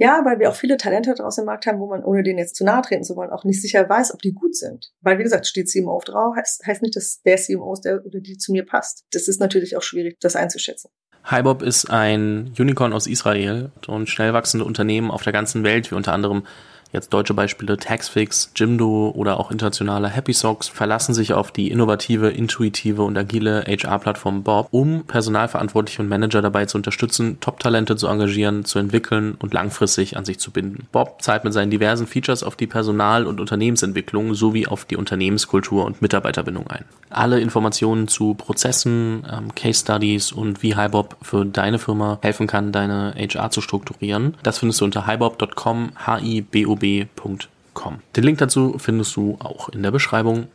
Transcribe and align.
Ja, 0.00 0.22
weil 0.24 0.38
wir 0.38 0.48
auch 0.48 0.54
viele 0.54 0.76
Talente 0.76 1.12
draußen 1.12 1.42
im 1.42 1.46
Markt 1.46 1.66
haben, 1.66 1.80
wo 1.80 1.88
man, 1.88 2.04
ohne 2.04 2.22
denen 2.22 2.38
jetzt 2.38 2.54
zu 2.54 2.64
nahe 2.64 2.82
treten 2.82 3.02
zu 3.02 3.16
wollen, 3.16 3.30
auch 3.30 3.42
nicht 3.42 3.60
sicher 3.60 3.88
weiß, 3.88 4.14
ob 4.14 4.22
die 4.22 4.32
gut 4.32 4.54
sind. 4.54 4.92
Weil, 5.00 5.18
wie 5.18 5.24
gesagt, 5.24 5.46
steht 5.46 5.68
CMO 5.68 6.00
drauf, 6.04 6.36
heißt, 6.36 6.64
heißt 6.64 6.82
nicht, 6.82 6.94
dass 6.94 7.20
der 7.22 7.36
CMO 7.36 7.72
ist, 7.72 7.84
der 7.84 8.06
oder 8.06 8.20
die 8.20 8.38
zu 8.38 8.52
mir 8.52 8.64
passt. 8.64 9.04
Das 9.10 9.26
ist 9.26 9.40
natürlich 9.40 9.76
auch 9.76 9.82
schwierig, 9.82 10.18
das 10.20 10.36
einzuschätzen. 10.36 10.90
HiBob 11.28 11.62
ist 11.62 11.90
ein 11.90 12.54
Unicorn 12.58 12.92
aus 12.92 13.08
Israel 13.08 13.72
und 13.88 14.08
schnell 14.08 14.32
wachsende 14.32 14.64
Unternehmen 14.64 15.10
auf 15.10 15.24
der 15.24 15.32
ganzen 15.32 15.64
Welt, 15.64 15.90
wie 15.90 15.96
unter 15.96 16.12
anderem 16.12 16.44
Jetzt 16.90 17.12
deutsche 17.12 17.34
Beispiele 17.34 17.76
Taxfix, 17.76 18.50
Jimdo 18.56 19.12
oder 19.14 19.38
auch 19.38 19.50
internationale 19.50 20.08
Happy 20.08 20.32
Socks 20.32 20.68
verlassen 20.68 21.12
sich 21.12 21.34
auf 21.34 21.52
die 21.52 21.70
innovative, 21.70 22.30
intuitive 22.30 23.02
und 23.02 23.16
agile 23.18 23.64
HR-Plattform 23.66 24.42
Bob, 24.42 24.68
um 24.70 25.04
Personalverantwortliche 25.04 26.00
und 26.00 26.08
Manager 26.08 26.40
dabei 26.40 26.64
zu 26.64 26.78
unterstützen, 26.78 27.40
Top-Talente 27.40 27.96
zu 27.96 28.06
engagieren, 28.06 28.64
zu 28.64 28.78
entwickeln 28.78 29.36
und 29.38 29.52
langfristig 29.52 30.16
an 30.16 30.24
sich 30.24 30.38
zu 30.38 30.50
binden. 30.50 30.86
Bob 30.90 31.20
zahlt 31.20 31.44
mit 31.44 31.52
seinen 31.52 31.70
diversen 31.70 32.06
Features 32.06 32.42
auf 32.42 32.56
die 32.56 32.66
Personal- 32.66 33.26
und 33.26 33.38
Unternehmensentwicklung 33.38 34.32
sowie 34.34 34.66
auf 34.66 34.86
die 34.86 34.96
Unternehmenskultur 34.96 35.84
und 35.84 36.00
Mitarbeiterbindung 36.00 36.68
ein. 36.68 36.86
Alle 37.10 37.38
Informationen 37.40 38.08
zu 38.08 38.32
Prozessen, 38.32 39.26
ähm, 39.30 39.54
Case 39.54 39.80
Studies 39.80 40.32
und 40.32 40.62
wie 40.62 40.74
HiBob 40.74 41.16
für 41.20 41.44
deine 41.44 41.78
Firma 41.78 42.18
helfen 42.22 42.46
kann, 42.46 42.72
deine 42.72 43.14
HR 43.14 43.50
zu 43.50 43.60
strukturieren, 43.60 44.34
das 44.42 44.58
findest 44.58 44.80
du 44.80 44.86
unter 44.86 45.06
hibob.com, 45.06 45.90
h 46.06 46.18
bob.com. 46.78 48.00
Den 48.16 48.24
Link 48.24 48.38
dazu 48.38 48.76
findest 48.78 49.16
du 49.16 49.36
auch 49.40 49.68
in 49.68 49.82
der 49.82 49.90
Beschreibung. 49.90 50.48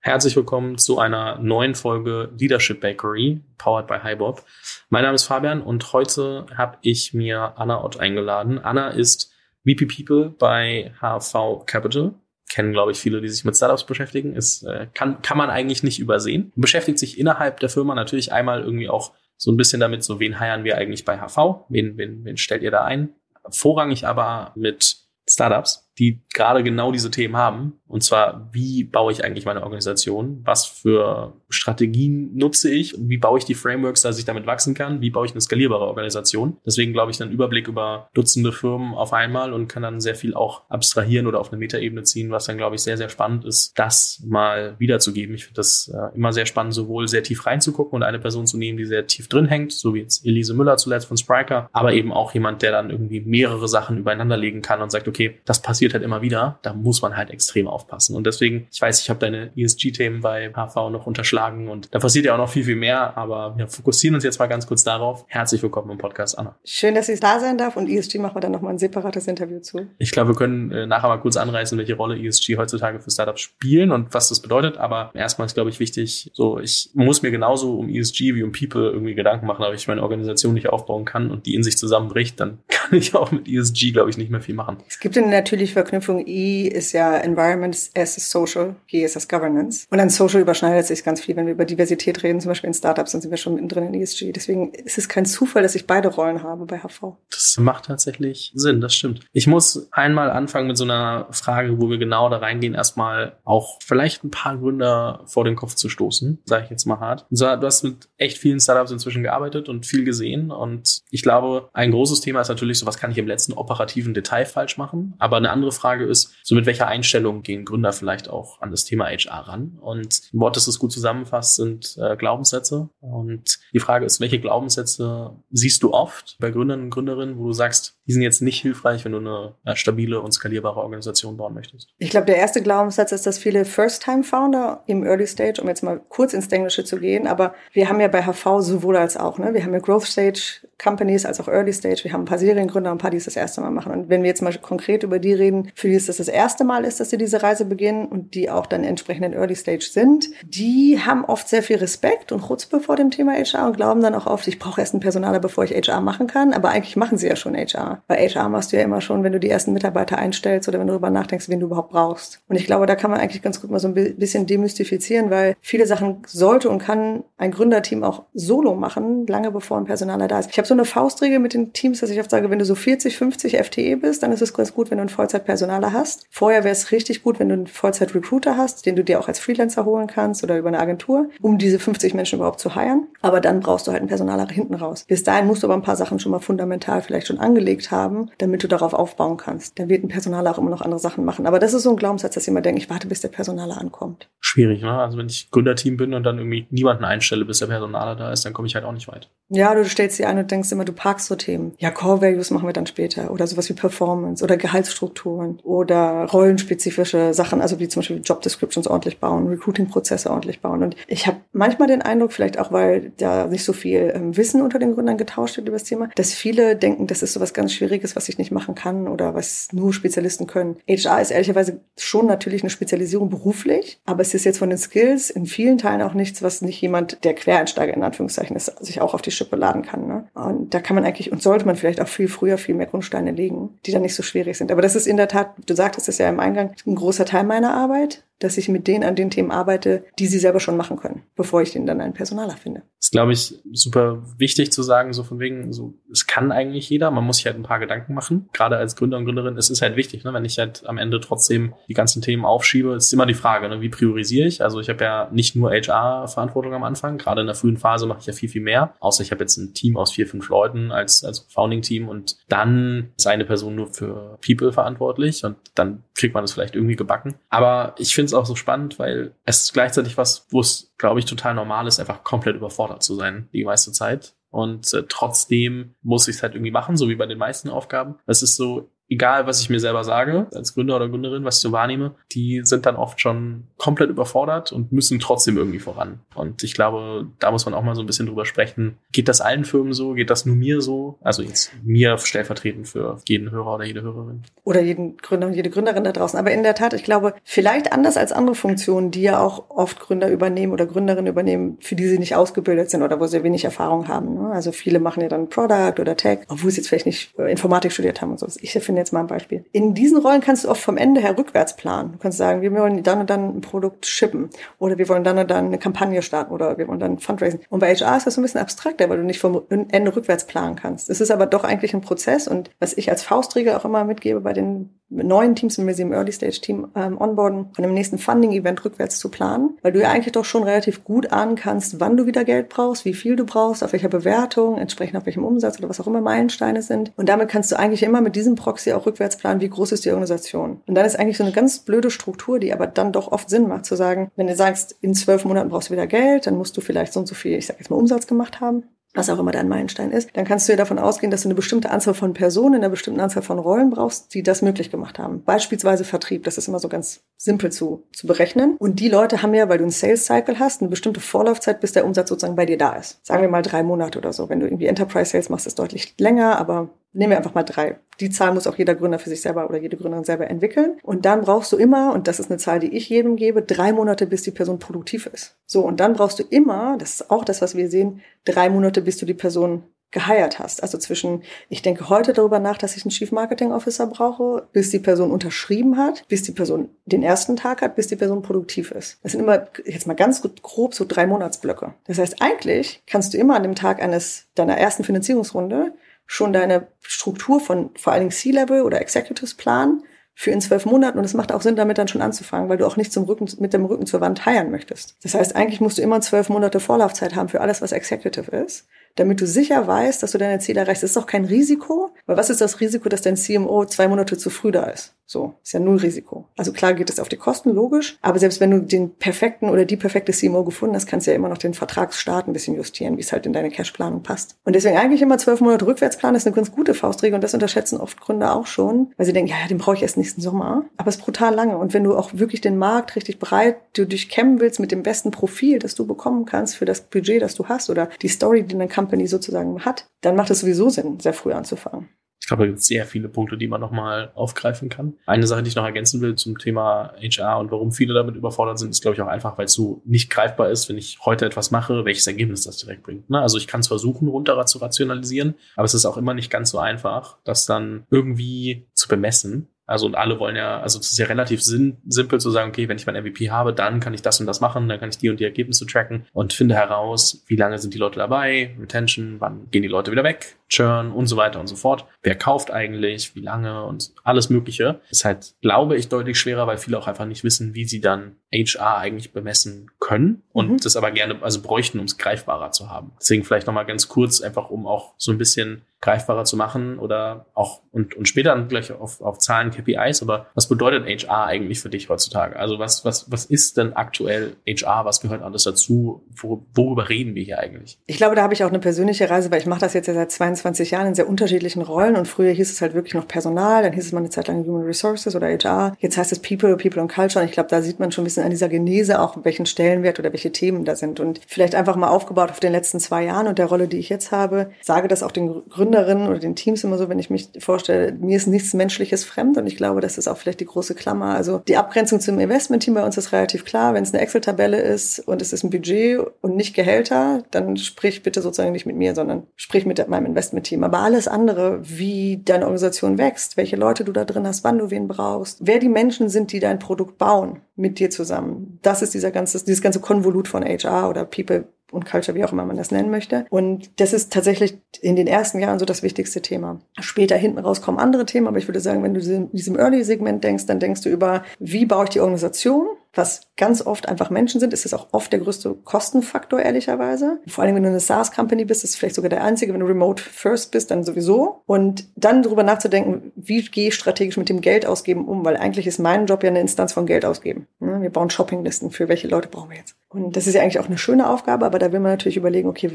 Herzlich 0.00 0.36
willkommen 0.36 0.76
zu 0.76 0.98
einer 0.98 1.38
neuen 1.38 1.74
Folge 1.74 2.30
Leadership 2.36 2.82
Bakery, 2.82 3.40
powered 3.56 3.86
by 3.86 4.00
HiBob. 4.02 4.44
Mein 4.90 5.02
Name 5.02 5.14
ist 5.14 5.24
Fabian 5.24 5.62
und 5.62 5.94
heute 5.94 6.44
habe 6.54 6.76
ich 6.82 7.14
mir 7.14 7.54
Anna 7.56 7.82
Ott 7.82 7.98
eingeladen. 7.98 8.58
Anna 8.58 8.90
ist 8.90 9.32
VP 9.66 9.86
People 9.86 10.28
bei 10.38 10.92
HV 11.00 11.64
Capital. 11.64 12.12
Kennen, 12.50 12.74
glaube 12.74 12.92
ich, 12.92 12.98
viele, 12.98 13.22
die 13.22 13.30
sich 13.30 13.46
mit 13.46 13.56
Startups 13.56 13.84
beschäftigen. 13.84 14.36
Ist, 14.36 14.62
äh, 14.64 14.88
kann, 14.92 15.22
kann 15.22 15.38
man 15.38 15.48
eigentlich 15.48 15.82
nicht 15.82 15.98
übersehen. 15.98 16.52
Beschäftigt 16.54 16.98
sich 16.98 17.18
innerhalb 17.18 17.60
der 17.60 17.70
Firma 17.70 17.94
natürlich 17.94 18.30
einmal 18.30 18.62
irgendwie 18.62 18.90
auch 18.90 19.12
so 19.38 19.50
ein 19.50 19.56
bisschen 19.56 19.80
damit, 19.80 20.04
so 20.04 20.20
wen 20.20 20.38
heiern 20.38 20.64
wir 20.64 20.76
eigentlich 20.76 21.06
bei 21.06 21.18
HV? 21.18 21.64
Wen, 21.70 21.96
wen, 21.96 22.24
wen 22.24 22.36
stellt 22.36 22.62
ihr 22.62 22.70
da 22.70 22.84
ein? 22.84 23.14
Vorrangig 23.50 24.06
aber 24.06 24.52
mit 24.54 25.03
Startups, 25.34 25.83
die 25.98 26.22
gerade 26.32 26.62
genau 26.62 26.92
diese 26.92 27.10
Themen 27.10 27.36
haben. 27.36 27.74
Und 27.86 28.02
zwar, 28.02 28.48
wie 28.52 28.82
baue 28.82 29.12
ich 29.12 29.24
eigentlich 29.24 29.44
meine 29.44 29.62
Organisation? 29.62 30.40
Was 30.44 30.66
für 30.66 31.34
Strategien 31.48 32.34
nutze 32.36 32.68
ich? 32.68 32.94
Wie 32.98 33.18
baue 33.18 33.38
ich 33.38 33.44
die 33.44 33.54
Frameworks, 33.54 34.02
dass 34.02 34.18
ich 34.18 34.24
damit 34.24 34.46
wachsen 34.46 34.74
kann? 34.74 35.00
Wie 35.00 35.10
baue 35.10 35.26
ich 35.26 35.32
eine 35.32 35.40
skalierbare 35.40 35.86
Organisation? 35.86 36.56
Deswegen 36.66 36.92
glaube 36.92 37.12
ich, 37.12 37.22
einen 37.22 37.30
Überblick 37.30 37.68
über 37.68 38.08
Dutzende 38.12 38.50
Firmen 38.50 38.94
auf 38.94 39.12
einmal 39.12 39.52
und 39.52 39.68
kann 39.68 39.84
dann 39.84 40.00
sehr 40.00 40.16
viel 40.16 40.34
auch 40.34 40.68
abstrahieren 40.68 41.28
oder 41.28 41.40
auf 41.40 41.52
eine 41.52 41.58
Metaebene 41.60 42.02
ziehen, 42.02 42.32
was 42.32 42.46
dann, 42.46 42.56
glaube 42.56 42.74
ich, 42.74 42.82
sehr, 42.82 42.96
sehr 42.96 43.08
spannend 43.08 43.44
ist, 43.44 43.78
das 43.78 44.20
mal 44.26 44.74
wiederzugeben. 44.78 45.36
Ich 45.36 45.44
finde 45.44 45.58
das 45.58 45.92
äh, 45.94 46.16
immer 46.16 46.32
sehr 46.32 46.46
spannend, 46.46 46.74
sowohl 46.74 47.06
sehr 47.06 47.22
tief 47.22 47.46
reinzugucken 47.46 47.94
und 47.94 48.02
eine 48.02 48.18
Person 48.18 48.48
zu 48.48 48.58
nehmen, 48.58 48.76
die 48.76 48.86
sehr 48.86 49.06
tief 49.06 49.28
drin 49.28 49.46
hängt, 49.46 49.72
so 49.72 49.94
wie 49.94 50.00
jetzt 50.00 50.26
Elise 50.26 50.54
Müller 50.54 50.76
zuletzt 50.78 51.06
von 51.06 51.16
Spriker, 51.16 51.68
aber 51.72 51.92
eben 51.92 52.12
auch 52.12 52.34
jemand, 52.34 52.62
der 52.62 52.72
dann 52.72 52.90
irgendwie 52.90 53.20
mehrere 53.20 53.68
Sachen 53.68 53.98
übereinander 53.98 54.36
legen 54.36 54.62
kann 54.62 54.82
und 54.82 54.90
sagt, 54.90 55.06
okay, 55.06 55.38
das 55.44 55.62
passiert 55.62 55.83
halt 55.92 56.02
immer 56.02 56.22
wieder, 56.22 56.58
da 56.62 56.72
muss 56.72 57.02
man 57.02 57.16
halt 57.16 57.30
extrem 57.30 57.68
aufpassen. 57.68 58.16
Und 58.16 58.26
deswegen, 58.26 58.66
ich 58.72 58.80
weiß, 58.80 59.02
ich 59.02 59.10
habe 59.10 59.20
deine 59.20 59.50
ESG-Themen 59.56 60.20
bei 60.20 60.50
HV 60.54 60.90
noch 60.90 61.06
unterschlagen 61.06 61.68
und 61.68 61.94
da 61.94 61.98
passiert 61.98 62.24
ja 62.24 62.34
auch 62.34 62.38
noch 62.38 62.48
viel, 62.48 62.64
viel 62.64 62.76
mehr, 62.76 63.16
aber 63.16 63.56
wir 63.58 63.68
fokussieren 63.68 64.14
uns 64.14 64.24
jetzt 64.24 64.38
mal 64.38 64.46
ganz 64.46 64.66
kurz 64.66 64.84
darauf. 64.84 65.24
Herzlich 65.28 65.62
willkommen 65.62 65.90
im 65.90 65.98
Podcast, 65.98 66.38
Anna. 66.38 66.56
Schön, 66.64 66.94
dass 66.94 67.08
ich 67.08 67.20
da 67.20 67.40
sein 67.40 67.58
darf 67.58 67.76
und 67.76 67.88
ESG 67.88 68.18
machen 68.18 68.36
wir 68.36 68.40
dann 68.40 68.52
nochmal 68.52 68.72
ein 68.72 68.78
separates 68.78 69.26
Interview 69.26 69.60
zu. 69.60 69.86
Ich 69.98 70.12
glaube, 70.12 70.30
wir 70.30 70.36
können 70.36 70.72
äh, 70.72 70.86
nachher 70.86 71.08
mal 71.08 71.18
kurz 71.18 71.36
anreißen, 71.36 71.76
welche 71.76 71.94
Rolle 71.94 72.18
ESG 72.18 72.56
heutzutage 72.56 73.00
für 73.00 73.10
Startups 73.10 73.40
spielen 73.40 73.90
und 73.90 74.14
was 74.14 74.28
das 74.28 74.40
bedeutet, 74.40 74.78
aber 74.78 75.10
erstmal 75.14 75.46
ist, 75.46 75.54
glaube 75.54 75.70
ich, 75.70 75.80
wichtig, 75.80 76.30
so, 76.32 76.58
ich 76.58 76.90
muss 76.94 77.22
mir 77.22 77.30
genauso 77.30 77.78
um 77.78 77.88
ESG 77.88 78.34
wie 78.34 78.42
um 78.42 78.52
People 78.52 78.90
irgendwie 78.90 79.14
Gedanken 79.14 79.46
machen, 79.46 79.64
aber 79.64 79.74
ich 79.74 79.88
meine 79.88 80.02
Organisation 80.02 80.54
nicht 80.54 80.68
aufbauen 80.68 81.04
kann 81.04 81.30
und 81.30 81.46
die 81.46 81.54
in 81.54 81.62
sich 81.62 81.76
zusammenbricht, 81.76 82.38
dann 82.40 82.58
kann 82.68 82.96
ich 82.96 83.14
auch 83.14 83.32
mit 83.32 83.48
ESG, 83.48 83.92
glaube 83.92 84.10
ich, 84.10 84.16
nicht 84.16 84.30
mehr 84.30 84.40
viel 84.40 84.54
machen. 84.54 84.78
Es 84.88 85.00
gibt 85.00 85.16
eine 85.18 85.28
natürliche 85.28 85.73
Verknüpfung. 85.74 86.26
E 86.26 86.66
ist 86.66 86.92
ja 86.92 87.16
Environment, 87.16 87.76
S 87.94 88.16
ist 88.16 88.30
Social, 88.30 88.76
G 88.86 89.04
ist 89.04 89.16
das 89.16 89.28
Governance. 89.28 89.86
Und 89.90 90.00
an 90.00 90.10
Social 90.10 90.40
überschneidet 90.40 90.86
sich 90.86 91.04
ganz 91.04 91.20
viel. 91.20 91.36
Wenn 91.36 91.46
wir 91.46 91.52
über 91.52 91.64
Diversität 91.64 92.22
reden, 92.22 92.40
zum 92.40 92.50
Beispiel 92.50 92.68
in 92.68 92.74
Startups, 92.74 93.12
dann 93.12 93.20
sind 93.20 93.30
wir 93.30 93.36
schon 93.36 93.54
mittendrin 93.54 93.92
in 93.92 94.00
ESG. 94.00 94.32
Deswegen 94.32 94.72
ist 94.72 94.98
es 94.98 95.08
kein 95.08 95.26
Zufall, 95.26 95.62
dass 95.62 95.74
ich 95.74 95.86
beide 95.86 96.08
Rollen 96.08 96.42
habe 96.42 96.64
bei 96.64 96.78
HV. 96.78 97.16
Das 97.30 97.56
macht 97.58 97.86
tatsächlich 97.86 98.52
Sinn, 98.54 98.80
das 98.80 98.94
stimmt. 98.94 99.20
Ich 99.32 99.46
muss 99.46 99.88
einmal 99.92 100.30
anfangen 100.30 100.68
mit 100.68 100.76
so 100.76 100.84
einer 100.84 101.28
Frage, 101.30 101.80
wo 101.80 101.90
wir 101.90 101.98
genau 101.98 102.28
da 102.28 102.38
reingehen, 102.38 102.74
erstmal 102.74 103.36
auch 103.44 103.78
vielleicht 103.82 104.24
ein 104.24 104.30
paar 104.30 104.56
Gründer 104.56 105.22
vor 105.26 105.44
den 105.44 105.56
Kopf 105.56 105.74
zu 105.74 105.88
stoßen, 105.88 106.40
sage 106.44 106.64
ich 106.64 106.70
jetzt 106.70 106.86
mal 106.86 107.00
hart. 107.00 107.26
Du 107.30 107.46
hast 107.46 107.82
mit 107.82 108.08
echt 108.16 108.38
vielen 108.38 108.60
Startups 108.60 108.90
inzwischen 108.90 109.22
gearbeitet 109.22 109.68
und 109.68 109.86
viel 109.86 110.04
gesehen. 110.04 110.50
Und 110.50 111.02
ich 111.10 111.22
glaube, 111.22 111.68
ein 111.72 111.90
großes 111.90 112.20
Thema 112.20 112.40
ist 112.40 112.48
natürlich 112.48 112.78
so, 112.78 112.86
was 112.86 112.98
kann 112.98 113.10
ich 113.10 113.18
im 113.18 113.26
letzten 113.26 113.52
operativen 113.52 114.14
Detail 114.14 114.46
falsch 114.46 114.78
machen? 114.78 115.14
Aber 115.18 115.36
eine 115.36 115.50
andere 115.50 115.63
Frage 115.72 116.04
ist, 116.04 116.34
so 116.42 116.54
mit 116.54 116.66
welcher 116.66 116.86
Einstellung 116.86 117.42
gehen 117.42 117.64
Gründer 117.64 117.92
vielleicht 117.92 118.28
auch 118.28 118.60
an 118.60 118.70
das 118.70 118.84
Thema 118.84 119.06
HR 119.06 119.48
ran? 119.48 119.78
Und 119.80 120.22
ein 120.32 120.40
Wort, 120.40 120.56
das 120.56 120.66
es 120.66 120.78
gut 120.78 120.92
zusammenfasst, 120.92 121.56
sind 121.56 121.96
äh, 121.98 122.16
Glaubenssätze. 122.16 122.90
Und 123.00 123.58
die 123.72 123.80
Frage 123.80 124.06
ist, 124.06 124.20
welche 124.20 124.40
Glaubenssätze 124.40 125.32
siehst 125.50 125.82
du 125.82 125.92
oft 125.92 126.36
bei 126.40 126.50
Gründern 126.50 126.82
und 126.82 126.90
Gründerinnen, 126.90 127.38
wo 127.38 127.46
du 127.46 127.52
sagst, 127.52 127.98
die 128.06 128.12
sind 128.12 128.22
jetzt 128.22 128.42
nicht 128.42 128.60
hilfreich, 128.60 129.04
wenn 129.04 129.12
du 129.12 129.18
eine 129.18 129.54
ja, 129.64 129.76
stabile 129.76 130.20
und 130.20 130.32
skalierbare 130.32 130.80
Organisation 130.80 131.36
bauen 131.36 131.54
möchtest? 131.54 131.88
Ich 131.98 132.10
glaube, 132.10 132.26
der 132.26 132.36
erste 132.36 132.62
Glaubenssatz 132.62 133.12
ist, 133.12 133.26
dass 133.26 133.38
viele 133.38 133.64
First-Time-Founder 133.64 134.82
im 134.86 135.04
Early 135.04 135.26
Stage, 135.26 135.60
um 135.62 135.68
jetzt 135.68 135.82
mal 135.82 136.00
kurz 136.08 136.34
ins 136.34 136.48
Englische 136.48 136.84
zu 136.84 136.98
gehen, 136.98 137.26
aber 137.26 137.54
wir 137.72 137.88
haben 137.88 138.00
ja 138.00 138.08
bei 138.08 138.22
HV 138.22 138.60
sowohl 138.60 138.96
als 138.96 139.16
auch, 139.16 139.38
ne? 139.38 139.54
wir 139.54 139.64
haben 139.64 139.72
ja 139.72 139.80
Growth 139.80 140.04
Stage 140.04 140.60
Companies 140.82 141.24
als 141.24 141.40
auch 141.40 141.48
Early 141.48 141.72
Stage. 141.72 142.04
Wir 142.04 142.12
haben 142.12 142.22
ein 142.22 142.26
paar 142.26 142.38
Seriengründer 142.38 142.90
und 142.90 142.96
ein 142.96 143.00
paar, 143.00 143.10
die 143.10 143.16
es 143.16 143.24
das 143.24 143.36
erste 143.36 143.60
Mal 143.60 143.70
machen. 143.70 143.92
Und 143.92 144.08
wenn 144.08 144.22
wir 144.22 144.28
jetzt 144.28 144.42
mal 144.42 144.52
konkret 144.54 145.02
über 145.02 145.18
die 145.18 145.32
reden, 145.32 145.70
für 145.74 145.88
die 145.88 145.94
es 145.94 146.06
das 146.06 146.18
das 146.18 146.28
erste 146.28 146.64
Mal 146.64 146.84
ist, 146.84 147.00
dass 147.00 147.10
sie 147.10 147.16
diese 147.16 147.42
Reise 147.42 147.64
beginnen 147.64 148.06
und 148.06 148.34
die 148.34 148.50
auch 148.50 148.66
dann 148.66 148.84
entsprechend 148.84 149.24
in 149.24 149.32
Early 149.32 149.54
Stage 149.54 149.86
sind, 149.90 150.26
die 150.42 151.00
haben 151.00 151.24
oft 151.24 151.48
sehr 151.48 151.62
viel 151.62 151.76
Respekt 151.76 152.32
und 152.32 152.46
Chutzpe 152.46 152.80
vor 152.80 152.96
dem 152.96 153.10
Thema 153.10 153.32
HR 153.32 153.66
und 153.66 153.76
glauben 153.76 154.02
dann 154.02 154.14
auch 154.14 154.26
oft, 154.26 154.46
ich 154.48 154.58
brauche 154.58 154.80
erst 154.80 154.94
einen 154.94 155.00
Personaler, 155.00 155.40
bevor 155.40 155.64
ich 155.64 155.72
HR 155.72 156.00
machen 156.00 156.26
kann. 156.26 156.52
Aber 156.52 156.70
eigentlich 156.70 156.96
machen 156.96 157.18
sie 157.18 157.28
ja 157.28 157.36
schon 157.36 157.56
HR. 157.56 157.93
Weil 158.08 158.28
HR 158.28 158.48
machst 158.48 158.72
du 158.72 158.76
ja 158.76 158.82
immer 158.82 159.00
schon, 159.00 159.22
wenn 159.22 159.32
du 159.32 159.40
die 159.40 159.50
ersten 159.50 159.72
Mitarbeiter 159.72 160.18
einstellst 160.18 160.68
oder 160.68 160.78
wenn 160.78 160.86
du 160.86 160.92
darüber 160.92 161.10
nachdenkst, 161.10 161.48
wen 161.48 161.60
du 161.60 161.66
überhaupt 161.66 161.90
brauchst. 161.90 162.40
Und 162.48 162.56
ich 162.56 162.66
glaube, 162.66 162.86
da 162.86 162.94
kann 162.94 163.10
man 163.10 163.20
eigentlich 163.20 163.42
ganz 163.42 163.60
gut 163.60 163.70
mal 163.70 163.78
so 163.78 163.88
ein 163.88 163.94
bisschen 163.94 164.46
demystifizieren, 164.46 165.30
weil 165.30 165.56
viele 165.60 165.86
Sachen 165.86 166.22
sollte 166.26 166.70
und 166.70 166.78
kann 166.78 167.24
ein 167.36 167.50
Gründerteam 167.50 168.04
auch 168.04 168.24
solo 168.34 168.74
machen, 168.74 169.26
lange 169.26 169.50
bevor 169.50 169.78
ein 169.78 169.84
Personaler 169.84 170.28
da 170.28 170.38
ist. 170.38 170.50
Ich 170.50 170.58
habe 170.58 170.68
so 170.68 170.74
eine 170.74 170.84
Faustregel 170.84 171.38
mit 171.38 171.54
den 171.54 171.72
Teams, 171.72 172.00
dass 172.00 172.10
ich 172.10 172.20
oft 172.20 172.30
sage, 172.30 172.50
wenn 172.50 172.58
du 172.58 172.64
so 172.64 172.74
40, 172.74 173.16
50 173.16 173.56
FTE 173.56 173.96
bist, 173.96 174.22
dann 174.22 174.32
ist 174.32 174.42
es 174.42 174.54
ganz 174.54 174.74
gut, 174.74 174.90
wenn 174.90 174.98
du 174.98 175.02
einen 175.02 175.08
Vollzeitpersonaler 175.08 175.92
hast. 175.92 176.26
Vorher 176.30 176.64
wäre 176.64 176.72
es 176.72 176.92
richtig 176.92 177.22
gut, 177.22 177.38
wenn 177.38 177.48
du 177.48 177.54
einen 177.54 177.66
Vollzeit-Recruiter 177.66 178.56
hast, 178.56 178.86
den 178.86 178.96
du 178.96 179.04
dir 179.04 179.20
auch 179.20 179.28
als 179.28 179.38
Freelancer 179.38 179.84
holen 179.84 180.06
kannst 180.06 180.42
oder 180.42 180.58
über 180.58 180.68
eine 180.68 180.80
Agentur, 180.80 181.30
um 181.40 181.58
diese 181.58 181.78
50 181.78 182.14
Menschen 182.14 182.38
überhaupt 182.38 182.60
zu 182.60 182.74
heiren. 182.74 183.06
Aber 183.22 183.40
dann 183.40 183.60
brauchst 183.60 183.86
du 183.86 183.92
halt 183.92 184.00
einen 184.00 184.08
Personaler 184.08 184.46
hinten 184.48 184.74
raus. 184.74 185.04
Bis 185.06 185.24
dahin 185.24 185.46
musst 185.46 185.62
du 185.62 185.66
aber 185.66 185.74
ein 185.74 185.82
paar 185.82 185.96
Sachen 185.96 186.18
schon 186.18 186.32
mal 186.32 186.38
fundamental 186.38 187.02
vielleicht 187.02 187.26
schon 187.26 187.38
angelegt 187.38 187.83
haben, 187.90 188.30
damit 188.38 188.62
du 188.62 188.68
darauf 188.68 188.94
aufbauen 188.94 189.36
kannst. 189.36 189.78
Dann 189.78 189.88
wird 189.88 190.04
ein 190.04 190.08
Personaler 190.08 190.50
auch 190.50 190.58
immer 190.58 190.70
noch 190.70 190.82
andere 190.82 191.00
Sachen 191.00 191.24
machen. 191.24 191.46
Aber 191.46 191.58
das 191.58 191.74
ist 191.74 191.82
so 191.82 191.90
ein 191.90 191.96
Glaubenssatz, 191.96 192.34
dass 192.34 192.44
ich 192.44 192.48
immer 192.48 192.60
denke, 192.60 192.80
ich 192.80 192.90
warte, 192.90 193.06
bis 193.06 193.20
der 193.20 193.28
Personaler 193.28 193.78
ankommt. 193.78 194.28
Schwierig, 194.40 194.82
ne? 194.82 194.92
Also 194.92 195.18
wenn 195.18 195.26
ich 195.26 195.50
Gründerteam 195.50 195.96
bin 195.96 196.14
und 196.14 196.22
dann 196.24 196.38
irgendwie 196.38 196.66
niemanden 196.70 197.04
einstelle, 197.04 197.44
bis 197.44 197.58
der 197.58 197.66
Personaler 197.66 198.16
da 198.16 198.32
ist, 198.32 198.44
dann 198.44 198.52
komme 198.52 198.66
ich 198.66 198.74
halt 198.74 198.84
auch 198.84 198.92
nicht 198.92 199.08
weit. 199.08 199.30
Ja, 199.50 199.74
du 199.74 199.84
stellst 199.84 200.16
sie 200.16 200.24
ein 200.24 200.38
und 200.38 200.50
denkst 200.50 200.72
immer, 200.72 200.84
du 200.84 200.92
parkst 200.92 201.26
so 201.26 201.36
Themen. 201.36 201.74
Ja, 201.78 201.90
Core 201.90 202.22
Values 202.22 202.50
machen 202.50 202.66
wir 202.66 202.72
dann 202.72 202.86
später 202.86 203.30
oder 203.30 203.46
sowas 203.46 203.68
wie 203.68 203.74
Performance 203.74 204.42
oder 204.42 204.56
Gehaltsstrukturen 204.56 205.60
oder 205.62 206.24
rollenspezifische 206.32 207.34
Sachen, 207.34 207.60
also 207.60 207.78
wie 207.78 207.88
zum 207.88 208.00
Beispiel 208.00 208.22
Job 208.24 208.40
Descriptions 208.40 208.88
ordentlich 208.88 209.18
bauen, 209.18 209.46
Recruiting-Prozesse 209.46 210.30
ordentlich 210.30 210.60
bauen. 210.60 210.82
Und 210.82 210.96
ich 211.06 211.26
habe 211.26 211.38
manchmal 211.52 211.88
den 211.88 212.02
Eindruck, 212.02 212.32
vielleicht 212.32 212.58
auch, 212.58 212.72
weil 212.72 213.12
da 213.18 213.46
nicht 213.46 213.64
so 213.64 213.72
viel 213.72 214.12
ähm, 214.14 214.36
Wissen 214.36 214.62
unter 214.62 214.78
den 214.78 214.94
Gründern 214.94 215.18
getauscht 215.18 215.58
wird 215.58 215.68
über 215.68 215.76
das 215.76 215.84
Thema, 215.84 216.08
dass 216.16 216.32
viele 216.32 216.76
denken, 216.76 217.06
das 217.06 217.22
ist 217.22 217.34
sowas 217.34 217.52
ganz 217.52 217.72
Schwieriges, 217.74 218.16
was 218.16 218.28
ich 218.28 218.38
nicht 218.38 218.50
machen 218.50 218.74
kann 218.74 219.08
oder 219.08 219.34
was 219.34 219.68
nur 219.72 219.92
Spezialisten 219.92 220.46
können. 220.46 220.76
HR 220.88 221.20
ist 221.20 221.30
ehrlicherweise 221.30 221.80
schon 221.96 222.26
natürlich 222.26 222.62
eine 222.62 222.70
Spezialisierung 222.70 223.30
beruflich, 223.30 224.00
aber 224.04 224.22
es 224.22 224.34
ist 224.34 224.44
jetzt 224.44 224.58
von 224.58 224.70
den 224.70 224.78
Skills 224.78 225.30
in 225.30 225.46
vielen 225.46 225.78
Teilen 225.78 226.02
auch 226.02 226.14
nichts, 226.14 226.42
was 226.42 226.62
nicht 226.62 226.80
jemand, 226.80 227.24
der 227.24 227.34
Quereinsteiger 227.34 227.94
in 227.94 228.02
Anführungszeichen 228.02 228.56
ist, 228.56 228.66
sich 228.84 229.00
auch 229.00 229.14
auf 229.14 229.22
die 229.22 229.30
Schippe 229.30 229.56
laden 229.56 229.82
kann. 229.82 230.06
Ne? 230.06 230.28
Und 230.34 230.72
da 230.72 230.80
kann 230.80 230.94
man 230.94 231.04
eigentlich 231.04 231.32
und 231.32 231.42
sollte 231.42 231.66
man 231.66 231.76
vielleicht 231.76 232.00
auch 232.00 232.08
viel 232.08 232.28
früher 232.28 232.58
viel 232.58 232.74
mehr 232.74 232.86
Grundsteine 232.86 233.32
legen, 233.32 233.78
die 233.86 233.92
dann 233.92 234.02
nicht 234.02 234.14
so 234.14 234.22
schwierig 234.22 234.56
sind. 234.56 234.72
Aber 234.72 234.82
das 234.82 234.96
ist 234.96 235.06
in 235.06 235.16
der 235.16 235.28
Tat, 235.28 235.54
du 235.66 235.74
sagtest 235.74 236.08
es 236.08 236.18
ja 236.18 236.28
im 236.28 236.40
Eingang, 236.40 236.72
ein 236.86 236.94
großer 236.94 237.24
Teil 237.24 237.44
meiner 237.44 237.74
Arbeit. 237.74 238.24
dass 238.40 238.58
ich 238.58 238.68
mit 238.68 238.86
denen 238.86 239.04
an 239.04 239.16
den 239.16 239.30
Themen 239.30 239.50
arbeite, 239.50 240.04
die 240.18 240.26
sie 240.26 240.38
selber 240.38 240.60
schon 240.60 240.76
machen 240.76 240.98
können, 240.98 241.22
bevor 241.36 241.62
ich 241.62 241.72
denen 241.72 241.86
dann 241.86 242.00
einen 242.00 242.12
Personaler 242.12 242.56
finde. 242.56 242.80
Das 242.98 243.06
ist, 243.06 243.12
glaube 243.12 243.32
ich, 243.32 243.58
super 243.72 244.22
wichtig 244.38 244.72
zu 244.72 244.82
sagen, 244.82 245.12
so 245.12 245.22
von 245.22 245.38
wegen, 245.38 245.72
so, 245.72 245.94
es 246.10 246.26
kann 246.26 246.52
eigentlich 246.52 246.90
jeder, 246.90 247.10
man 247.10 247.24
muss 247.24 247.36
sich 247.36 247.46
halt 247.46 247.56
paar 247.64 247.80
Gedanken 247.80 248.14
machen. 248.14 248.48
Gerade 248.52 248.76
als 248.76 248.94
Gründer 248.96 249.18
und 249.18 249.24
Gründerin, 249.24 249.56
es 249.56 249.70
ist 249.70 249.82
halt 249.82 249.96
wichtig, 249.96 250.24
ne? 250.24 250.32
wenn 250.32 250.44
ich 250.44 250.58
halt 250.58 250.86
am 250.86 250.98
Ende 250.98 251.20
trotzdem 251.20 251.74
die 251.88 251.94
ganzen 251.94 252.22
Themen 252.22 252.44
aufschiebe, 252.44 252.94
ist 252.94 253.12
immer 253.12 253.26
die 253.26 253.34
Frage, 253.34 253.68
ne? 253.68 253.80
wie 253.80 253.88
priorisiere 253.88 254.46
ich? 254.46 254.62
Also 254.62 254.80
ich 254.80 254.88
habe 254.88 255.02
ja 255.04 255.28
nicht 255.32 255.56
nur 255.56 255.70
HR-Verantwortung 255.70 256.74
am 256.74 256.84
Anfang, 256.84 257.18
gerade 257.18 257.40
in 257.40 257.46
der 257.46 257.56
frühen 257.56 257.76
Phase 257.76 258.06
mache 258.06 258.20
ich 258.20 258.26
ja 258.26 258.32
viel, 258.32 258.48
viel 258.48 258.62
mehr, 258.62 258.94
außer 259.00 259.22
ich 259.22 259.30
habe 259.30 259.42
jetzt 259.42 259.56
ein 259.56 259.74
Team 259.74 259.96
aus 259.96 260.12
vier, 260.12 260.26
fünf 260.26 260.48
Leuten 260.48 260.92
als, 260.92 261.24
als 261.24 261.40
Founding-Team 261.50 262.08
und 262.08 262.36
dann 262.48 263.10
ist 263.16 263.26
eine 263.26 263.44
Person 263.44 263.74
nur 263.74 263.88
für 263.88 264.38
People 264.46 264.72
verantwortlich 264.72 265.44
und 265.44 265.56
dann 265.74 266.04
kriegt 266.14 266.34
man 266.34 266.44
das 266.44 266.52
vielleicht 266.52 266.74
irgendwie 266.74 266.96
gebacken. 266.96 267.34
Aber 267.48 267.94
ich 267.98 268.14
finde 268.14 268.26
es 268.26 268.34
auch 268.34 268.46
so 268.46 268.54
spannend, 268.54 268.98
weil 268.98 269.32
es 269.44 269.62
ist 269.62 269.72
gleichzeitig 269.72 270.16
was, 270.16 270.46
wo 270.50 270.60
es, 270.60 270.92
glaube 270.98 271.20
ich, 271.20 271.26
total 271.26 271.54
normal 271.54 271.86
ist, 271.86 272.00
einfach 272.00 272.24
komplett 272.24 272.56
überfordert 272.56 273.02
zu 273.02 273.14
sein 273.14 273.48
die 273.52 273.64
meiste 273.64 273.92
Zeit. 273.92 274.34
Und 274.54 274.94
äh, 274.94 275.02
trotzdem 275.08 275.96
muss 276.02 276.28
ich 276.28 276.36
es 276.36 276.42
halt 276.44 276.54
irgendwie 276.54 276.70
machen, 276.70 276.96
so 276.96 277.08
wie 277.08 277.16
bei 277.16 277.26
den 277.26 277.38
meisten 277.38 277.68
Aufgaben. 277.68 278.20
Es 278.24 278.40
ist 278.40 278.54
so, 278.54 278.88
egal 279.08 279.46
was 279.46 279.60
ich 279.60 279.70
mir 279.70 279.80
selber 279.80 280.04
sage, 280.04 280.46
als 280.54 280.74
Gründer 280.74 280.96
oder 280.96 281.08
Gründerin, 281.08 281.44
was 281.44 281.56
ich 281.56 281.62
so 281.62 281.72
wahrnehme, 281.72 282.14
die 282.32 282.62
sind 282.64 282.86
dann 282.86 282.96
oft 282.96 283.20
schon 283.20 283.64
komplett 283.76 284.10
überfordert 284.10 284.72
und 284.72 284.92
müssen 284.92 285.20
trotzdem 285.20 285.56
irgendwie 285.56 285.78
voran. 285.78 286.20
Und 286.34 286.62
ich 286.62 286.74
glaube, 286.74 287.26
da 287.38 287.50
muss 287.50 287.64
man 287.66 287.74
auch 287.74 287.82
mal 287.82 287.94
so 287.94 288.02
ein 288.02 288.06
bisschen 288.06 288.26
drüber 288.26 288.46
sprechen. 288.46 288.96
Geht 289.12 289.28
das 289.28 289.40
allen 289.40 289.64
Firmen 289.64 289.92
so? 289.92 290.14
Geht 290.14 290.30
das 290.30 290.46
nur 290.46 290.56
mir 290.56 290.80
so? 290.80 291.18
Also 291.22 291.42
jetzt 291.42 291.72
mir 291.82 292.16
stellvertretend 292.18 292.88
für 292.88 293.18
jeden 293.28 293.50
Hörer 293.50 293.74
oder 293.74 293.84
jede 293.84 294.02
Hörerin. 294.02 294.42
Oder 294.64 294.80
jeden 294.80 295.16
Gründer 295.18 295.46
und 295.46 295.54
jede 295.54 295.70
Gründerin 295.70 296.04
da 296.04 296.12
draußen. 296.12 296.38
Aber 296.38 296.50
in 296.50 296.62
der 296.62 296.74
Tat, 296.74 296.94
ich 296.94 297.04
glaube, 297.04 297.34
vielleicht 297.44 297.92
anders 297.92 298.16
als 298.16 298.32
andere 298.32 298.54
Funktionen, 298.54 299.10
die 299.10 299.22
ja 299.22 299.40
auch 299.40 299.70
oft 299.70 300.00
Gründer 300.00 300.30
übernehmen 300.30 300.72
oder 300.72 300.86
Gründerinnen 300.86 301.26
übernehmen, 301.26 301.78
für 301.80 301.94
die 301.94 302.06
sie 302.06 302.18
nicht 302.18 302.34
ausgebildet 302.34 302.90
sind 302.90 303.02
oder 303.02 303.20
wo 303.20 303.26
sie 303.26 303.42
wenig 303.42 303.64
Erfahrung 303.64 304.08
haben. 304.08 304.34
Ne? 304.34 304.50
Also 304.50 304.72
viele 304.72 304.98
machen 304.98 305.22
ja 305.22 305.28
dann 305.28 305.48
Product 305.48 306.00
oder 306.00 306.16
Tech, 306.16 306.40
obwohl 306.48 306.70
sie 306.70 306.78
jetzt 306.78 306.88
vielleicht 306.88 307.06
nicht 307.06 307.38
äh, 307.38 307.50
Informatik 307.50 307.92
studiert 307.92 308.22
haben 308.22 308.32
und 308.32 308.40
so. 308.40 308.46
Ich 308.60 308.72
finde 308.72 308.93
jetzt 308.96 309.12
mal 309.12 309.20
ein 309.20 309.26
Beispiel. 309.26 309.64
In 309.72 309.94
diesen 309.94 310.18
Rollen 310.18 310.40
kannst 310.40 310.64
du 310.64 310.68
oft 310.68 310.80
vom 310.80 310.96
Ende 310.96 311.20
her 311.20 311.36
rückwärts 311.36 311.76
planen. 311.76 312.12
Du 312.12 312.18
kannst 312.18 312.38
sagen, 312.38 312.62
wir 312.62 312.72
wollen 312.72 313.02
dann 313.02 313.20
und 313.20 313.30
dann 313.30 313.56
ein 313.56 313.60
Produkt 313.60 314.06
shippen 314.06 314.50
oder 314.78 314.98
wir 314.98 315.08
wollen 315.08 315.24
dann 315.24 315.38
und 315.38 315.50
dann 315.50 315.66
eine 315.66 315.78
Kampagne 315.78 316.22
starten 316.22 316.52
oder 316.52 316.78
wir 316.78 316.88
wollen 316.88 317.00
dann 317.00 317.18
Fundraising. 317.18 317.60
Und 317.70 317.80
bei 317.80 317.94
HR 317.94 318.16
ist 318.16 318.26
das 318.26 318.34
so 318.34 318.40
ein 318.40 318.44
bisschen 318.44 318.60
abstrakter, 318.60 319.08
weil 319.08 319.18
du 319.18 319.24
nicht 319.24 319.40
vom 319.40 319.62
Ende 319.68 320.14
rückwärts 320.14 320.46
planen 320.46 320.76
kannst. 320.76 321.10
Es 321.10 321.20
ist 321.20 321.30
aber 321.30 321.46
doch 321.46 321.64
eigentlich 321.64 321.94
ein 321.94 322.00
Prozess 322.00 322.48
und 322.48 322.70
was 322.78 322.96
ich 322.96 323.10
als 323.10 323.22
Faustregel 323.22 323.74
auch 323.74 323.84
immer 323.84 324.04
mitgebe 324.04 324.40
bei 324.40 324.52
den 324.52 324.90
neuen 325.10 325.54
Teams, 325.54 325.78
wenn 325.78 325.86
wir 325.86 325.94
sie 325.94 326.02
im 326.02 326.12
Early 326.12 326.32
Stage 326.32 326.60
Team 326.60 326.88
ähm, 326.94 327.20
onboarden, 327.20 327.66
von 327.72 327.82
dem 327.82 327.94
nächsten 327.94 328.18
Funding-Event 328.18 328.84
rückwärts 328.84 329.18
zu 329.18 329.30
planen, 329.30 329.78
weil 329.82 329.92
du 329.92 330.00
ja 330.00 330.10
eigentlich 330.10 330.32
doch 330.32 330.44
schon 330.44 330.64
relativ 330.64 331.04
gut 331.04 331.32
ahnen 331.32 331.56
kannst, 331.56 332.00
wann 332.00 332.16
du 332.16 332.26
wieder 332.26 332.44
Geld 332.44 332.68
brauchst, 332.68 333.04
wie 333.04 333.14
viel 333.14 333.36
du 333.36 333.44
brauchst, 333.44 333.84
auf 333.84 333.92
welcher 333.92 334.08
Bewertung, 334.08 334.78
entsprechend 334.78 335.16
auf 335.16 335.26
welchem 335.26 335.44
Umsatz 335.44 335.78
oder 335.78 335.88
was 335.88 336.00
auch 336.00 336.06
immer 336.06 336.20
Meilensteine 336.20 336.82
sind. 336.82 337.12
Und 337.16 337.28
damit 337.28 337.48
kannst 337.48 337.70
du 337.70 337.78
eigentlich 337.78 338.02
immer 338.02 338.20
mit 338.20 338.36
diesem 338.36 338.54
Proxy 338.54 338.83
auch 338.92 339.06
rückwärts 339.06 339.36
planen, 339.36 339.60
wie 339.60 339.68
groß 339.68 339.92
ist 339.92 340.04
die 340.04 340.10
Organisation. 340.10 340.82
Und 340.86 340.94
dann 340.94 341.06
ist 341.06 341.18
eigentlich 341.18 341.38
so 341.38 341.44
eine 341.44 341.52
ganz 341.52 341.78
blöde 341.80 342.10
Struktur, 342.10 342.58
die 342.58 342.72
aber 342.72 342.86
dann 342.86 343.12
doch 343.12 343.32
oft 343.32 343.48
Sinn 343.48 343.68
macht, 343.68 343.86
zu 343.86 343.96
sagen, 343.96 344.30
wenn 344.36 344.46
du 344.46 344.54
sagst, 344.54 344.96
in 345.00 345.14
zwölf 345.14 345.44
Monaten 345.44 345.70
brauchst 345.70 345.88
du 345.88 345.92
wieder 345.92 346.06
Geld, 346.06 346.46
dann 346.46 346.56
musst 346.56 346.76
du 346.76 346.80
vielleicht 346.80 347.12
so 347.12 347.20
und 347.20 347.26
so 347.26 347.34
viel, 347.34 347.56
ich 347.56 347.66
sag 347.66 347.78
jetzt 347.78 347.90
mal, 347.90 347.96
Umsatz 347.96 348.26
gemacht 348.26 348.60
haben 348.60 348.84
was 349.14 349.30
auch 349.30 349.38
immer 349.38 349.52
dein 349.52 349.68
Meilenstein 349.68 350.10
ist, 350.10 350.30
dann 350.34 350.44
kannst 350.44 350.68
du 350.68 350.72
dir 350.72 350.76
davon 350.76 350.98
ausgehen, 350.98 351.30
dass 351.30 351.42
du 351.42 351.48
eine 351.48 351.54
bestimmte 351.54 351.90
Anzahl 351.90 352.14
von 352.14 352.34
Personen 352.34 352.74
in 352.74 352.80
einer 352.80 352.90
bestimmten 352.90 353.20
Anzahl 353.20 353.42
von 353.42 353.60
Rollen 353.60 353.90
brauchst, 353.90 354.34
die 354.34 354.42
das 354.42 354.60
möglich 354.60 354.90
gemacht 354.90 355.18
haben. 355.18 355.42
Beispielsweise 355.44 356.04
Vertrieb, 356.04 356.42
das 356.44 356.58
ist 356.58 356.66
immer 356.66 356.80
so 356.80 356.88
ganz 356.88 357.22
simpel 357.36 357.70
zu, 357.70 358.02
zu 358.12 358.26
berechnen. 358.26 358.76
Und 358.78 358.98
die 358.98 359.08
Leute 359.08 359.42
haben 359.42 359.54
ja, 359.54 359.68
weil 359.68 359.78
du 359.78 359.84
einen 359.84 359.92
Sales 359.92 360.26
Cycle 360.26 360.58
hast, 360.58 360.82
eine 360.82 360.90
bestimmte 360.90 361.20
Vorlaufzeit, 361.20 361.80
bis 361.80 361.92
der 361.92 362.04
Umsatz 362.04 362.28
sozusagen 362.28 362.56
bei 362.56 362.66
dir 362.66 362.76
da 362.76 362.94
ist. 362.94 363.24
Sagen 363.24 363.42
wir 363.42 363.48
mal 363.48 363.62
drei 363.62 363.84
Monate 363.84 364.18
oder 364.18 364.32
so. 364.32 364.48
Wenn 364.48 364.60
du 364.60 364.66
irgendwie 364.66 364.86
Enterprise 364.86 365.30
Sales 365.30 365.48
machst, 365.48 365.68
ist 365.68 365.78
deutlich 365.78 366.14
länger, 366.18 366.58
aber 366.58 366.90
nehmen 367.14 367.30
wir 367.30 367.38
einfach 367.38 367.54
mal 367.54 367.62
drei. 367.62 367.96
Die 368.20 368.30
Zahl 368.30 368.52
muss 368.52 368.66
auch 368.66 368.76
jeder 368.76 368.94
Gründer 368.94 369.18
für 369.18 369.30
sich 369.30 369.40
selber 369.40 369.68
oder 369.68 369.78
jede 369.78 369.96
Gründerin 369.96 370.24
selber 370.24 370.48
entwickeln. 370.48 370.98
Und 371.02 371.24
dann 371.24 371.40
brauchst 371.40 371.72
du 371.72 371.76
immer, 371.76 372.12
und 372.12 372.28
das 372.28 372.38
ist 372.38 372.50
eine 372.50 372.58
Zahl, 372.58 372.80
die 372.80 372.94
ich 372.94 373.08
jedem 373.08 373.36
gebe, 373.36 373.62
drei 373.62 373.92
Monate, 373.92 374.26
bis 374.26 374.42
die 374.42 374.50
Person 374.50 374.78
produktiv 374.78 375.26
ist. 375.26 375.56
So, 375.66 375.80
und 375.80 376.00
dann 376.00 376.12
brauchst 376.12 376.38
du 376.38 376.42
immer, 376.42 376.96
das 376.98 377.14
ist 377.14 377.30
auch 377.30 377.44
das, 377.44 377.62
was 377.62 377.76
wir 377.76 377.88
sehen, 377.88 378.20
drei 378.44 378.68
Monate, 378.68 379.00
bis 379.00 379.16
du 379.16 379.26
die 379.26 379.34
Person 379.34 379.84
geheiert 380.14 380.60
hast. 380.60 380.82
Also 380.82 380.96
zwischen, 380.96 381.42
ich 381.68 381.82
denke 381.82 382.08
heute 382.08 382.32
darüber 382.32 382.60
nach, 382.60 382.78
dass 382.78 382.96
ich 382.96 383.04
einen 383.04 383.10
Chief 383.10 383.32
Marketing 383.32 383.72
Officer 383.72 384.06
brauche, 384.06 384.68
bis 384.72 384.90
die 384.90 385.00
Person 385.00 385.32
unterschrieben 385.32 385.98
hat, 385.98 386.26
bis 386.28 386.42
die 386.42 386.52
Person 386.52 386.88
den 387.04 387.24
ersten 387.24 387.56
Tag 387.56 387.82
hat, 387.82 387.96
bis 387.96 388.06
die 388.06 388.16
Person 388.16 388.40
produktiv 388.40 388.92
ist. 388.92 389.18
Das 389.24 389.32
sind 389.32 389.40
immer, 389.40 389.66
jetzt 389.84 390.06
mal 390.06 390.14
ganz 390.14 390.40
grob, 390.62 390.94
so 390.94 391.04
drei 391.06 391.26
Monatsblöcke. 391.26 391.94
Das 392.06 392.18
heißt, 392.18 392.40
eigentlich 392.40 393.02
kannst 393.06 393.34
du 393.34 393.38
immer 393.38 393.56
an 393.56 393.64
dem 393.64 393.74
Tag 393.74 394.00
eines, 394.00 394.46
deiner 394.54 394.78
ersten 394.78 395.02
Finanzierungsrunde 395.02 395.92
schon 396.26 396.52
deine 396.52 396.88
Struktur 397.00 397.60
von 397.60 397.90
vor 397.96 398.12
allen 398.12 398.22
Dingen 398.22 398.32
C-Level 398.32 398.82
oder 398.82 399.00
Executives 399.00 399.54
planen 399.54 400.02
für 400.34 400.50
in 400.50 400.60
zwölf 400.60 400.84
Monaten 400.84 401.18
und 401.18 401.24
es 401.24 401.34
macht 401.34 401.52
auch 401.52 401.62
Sinn, 401.62 401.76
damit 401.76 401.98
dann 401.98 402.08
schon 402.08 402.22
anzufangen, 402.22 402.68
weil 402.68 402.78
du 402.78 402.86
auch 402.86 402.96
nicht 402.96 403.12
zum 403.12 403.24
Rücken, 403.24 403.48
mit 403.60 403.72
dem 403.72 403.84
Rücken 403.84 404.06
zur 404.06 404.20
Wand 404.20 404.46
heiern 404.46 404.70
möchtest. 404.70 405.16
Das 405.22 405.34
heißt, 405.34 405.54
eigentlich 405.54 405.80
musst 405.80 405.98
du 405.98 406.02
immer 406.02 406.20
zwölf 406.20 406.48
Monate 406.48 406.80
Vorlaufzeit 406.80 407.36
haben 407.36 407.48
für 407.48 407.60
alles, 407.60 407.82
was 407.82 407.92
Executive 407.92 408.50
ist 408.50 408.86
damit 409.16 409.40
du 409.40 409.46
sicher 409.46 409.86
weißt, 409.86 410.22
dass 410.22 410.32
du 410.32 410.38
deine 410.38 410.58
Ziele 410.58 410.80
erreichst. 410.80 411.02
Das 411.02 411.10
ist 411.10 411.16
doch 411.16 411.26
kein 411.26 411.44
Risiko, 411.44 412.10
weil 412.26 412.36
was 412.36 412.50
ist 412.50 412.60
das 412.60 412.80
Risiko, 412.80 413.08
dass 413.08 413.22
dein 413.22 413.36
CMO 413.36 413.84
zwei 413.86 414.08
Monate 414.08 414.36
zu 414.36 414.50
früh 414.50 414.72
da 414.72 414.84
ist? 414.84 415.14
So, 415.26 415.54
ist 415.62 415.72
ja 415.72 415.80
null 415.80 415.96
Risiko. 415.96 416.44
Also 416.56 416.72
klar 416.72 416.92
geht 416.92 417.08
es 417.08 417.18
auf 417.18 417.30
die 417.30 417.38
Kosten, 417.38 417.70
logisch, 417.70 418.18
aber 418.20 418.38
selbst 418.38 418.60
wenn 418.60 418.70
du 418.70 418.80
den 418.80 419.14
perfekten 419.14 419.70
oder 419.70 419.86
die 419.86 419.96
perfekte 419.96 420.32
CMO 420.32 420.64
gefunden 420.64 420.94
hast, 420.94 421.06
kannst 421.06 421.26
du 421.26 421.30
ja 421.30 421.36
immer 421.36 421.48
noch 421.48 421.56
den 421.56 421.72
Vertragsstart 421.72 422.46
ein 422.46 422.52
bisschen 422.52 422.74
justieren, 422.74 423.16
wie 423.16 423.22
es 423.22 423.32
halt 423.32 423.46
in 423.46 423.54
deine 423.54 423.70
Cashplanung 423.70 424.22
passt. 424.22 424.56
Und 424.64 424.76
deswegen 424.76 424.98
eigentlich 424.98 425.22
immer 425.22 425.38
zwölf 425.38 425.62
Monate 425.62 425.86
Rückwärtsplan 425.86 426.34
ist 426.34 426.46
eine 426.46 426.54
ganz 426.54 426.72
gute 426.72 426.92
Faustregel 426.92 427.36
und 427.36 427.40
das 427.42 427.54
unterschätzen 427.54 427.98
oft 427.98 428.20
Gründer 428.20 428.54
auch 428.54 428.66
schon, 428.66 429.12
weil 429.16 429.24
sie 429.24 429.32
denken, 429.32 429.50
ja, 429.50 429.56
ja 429.62 429.66
den 429.66 429.78
brauche 429.78 429.96
ich 429.96 430.02
erst 430.02 430.18
nächsten 430.18 430.42
Sommer. 430.42 430.84
Aber 430.98 431.08
es 431.08 431.16
ist 431.16 431.22
brutal 431.22 431.54
lange. 431.54 431.78
Und 431.78 431.94
wenn 431.94 432.04
du 432.04 432.16
auch 432.16 432.30
wirklich 432.34 432.60
den 432.60 432.76
Markt 432.76 433.16
richtig 433.16 433.38
breit, 433.38 433.76
du 433.94 434.06
durchkämmen 434.06 434.60
willst 434.60 434.78
mit 434.78 434.92
dem 434.92 435.02
besten 435.02 435.30
Profil, 435.30 435.78
das 435.78 435.94
du 435.94 436.06
bekommen 436.06 436.44
kannst 436.44 436.76
für 436.76 436.84
das 436.84 437.00
Budget, 437.00 437.40
das 437.40 437.54
du 437.54 437.66
hast 437.66 437.88
oder 437.88 438.10
die 438.20 438.28
Story, 438.28 438.62
die 438.62 438.74
deine 438.74 438.88
Company 439.04 439.26
sozusagen 439.26 439.84
hat, 439.84 440.06
dann 440.22 440.34
macht 440.34 440.50
es 440.50 440.60
sowieso 440.60 440.88
Sinn, 440.88 441.20
sehr 441.20 441.34
früh 441.34 441.52
anzufangen. 441.52 442.08
Ich 442.40 442.48
glaube, 442.48 442.64
da 442.64 442.66
gibt 442.66 442.80
es 442.80 442.86
sehr 442.86 443.06
viele 443.06 443.28
Punkte, 443.28 443.56
die 443.56 443.68
man 443.68 443.80
nochmal 443.80 444.30
aufgreifen 444.34 444.90
kann. 444.90 445.14
Eine 445.24 445.46
Sache, 445.46 445.62
die 445.62 445.68
ich 445.68 445.76
noch 445.76 445.84
ergänzen 445.84 446.20
will 446.20 446.34
zum 446.34 446.58
Thema 446.58 447.14
HR 447.18 447.58
und 447.58 447.70
warum 447.70 447.90
viele 447.90 448.12
damit 448.12 448.36
überfordert 448.36 448.78
sind, 448.78 448.90
ist, 448.90 449.00
glaube 449.00 449.14
ich, 449.14 449.22
auch 449.22 449.28
einfach, 449.28 449.56
weil 449.56 449.64
es 449.64 449.72
so 449.72 450.02
nicht 450.04 450.28
greifbar 450.28 450.68
ist, 450.68 450.90
wenn 450.90 450.98
ich 450.98 451.18
heute 451.24 451.46
etwas 451.46 451.70
mache, 451.70 452.04
welches 452.04 452.26
Ergebnis 452.26 452.64
das 452.64 452.76
direkt 452.76 453.02
bringt. 453.02 453.30
Ne? 453.30 453.40
Also 453.40 453.56
ich 453.56 453.66
kann 453.66 453.80
es 453.80 453.88
versuchen, 453.88 454.28
runter 454.28 454.62
zu 454.66 454.76
rationalisieren, 454.76 455.54
aber 455.74 455.86
es 455.86 455.94
ist 455.94 456.04
auch 456.04 456.18
immer 456.18 456.34
nicht 456.34 456.50
ganz 456.50 456.68
so 456.68 456.78
einfach, 456.78 457.38
das 457.44 457.64
dann 457.64 458.06
irgendwie 458.10 458.86
zu 458.92 459.08
bemessen. 459.08 459.68
Also 459.86 460.06
und 460.06 460.14
alle 460.14 460.38
wollen 460.38 460.56
ja, 460.56 460.80
also 460.80 460.98
es 460.98 461.12
ist 461.12 461.18
ja 461.18 461.26
relativ 461.26 461.62
sin 461.62 461.98
simpel 462.06 462.40
zu 462.40 462.50
sagen, 462.50 462.70
okay, 462.70 462.88
wenn 462.88 462.96
ich 462.96 463.06
mein 463.06 463.22
MVP 463.22 463.50
habe, 463.50 463.72
dann 463.72 464.00
kann 464.00 464.14
ich 464.14 464.22
das 464.22 464.40
und 464.40 464.46
das 464.46 464.60
machen, 464.60 464.88
dann 464.88 464.98
kann 464.98 465.10
ich 465.10 465.18
die 465.18 465.28
und 465.28 465.40
die 465.40 465.44
Ergebnisse 465.44 465.86
tracken 465.86 466.26
und 466.32 466.52
finde 466.52 466.74
heraus, 466.74 467.44
wie 467.46 467.56
lange 467.56 467.78
sind 467.78 467.92
die 467.92 467.98
Leute 467.98 468.18
dabei, 468.18 468.74
Retention, 468.80 469.36
wann 469.40 469.70
gehen 469.70 469.82
die 469.82 469.88
Leute 469.88 470.10
wieder 470.10 470.24
weg, 470.24 470.56
Churn 470.68 471.12
und 471.12 471.26
so 471.26 471.36
weiter 471.36 471.60
und 471.60 471.66
so 471.66 471.76
fort. 471.76 472.06
Wer 472.22 472.34
kauft 472.36 472.70
eigentlich, 472.70 473.34
wie 473.34 473.40
lange 473.40 473.84
und 473.84 474.12
alles 474.22 474.50
Mögliche. 474.50 475.00
Ist 475.10 475.24
halt, 475.24 475.54
glaube 475.60 475.96
ich, 475.96 476.08
deutlich 476.08 476.38
schwerer, 476.38 476.66
weil 476.66 476.78
viele 476.78 476.98
auch 476.98 477.06
einfach 477.06 477.26
nicht 477.26 477.44
wissen, 477.44 477.74
wie 477.74 477.84
sie 477.84 478.00
dann 478.00 478.36
HR 478.52 478.98
eigentlich 478.98 479.32
bemessen 479.32 479.90
können 479.98 480.42
und 480.52 480.70
mhm. 480.70 480.76
das 480.78 480.96
aber 480.96 481.10
gerne, 481.10 481.42
also 481.42 481.60
bräuchten, 481.60 481.98
um 481.98 482.04
es 482.04 482.18
greifbarer 482.18 482.70
zu 482.70 482.90
haben. 482.90 483.12
Deswegen 483.20 483.44
vielleicht 483.44 483.66
nochmal 483.66 483.86
ganz 483.86 484.08
kurz, 484.08 484.40
einfach 484.40 484.70
um 484.70 484.86
auch 484.86 485.14
so 485.18 485.32
ein 485.32 485.38
bisschen 485.38 485.82
greifbarer 486.04 486.44
zu 486.44 486.58
machen 486.58 486.98
oder 486.98 487.46
auch 487.54 487.80
und, 487.90 488.14
und 488.14 488.28
später 488.28 488.50
dann 488.50 488.68
gleich 488.68 488.92
auf, 488.92 489.22
auf 489.22 489.38
Zahlen, 489.38 489.70
KPIs, 489.70 490.20
aber 490.20 490.46
was 490.54 490.68
bedeutet 490.68 491.06
HR 491.06 491.46
eigentlich 491.46 491.80
für 491.80 491.88
dich 491.88 492.10
heutzutage? 492.10 492.56
Also 492.56 492.78
was, 492.78 493.06
was, 493.06 493.30
was 493.30 493.46
ist 493.46 493.78
denn 493.78 493.94
aktuell 493.94 494.56
HR? 494.68 495.06
Was 495.06 495.22
gehört 495.22 495.42
alles 495.42 495.64
dazu? 495.64 496.22
Wor, 496.36 496.66
worüber 496.74 497.08
reden 497.08 497.34
wir 497.34 497.42
hier 497.42 497.58
eigentlich? 497.58 497.98
Ich 498.06 498.18
glaube, 498.18 498.36
da 498.36 498.42
habe 498.42 498.52
ich 498.52 498.62
auch 498.64 498.68
eine 498.68 498.80
persönliche 498.80 499.30
Reise, 499.30 499.50
weil 499.50 499.60
ich 499.60 499.66
mache 499.66 499.80
das 499.80 499.94
jetzt 499.94 500.06
ja 500.06 500.12
seit 500.12 500.30
22 500.30 500.63
Jahren 500.90 501.08
in 501.08 501.14
sehr 501.14 501.28
unterschiedlichen 501.28 501.82
Rollen 501.82 502.16
und 502.16 502.26
früher 502.26 502.52
hieß 502.52 502.70
es 502.70 502.80
halt 502.80 502.94
wirklich 502.94 503.14
noch 503.14 503.28
Personal, 503.28 503.82
dann 503.82 503.92
hieß 503.92 504.06
es 504.06 504.12
mal 504.12 504.20
eine 504.20 504.30
Zeit 504.30 504.48
lang 504.48 504.64
Human 504.64 504.84
Resources 504.84 505.36
oder 505.36 505.48
HR. 505.48 505.96
Jetzt 505.98 506.16
heißt 506.16 506.32
es 506.32 506.38
People, 506.40 506.76
People 506.76 507.00
and 507.00 507.12
Culture 507.12 507.42
und 507.42 507.48
ich 507.48 507.52
glaube, 507.52 507.68
da 507.68 507.82
sieht 507.82 508.00
man 508.00 508.12
schon 508.12 508.22
ein 508.22 508.26
bisschen 508.26 508.44
an 508.44 508.50
dieser 508.50 508.68
Genese 508.68 509.20
auch, 509.20 509.36
welchen 509.42 509.66
Stellenwert 509.66 510.18
oder 510.18 510.32
welche 510.32 510.52
Themen 510.52 510.84
da 510.84 510.96
sind 510.96 511.20
und 511.20 511.40
vielleicht 511.46 511.74
einfach 511.74 511.96
mal 511.96 512.08
aufgebaut 512.08 512.50
auf 512.50 512.60
den 512.60 512.72
letzten 512.72 513.00
zwei 513.00 513.24
Jahren 513.24 513.46
und 513.46 513.58
der 513.58 513.66
Rolle, 513.66 513.88
die 513.88 513.98
ich 513.98 514.08
jetzt 514.08 514.32
habe, 514.32 514.70
sage 514.82 515.08
das 515.08 515.22
auch 515.22 515.32
den 515.32 515.62
Gründerinnen 515.68 516.28
oder 516.28 516.38
den 516.38 516.56
Teams 516.56 516.84
immer 516.84 516.98
so, 516.98 517.08
wenn 517.08 517.18
ich 517.18 517.30
mich 517.30 517.50
vorstelle, 517.58 518.12
mir 518.12 518.36
ist 518.36 518.46
nichts 518.46 518.74
Menschliches 518.74 519.24
fremd 519.24 519.58
und 519.58 519.66
ich 519.66 519.76
glaube, 519.76 520.00
das 520.00 520.18
ist 520.18 520.28
auch 520.28 520.36
vielleicht 520.36 520.60
die 520.60 520.66
große 520.66 520.94
Klammer. 520.94 521.34
Also 521.34 521.58
die 521.58 521.76
Abgrenzung 521.76 522.20
zum 522.20 522.38
Investmentteam 522.38 522.94
bei 522.94 523.04
uns 523.04 523.16
ist 523.16 523.32
relativ 523.32 523.64
klar. 523.64 523.94
Wenn 523.94 524.04
es 524.04 524.12
eine 524.12 524.22
Excel-Tabelle 524.22 524.80
ist 524.80 525.20
und 525.20 525.42
es 525.42 525.52
ist 525.52 525.64
ein 525.64 525.70
Budget 525.70 526.20
und 526.40 526.56
nicht 526.56 526.74
Gehälter, 526.74 527.42
dann 527.50 527.76
sprich 527.76 528.22
bitte 528.22 528.42
sozusagen 528.42 528.72
nicht 528.72 528.86
mit 528.86 528.96
mir, 528.96 529.14
sondern 529.14 529.46
sprich 529.56 529.86
mit 529.86 530.06
meinem 530.08 530.34
Investment-Team. 530.44 530.84
Aber 530.84 530.98
alles 530.98 531.28
andere, 531.28 531.80
wie 531.82 532.40
deine 532.44 532.64
Organisation 532.64 533.18
wächst, 533.18 533.56
welche 533.56 533.76
Leute 533.76 534.04
du 534.04 534.12
da 534.12 534.24
drin 534.24 534.46
hast, 534.46 534.64
wann 534.64 534.78
du 534.78 534.90
wen 534.90 535.08
brauchst, 535.08 535.58
wer 535.62 535.78
die 535.78 535.88
Menschen 535.88 536.28
sind, 536.28 536.52
die 536.52 536.60
dein 536.60 536.78
Produkt 536.78 537.18
bauen 537.18 537.60
mit 537.76 537.98
dir 537.98 538.10
zusammen. 538.10 538.78
Das 538.82 539.02
ist 539.02 539.14
dieser 539.14 539.30
ganze, 539.30 539.64
dieses 539.64 539.82
ganze 539.82 540.00
Konvolut 540.00 540.48
von 540.48 540.64
HR 540.64 541.08
oder 541.08 541.24
People 541.24 541.68
und 541.90 542.06
Culture, 542.06 542.36
wie 542.36 542.44
auch 542.44 542.52
immer 542.52 542.64
man 542.64 542.76
das 542.76 542.90
nennen 542.90 543.10
möchte. 543.10 543.46
Und 543.50 544.00
das 544.00 544.12
ist 544.12 544.32
tatsächlich 544.32 544.78
in 545.00 545.16
den 545.16 545.26
ersten 545.26 545.60
Jahren 545.60 545.78
so 545.78 545.84
das 545.84 546.02
wichtigste 546.02 546.42
Thema. 546.42 546.80
Später 547.00 547.36
hinten 547.36 547.58
raus 547.58 547.82
kommen 547.82 547.98
andere 547.98 548.26
Themen, 548.26 548.48
aber 548.48 548.58
ich 548.58 548.66
würde 548.66 548.80
sagen, 548.80 549.02
wenn 549.02 549.14
du 549.14 549.20
in 549.20 549.50
diesem 549.52 549.78
Early-Segment 549.78 550.42
denkst, 550.42 550.66
dann 550.66 550.80
denkst 550.80 551.02
du 551.02 551.08
über, 551.08 551.44
wie 551.60 551.86
baue 551.86 552.04
ich 552.04 552.10
die 552.10 552.20
Organisation? 552.20 552.88
Was 553.14 553.42
ganz 553.56 553.84
oft 553.84 554.08
einfach 554.08 554.30
Menschen 554.30 554.60
sind, 554.60 554.72
ist 554.72 554.86
es 554.86 554.94
auch 554.94 555.08
oft 555.12 555.32
der 555.32 555.40
größte 555.40 555.74
Kostenfaktor, 555.84 556.60
ehrlicherweise. 556.60 557.40
Vor 557.46 557.64
allem, 557.64 557.76
wenn 557.76 557.82
du 557.82 557.88
eine 557.88 558.00
SaaS-Company 558.00 558.64
bist, 558.64 558.84
ist 558.84 558.96
vielleicht 558.96 559.14
sogar 559.14 559.30
der 559.30 559.44
einzige. 559.44 559.72
Wenn 559.72 559.80
du 559.80 559.86
remote 559.86 560.22
first 560.22 560.72
bist, 560.72 560.90
dann 560.90 561.04
sowieso. 561.04 561.62
Und 561.66 562.08
dann 562.16 562.42
darüber 562.42 562.62
nachzudenken, 562.62 563.32
wie 563.36 563.62
gehe 563.62 563.88
ich 563.88 563.94
strategisch 563.94 564.36
mit 564.36 564.48
dem 564.48 564.60
Geld 564.60 564.86
ausgeben 564.86 565.26
um, 565.26 565.44
weil 565.44 565.56
eigentlich 565.56 565.86
ist 565.86 565.98
mein 565.98 566.26
Job 566.26 566.42
ja 566.42 566.50
eine 566.50 566.60
Instanz 566.60 566.92
von 566.92 567.06
Geld 567.06 567.24
ausgeben. 567.24 567.66
Wir 567.78 568.10
bauen 568.10 568.30
Shoppinglisten, 568.30 568.90
für 568.90 569.08
welche 569.08 569.28
Leute 569.28 569.48
brauchen 569.48 569.70
wir 569.70 569.78
jetzt. 569.78 569.96
Und 570.08 570.36
das 570.36 570.46
ist 570.46 570.54
ja 570.54 570.62
eigentlich 570.62 570.78
auch 570.78 570.86
eine 570.86 570.98
schöne 570.98 571.28
Aufgabe, 571.28 571.66
aber 571.66 571.78
da 571.78 571.92
will 571.92 572.00
man 572.00 572.12
natürlich 572.12 572.36
überlegen, 572.36 572.68
okay, 572.68 572.90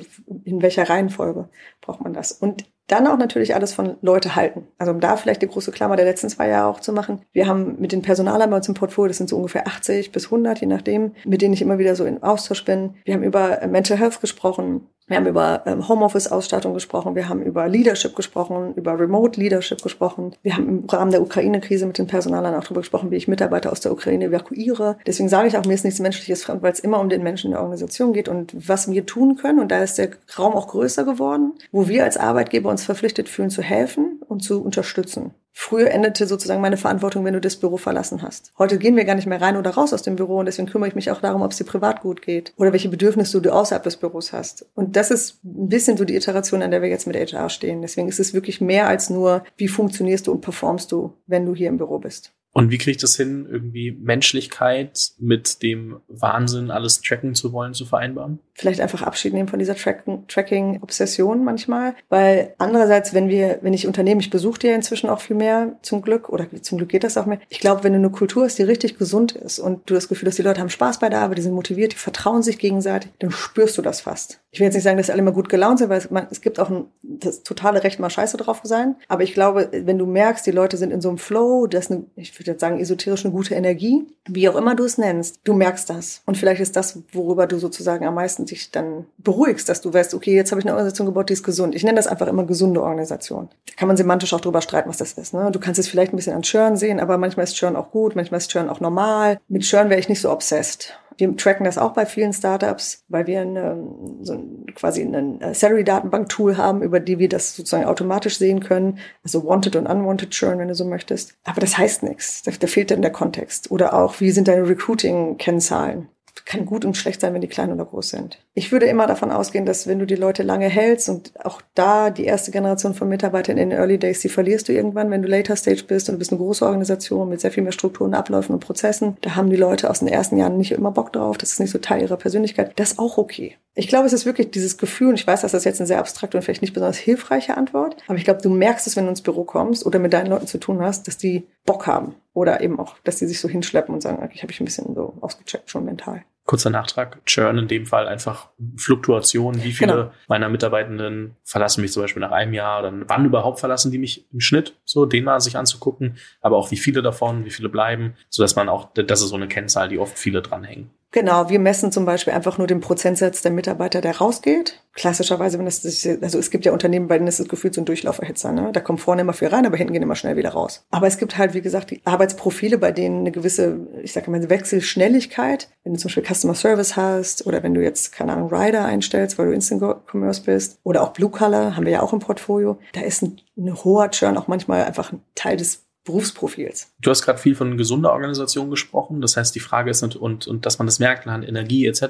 in 0.45 0.61
welcher 0.61 0.89
Reihenfolge 0.89 1.49
braucht 1.81 2.01
man 2.01 2.13
das? 2.13 2.31
Und 2.31 2.65
dann 2.91 3.08
auch 3.08 3.17
natürlich 3.17 3.55
alles 3.55 3.74
von 3.74 3.96
Leute 4.01 4.36
halten. 4.36 4.67
Also 4.77 4.91
um 4.91 5.00
da 5.00 5.15
vielleicht 5.15 5.41
die 5.41 5.48
große 5.48 5.72
Klammer 5.72 5.96
der 5.96 6.05
letzten 6.05 6.29
zwei 6.29 6.50
Jahre 6.50 6.67
auch 6.67 6.79
zu 6.79 6.91
machen. 6.91 7.22
Wir 7.31 7.48
haben 7.48 7.77
mit 7.79 7.91
den 7.91 8.01
Personalern 8.01 8.50
bei 8.50 8.58
uns 8.58 8.67
im 8.67 8.74
Portfolio, 8.74 9.10
das 9.10 9.17
sind 9.17 9.29
so 9.29 9.38
ungefähr 9.38 9.67
80 9.67 10.12
bis 10.12 10.25
100, 10.25 10.60
je 10.60 10.67
nachdem, 10.67 11.13
mit 11.25 11.41
denen 11.41 11.53
ich 11.53 11.62
immer 11.62 11.77
wieder 11.77 11.96
so 11.96 12.05
in 12.05 12.22
Austausch 12.24 12.65
bin. 12.65 12.96
Wir 13.05 13.13
haben 13.13 13.24
über 13.24 13.60
Mental 13.67 13.98
Health 13.98 14.22
gesprochen. 14.22 14.88
Wir 15.10 15.17
haben 15.17 15.25
über 15.25 15.63
ähm, 15.65 15.88
Homeoffice-Ausstattung 15.88 16.75
gesprochen, 16.75 17.15
wir 17.15 17.27
haben 17.27 17.41
über 17.41 17.67
Leadership 17.67 18.15
gesprochen, 18.15 18.75
über 18.75 18.98
Remote 18.98 19.39
Leadership 19.39 19.81
gesprochen. 19.81 20.36
Wir 20.43 20.55
haben 20.55 20.69
im 20.69 20.86
Rahmen 20.88 21.10
der 21.10 21.24
Ukraine-Krise 21.24 21.88
mit 21.88 21.98
den 21.98 22.05
Personalern 22.05 22.53
auch 22.53 22.63
darüber 22.63 22.81
gesprochen, 22.81 23.10
wie 23.10 23.15
ich 23.15 23.27
Mitarbeiter 23.27 23.72
aus 23.72 23.79
der 23.79 23.91
Ukraine 23.91 24.25
evakuiere. 24.25 25.00
Deswegen 25.08 25.27
sage 25.27 25.48
ich 25.48 25.58
auch, 25.58 25.65
mir 25.65 25.74
ist 25.74 25.84
nichts 25.84 26.00
Menschliches 26.00 26.43
fremd, 26.43 26.62
weil 26.62 26.74
es 26.74 26.79
immer 26.79 27.00
um 27.00 27.10
den 27.10 27.24
Menschen 27.24 27.48
in 27.48 27.53
der 27.53 27.62
Organisation 27.62 28.13
geht 28.13 28.29
und 28.29 28.53
was 28.55 28.91
wir 28.91 29.08
tun 29.08 29.36
können. 29.36 29.60
Und 29.60 29.72
da 29.72 29.81
ist 29.81 29.98
der 29.98 30.12
Raum 30.38 30.53
auch 30.53 30.67
größer 30.67 31.03
geworden, 31.05 31.53
wo 31.72 31.88
wir 31.88 32.03
als 32.03 32.17
Arbeitgeber 32.17 32.69
uns 32.69 32.78
verpflichtet 32.86 33.29
fühlen 33.29 33.50
zu 33.50 33.62
helfen 33.62 34.21
und 34.27 34.43
zu 34.43 34.62
unterstützen. 34.62 35.33
Früher 35.51 35.91
endete 35.91 36.25
sozusagen 36.25 36.62
meine 36.62 36.77
Verantwortung, 36.77 37.25
wenn 37.25 37.33
du 37.33 37.41
das 37.41 37.57
Büro 37.57 37.77
verlassen 37.77 38.21
hast. 38.21 38.53
Heute 38.57 38.77
gehen 38.77 38.95
wir 38.95 39.03
gar 39.03 39.15
nicht 39.15 39.27
mehr 39.27 39.41
rein 39.41 39.57
oder 39.57 39.71
raus 39.71 39.93
aus 39.93 40.03
dem 40.03 40.15
Büro 40.15 40.38
und 40.38 40.45
deswegen 40.45 40.69
kümmere 40.69 40.88
ich 40.88 40.95
mich 40.95 41.12
auch 41.12 41.19
darum, 41.19 41.41
ob 41.41 41.51
es 41.51 41.57
dir 41.57 41.65
privat 41.65 42.01
gut 42.01 42.21
geht 42.21 42.53
oder 42.55 42.71
welche 42.71 42.89
Bedürfnisse 42.89 43.41
du 43.41 43.51
außerhalb 43.51 43.83
des 43.83 43.98
Büros 43.98 44.31
hast. 44.31 44.65
Und 44.75 44.95
das 44.95 45.12
ist 45.12 45.43
ein 45.43 45.67
bisschen 45.67 45.98
so 45.98 46.05
die 46.05 46.15
Iteration, 46.15 46.62
an 46.62 46.71
der 46.71 46.81
wir 46.81 46.89
jetzt 46.89 47.07
mit 47.07 47.17
HR 47.17 47.50
stehen. 47.50 47.81
Deswegen 47.81 48.07
ist 48.07 48.19
es 48.19 48.33
wirklich 48.33 48.62
mehr 48.62 48.88
als 48.88 49.09
nur, 49.09 49.43
wie 49.57 49.67
funktionierst 49.67 50.27
du 50.27 50.31
und 50.31 50.41
performst 50.41 50.91
du, 50.91 51.13
wenn 51.27 51.45
du 51.45 51.53
hier 51.53 51.67
im 51.67 51.77
Büro 51.77 52.00
bist. 52.00 52.31
Und 52.51 52.71
wie 52.71 52.77
kriege 52.77 52.91
ich 52.91 52.97
das 52.97 53.15
hin, 53.15 53.47
irgendwie 53.49 53.91
Menschlichkeit 53.91 55.11
mit 55.19 55.61
dem 55.61 56.01
Wahnsinn, 56.07 56.71
alles 56.71 57.01
tracken 57.01 57.35
zu 57.35 57.53
wollen, 57.53 57.73
zu 57.73 57.85
vereinbaren? 57.85 58.39
Vielleicht 58.53 58.81
einfach 58.81 59.03
Abschied 59.03 59.33
nehmen 59.33 59.47
von 59.47 59.59
dieser 59.59 59.75
Tracking-Obsession 59.75 61.43
manchmal. 61.43 61.95
Weil 62.09 62.55
andererseits, 62.57 63.13
wenn 63.13 63.29
wir, 63.29 63.59
wenn 63.61 63.73
ich 63.73 63.87
Unternehmen, 63.87 64.19
ich 64.19 64.29
besuche 64.31 64.59
dir 64.59 64.75
inzwischen 64.75 65.09
auch 65.09 65.21
viel 65.21 65.35
mehr, 65.35 65.77
zum 65.83 66.01
Glück, 66.01 66.29
oder 66.29 66.47
zum 66.61 66.77
Glück 66.79 66.89
geht 66.89 67.03
das 67.03 67.17
auch 67.17 67.25
mehr. 67.25 67.39
Ich 67.49 67.59
glaube, 67.59 67.83
wenn 67.83 67.93
du 67.93 67.99
eine 67.99 68.09
Kultur 68.09 68.45
hast, 68.45 68.57
die 68.57 68.63
richtig 68.63 68.97
gesund 68.97 69.33
ist 69.33 69.59
und 69.59 69.89
du 69.89 69.93
das 69.93 70.07
Gefühl 70.07 70.27
hast, 70.27 70.37
die 70.37 70.43
Leute 70.43 70.59
haben 70.59 70.69
Spaß 70.69 70.99
bei 70.99 71.09
der 71.09 71.21
Arbeit, 71.21 71.37
die 71.37 71.43
sind 71.43 71.53
motiviert, 71.53 71.93
die 71.93 71.97
vertrauen 71.97 72.41
sich 72.41 72.57
gegenseitig, 72.57 73.11
dann 73.19 73.31
spürst 73.31 73.77
du 73.77 73.81
das 73.81 74.01
fast. 74.01 74.41
Ich 74.51 74.59
will 74.59 74.65
jetzt 74.65 74.73
nicht 74.73 74.83
sagen, 74.83 74.97
dass 74.97 75.11
alle 75.11 75.19
immer 75.19 75.31
gut 75.31 75.49
gelaunt 75.49 75.79
sind, 75.79 75.89
weil 75.89 75.99
es, 75.99 76.09
man, 76.09 76.27
es 76.31 76.41
gibt 76.41 76.59
auch 76.59 76.69
ein, 76.69 76.85
das 77.03 77.43
totale 77.43 77.83
Recht, 77.83 77.99
mal 77.99 78.09
scheiße 78.09 78.37
drauf 78.37 78.63
zu 78.63 78.67
sein. 78.67 78.95
Aber 79.07 79.23
ich 79.23 79.33
glaube, 79.33 79.69
wenn 79.71 79.99
du 79.99 80.07
merkst, 80.07 80.45
die 80.45 80.51
Leute 80.51 80.77
sind 80.77 80.91
in 80.91 81.01
so 81.01 81.09
einem 81.09 81.19
Flow, 81.19 81.67
das 81.67 81.85
ist 81.85 81.91
eine, 81.91 82.05
ich 82.15 82.38
würde 82.39 82.51
jetzt 82.51 82.62
sagen, 82.62 82.79
esoterisch 82.79 83.25
eine 83.25 83.34
gute 83.34 83.55
Energie, 83.55 84.05
wie 84.27 84.48
auch 84.50 84.55
immer 84.55 84.75
du 84.75 84.86
es 84.86 84.98
nennst, 84.98 85.39
du 85.43 85.53
merkst 85.53 85.89
das. 85.89 86.22
Und 86.25 86.38
vielleicht 86.38 86.62
ist 86.62 86.75
das, 86.75 87.00
worüber 87.12 87.48
du 87.48 87.60
sozusagen 87.60 88.05
am 88.05 88.15
meisten 88.15 88.46
dich 88.46 88.72
dann 88.72 89.05
beruhigst, 89.17 89.69
dass 89.69 89.81
du 89.81 89.93
weißt, 89.93 90.13
okay, 90.13 90.36
jetzt 90.36 90.51
habe 90.51 90.60
ich 90.60 90.65
eine 90.65 90.74
Organisation 90.74 91.08
gebaut, 91.08 91.29
die 91.29 91.34
ist 91.34 91.43
gesund. 91.43 91.75
Ich 91.75 91.84
nenne 91.84 91.98
das 91.98 92.08
einfach 92.08 92.27
immer 92.27 92.46
gesunde 92.46 92.81
Organisation. 92.81 93.50
Da 93.67 93.74
kann 93.75 93.88
man 93.88 93.98
semantisch 93.98 94.34
auch 94.34 94.41
drüber 94.41 94.62
streiten, 94.62 94.89
was 94.89 94.98
das 94.98 95.13
ist. 95.13 95.34
Ne? 95.34 95.50
Du 95.51 95.60
kannst 95.60 95.79
es 95.79 95.88
vielleicht 95.88 96.13
ein 96.13 96.17
bisschen 96.17 96.36
an 96.36 96.43
Churn 96.43 96.77
sehen, 96.77 97.00
aber 97.00 97.17
manchmal 97.17 97.43
ist 97.43 97.55
Churn 97.55 97.75
auch 97.75 97.91
gut, 97.91 98.15
manchmal 98.15 98.39
ist 98.39 98.50
Churn 98.50 98.69
auch 98.69 98.79
normal. 98.79 99.39
Mit 99.48 99.63
Churn 99.63 99.89
wäre 99.89 100.00
ich 100.00 100.10
nicht 100.10 100.22
so 100.22 100.31
obsessed. 100.31 100.98
Wir 101.19 101.35
tracken 101.35 101.65
das 101.65 101.77
auch 101.77 101.93
bei 101.93 102.05
vielen 102.05 102.31
Startups, 102.31 103.03
weil 103.09 103.27
wir 103.27 103.41
eine, 103.41 103.77
so 104.21 104.33
ein, 104.33 104.65
quasi 104.73 105.01
ein 105.01 105.41
äh, 105.41 105.53
Salary-Datenbank-Tool 105.53 106.55
haben, 106.55 106.81
über 106.81 107.01
die 107.01 107.19
wir 107.19 107.27
das 107.27 107.55
sozusagen 107.55 107.85
automatisch 107.85 108.38
sehen 108.38 108.61
können. 108.61 108.99
Also 109.23 109.43
Wanted 109.43 109.75
und 109.75 109.85
Unwanted 109.85 110.31
Churn, 110.31 110.59
wenn 110.59 110.69
du 110.69 110.75
so 110.75 110.85
möchtest. 110.85 111.35
Aber 111.43 111.59
das 111.59 111.77
heißt 111.77 112.03
nichts. 112.03 112.43
Da, 112.43 112.51
da 112.57 112.67
fehlt 112.67 112.91
dann 112.91 113.01
der 113.01 113.11
Kontext. 113.11 113.69
Oder 113.69 113.93
auch, 113.93 114.21
wie 114.21 114.31
sind 114.31 114.47
deine 114.47 114.67
Recruiting-Kennzahlen? 114.67 116.07
Kann 116.45 116.65
gut 116.65 116.86
und 116.86 116.98
schlecht 116.98 117.21
sein, 117.21 117.33
wenn 117.33 117.41
die 117.41 117.48
klein 117.48 117.71
oder 117.71 117.86
groß 117.86 118.09
sind. 118.09 118.39
Ich 118.53 118.71
würde 118.71 118.88
immer 118.88 119.07
davon 119.07 119.31
ausgehen, 119.31 119.65
dass 119.65 119.88
wenn 119.88 120.00
du 120.00 120.05
die 120.05 120.15
Leute 120.15 120.43
lange 120.43 120.67
hältst 120.67 121.09
und 121.09 121.31
auch 121.45 121.62
da 121.75 122.09
die 122.09 122.25
erste 122.25 122.51
Generation 122.51 122.93
von 122.93 123.07
Mitarbeitern 123.07 123.57
in 123.57 123.69
den 123.69 123.79
Early 123.79 123.98
Days, 123.98 124.21
die 124.21 124.29
verlierst 124.29 124.67
du 124.67 124.74
irgendwann, 124.74 125.12
wenn 125.12 125.21
du 125.21 125.27
Later 125.27 125.55
Stage 125.55 125.83
bist 125.88 126.09
und 126.09 126.15
du 126.15 126.19
bist 126.19 126.31
eine 126.31 126.39
große 126.39 126.65
Organisation 126.65 127.29
mit 127.29 127.41
sehr 127.41 127.51
viel 127.51 127.63
mehr 127.63 127.71
Strukturen, 127.71 128.13
Abläufen 128.13 128.53
und 128.53 128.62
Prozessen. 128.62 129.17
Da 129.21 129.36
haben 129.36 129.50
die 129.50 129.55
Leute 129.55 129.89
aus 129.89 130.00
den 130.00 130.07
ersten 130.07 130.38
Jahren 130.38 130.57
nicht 130.57 130.71
immer 130.71 130.91
Bock 130.91 131.13
drauf. 131.13 131.38
Das 131.38 131.51
ist 131.51 131.59
nicht 131.59 131.71
so 131.71 131.77
Teil 131.77 132.01
ihrer 132.01 132.17
Persönlichkeit. 132.17 132.74
Das 132.75 132.91
ist 132.91 133.00
auch 133.00 133.17
okay. 133.17 133.55
Ich 133.75 133.88
glaube, 133.88 134.07
es 134.07 134.13
ist 134.13 134.25
wirklich 134.25 134.51
dieses 134.51 134.77
Gefühl, 134.77 135.09
und 135.09 135.15
ich 135.15 135.25
weiß, 135.25 135.41
dass 135.41 135.53
das 135.53 135.63
jetzt 135.63 135.79
eine 135.79 135.88
sehr 135.88 136.00
abstrakte 136.00 136.36
und 136.36 136.43
vielleicht 136.43 136.62
nicht 136.62 136.74
besonders 136.74 136.98
hilfreiche 136.98 137.55
Antwort, 137.55 137.95
aber 138.07 138.17
ich 138.17 138.25
glaube, 138.25 138.41
du 138.41 138.50
merkst 138.50 138.88
es, 138.88 138.95
wenn 138.95 139.05
du 139.05 139.12
ins 139.12 139.21
Büro 139.21 139.43
kommst 139.45 139.86
oder 139.86 140.00
mit 140.00 140.12
deinen 140.12 140.27
Leuten 140.27 140.48
zu 140.48 140.57
tun 140.57 140.81
hast, 140.81 141.07
dass 141.07 141.17
die 141.17 141.48
Bock 141.65 141.88
haben. 141.88 142.15
Oder 142.39 142.62
eben 142.62 142.79
auch, 142.79 142.96
dass 143.03 143.17
die 143.17 143.25
sich 143.25 143.41
so 143.41 143.50
hinschleppen 143.50 143.93
und 143.93 144.00
sagen, 144.00 144.17
ich 144.34 144.41
habe 144.41 144.53
ich 144.53 144.62
ein 144.62 144.65
bisschen 144.65 144.96
so 144.96 145.13
ausgecheckt 145.19 145.69
schon 145.69 145.84
mental. 145.84 146.24
Kurzer 146.46 146.69
Nachtrag, 146.69 147.19
Churn 147.25 147.58
in 147.58 147.67
dem 147.67 147.86
Fall 147.86 148.08
einfach 148.08 148.48
Fluktuation, 148.77 149.62
wie 149.62 149.74
viele 149.74 149.93
genau. 149.93 150.12
meiner 150.29 150.48
Mitarbeitenden 150.48 151.36
verlassen 151.43 151.81
mich 151.81 151.91
zum 151.91 152.03
Beispiel 152.03 152.22
nach 152.22 152.31
einem 152.31 152.53
Jahr? 152.53 152.79
Oder 152.79 152.93
wann 153.10 153.25
überhaupt 153.25 153.60
verlassen 153.60 153.91
die 153.91 153.98
mich 153.98 154.25
im 154.31 154.39
Schnitt, 154.39 154.74
so 154.86 155.05
den 155.05 155.25
mal 155.25 155.41
sich 155.41 155.58
anzugucken, 155.58 156.15
aber 156.39 156.55
auch 156.55 156.72
wie 156.72 156.77
viele 156.77 157.01
davon, 157.01 157.43
wie 157.43 157.51
viele 157.51 157.67
bleiben, 157.67 158.13
so 158.29 158.41
dass 158.41 158.55
man 158.55 158.69
auch, 158.69 158.93
das 158.93 159.22
ist 159.22 159.27
so 159.27 159.36
eine 159.36 159.50
Kennzahl, 159.50 159.89
die 159.89 160.00
oft 160.00 160.17
viele 160.17 160.41
dranhängen. 160.41 160.91
Genau, 161.11 161.49
wir 161.49 161.57
messen 161.57 161.91
zum 161.91 162.05
Beispiel 162.05 162.33
einfach 162.33 162.59
nur 162.59 162.67
den 162.67 162.81
Prozentsatz 162.81 163.41
der 163.41 163.51
Mitarbeiter, 163.51 163.99
der 163.99 164.17
rausgeht. 164.17 164.83
Klassischerweise, 164.93 165.57
wenn 165.57 165.65
das, 165.65 165.83
also 166.21 166.37
es 166.37 166.51
gibt 166.51 166.65
ja 166.65 166.71
Unternehmen, 166.71 167.07
bei 167.07 167.17
denen 167.17 167.27
ist 167.27 167.39
das 167.39 167.47
Gefühl 167.47 167.73
so 167.73 167.81
ein 167.81 167.85
Durchlauferhitzer, 167.85 168.51
ne? 168.51 168.69
Da 168.73 168.79
kommt 168.79 168.99
vorne 168.99 169.21
immer 169.21 169.33
viel 169.33 169.47
rein, 169.47 169.65
aber 169.65 169.77
hinten 169.77 169.93
gehen 169.93 170.03
immer 170.03 170.15
schnell 170.15 170.35
wieder 170.35 170.51
raus. 170.51 170.85
Aber 170.91 171.07
es 171.07 171.17
gibt 171.17 171.37
halt, 171.37 171.55
wie 171.55 171.61
gesagt, 171.61 171.89
die 171.89 172.01
Arbeitsprofile, 172.05 172.77
bei 172.77 172.91
denen 172.91 173.21
eine 173.21 173.31
gewisse, 173.31 173.87
ich 174.03 174.13
sage 174.13 174.29
mal, 174.29 174.49
Wechselschnelligkeit, 174.49 175.69
wenn 175.83 175.93
du 175.93 175.99
zum 175.99 176.09
Beispiel 176.09 176.25
Customer 176.31 176.53
Service 176.53 176.95
hast 176.95 177.47
oder 177.47 177.63
wenn 177.63 177.73
du 177.73 177.81
jetzt, 177.81 178.11
keine 178.11 178.33
Ahnung, 178.33 178.53
Rider 178.53 178.85
einstellst, 178.85 179.39
weil 179.39 179.47
du 179.47 179.53
Instant 179.53 179.81
Commerce 180.11 180.43
bist 180.43 180.79
oder 180.83 181.01
auch 181.01 181.13
Blue 181.13 181.31
Color, 181.31 181.75
haben 181.75 181.85
wir 181.85 181.93
ja 181.93 182.01
auch 182.01 182.13
im 182.13 182.19
Portfolio, 182.19 182.77
da 182.93 183.01
ist 183.01 183.23
ein, 183.23 183.41
ein 183.57 183.73
hoher 183.83 184.11
Churn 184.11 184.37
auch 184.37 184.47
manchmal 184.47 184.83
einfach 184.83 185.11
ein 185.11 185.23
Teil 185.33 185.57
des 185.57 185.88
Berufsprofils. 186.09 186.91
Du 186.99 187.11
hast 187.11 187.21
gerade 187.21 187.37
viel 187.37 187.53
von 187.53 187.77
gesunder 187.77 188.11
Organisation 188.11 188.71
gesprochen. 188.71 189.21
Das 189.21 189.37
heißt, 189.37 189.53
die 189.53 189.59
Frage 189.59 189.91
ist, 189.91 190.01
und, 190.01 190.47
und 190.47 190.65
dass 190.65 190.79
man 190.79 190.87
das 190.87 190.97
merkt 190.97 191.27
anhand 191.27 191.47
Energie 191.47 191.85
etc., 191.85 192.01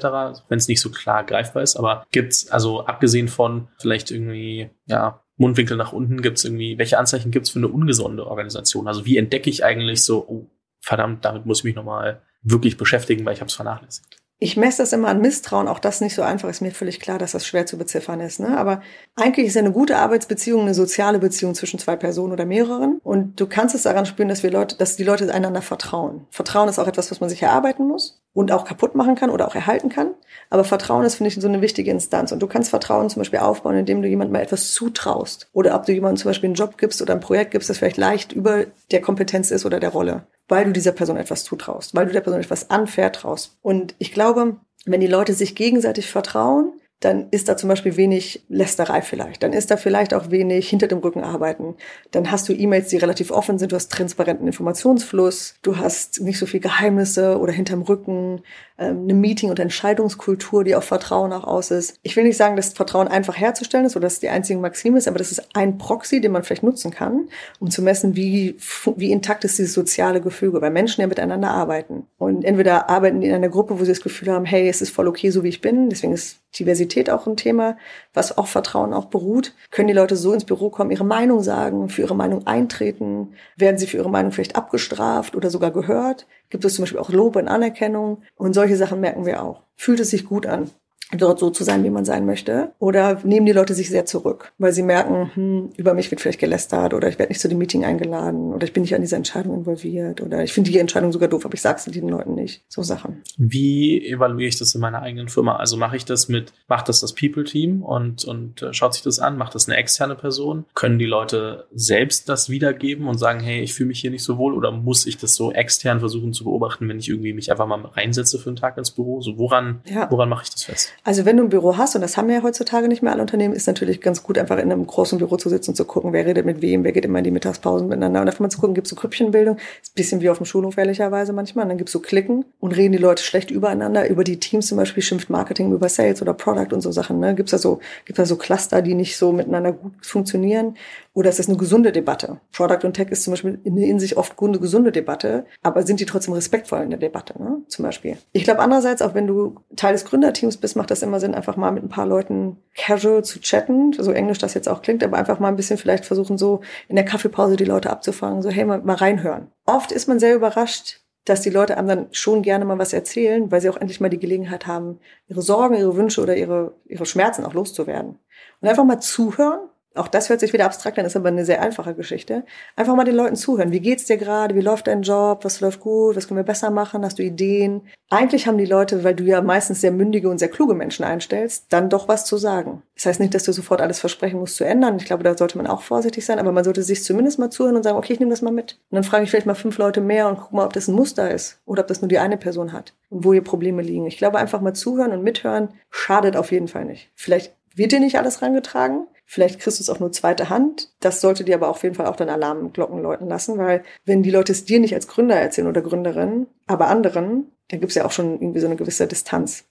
wenn 0.48 0.58
es 0.58 0.68
nicht 0.68 0.80
so 0.80 0.90
klar 0.90 1.22
greifbar 1.22 1.62
ist, 1.62 1.76
aber 1.76 2.06
gibt's 2.10 2.50
also 2.50 2.86
abgesehen 2.86 3.28
von 3.28 3.68
vielleicht 3.78 4.10
irgendwie, 4.10 4.70
ja, 4.86 5.22
Mundwinkel 5.36 5.76
nach 5.76 5.92
unten, 5.92 6.22
gibt's 6.22 6.44
irgendwie, 6.44 6.78
welche 6.78 6.98
Anzeichen 6.98 7.30
gibt's 7.30 7.50
für 7.50 7.58
eine 7.58 7.68
ungesunde 7.68 8.26
Organisation? 8.26 8.88
Also 8.88 9.04
wie 9.04 9.18
entdecke 9.18 9.50
ich 9.50 9.64
eigentlich 9.64 10.02
so, 10.02 10.26
oh, 10.26 10.50
verdammt, 10.80 11.26
damit 11.26 11.44
muss 11.44 11.58
ich 11.58 11.64
mich 11.64 11.74
nochmal 11.74 12.22
wirklich 12.42 12.78
beschäftigen, 12.78 13.26
weil 13.26 13.34
ich 13.34 13.40
habe 13.40 13.48
es 13.48 13.54
vernachlässigt. 13.54 14.16
Ich 14.42 14.56
messe 14.56 14.78
das 14.78 14.94
immer 14.94 15.08
an 15.08 15.20
Misstrauen, 15.20 15.68
auch 15.68 15.78
das 15.78 16.00
nicht 16.00 16.14
so 16.14 16.22
einfach, 16.22 16.48
ist 16.48 16.62
mir 16.62 16.70
völlig 16.70 16.98
klar, 16.98 17.18
dass 17.18 17.32
das 17.32 17.46
schwer 17.46 17.66
zu 17.66 17.76
beziffern 17.76 18.20
ist. 18.20 18.40
Ne? 18.40 18.56
Aber 18.56 18.80
eigentlich 19.14 19.46
ist 19.46 19.56
eine 19.58 19.70
gute 19.70 19.98
Arbeitsbeziehung 19.98 20.62
eine 20.62 20.72
soziale 20.72 21.18
Beziehung 21.18 21.54
zwischen 21.54 21.78
zwei 21.78 21.94
Personen 21.94 22.32
oder 22.32 22.46
mehreren. 22.46 23.00
Und 23.04 23.38
du 23.38 23.46
kannst 23.46 23.74
es 23.74 23.82
daran 23.82 24.06
spüren, 24.06 24.30
dass 24.30 24.42
wir 24.42 24.50
Leute, 24.50 24.76
dass 24.76 24.96
die 24.96 25.04
Leute 25.04 25.32
einander 25.32 25.60
vertrauen. 25.60 26.26
Vertrauen 26.30 26.70
ist 26.70 26.78
auch 26.78 26.86
etwas, 26.86 27.10
was 27.10 27.20
man 27.20 27.28
sich 27.28 27.42
erarbeiten 27.42 27.86
muss 27.86 28.22
und 28.32 28.50
auch 28.50 28.64
kaputt 28.64 28.94
machen 28.94 29.14
kann 29.14 29.28
oder 29.28 29.46
auch 29.46 29.54
erhalten 29.54 29.90
kann. 29.90 30.14
Aber 30.48 30.64
Vertrauen 30.64 31.04
ist, 31.04 31.16
finde 31.16 31.28
ich, 31.28 31.34
so 31.34 31.46
eine 31.46 31.60
wichtige 31.60 31.90
Instanz. 31.90 32.32
Und 32.32 32.40
du 32.40 32.46
kannst 32.46 32.70
Vertrauen 32.70 33.10
zum 33.10 33.20
Beispiel 33.20 33.40
aufbauen, 33.40 33.76
indem 33.76 34.00
du 34.00 34.08
jemandem 34.08 34.32
mal 34.32 34.42
etwas 34.42 34.72
zutraust. 34.72 35.50
Oder 35.52 35.74
ob 35.74 35.84
du 35.84 35.92
jemandem 35.92 36.16
zum 36.16 36.30
Beispiel 36.30 36.48
einen 36.48 36.54
Job 36.54 36.78
gibst 36.78 37.02
oder 37.02 37.12
ein 37.12 37.20
Projekt 37.20 37.50
gibst, 37.50 37.68
das 37.68 37.76
vielleicht 37.76 37.98
leicht 37.98 38.32
über 38.32 38.64
der 38.90 39.02
Kompetenz 39.02 39.50
ist 39.50 39.66
oder 39.66 39.80
der 39.80 39.90
Rolle 39.90 40.22
weil 40.50 40.64
du 40.64 40.72
dieser 40.72 40.92
Person 40.92 41.16
etwas 41.16 41.44
zutraust, 41.44 41.94
weil 41.94 42.06
du 42.06 42.12
der 42.12 42.20
Person 42.20 42.40
etwas 42.40 42.70
anvertraust. 42.70 43.56
Und 43.62 43.94
ich 43.98 44.12
glaube, 44.12 44.56
wenn 44.84 45.00
die 45.00 45.06
Leute 45.06 45.34
sich 45.34 45.54
gegenseitig 45.54 46.10
vertrauen, 46.10 46.72
dann 47.00 47.28
ist 47.30 47.48
da 47.48 47.56
zum 47.56 47.68
Beispiel 47.70 47.96
wenig 47.96 48.44
Lästerei 48.48 49.00
vielleicht. 49.00 49.42
Dann 49.42 49.54
ist 49.54 49.70
da 49.70 49.78
vielleicht 49.78 50.12
auch 50.12 50.30
wenig 50.30 50.68
hinter 50.68 50.86
dem 50.86 50.98
Rücken 50.98 51.24
arbeiten. 51.24 51.74
Dann 52.10 52.30
hast 52.30 52.46
du 52.48 52.52
E-Mails, 52.52 52.88
die 52.88 52.98
relativ 52.98 53.30
offen 53.30 53.58
sind, 53.58 53.72
du 53.72 53.76
hast 53.76 53.90
transparenten 53.90 54.46
Informationsfluss, 54.46 55.54
du 55.62 55.78
hast 55.78 56.20
nicht 56.20 56.38
so 56.38 56.44
viel 56.44 56.60
Geheimnisse 56.60 57.38
oder 57.38 57.52
hinterm 57.52 57.82
Rücken, 57.82 58.42
ähm, 58.80 59.04
eine 59.04 59.14
Meeting- 59.14 59.48
und 59.48 59.58
Entscheidungskultur, 59.58 60.62
die 60.62 60.74
auf 60.74 60.84
Vertrauen 60.84 61.32
auch 61.32 61.44
aus 61.44 61.70
ist. 61.70 61.98
Ich 62.02 62.16
will 62.16 62.24
nicht 62.24 62.36
sagen, 62.36 62.56
dass 62.56 62.74
Vertrauen 62.74 63.08
einfach 63.08 63.36
herzustellen 63.36 63.86
ist 63.86 63.96
oder 63.96 64.04
dass 64.04 64.14
es 64.14 64.20
die 64.20 64.28
einzige 64.28 64.58
Maxime 64.58 64.98
ist, 64.98 65.08
aber 65.08 65.18
das 65.18 65.32
ist 65.32 65.54
ein 65.54 65.78
Proxy, 65.78 66.20
den 66.20 66.32
man 66.32 66.44
vielleicht 66.44 66.62
nutzen 66.62 66.90
kann, 66.90 67.28
um 67.60 67.70
zu 67.70 67.80
messen, 67.80 68.14
wie, 68.14 68.56
wie 68.96 69.10
intakt 69.10 69.44
ist 69.44 69.58
dieses 69.58 69.72
soziale 69.72 70.20
Gefüge, 70.20 70.60
weil 70.60 70.70
Menschen 70.70 71.00
ja 71.00 71.06
miteinander 71.06 71.50
arbeiten. 71.50 72.06
Und 72.18 72.44
entweder 72.44 72.90
arbeiten 72.90 73.22
die 73.22 73.28
in 73.28 73.34
einer 73.34 73.48
Gruppe, 73.48 73.80
wo 73.80 73.84
sie 73.84 73.92
das 73.92 74.02
Gefühl 74.02 74.32
haben, 74.32 74.44
hey, 74.44 74.68
es 74.68 74.82
ist 74.82 74.90
voll 74.90 75.08
okay, 75.08 75.30
so 75.30 75.42
wie 75.44 75.48
ich 75.48 75.62
bin, 75.62 75.88
deswegen 75.88 76.12
ist 76.12 76.40
Diversität 76.58 77.10
auch 77.10 77.26
ein 77.26 77.36
Thema, 77.36 77.76
was 78.12 78.36
auch 78.36 78.46
Vertrauen 78.46 78.92
auch 78.92 79.06
beruht. 79.06 79.54
Können 79.70 79.88
die 79.88 79.94
Leute 79.94 80.16
so 80.16 80.32
ins 80.32 80.44
Büro 80.44 80.70
kommen, 80.70 80.90
ihre 80.90 81.04
Meinung 81.04 81.42
sagen, 81.42 81.88
für 81.88 82.02
ihre 82.02 82.16
Meinung 82.16 82.46
eintreten? 82.46 83.34
Werden 83.56 83.78
sie 83.78 83.86
für 83.86 83.98
ihre 83.98 84.10
Meinung 84.10 84.32
vielleicht 84.32 84.56
abgestraft 84.56 85.36
oder 85.36 85.50
sogar 85.50 85.70
gehört? 85.70 86.26
Gibt 86.48 86.64
es 86.64 86.74
zum 86.74 86.82
Beispiel 86.82 87.00
auch 87.00 87.10
Lob 87.10 87.36
und 87.36 87.48
Anerkennung? 87.48 88.22
Und 88.34 88.54
solche 88.54 88.76
Sachen 88.76 89.00
merken 89.00 89.26
wir 89.26 89.42
auch. 89.42 89.62
Fühlt 89.76 90.00
es 90.00 90.10
sich 90.10 90.26
gut 90.26 90.46
an? 90.46 90.70
Dort 91.16 91.38
so 91.38 91.50
zu 91.50 91.64
sein, 91.64 91.84
wie 91.84 91.90
man 91.90 92.04
sein 92.04 92.26
möchte? 92.26 92.72
Oder 92.78 93.20
nehmen 93.24 93.46
die 93.46 93.52
Leute 93.52 93.74
sich 93.74 93.88
sehr 93.88 94.06
zurück, 94.06 94.52
weil 94.58 94.72
sie 94.72 94.82
merken, 94.82 95.30
hm, 95.34 95.70
über 95.76 95.94
mich 95.94 96.10
wird 96.10 96.20
vielleicht 96.20 96.40
gelästert 96.40 96.94
oder 96.94 97.08
ich 97.08 97.18
werde 97.18 97.30
nicht 97.30 97.40
zu 97.40 97.48
dem 97.48 97.58
Meeting 97.58 97.84
eingeladen 97.84 98.52
oder 98.52 98.64
ich 98.64 98.72
bin 98.72 98.82
nicht 98.82 98.94
an 98.94 99.00
dieser 99.00 99.16
Entscheidung 99.16 99.54
involviert 99.54 100.20
oder 100.20 100.42
ich 100.42 100.52
finde 100.52 100.70
die 100.70 100.78
Entscheidung 100.78 101.12
sogar 101.12 101.28
doof, 101.28 101.44
aber 101.44 101.54
ich 101.54 101.62
sage 101.62 101.78
es 101.78 101.84
den 101.84 102.08
Leuten 102.08 102.34
nicht. 102.34 102.62
So 102.68 102.82
Sachen. 102.82 103.22
Wie 103.36 104.06
evaluiere 104.06 104.48
ich 104.48 104.58
das 104.58 104.74
in 104.74 104.80
meiner 104.80 105.02
eigenen 105.02 105.28
Firma? 105.28 105.56
Also 105.56 105.76
mache 105.76 105.96
ich 105.96 106.04
das 106.04 106.28
mit, 106.28 106.52
macht 106.68 106.88
das 106.88 107.00
das 107.00 107.14
People-Team 107.14 107.82
und, 107.82 108.24
und 108.24 108.62
äh, 108.62 108.72
schaut 108.72 108.94
sich 108.94 109.02
das 109.02 109.18
an? 109.18 109.36
Macht 109.36 109.54
das 109.54 109.68
eine 109.68 109.76
externe 109.76 110.14
Person? 110.14 110.64
Können 110.74 110.98
die 110.98 111.06
Leute 111.06 111.66
selbst 111.74 112.28
das 112.28 112.48
wiedergeben 112.48 113.08
und 113.08 113.18
sagen, 113.18 113.40
hey, 113.40 113.60
ich 113.60 113.74
fühle 113.74 113.88
mich 113.88 114.00
hier 114.00 114.10
nicht 114.10 114.22
so 114.22 114.38
wohl 114.38 114.54
oder 114.54 114.70
muss 114.70 115.06
ich 115.06 115.16
das 115.16 115.34
so 115.34 115.52
extern 115.52 116.00
versuchen 116.00 116.32
zu 116.32 116.44
beobachten, 116.44 116.88
wenn 116.88 116.98
ich 116.98 117.08
irgendwie 117.08 117.32
mich 117.32 117.50
einfach 117.50 117.66
mal 117.66 117.84
reinsetze 117.84 118.38
für 118.38 118.50
einen 118.50 118.56
Tag 118.56 118.78
ins 118.78 118.90
Büro? 118.90 119.20
So 119.20 119.38
woran, 119.38 119.80
ja. 119.84 120.10
woran 120.10 120.28
mache 120.28 120.44
ich 120.44 120.50
das 120.50 120.64
fest? 120.64 120.92
Also 121.02 121.24
wenn 121.24 121.38
du 121.38 121.44
ein 121.44 121.48
Büro 121.48 121.78
hast, 121.78 121.94
und 121.94 122.02
das 122.02 122.16
haben 122.16 122.28
ja 122.28 122.42
heutzutage 122.42 122.86
nicht 122.86 123.02
mehr 123.02 123.12
alle 123.12 123.22
Unternehmen, 123.22 123.54
ist 123.54 123.66
natürlich 123.66 124.00
ganz 124.00 124.22
gut, 124.22 124.36
einfach 124.36 124.58
in 124.58 124.70
einem 124.70 124.86
großen 124.86 125.18
Büro 125.18 125.36
zu 125.36 125.48
sitzen 125.48 125.70
und 125.70 125.76
zu 125.76 125.84
gucken, 125.86 126.12
wer 126.12 126.26
redet 126.26 126.44
mit 126.44 126.60
wem, 126.60 126.84
wer 126.84 126.92
geht 126.92 127.04
immer 127.06 127.18
in 127.18 127.24
die 127.24 127.30
Mittagspausen 127.30 127.88
miteinander. 127.88 128.20
Und 128.20 128.28
einfach 128.28 128.40
mal 128.40 128.50
zu 128.50 128.60
gucken, 128.60 128.74
gibt 128.74 128.86
es 128.86 128.90
so 128.90 128.96
Grüppchenbildung, 128.96 129.56
ist 129.82 129.92
ein 129.92 129.94
bisschen 129.94 130.20
wie 130.20 130.28
auf 130.28 130.36
dem 130.36 130.46
Schulhof 130.46 130.76
ehrlicherweise 130.76 131.32
manchmal. 131.32 131.64
Und 131.64 131.70
dann 131.70 131.78
gibt 131.78 131.88
es 131.88 131.92
so 131.92 132.00
Klicken 132.00 132.44
und 132.60 132.76
reden 132.76 132.92
die 132.92 132.98
Leute 132.98 133.22
schlecht 133.22 133.50
übereinander. 133.50 134.08
Über 134.10 134.24
die 134.24 134.38
Teams 134.38 134.66
zum 134.66 134.76
Beispiel 134.76 135.02
schimpft 135.02 135.30
Marketing 135.30 135.72
über 135.72 135.88
Sales 135.88 136.20
oder 136.20 136.34
Product 136.34 136.72
und 136.72 136.82
so 136.82 136.92
Sachen. 136.92 137.18
Ne? 137.18 137.34
Gibt 137.34 137.48
es 137.48 137.52
da 137.52 137.58
so, 137.58 137.80
gibt's 138.04 138.18
da 138.18 138.26
so 138.26 138.36
Cluster, 138.36 138.82
die 138.82 138.94
nicht 138.94 139.16
so 139.16 139.32
miteinander 139.32 139.72
gut 139.72 139.92
funktionieren? 140.02 140.76
Oder 141.12 141.30
ist 141.30 141.40
das 141.40 141.48
eine 141.48 141.56
gesunde 141.56 141.90
Debatte? 141.90 142.40
Product 142.52 142.84
und 142.84 142.94
Tech 142.94 143.08
ist 143.08 143.24
zum 143.24 143.32
Beispiel 143.32 143.58
in, 143.64 143.76
in 143.76 143.98
sich 143.98 144.16
oft 144.16 144.40
eine 144.40 144.60
gesunde 144.60 144.92
Debatte, 144.92 145.44
aber 145.60 145.82
sind 145.82 145.98
die 145.98 146.06
trotzdem 146.06 146.34
respektvoll 146.34 146.82
in 146.82 146.90
der 146.90 147.00
Debatte, 147.00 147.40
ne? 147.42 147.62
zum 147.66 147.84
Beispiel. 147.84 148.16
Ich 148.32 148.44
glaube 148.44 148.60
andererseits, 148.60 149.02
auch 149.02 149.14
wenn 149.14 149.26
du 149.26 149.56
Teil 149.74 149.92
des 149.92 150.04
Gründerteams 150.04 150.58
bist, 150.58 150.76
macht 150.76 150.90
das 150.92 151.02
immer 151.02 151.18
Sinn, 151.18 151.34
einfach 151.34 151.56
mal 151.56 151.72
mit 151.72 151.82
ein 151.82 151.88
paar 151.88 152.06
Leuten 152.06 152.58
casual 152.76 153.24
zu 153.24 153.40
chatten, 153.40 153.92
so 153.92 154.12
englisch 154.12 154.38
das 154.38 154.54
jetzt 154.54 154.68
auch 154.68 154.82
klingt, 154.82 155.02
aber 155.02 155.16
einfach 155.16 155.40
mal 155.40 155.48
ein 155.48 155.56
bisschen 155.56 155.78
vielleicht 155.78 156.04
versuchen, 156.04 156.38
so 156.38 156.60
in 156.88 156.94
der 156.94 157.04
Kaffeepause 157.04 157.56
die 157.56 157.64
Leute 157.64 157.90
abzufangen, 157.90 158.42
so 158.42 158.50
hey, 158.50 158.64
mal, 158.64 158.80
mal 158.80 158.94
reinhören. 158.94 159.48
Oft 159.66 159.90
ist 159.90 160.06
man 160.06 160.20
sehr 160.20 160.36
überrascht, 160.36 161.00
dass 161.24 161.40
die 161.40 161.50
Leute 161.50 161.76
einem 161.76 161.88
dann 161.88 162.06
schon 162.12 162.42
gerne 162.42 162.64
mal 162.64 162.78
was 162.78 162.92
erzählen, 162.92 163.50
weil 163.50 163.60
sie 163.60 163.68
auch 163.68 163.76
endlich 163.76 164.00
mal 164.00 164.08
die 164.08 164.18
Gelegenheit 164.18 164.66
haben, 164.66 165.00
ihre 165.28 165.42
Sorgen, 165.42 165.74
ihre 165.74 165.96
Wünsche 165.96 166.22
oder 166.22 166.36
ihre, 166.36 166.74
ihre 166.86 167.06
Schmerzen 167.06 167.44
auch 167.44 167.54
loszuwerden. 167.54 168.18
Und 168.60 168.68
einfach 168.68 168.84
mal 168.84 169.00
zuhören 169.00 169.69
auch 169.96 170.06
das 170.06 170.28
hört 170.28 170.38
sich 170.38 170.52
wieder 170.52 170.66
abstrakt 170.66 170.98
an, 170.98 171.04
ist 171.04 171.16
aber 171.16 171.28
eine 171.28 171.44
sehr 171.44 171.60
einfache 171.60 171.94
Geschichte. 171.94 172.44
Einfach 172.76 172.94
mal 172.94 173.04
den 173.04 173.16
Leuten 173.16 173.34
zuhören. 173.34 173.72
Wie 173.72 173.80
geht's 173.80 174.04
dir 174.04 174.18
gerade? 174.18 174.54
Wie 174.54 174.60
läuft 174.60 174.86
dein 174.86 175.02
Job? 175.02 175.44
Was 175.44 175.60
läuft 175.60 175.80
gut? 175.80 176.14
Was 176.14 176.28
können 176.28 176.38
wir 176.38 176.44
besser 176.44 176.70
machen? 176.70 177.04
Hast 177.04 177.18
du 177.18 177.24
Ideen? 177.24 177.82
Eigentlich 178.08 178.46
haben 178.46 178.58
die 178.58 178.66
Leute, 178.66 179.02
weil 179.02 179.14
du 179.14 179.24
ja 179.24 179.40
meistens 179.42 179.80
sehr 179.80 179.90
mündige 179.90 180.28
und 180.28 180.38
sehr 180.38 180.48
kluge 180.48 180.74
Menschen 180.74 181.04
einstellst, 181.04 181.66
dann 181.70 181.90
doch 181.90 182.06
was 182.06 182.24
zu 182.24 182.36
sagen. 182.36 182.82
Das 182.94 183.06
heißt 183.06 183.20
nicht, 183.20 183.34
dass 183.34 183.44
du 183.44 183.52
sofort 183.52 183.80
alles 183.80 183.98
versprechen 183.98 184.38
musst 184.38 184.56
zu 184.56 184.64
ändern. 184.64 184.96
Ich 184.96 185.06
glaube, 185.06 185.24
da 185.24 185.36
sollte 185.36 185.58
man 185.58 185.66
auch 185.66 185.82
vorsichtig 185.82 186.24
sein, 186.24 186.38
aber 186.38 186.52
man 186.52 186.64
sollte 186.64 186.82
sich 186.82 187.02
zumindest 187.02 187.40
mal 187.40 187.50
zuhören 187.50 187.76
und 187.76 187.82
sagen, 187.82 187.98
okay, 187.98 188.12
ich 188.12 188.20
nehme 188.20 188.30
das 188.30 188.42
mal 188.42 188.52
mit. 188.52 188.78
Und 188.90 188.96
dann 188.96 189.04
frage 189.04 189.24
ich 189.24 189.30
vielleicht 189.30 189.46
mal 189.46 189.54
fünf 189.54 189.78
Leute 189.78 190.00
mehr 190.00 190.28
und 190.28 190.38
guck 190.38 190.52
mal, 190.52 190.66
ob 190.66 190.72
das 190.72 190.86
ein 190.86 190.94
Muster 190.94 191.30
ist 191.30 191.60
oder 191.66 191.82
ob 191.82 191.88
das 191.88 192.00
nur 192.00 192.08
die 192.08 192.18
eine 192.18 192.36
Person 192.36 192.72
hat 192.72 192.94
und 193.08 193.24
wo 193.24 193.32
hier 193.32 193.42
Probleme 193.42 193.82
liegen. 193.82 194.06
Ich 194.06 194.18
glaube, 194.18 194.38
einfach 194.38 194.60
mal 194.60 194.74
zuhören 194.74 195.12
und 195.12 195.22
mithören 195.22 195.70
schadet 195.90 196.36
auf 196.36 196.52
jeden 196.52 196.68
Fall 196.68 196.84
nicht. 196.84 197.10
Vielleicht 197.14 197.54
wird 197.74 197.92
dir 197.92 198.00
nicht 198.00 198.18
alles 198.18 198.42
rangetragen. 198.42 199.06
Vielleicht 199.32 199.60
kriegst 199.60 199.78
du 199.78 199.82
es 199.84 199.88
auch 199.88 200.00
nur 200.00 200.10
zweite 200.10 200.48
Hand. 200.48 200.88
Das 200.98 201.20
sollte 201.20 201.44
dir 201.44 201.54
aber 201.54 201.68
auf 201.68 201.84
jeden 201.84 201.94
Fall 201.94 202.06
auch 202.06 202.16
dann 202.16 202.28
Alarmglocken 202.28 203.00
läuten 203.00 203.28
lassen, 203.28 203.58
weil 203.58 203.84
wenn 204.04 204.24
die 204.24 204.30
Leute 204.32 204.50
es 204.50 204.64
dir 204.64 204.80
nicht 204.80 204.92
als 204.92 205.06
Gründer 205.06 205.36
erzählen 205.36 205.68
oder 205.68 205.82
Gründerin, 205.82 206.48
aber 206.66 206.88
anderen, 206.88 207.44
dann 207.68 207.78
gibt 207.78 207.90
es 207.90 207.94
ja 207.94 208.04
auch 208.04 208.10
schon 208.10 208.40
irgendwie 208.40 208.58
so 208.58 208.66
eine 208.66 208.74
gewisse 208.74 209.06
Distanz, 209.06 209.66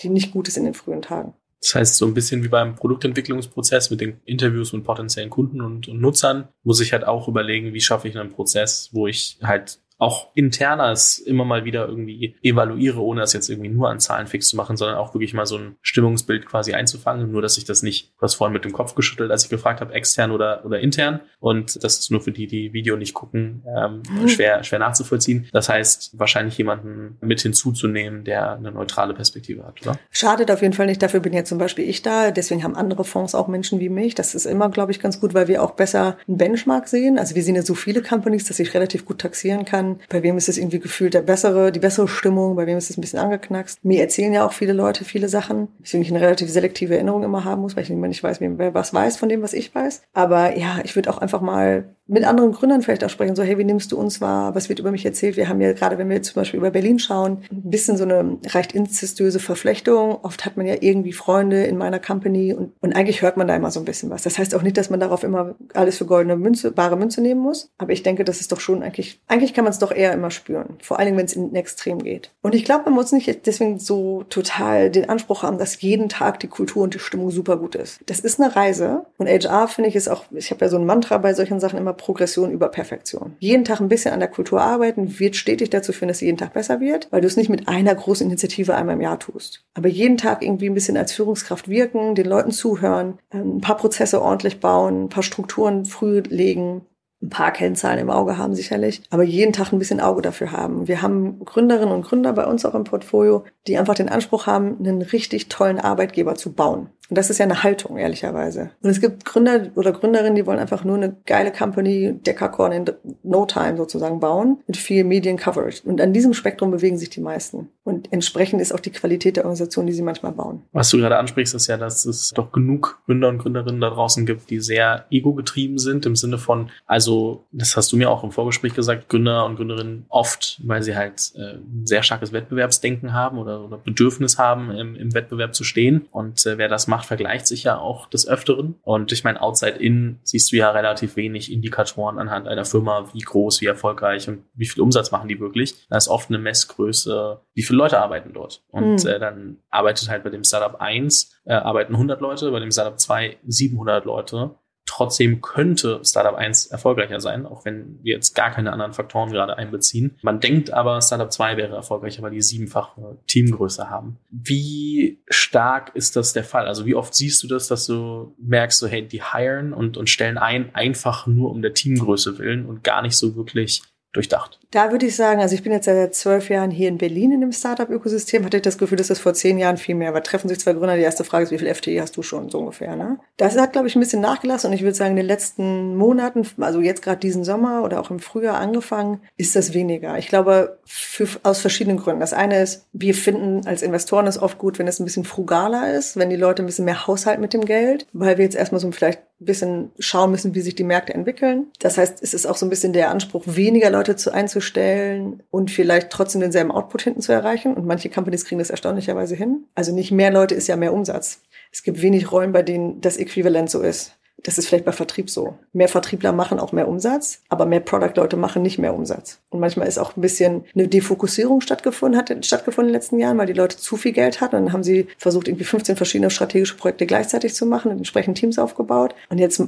die 0.00 0.08
nicht 0.08 0.32
gut 0.32 0.48
ist 0.48 0.56
in 0.56 0.64
den 0.64 0.74
frühen 0.74 1.02
Tagen. 1.02 1.34
Das 1.62 1.76
heißt, 1.76 1.96
so 1.98 2.04
ein 2.04 2.14
bisschen 2.14 2.42
wie 2.42 2.48
beim 2.48 2.74
Produktentwicklungsprozess 2.74 3.90
mit 3.90 4.00
den 4.00 4.20
Interviews 4.24 4.72
mit 4.72 4.82
potenziellen 4.82 5.30
Kunden 5.30 5.60
und, 5.60 5.86
und 5.86 6.00
Nutzern, 6.00 6.48
muss 6.64 6.80
ich 6.80 6.92
halt 6.92 7.04
auch 7.04 7.28
überlegen, 7.28 7.74
wie 7.74 7.80
schaffe 7.80 8.08
ich 8.08 8.18
einen 8.18 8.32
Prozess, 8.32 8.90
wo 8.90 9.06
ich 9.06 9.38
halt 9.40 9.78
auch 9.98 10.30
internas 10.34 11.18
immer 11.18 11.44
mal 11.44 11.64
wieder 11.64 11.88
irgendwie 11.88 12.36
evaluiere, 12.42 13.00
ohne 13.00 13.22
das 13.22 13.32
jetzt 13.32 13.48
irgendwie 13.48 13.70
nur 13.70 13.88
an 13.88 13.98
Zahlen 13.98 14.26
fix 14.26 14.48
zu 14.48 14.56
machen, 14.56 14.76
sondern 14.76 14.98
auch 14.98 15.14
wirklich 15.14 15.32
mal 15.32 15.46
so 15.46 15.56
ein 15.56 15.76
Stimmungsbild 15.80 16.44
quasi 16.44 16.74
einzufangen. 16.74 17.32
Nur, 17.32 17.40
dass 17.40 17.56
ich 17.56 17.64
das 17.64 17.82
nicht, 17.82 18.12
du 18.18 18.22
hast 18.22 18.34
vorhin 18.34 18.52
mit 18.52 18.64
dem 18.64 18.72
Kopf 18.72 18.94
geschüttelt, 18.94 19.30
als 19.30 19.44
ich 19.44 19.50
gefragt 19.50 19.80
habe, 19.80 19.94
extern 19.94 20.32
oder, 20.32 20.64
oder 20.66 20.80
intern. 20.80 21.20
Und 21.40 21.82
das 21.82 21.98
ist 21.98 22.10
nur 22.10 22.20
für 22.20 22.30
die, 22.30 22.46
die 22.46 22.74
Video 22.74 22.96
nicht 22.96 23.14
gucken, 23.14 23.64
ähm, 23.74 24.02
mhm. 24.08 24.28
schwer, 24.28 24.62
schwer 24.64 24.78
nachzuvollziehen. 24.80 25.48
Das 25.52 25.70
heißt, 25.70 26.18
wahrscheinlich 26.18 26.58
jemanden 26.58 27.16
mit 27.22 27.40
hinzuzunehmen, 27.40 28.24
der 28.24 28.52
eine 28.52 28.72
neutrale 28.72 29.14
Perspektive 29.14 29.64
hat, 29.64 29.80
oder? 29.80 29.98
Schadet 30.10 30.50
auf 30.50 30.60
jeden 30.60 30.74
Fall 30.74 30.86
nicht. 30.86 31.02
Dafür 31.02 31.20
bin 31.20 31.32
ja 31.32 31.44
zum 31.44 31.56
Beispiel 31.56 31.88
ich 31.88 32.02
da. 32.02 32.32
Deswegen 32.32 32.64
haben 32.64 32.76
andere 32.76 33.04
Fonds 33.04 33.34
auch 33.34 33.48
Menschen 33.48 33.80
wie 33.80 33.88
mich. 33.88 34.14
Das 34.14 34.34
ist 34.34 34.44
immer, 34.44 34.68
glaube 34.68 34.92
ich, 34.92 35.00
ganz 35.00 35.20
gut, 35.20 35.32
weil 35.32 35.48
wir 35.48 35.62
auch 35.62 35.70
besser 35.70 36.18
einen 36.28 36.36
Benchmark 36.36 36.86
sehen. 36.86 37.18
Also 37.18 37.34
wir 37.34 37.42
sehen 37.42 37.54
ja 37.54 37.62
so 37.62 37.74
viele 37.74 38.02
Companies, 38.02 38.44
dass 38.44 38.58
ich 38.58 38.74
relativ 38.74 39.06
gut 39.06 39.20
taxieren 39.20 39.64
kann 39.64 39.85
kann. 39.86 40.00
Bei 40.08 40.22
wem 40.22 40.36
ist 40.36 40.48
es 40.48 40.58
irgendwie 40.58 40.80
gefühlt 40.80 41.14
der 41.14 41.22
bessere, 41.22 41.72
die 41.72 41.80
bessere 41.80 42.08
Stimmung, 42.08 42.56
bei 42.56 42.66
wem 42.66 42.78
ist 42.78 42.90
es 42.90 42.96
ein 42.96 43.00
bisschen 43.00 43.18
angeknackst. 43.18 43.84
Mir 43.84 44.00
erzählen 44.00 44.32
ja 44.32 44.46
auch 44.46 44.52
viele 44.52 44.72
Leute 44.72 45.04
viele 45.04 45.28
Sachen, 45.28 45.68
deswegen 45.80 46.02
ich 46.02 46.10
eine 46.10 46.20
relativ 46.20 46.50
selektive 46.50 46.94
Erinnerung 46.94 47.22
immer 47.22 47.44
haben 47.44 47.62
muss, 47.62 47.76
weil 47.76 47.84
ich 47.84 47.90
immer 47.90 48.08
nicht 48.08 48.22
weiß, 48.22 48.40
wer 48.40 48.74
was 48.74 48.92
weiß 48.92 49.16
von 49.16 49.28
dem, 49.28 49.42
was 49.42 49.52
ich 49.52 49.74
weiß. 49.74 50.02
Aber 50.12 50.56
ja, 50.56 50.78
ich 50.84 50.96
würde 50.96 51.10
auch 51.10 51.18
einfach 51.18 51.40
mal 51.40 51.84
mit 52.08 52.24
anderen 52.24 52.52
Gründern 52.52 52.82
vielleicht 52.82 53.02
auch 53.04 53.10
sprechen, 53.10 53.34
so 53.34 53.42
hey, 53.42 53.58
wie 53.58 53.64
nimmst 53.64 53.90
du 53.90 53.98
uns 53.98 54.20
wahr? 54.20 54.54
Was 54.54 54.68
wird 54.68 54.78
über 54.78 54.92
mich 54.92 55.04
erzählt? 55.04 55.36
Wir 55.36 55.48
haben 55.48 55.60
ja 55.60 55.72
gerade, 55.72 55.98
wenn 55.98 56.08
wir 56.08 56.22
zum 56.22 56.34
Beispiel 56.34 56.58
über 56.58 56.70
Berlin 56.70 56.98
schauen, 56.98 57.38
ein 57.50 57.70
bisschen 57.70 57.96
so 57.96 58.04
eine 58.04 58.38
recht 58.54 58.72
inzestöse 58.72 59.40
Verflechtung. 59.40 60.18
Oft 60.22 60.44
hat 60.44 60.56
man 60.56 60.66
ja 60.66 60.76
irgendwie 60.80 61.12
Freunde 61.12 61.64
in 61.64 61.76
meiner 61.76 61.98
Company 61.98 62.54
und, 62.54 62.72
und 62.80 62.94
eigentlich 62.94 63.22
hört 63.22 63.36
man 63.36 63.48
da 63.48 63.56
immer 63.56 63.70
so 63.70 63.80
ein 63.80 63.84
bisschen 63.84 64.10
was. 64.10 64.22
Das 64.22 64.38
heißt 64.38 64.54
auch 64.54 64.62
nicht, 64.62 64.76
dass 64.76 64.90
man 64.90 65.00
darauf 65.00 65.24
immer 65.24 65.56
alles 65.74 65.98
für 65.98 66.06
goldene 66.06 66.36
Münze, 66.36 66.70
bare 66.70 66.96
Münze 66.96 67.20
nehmen 67.20 67.40
muss. 67.40 67.70
Aber 67.78 67.92
ich 67.92 68.04
denke, 68.04 68.24
das 68.24 68.40
ist 68.40 68.52
doch 68.52 68.60
schon 68.60 68.82
eigentlich, 68.82 69.20
eigentlich 69.26 69.52
kann 69.52 69.64
man 69.64 69.72
es 69.72 69.80
doch 69.80 69.90
eher 69.90 70.12
immer 70.12 70.30
spüren. 70.30 70.76
Vor 70.82 70.98
allen 70.98 71.06
Dingen, 71.06 71.18
wenn 71.18 71.26
es 71.26 71.34
in 71.34 71.48
den 71.48 71.56
Extrem 71.56 71.98
geht. 71.98 72.30
Und 72.42 72.54
ich 72.54 72.64
glaube, 72.64 72.84
man 72.84 72.94
muss 72.94 73.10
nicht 73.10 73.46
deswegen 73.46 73.80
so 73.80 74.24
total 74.28 74.90
den 74.90 75.08
Anspruch 75.08 75.42
haben, 75.42 75.58
dass 75.58 75.80
jeden 75.80 76.08
Tag 76.08 76.38
die 76.38 76.48
Kultur 76.48 76.84
und 76.84 76.94
die 76.94 77.00
Stimmung 77.00 77.30
super 77.30 77.56
gut 77.56 77.74
ist. 77.74 77.98
Das 78.06 78.20
ist 78.20 78.40
eine 78.40 78.54
Reise. 78.54 79.06
Und 79.18 79.28
HR 79.28 79.66
finde 79.66 79.90
ich 79.90 79.96
ist 79.96 80.08
auch, 80.08 80.24
ich 80.30 80.50
habe 80.52 80.64
ja 80.64 80.68
so 80.68 80.78
ein 80.78 80.86
Mantra 80.86 81.18
bei 81.18 81.34
solchen 81.34 81.58
Sachen 81.58 81.78
immer 81.78 81.95
Progression 81.96 82.50
über 82.50 82.68
Perfektion. 82.68 83.36
Jeden 83.38 83.64
Tag 83.64 83.80
ein 83.80 83.88
bisschen 83.88 84.12
an 84.12 84.20
der 84.20 84.28
Kultur 84.28 84.60
arbeiten, 84.60 85.18
wird 85.18 85.36
stetig 85.36 85.70
dazu 85.70 85.92
führen, 85.92 86.08
dass 86.08 86.18
sie 86.18 86.26
jeden 86.26 86.38
Tag 86.38 86.54
besser 86.54 86.80
wird, 86.80 87.08
weil 87.10 87.20
du 87.20 87.26
es 87.26 87.36
nicht 87.36 87.48
mit 87.48 87.68
einer 87.68 87.94
großen 87.94 88.26
Initiative 88.26 88.74
einmal 88.74 88.96
im 88.96 89.00
Jahr 89.00 89.18
tust. 89.18 89.64
Aber 89.74 89.88
jeden 89.88 90.16
Tag 90.16 90.42
irgendwie 90.42 90.68
ein 90.68 90.74
bisschen 90.74 90.96
als 90.96 91.12
Führungskraft 91.12 91.68
wirken, 91.68 92.14
den 92.14 92.26
Leuten 92.26 92.50
zuhören, 92.50 93.18
ähm, 93.32 93.56
ein 93.56 93.60
paar 93.60 93.76
Prozesse 93.76 94.22
ordentlich 94.22 94.60
bauen, 94.60 95.04
ein 95.04 95.08
paar 95.08 95.22
Strukturen 95.22 95.84
früh 95.84 96.20
legen, 96.20 96.82
ein 97.22 97.30
paar 97.30 97.50
Kennzahlen 97.50 97.98
im 97.98 98.10
Auge 98.10 98.36
haben 98.36 98.54
sicherlich, 98.54 99.02
aber 99.10 99.22
jeden 99.22 99.52
Tag 99.52 99.72
ein 99.72 99.78
bisschen 99.78 100.00
Auge 100.00 100.20
dafür 100.20 100.52
haben. 100.52 100.86
Wir 100.86 101.00
haben 101.00 101.44
Gründerinnen 101.44 101.94
und 101.94 102.04
Gründer 102.04 102.32
bei 102.34 102.44
uns 102.44 102.66
auch 102.66 102.74
im 102.74 102.84
Portfolio, 102.84 103.44
die 103.66 103.78
einfach 103.78 103.94
den 103.94 104.10
Anspruch 104.10 104.46
haben, 104.46 104.76
einen 104.78 105.00
richtig 105.00 105.48
tollen 105.48 105.80
Arbeitgeber 105.80 106.34
zu 106.34 106.52
bauen. 106.52 106.90
Und 107.08 107.18
das 107.18 107.30
ist 107.30 107.38
ja 107.38 107.44
eine 107.44 107.62
Haltung, 107.62 107.96
ehrlicherweise. 107.96 108.70
Und 108.82 108.90
es 108.90 109.00
gibt 109.00 109.24
Gründer 109.24 109.68
oder 109.74 109.92
Gründerinnen, 109.92 110.34
die 110.34 110.46
wollen 110.46 110.58
einfach 110.58 110.84
nur 110.84 110.96
eine 110.96 111.16
geile 111.26 111.52
Company, 111.52 112.14
Decacorn 112.14 112.72
in 112.72 112.84
no 113.22 113.46
time 113.46 113.76
sozusagen 113.76 114.20
bauen, 114.20 114.58
mit 114.66 114.76
viel 114.76 115.04
Medien-Coverage. 115.04 115.82
Und 115.84 116.00
an 116.00 116.12
diesem 116.12 116.34
Spektrum 116.34 116.70
bewegen 116.70 116.98
sich 116.98 117.10
die 117.10 117.20
meisten. 117.20 117.68
Und 117.84 118.12
entsprechend 118.12 118.60
ist 118.60 118.74
auch 118.74 118.80
die 118.80 118.90
Qualität 118.90 119.36
der 119.36 119.44
Organisation, 119.44 119.86
die 119.86 119.92
sie 119.92 120.02
manchmal 120.02 120.32
bauen. 120.32 120.62
Was 120.72 120.90
du 120.90 120.98
gerade 120.98 121.18
ansprichst, 121.18 121.54
ist 121.54 121.68
ja, 121.68 121.76
dass 121.76 122.04
es 122.04 122.30
doch 122.30 122.50
genug 122.50 123.00
Gründer 123.06 123.28
und 123.28 123.38
Gründerinnen 123.38 123.80
da 123.80 123.90
draußen 123.90 124.26
gibt, 124.26 124.50
die 124.50 124.60
sehr 124.60 125.06
ego-getrieben 125.10 125.78
sind, 125.78 126.06
im 126.06 126.16
Sinne 126.16 126.38
von, 126.38 126.70
also, 126.86 127.44
das 127.52 127.76
hast 127.76 127.92
du 127.92 127.96
mir 127.96 128.10
auch 128.10 128.24
im 128.24 128.32
Vorgespräch 128.32 128.74
gesagt, 128.74 129.08
Gründer 129.08 129.44
und 129.44 129.56
Gründerinnen 129.56 130.06
oft, 130.08 130.60
weil 130.64 130.82
sie 130.82 130.96
halt 130.96 131.32
äh, 131.36 131.58
ein 131.58 131.86
sehr 131.86 132.02
starkes 132.02 132.32
Wettbewerbsdenken 132.32 133.12
haben 133.12 133.38
oder, 133.38 133.64
oder 133.64 133.78
Bedürfnis 133.78 134.38
haben, 134.38 134.70
im, 134.72 134.96
im 134.96 135.14
Wettbewerb 135.14 135.54
zu 135.54 135.62
stehen. 135.62 136.06
Und 136.10 136.44
äh, 136.44 136.58
wer 136.58 136.68
das 136.68 136.88
macht, 136.88 136.95
macht, 136.96 137.06
vergleicht 137.06 137.46
sich 137.46 137.64
ja 137.64 137.78
auch 137.78 138.08
des 138.08 138.26
Öfteren. 138.26 138.76
Und 138.82 139.12
ich 139.12 139.22
meine, 139.22 139.42
outside 139.42 139.78
in 139.78 140.18
siehst 140.22 140.50
du 140.50 140.56
ja 140.56 140.70
relativ 140.70 141.16
wenig 141.16 141.52
Indikatoren 141.52 142.18
anhand 142.18 142.48
einer 142.48 142.64
Firma, 142.64 143.08
wie 143.12 143.20
groß, 143.20 143.60
wie 143.60 143.66
erfolgreich 143.66 144.28
und 144.28 144.44
wie 144.54 144.66
viel 144.66 144.82
Umsatz 144.82 145.10
machen 145.10 145.28
die 145.28 145.38
wirklich. 145.38 145.86
Da 145.88 145.98
ist 145.98 146.08
oft 146.08 146.30
eine 146.30 146.38
Messgröße, 146.38 147.40
wie 147.52 147.62
viele 147.62 147.76
Leute 147.76 148.00
arbeiten 148.00 148.32
dort. 148.32 148.62
Und 148.70 149.04
mhm. 149.04 149.10
äh, 149.10 149.18
dann 149.18 149.58
arbeitet 149.68 150.08
halt 150.08 150.24
bei 150.24 150.30
dem 150.30 150.42
Startup 150.42 150.80
1, 150.80 151.42
äh, 151.44 151.52
arbeiten 151.52 151.94
100 151.94 152.20
Leute, 152.22 152.50
bei 152.50 152.60
dem 152.60 152.70
Startup 152.70 152.98
2 152.98 153.36
700 153.46 154.04
Leute. 154.06 154.54
Trotzdem 154.96 155.42
könnte 155.42 156.00
Startup 156.04 156.34
1 156.34 156.68
erfolgreicher 156.68 157.20
sein, 157.20 157.44
auch 157.44 157.66
wenn 157.66 157.98
wir 158.02 158.14
jetzt 158.14 158.34
gar 158.34 158.50
keine 158.50 158.72
anderen 158.72 158.94
Faktoren 158.94 159.30
gerade 159.30 159.58
einbeziehen. 159.58 160.16
Man 160.22 160.40
denkt 160.40 160.72
aber, 160.72 161.02
Startup 161.02 161.30
2 161.30 161.58
wäre 161.58 161.76
erfolgreicher, 161.76 162.22
weil 162.22 162.30
die 162.30 162.40
siebenfache 162.40 163.18
Teamgröße 163.26 163.90
haben. 163.90 164.16
Wie 164.30 165.20
stark 165.28 165.94
ist 165.94 166.16
das 166.16 166.32
der 166.32 166.44
Fall? 166.44 166.66
Also 166.66 166.86
wie 166.86 166.94
oft 166.94 167.14
siehst 167.14 167.42
du 167.42 167.46
das, 167.46 167.68
dass 167.68 167.84
du 167.84 168.34
merkst, 168.38 168.78
so 168.78 168.86
hey, 168.86 169.06
die 169.06 169.22
hiren 169.22 169.74
und, 169.74 169.98
und 169.98 170.08
stellen 170.08 170.38
ein, 170.38 170.74
einfach 170.74 171.26
nur 171.26 171.50
um 171.50 171.60
der 171.60 171.74
Teamgröße 171.74 172.38
willen 172.38 172.64
und 172.64 172.82
gar 172.82 173.02
nicht 173.02 173.18
so 173.18 173.36
wirklich 173.36 173.82
durchdacht? 174.14 174.60
Da 174.70 174.90
würde 174.90 175.06
ich 175.06 175.16
sagen, 175.16 175.40
also 175.40 175.54
ich 175.54 175.62
bin 175.62 175.72
jetzt 175.72 175.84
seit 175.84 176.14
zwölf 176.14 176.48
Jahren 176.48 176.70
hier 176.70 176.88
in 176.88 176.98
Berlin 176.98 177.32
in 177.32 177.40
dem 177.40 177.52
Startup-Ökosystem, 177.52 178.44
hatte 178.44 178.58
ich 178.58 178.62
das 178.62 178.78
Gefühl, 178.78 178.98
dass 178.98 179.08
das 179.08 179.18
vor 179.18 179.34
zehn 179.34 179.58
Jahren 179.58 179.76
viel 179.76 179.94
mehr 179.94 180.12
war. 180.12 180.22
Treffen 180.22 180.48
sich 180.48 180.60
zwei 180.60 180.72
Gründer, 180.72 180.96
die 180.96 181.02
erste 181.02 181.24
Frage 181.24 181.44
ist, 181.44 181.50
wie 181.50 181.58
viel 181.58 181.72
FTE 181.74 182.00
hast 182.00 182.16
du 182.16 182.22
schon, 182.22 182.50
so 182.50 182.58
ungefähr. 182.58 182.96
Ne? 182.96 183.18
Das 183.36 183.56
hat, 183.56 183.72
glaube 183.72 183.88
ich, 183.88 183.96
ein 183.96 184.00
bisschen 184.00 184.20
nachgelassen 184.20 184.70
und 184.70 184.74
ich 184.74 184.82
würde 184.82 184.94
sagen, 184.94 185.12
in 185.12 185.16
den 185.16 185.26
letzten 185.26 185.96
Monaten, 185.96 186.46
also 186.60 186.80
jetzt 186.80 187.02
gerade 187.02 187.20
diesen 187.20 187.44
Sommer 187.44 187.82
oder 187.84 188.00
auch 188.00 188.10
im 188.10 188.18
Frühjahr 188.18 188.58
angefangen, 188.58 189.20
ist 189.36 189.56
das 189.56 189.74
weniger. 189.74 190.18
Ich 190.18 190.28
glaube, 190.28 190.78
für, 190.84 191.28
aus 191.42 191.60
verschiedenen 191.60 191.98
Gründen. 191.98 192.20
Das 192.20 192.32
eine 192.32 192.60
ist, 192.60 192.86
wir 192.92 193.14
finden 193.14 193.66
als 193.66 193.82
Investoren 193.82 194.26
es 194.26 194.40
oft 194.40 194.58
gut, 194.58 194.78
wenn 194.78 194.88
es 194.88 195.00
ein 195.00 195.04
bisschen 195.04 195.24
frugaler 195.24 195.94
ist, 195.94 196.16
wenn 196.16 196.30
die 196.30 196.36
Leute 196.36 196.62
ein 196.62 196.66
bisschen 196.66 196.84
mehr 196.84 197.06
Haushalt 197.06 197.40
mit 197.40 197.52
dem 197.52 197.64
Geld, 197.64 198.06
weil 198.12 198.38
wir 198.38 198.44
jetzt 198.44 198.56
erstmal 198.56 198.80
so 198.80 198.90
vielleicht 198.90 199.20
ein 199.40 199.44
bisschen 199.44 199.92
schauen 199.98 200.30
müssen, 200.30 200.54
wie 200.54 200.60
sich 200.60 200.74
die 200.74 200.84
Märkte 200.84 201.12
entwickeln. 201.12 201.66
Das 201.78 201.98
heißt, 201.98 202.22
es 202.22 202.32
ist 202.32 202.46
auch 202.46 202.56
so 202.56 202.64
ein 202.64 202.70
bisschen 202.70 202.94
der 202.94 203.10
Anspruch, 203.10 203.42
weniger 203.46 203.90
Leute 203.90 204.16
zu 204.16 204.30
einzustellen 204.56 205.42
und 205.50 205.70
vielleicht 205.70 206.10
trotzdem 206.10 206.40
denselben 206.40 206.70
Output 206.70 207.02
hinten 207.02 207.20
zu 207.20 207.32
erreichen. 207.32 207.74
Und 207.74 207.86
manche 207.86 208.08
Companies 208.08 208.44
kriegen 208.44 208.58
das 208.58 208.70
erstaunlicherweise 208.70 209.34
hin. 209.34 209.64
Also 209.74 209.94
nicht 209.94 210.10
mehr 210.10 210.30
Leute 210.30 210.54
ist 210.54 210.66
ja 210.66 210.76
mehr 210.76 210.94
Umsatz. 210.94 211.40
Es 211.72 211.82
gibt 211.82 212.00
wenig 212.00 212.32
Rollen, 212.32 212.52
bei 212.52 212.62
denen 212.62 213.00
das 213.00 213.18
Äquivalent 213.18 213.70
so 213.70 213.82
ist. 213.82 214.12
Das 214.42 214.58
ist 214.58 214.68
vielleicht 214.68 214.84
bei 214.84 214.92
Vertrieb 214.92 215.30
so. 215.30 215.58
Mehr 215.72 215.88
Vertriebler 215.88 216.30
machen 216.30 216.60
auch 216.60 216.70
mehr 216.70 216.88
Umsatz, 216.88 217.40
aber 217.48 217.64
mehr 217.64 217.80
Product-Leute 217.80 218.36
machen 218.36 218.62
nicht 218.62 218.78
mehr 218.78 218.94
Umsatz. 218.94 219.40
Und 219.48 219.60
manchmal 219.60 219.88
ist 219.88 219.98
auch 219.98 220.16
ein 220.16 220.20
bisschen 220.20 220.64
eine 220.74 220.88
Defokussierung 220.88 221.62
stattgefunden, 221.62 222.18
hat 222.18 222.30
stattgefunden 222.44 222.90
in 222.90 222.92
den 222.92 223.00
letzten 223.00 223.18
Jahren, 223.18 223.38
weil 223.38 223.46
die 223.46 223.54
Leute 223.54 223.78
zu 223.78 223.96
viel 223.96 224.12
Geld 224.12 224.40
hatten. 224.40 224.56
Und 224.56 224.64
dann 224.66 224.72
haben 224.72 224.84
sie 224.84 225.08
versucht, 225.18 225.48
irgendwie 225.48 225.64
15 225.64 225.96
verschiedene 225.96 226.30
strategische 226.30 226.76
Projekte 226.76 227.06
gleichzeitig 227.06 227.54
zu 227.54 227.66
machen 227.66 227.90
und 227.90 227.96
entsprechend 227.96 228.38
Teams 228.38 228.58
aufgebaut. 228.58 229.14
Und 229.30 229.38
jetzt 229.38 229.60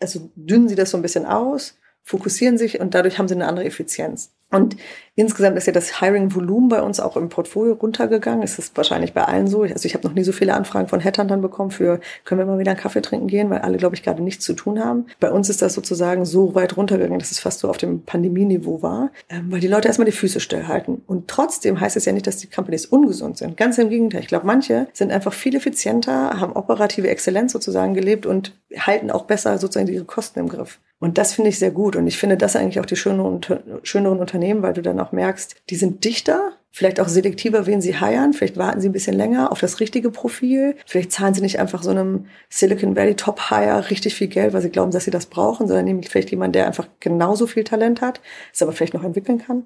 also 0.00 0.30
dünnen 0.36 0.68
sie 0.68 0.74
das 0.74 0.90
so 0.90 0.96
ein 0.96 1.02
bisschen 1.02 1.26
aus 1.26 1.74
fokussieren 2.02 2.58
sich 2.58 2.80
und 2.80 2.94
dadurch 2.94 3.18
haben 3.18 3.28
sie 3.28 3.34
eine 3.34 3.46
andere 3.46 3.64
Effizienz. 3.64 4.32
Und 4.52 4.76
insgesamt 5.14 5.56
ist 5.56 5.66
ja 5.66 5.72
das 5.72 6.00
Hiring-Volumen 6.00 6.68
bei 6.68 6.82
uns 6.82 7.00
auch 7.00 7.16
im 7.16 7.30
Portfolio 7.30 7.72
runtergegangen. 7.72 8.42
Es 8.42 8.58
ist 8.58 8.76
wahrscheinlich 8.76 9.14
bei 9.14 9.24
allen 9.24 9.46
so. 9.46 9.62
Also 9.62 9.86
ich 9.86 9.94
habe 9.94 10.06
noch 10.06 10.14
nie 10.14 10.24
so 10.24 10.32
viele 10.32 10.52
Anfragen 10.52 10.88
von 10.88 11.00
Headhuntern 11.00 11.40
bekommen 11.40 11.70
für, 11.70 12.00
können 12.24 12.38
wir 12.38 12.46
mal 12.46 12.58
wieder 12.58 12.72
einen 12.72 12.80
Kaffee 12.80 13.00
trinken 13.00 13.28
gehen, 13.28 13.48
weil 13.48 13.60
alle, 13.60 13.78
glaube 13.78 13.94
ich, 13.96 14.02
gerade 14.02 14.22
nichts 14.22 14.44
zu 14.44 14.52
tun 14.52 14.84
haben. 14.84 15.06
Bei 15.20 15.30
uns 15.30 15.48
ist 15.48 15.62
das 15.62 15.72
sozusagen 15.72 16.26
so 16.26 16.54
weit 16.54 16.76
runtergegangen, 16.76 17.18
dass 17.18 17.30
es 17.30 17.40
fast 17.40 17.60
so 17.60 17.70
auf 17.70 17.78
dem 17.78 18.02
Pandemieniveau 18.02 18.82
war, 18.82 19.10
ähm, 19.30 19.50
weil 19.50 19.60
die 19.60 19.68
Leute 19.68 19.88
erstmal 19.88 20.04
die 20.06 20.12
Füße 20.12 20.38
stillhalten. 20.38 21.00
Und 21.06 21.28
trotzdem 21.28 21.80
heißt 21.80 21.96
es 21.96 22.04
ja 22.04 22.12
nicht, 22.12 22.26
dass 22.26 22.36
die 22.36 22.50
Companies 22.50 22.84
ungesund 22.84 23.38
sind. 23.38 23.56
Ganz 23.56 23.78
im 23.78 23.88
Gegenteil. 23.88 24.20
Ich 24.20 24.28
glaube, 24.28 24.46
manche 24.46 24.86
sind 24.92 25.12
einfach 25.12 25.32
viel 25.32 25.56
effizienter, 25.56 26.38
haben 26.38 26.52
operative 26.52 27.08
Exzellenz 27.08 27.52
sozusagen 27.52 27.94
gelebt 27.94 28.26
und 28.26 28.54
halten 28.76 29.10
auch 29.10 29.24
besser 29.24 29.56
sozusagen 29.56 29.88
ihre 29.88 30.04
Kosten 30.04 30.40
im 30.40 30.48
Griff. 30.50 30.78
Und 31.02 31.18
das 31.18 31.32
finde 31.32 31.48
ich 31.50 31.58
sehr 31.58 31.72
gut. 31.72 31.96
Und 31.96 32.06
ich 32.06 32.16
finde 32.16 32.36
das 32.36 32.54
eigentlich 32.54 32.78
auch 32.78 32.86
die 32.86 32.94
schöneren, 32.94 33.40
schöneren 33.82 34.20
Unternehmen, 34.20 34.62
weil 34.62 34.72
du 34.72 34.82
dann 34.82 35.00
auch 35.00 35.10
merkst, 35.10 35.56
die 35.68 35.74
sind 35.74 36.04
dichter, 36.04 36.52
vielleicht 36.70 37.00
auch 37.00 37.08
selektiver, 37.08 37.66
wen 37.66 37.80
sie 37.80 37.98
heiern. 37.98 38.32
Vielleicht 38.32 38.56
warten 38.56 38.80
sie 38.80 38.88
ein 38.88 38.92
bisschen 38.92 39.16
länger 39.16 39.50
auf 39.50 39.58
das 39.58 39.80
richtige 39.80 40.12
Profil. 40.12 40.76
Vielleicht 40.86 41.10
zahlen 41.10 41.34
sie 41.34 41.40
nicht 41.40 41.58
einfach 41.58 41.82
so 41.82 41.90
einem 41.90 42.26
Silicon 42.50 42.94
Valley 42.94 43.16
Top 43.16 43.50
Hire 43.50 43.90
richtig 43.90 44.14
viel 44.14 44.28
Geld, 44.28 44.52
weil 44.52 44.62
sie 44.62 44.70
glauben, 44.70 44.92
dass 44.92 45.02
sie 45.02 45.10
das 45.10 45.26
brauchen, 45.26 45.66
sondern 45.66 45.86
nehmen 45.86 46.04
vielleicht 46.04 46.30
jemanden, 46.30 46.52
der 46.52 46.68
einfach 46.68 46.86
genauso 47.00 47.48
viel 47.48 47.64
Talent 47.64 48.00
hat, 48.00 48.20
es 48.52 48.62
aber 48.62 48.70
vielleicht 48.70 48.94
noch 48.94 49.02
entwickeln 49.02 49.38
kann. 49.38 49.64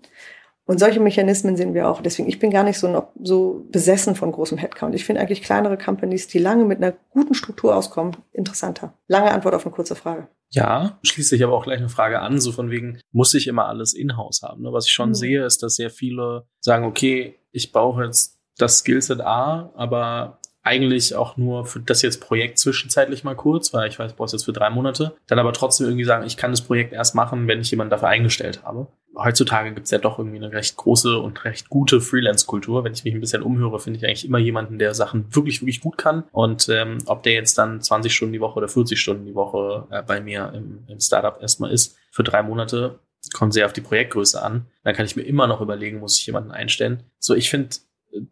Und 0.67 0.81
solche 0.81 1.01
Mechanismen 1.01 1.57
sehen 1.57 1.75
wir 1.75 1.89
auch. 1.89 2.03
Deswegen, 2.03 2.29
ich 2.29 2.41
bin 2.41 2.51
gar 2.51 2.65
nicht 2.65 2.79
so, 2.79 3.09
so 3.23 3.65
besessen 3.71 4.17
von 4.17 4.33
großem 4.33 4.59
Headcount. 4.59 4.95
Ich 4.97 5.05
finde 5.05 5.21
eigentlich 5.21 5.43
kleinere 5.43 5.79
Companies, 5.79 6.27
die 6.27 6.39
lange 6.39 6.65
mit 6.65 6.83
einer 6.83 6.93
guten 7.11 7.35
Struktur 7.35 7.75
auskommen, 7.75 8.17
interessanter. 8.33 8.93
Lange 9.07 9.31
Antwort 9.31 9.55
auf 9.55 9.65
eine 9.65 9.75
kurze 9.75 9.95
Frage. 9.95 10.29
Ja, 10.51 10.99
schließt 11.03 11.31
sich 11.31 11.43
aber 11.45 11.55
auch 11.55 11.65
gleich 11.65 11.79
eine 11.79 11.89
Frage 11.89 12.21
an, 12.21 12.41
so 12.41 12.53
von 12.53 12.71
wegen, 12.71 13.01
muss 13.13 13.35
ich 13.35 13.47
immer 13.47 13.67
alles 13.67 13.95
in-house 13.95 14.43
haben? 14.43 14.63
Ne? 14.63 14.73
Was 14.73 14.87
ich 14.87 14.93
schon 14.93 15.11
mhm. 15.11 15.15
sehe, 15.15 15.45
ist, 15.45 15.63
dass 15.63 15.77
sehr 15.77 15.91
viele 15.91 16.47
sagen, 16.61 16.85
okay, 16.85 17.37
ich 17.53 17.73
brauche 17.73 18.05
jetzt 18.05 18.39
das 18.59 18.79
Skillset 18.79 19.21
A, 19.21 19.73
aber 19.77 20.41
eigentlich 20.67 21.15
auch 21.15 21.37
nur 21.37 21.65
für 21.65 21.79
das 21.79 22.03
jetzt 22.03 22.21
Projekt 22.21 22.59
zwischenzeitlich 22.59 23.23
mal 23.23 23.37
kurz, 23.37 23.73
weil 23.73 23.89
ich 23.89 24.01
weiß, 24.01 24.11
ich 24.11 24.17
brauche 24.17 24.27
es 24.27 24.33
jetzt 24.33 24.47
für 24.47 24.53
drei 24.53 24.69
Monate. 24.69 25.15
Dann 25.29 25.39
aber 25.39 25.53
trotzdem 25.53 25.87
irgendwie 25.87 26.05
sagen, 26.05 26.27
ich 26.27 26.37
kann 26.37 26.51
das 26.51 26.61
Projekt 26.61 26.93
erst 26.93 27.15
machen, 27.15 27.47
wenn 27.47 27.61
ich 27.61 27.71
jemanden 27.71 27.93
dafür 27.93 28.09
eingestellt 28.09 28.65
habe. 28.65 28.89
Heutzutage 29.17 29.73
gibt 29.73 29.87
es 29.87 29.91
ja 29.91 29.99
doch 29.99 30.19
irgendwie 30.19 30.37
eine 30.37 30.53
recht 30.53 30.77
große 30.77 31.19
und 31.19 31.45
recht 31.45 31.69
gute 31.69 32.01
Freelance-Kultur. 32.01 32.85
Wenn 32.85 32.93
ich 32.93 33.05
mich 33.05 33.15
ein 33.15 33.21
bisschen 33.21 33.43
umhöre, 33.43 33.81
finde 33.81 33.99
ich 33.99 34.07
eigentlich 34.07 34.27
immer 34.27 34.39
jemanden, 34.39 34.79
der 34.79 34.95
Sachen 34.95 35.35
wirklich, 35.35 35.63
wirklich 35.63 35.81
gut 35.81 35.97
kann. 35.97 36.25
Und 36.33 36.69
ähm, 36.69 36.99
ob 37.07 37.23
der 37.23 37.33
jetzt 37.33 37.57
dann 37.57 37.81
20 37.81 38.15
Stunden 38.15 38.33
die 38.33 38.41
Woche 38.41 38.59
oder 38.59 38.69
40 38.69 39.01
Stunden 39.01 39.25
die 39.25 39.35
Woche 39.35 39.87
äh, 39.91 40.03
bei 40.03 40.21
mir 40.21 40.53
im, 40.55 40.85
im 40.87 41.01
Startup 41.01 41.41
erstmal 41.41 41.73
ist, 41.73 41.97
für 42.11 42.23
drei 42.23 42.43
Monate, 42.43 42.99
kommt 43.33 43.55
sehr 43.55 43.67
auf 43.67 43.73
die 43.73 43.81
Projektgröße 43.81 44.43
an. 44.43 44.67
Dann 44.85 44.95
kann 44.95 45.07
ich 45.07 45.17
mir 45.17 45.23
immer 45.23 45.47
noch 45.47 45.61
überlegen, 45.61 45.99
muss 45.99 46.19
ich 46.19 46.27
jemanden 46.27 46.51
einstellen. 46.51 47.03
So, 47.19 47.35
ich 47.35 47.51
finde, 47.51 47.71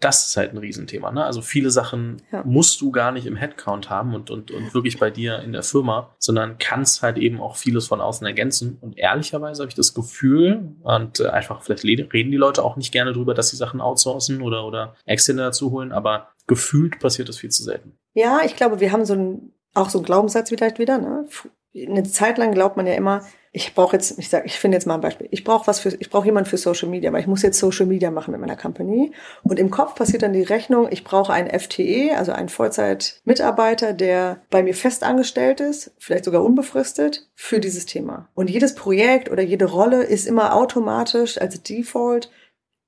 das 0.00 0.26
ist 0.26 0.36
halt 0.36 0.52
ein 0.52 0.58
Riesenthema. 0.58 1.10
Ne? 1.10 1.24
Also 1.24 1.42
viele 1.42 1.70
Sachen 1.70 2.22
ja. 2.32 2.42
musst 2.44 2.80
du 2.80 2.90
gar 2.90 3.12
nicht 3.12 3.26
im 3.26 3.36
Headcount 3.36 3.90
haben 3.90 4.14
und, 4.14 4.30
und, 4.30 4.50
und 4.50 4.74
wirklich 4.74 4.98
bei 4.98 5.10
dir 5.10 5.40
in 5.40 5.52
der 5.52 5.62
Firma, 5.62 6.14
sondern 6.18 6.58
kannst 6.58 7.02
halt 7.02 7.18
eben 7.18 7.40
auch 7.40 7.56
vieles 7.56 7.86
von 7.86 8.00
außen 8.00 8.26
ergänzen. 8.26 8.78
Und 8.80 8.98
ehrlicherweise 8.98 9.62
habe 9.62 9.68
ich 9.68 9.74
das 9.74 9.94
Gefühl, 9.94 10.74
und 10.82 11.20
äh, 11.20 11.28
einfach 11.28 11.62
vielleicht 11.62 11.84
reden 11.84 12.30
die 12.30 12.36
Leute 12.36 12.64
auch 12.64 12.76
nicht 12.76 12.92
gerne 12.92 13.12
drüber, 13.12 13.34
dass 13.34 13.50
sie 13.50 13.56
Sachen 13.56 13.80
outsourcen 13.80 14.42
oder, 14.42 14.66
oder 14.66 14.94
Externe 15.04 15.42
dazu 15.42 15.70
holen, 15.70 15.92
aber 15.92 16.28
gefühlt 16.46 16.98
passiert 17.00 17.28
das 17.28 17.38
viel 17.38 17.50
zu 17.50 17.62
selten. 17.62 17.98
Ja, 18.14 18.40
ich 18.44 18.56
glaube, 18.56 18.80
wir 18.80 18.92
haben 18.92 19.04
so 19.04 19.14
ein, 19.14 19.52
auch 19.74 19.90
so 19.90 19.98
einen 19.98 20.04
Glaubenssatz 20.06 20.48
vielleicht 20.48 20.78
wieder. 20.78 20.98
Ne? 20.98 21.26
Eine 21.74 22.04
Zeit 22.04 22.38
lang 22.38 22.52
glaubt 22.52 22.76
man 22.76 22.86
ja 22.86 22.94
immer, 22.94 23.22
ich 23.56 23.72
brauche 23.72 23.94
jetzt, 23.94 24.18
ich 24.18 24.28
sage, 24.28 24.46
ich 24.46 24.58
finde 24.58 24.74
jetzt 24.74 24.84
mal 24.84 24.96
ein 24.96 25.00
Beispiel. 25.00 25.28
Ich 25.30 25.44
brauche 25.44 25.68
was 25.68 25.78
für, 25.78 25.90
ich 26.00 26.10
brauche 26.10 26.26
jemanden 26.26 26.50
für 26.50 26.56
Social 26.56 26.88
Media, 26.88 27.12
weil 27.12 27.20
ich 27.20 27.28
muss 27.28 27.42
jetzt 27.42 27.60
Social 27.60 27.86
Media 27.86 28.10
machen 28.10 28.32
mit 28.32 28.40
meiner 28.40 28.56
Company. 28.56 29.12
Und 29.44 29.60
im 29.60 29.70
Kopf 29.70 29.94
passiert 29.94 30.22
dann 30.22 30.32
die 30.32 30.42
Rechnung, 30.42 30.88
ich 30.90 31.04
brauche 31.04 31.32
einen 31.32 31.56
FTE, 31.56 32.16
also 32.16 32.32
einen 32.32 32.48
Vollzeit-Mitarbeiter, 32.48 33.92
der 33.92 34.40
bei 34.50 34.64
mir 34.64 34.74
fest 34.74 35.04
angestellt 35.04 35.60
ist, 35.60 35.92
vielleicht 35.98 36.24
sogar 36.24 36.42
unbefristet, 36.42 37.30
für 37.36 37.60
dieses 37.60 37.86
Thema. 37.86 38.28
Und 38.34 38.50
jedes 38.50 38.74
Projekt 38.74 39.30
oder 39.30 39.44
jede 39.44 39.66
Rolle 39.66 40.02
ist 40.02 40.26
immer 40.26 40.56
automatisch 40.56 41.40
als 41.40 41.62
Default 41.62 42.32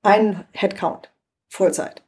ein 0.03 0.43
Headcount, 0.51 1.13
Vollzeit. 1.47 2.03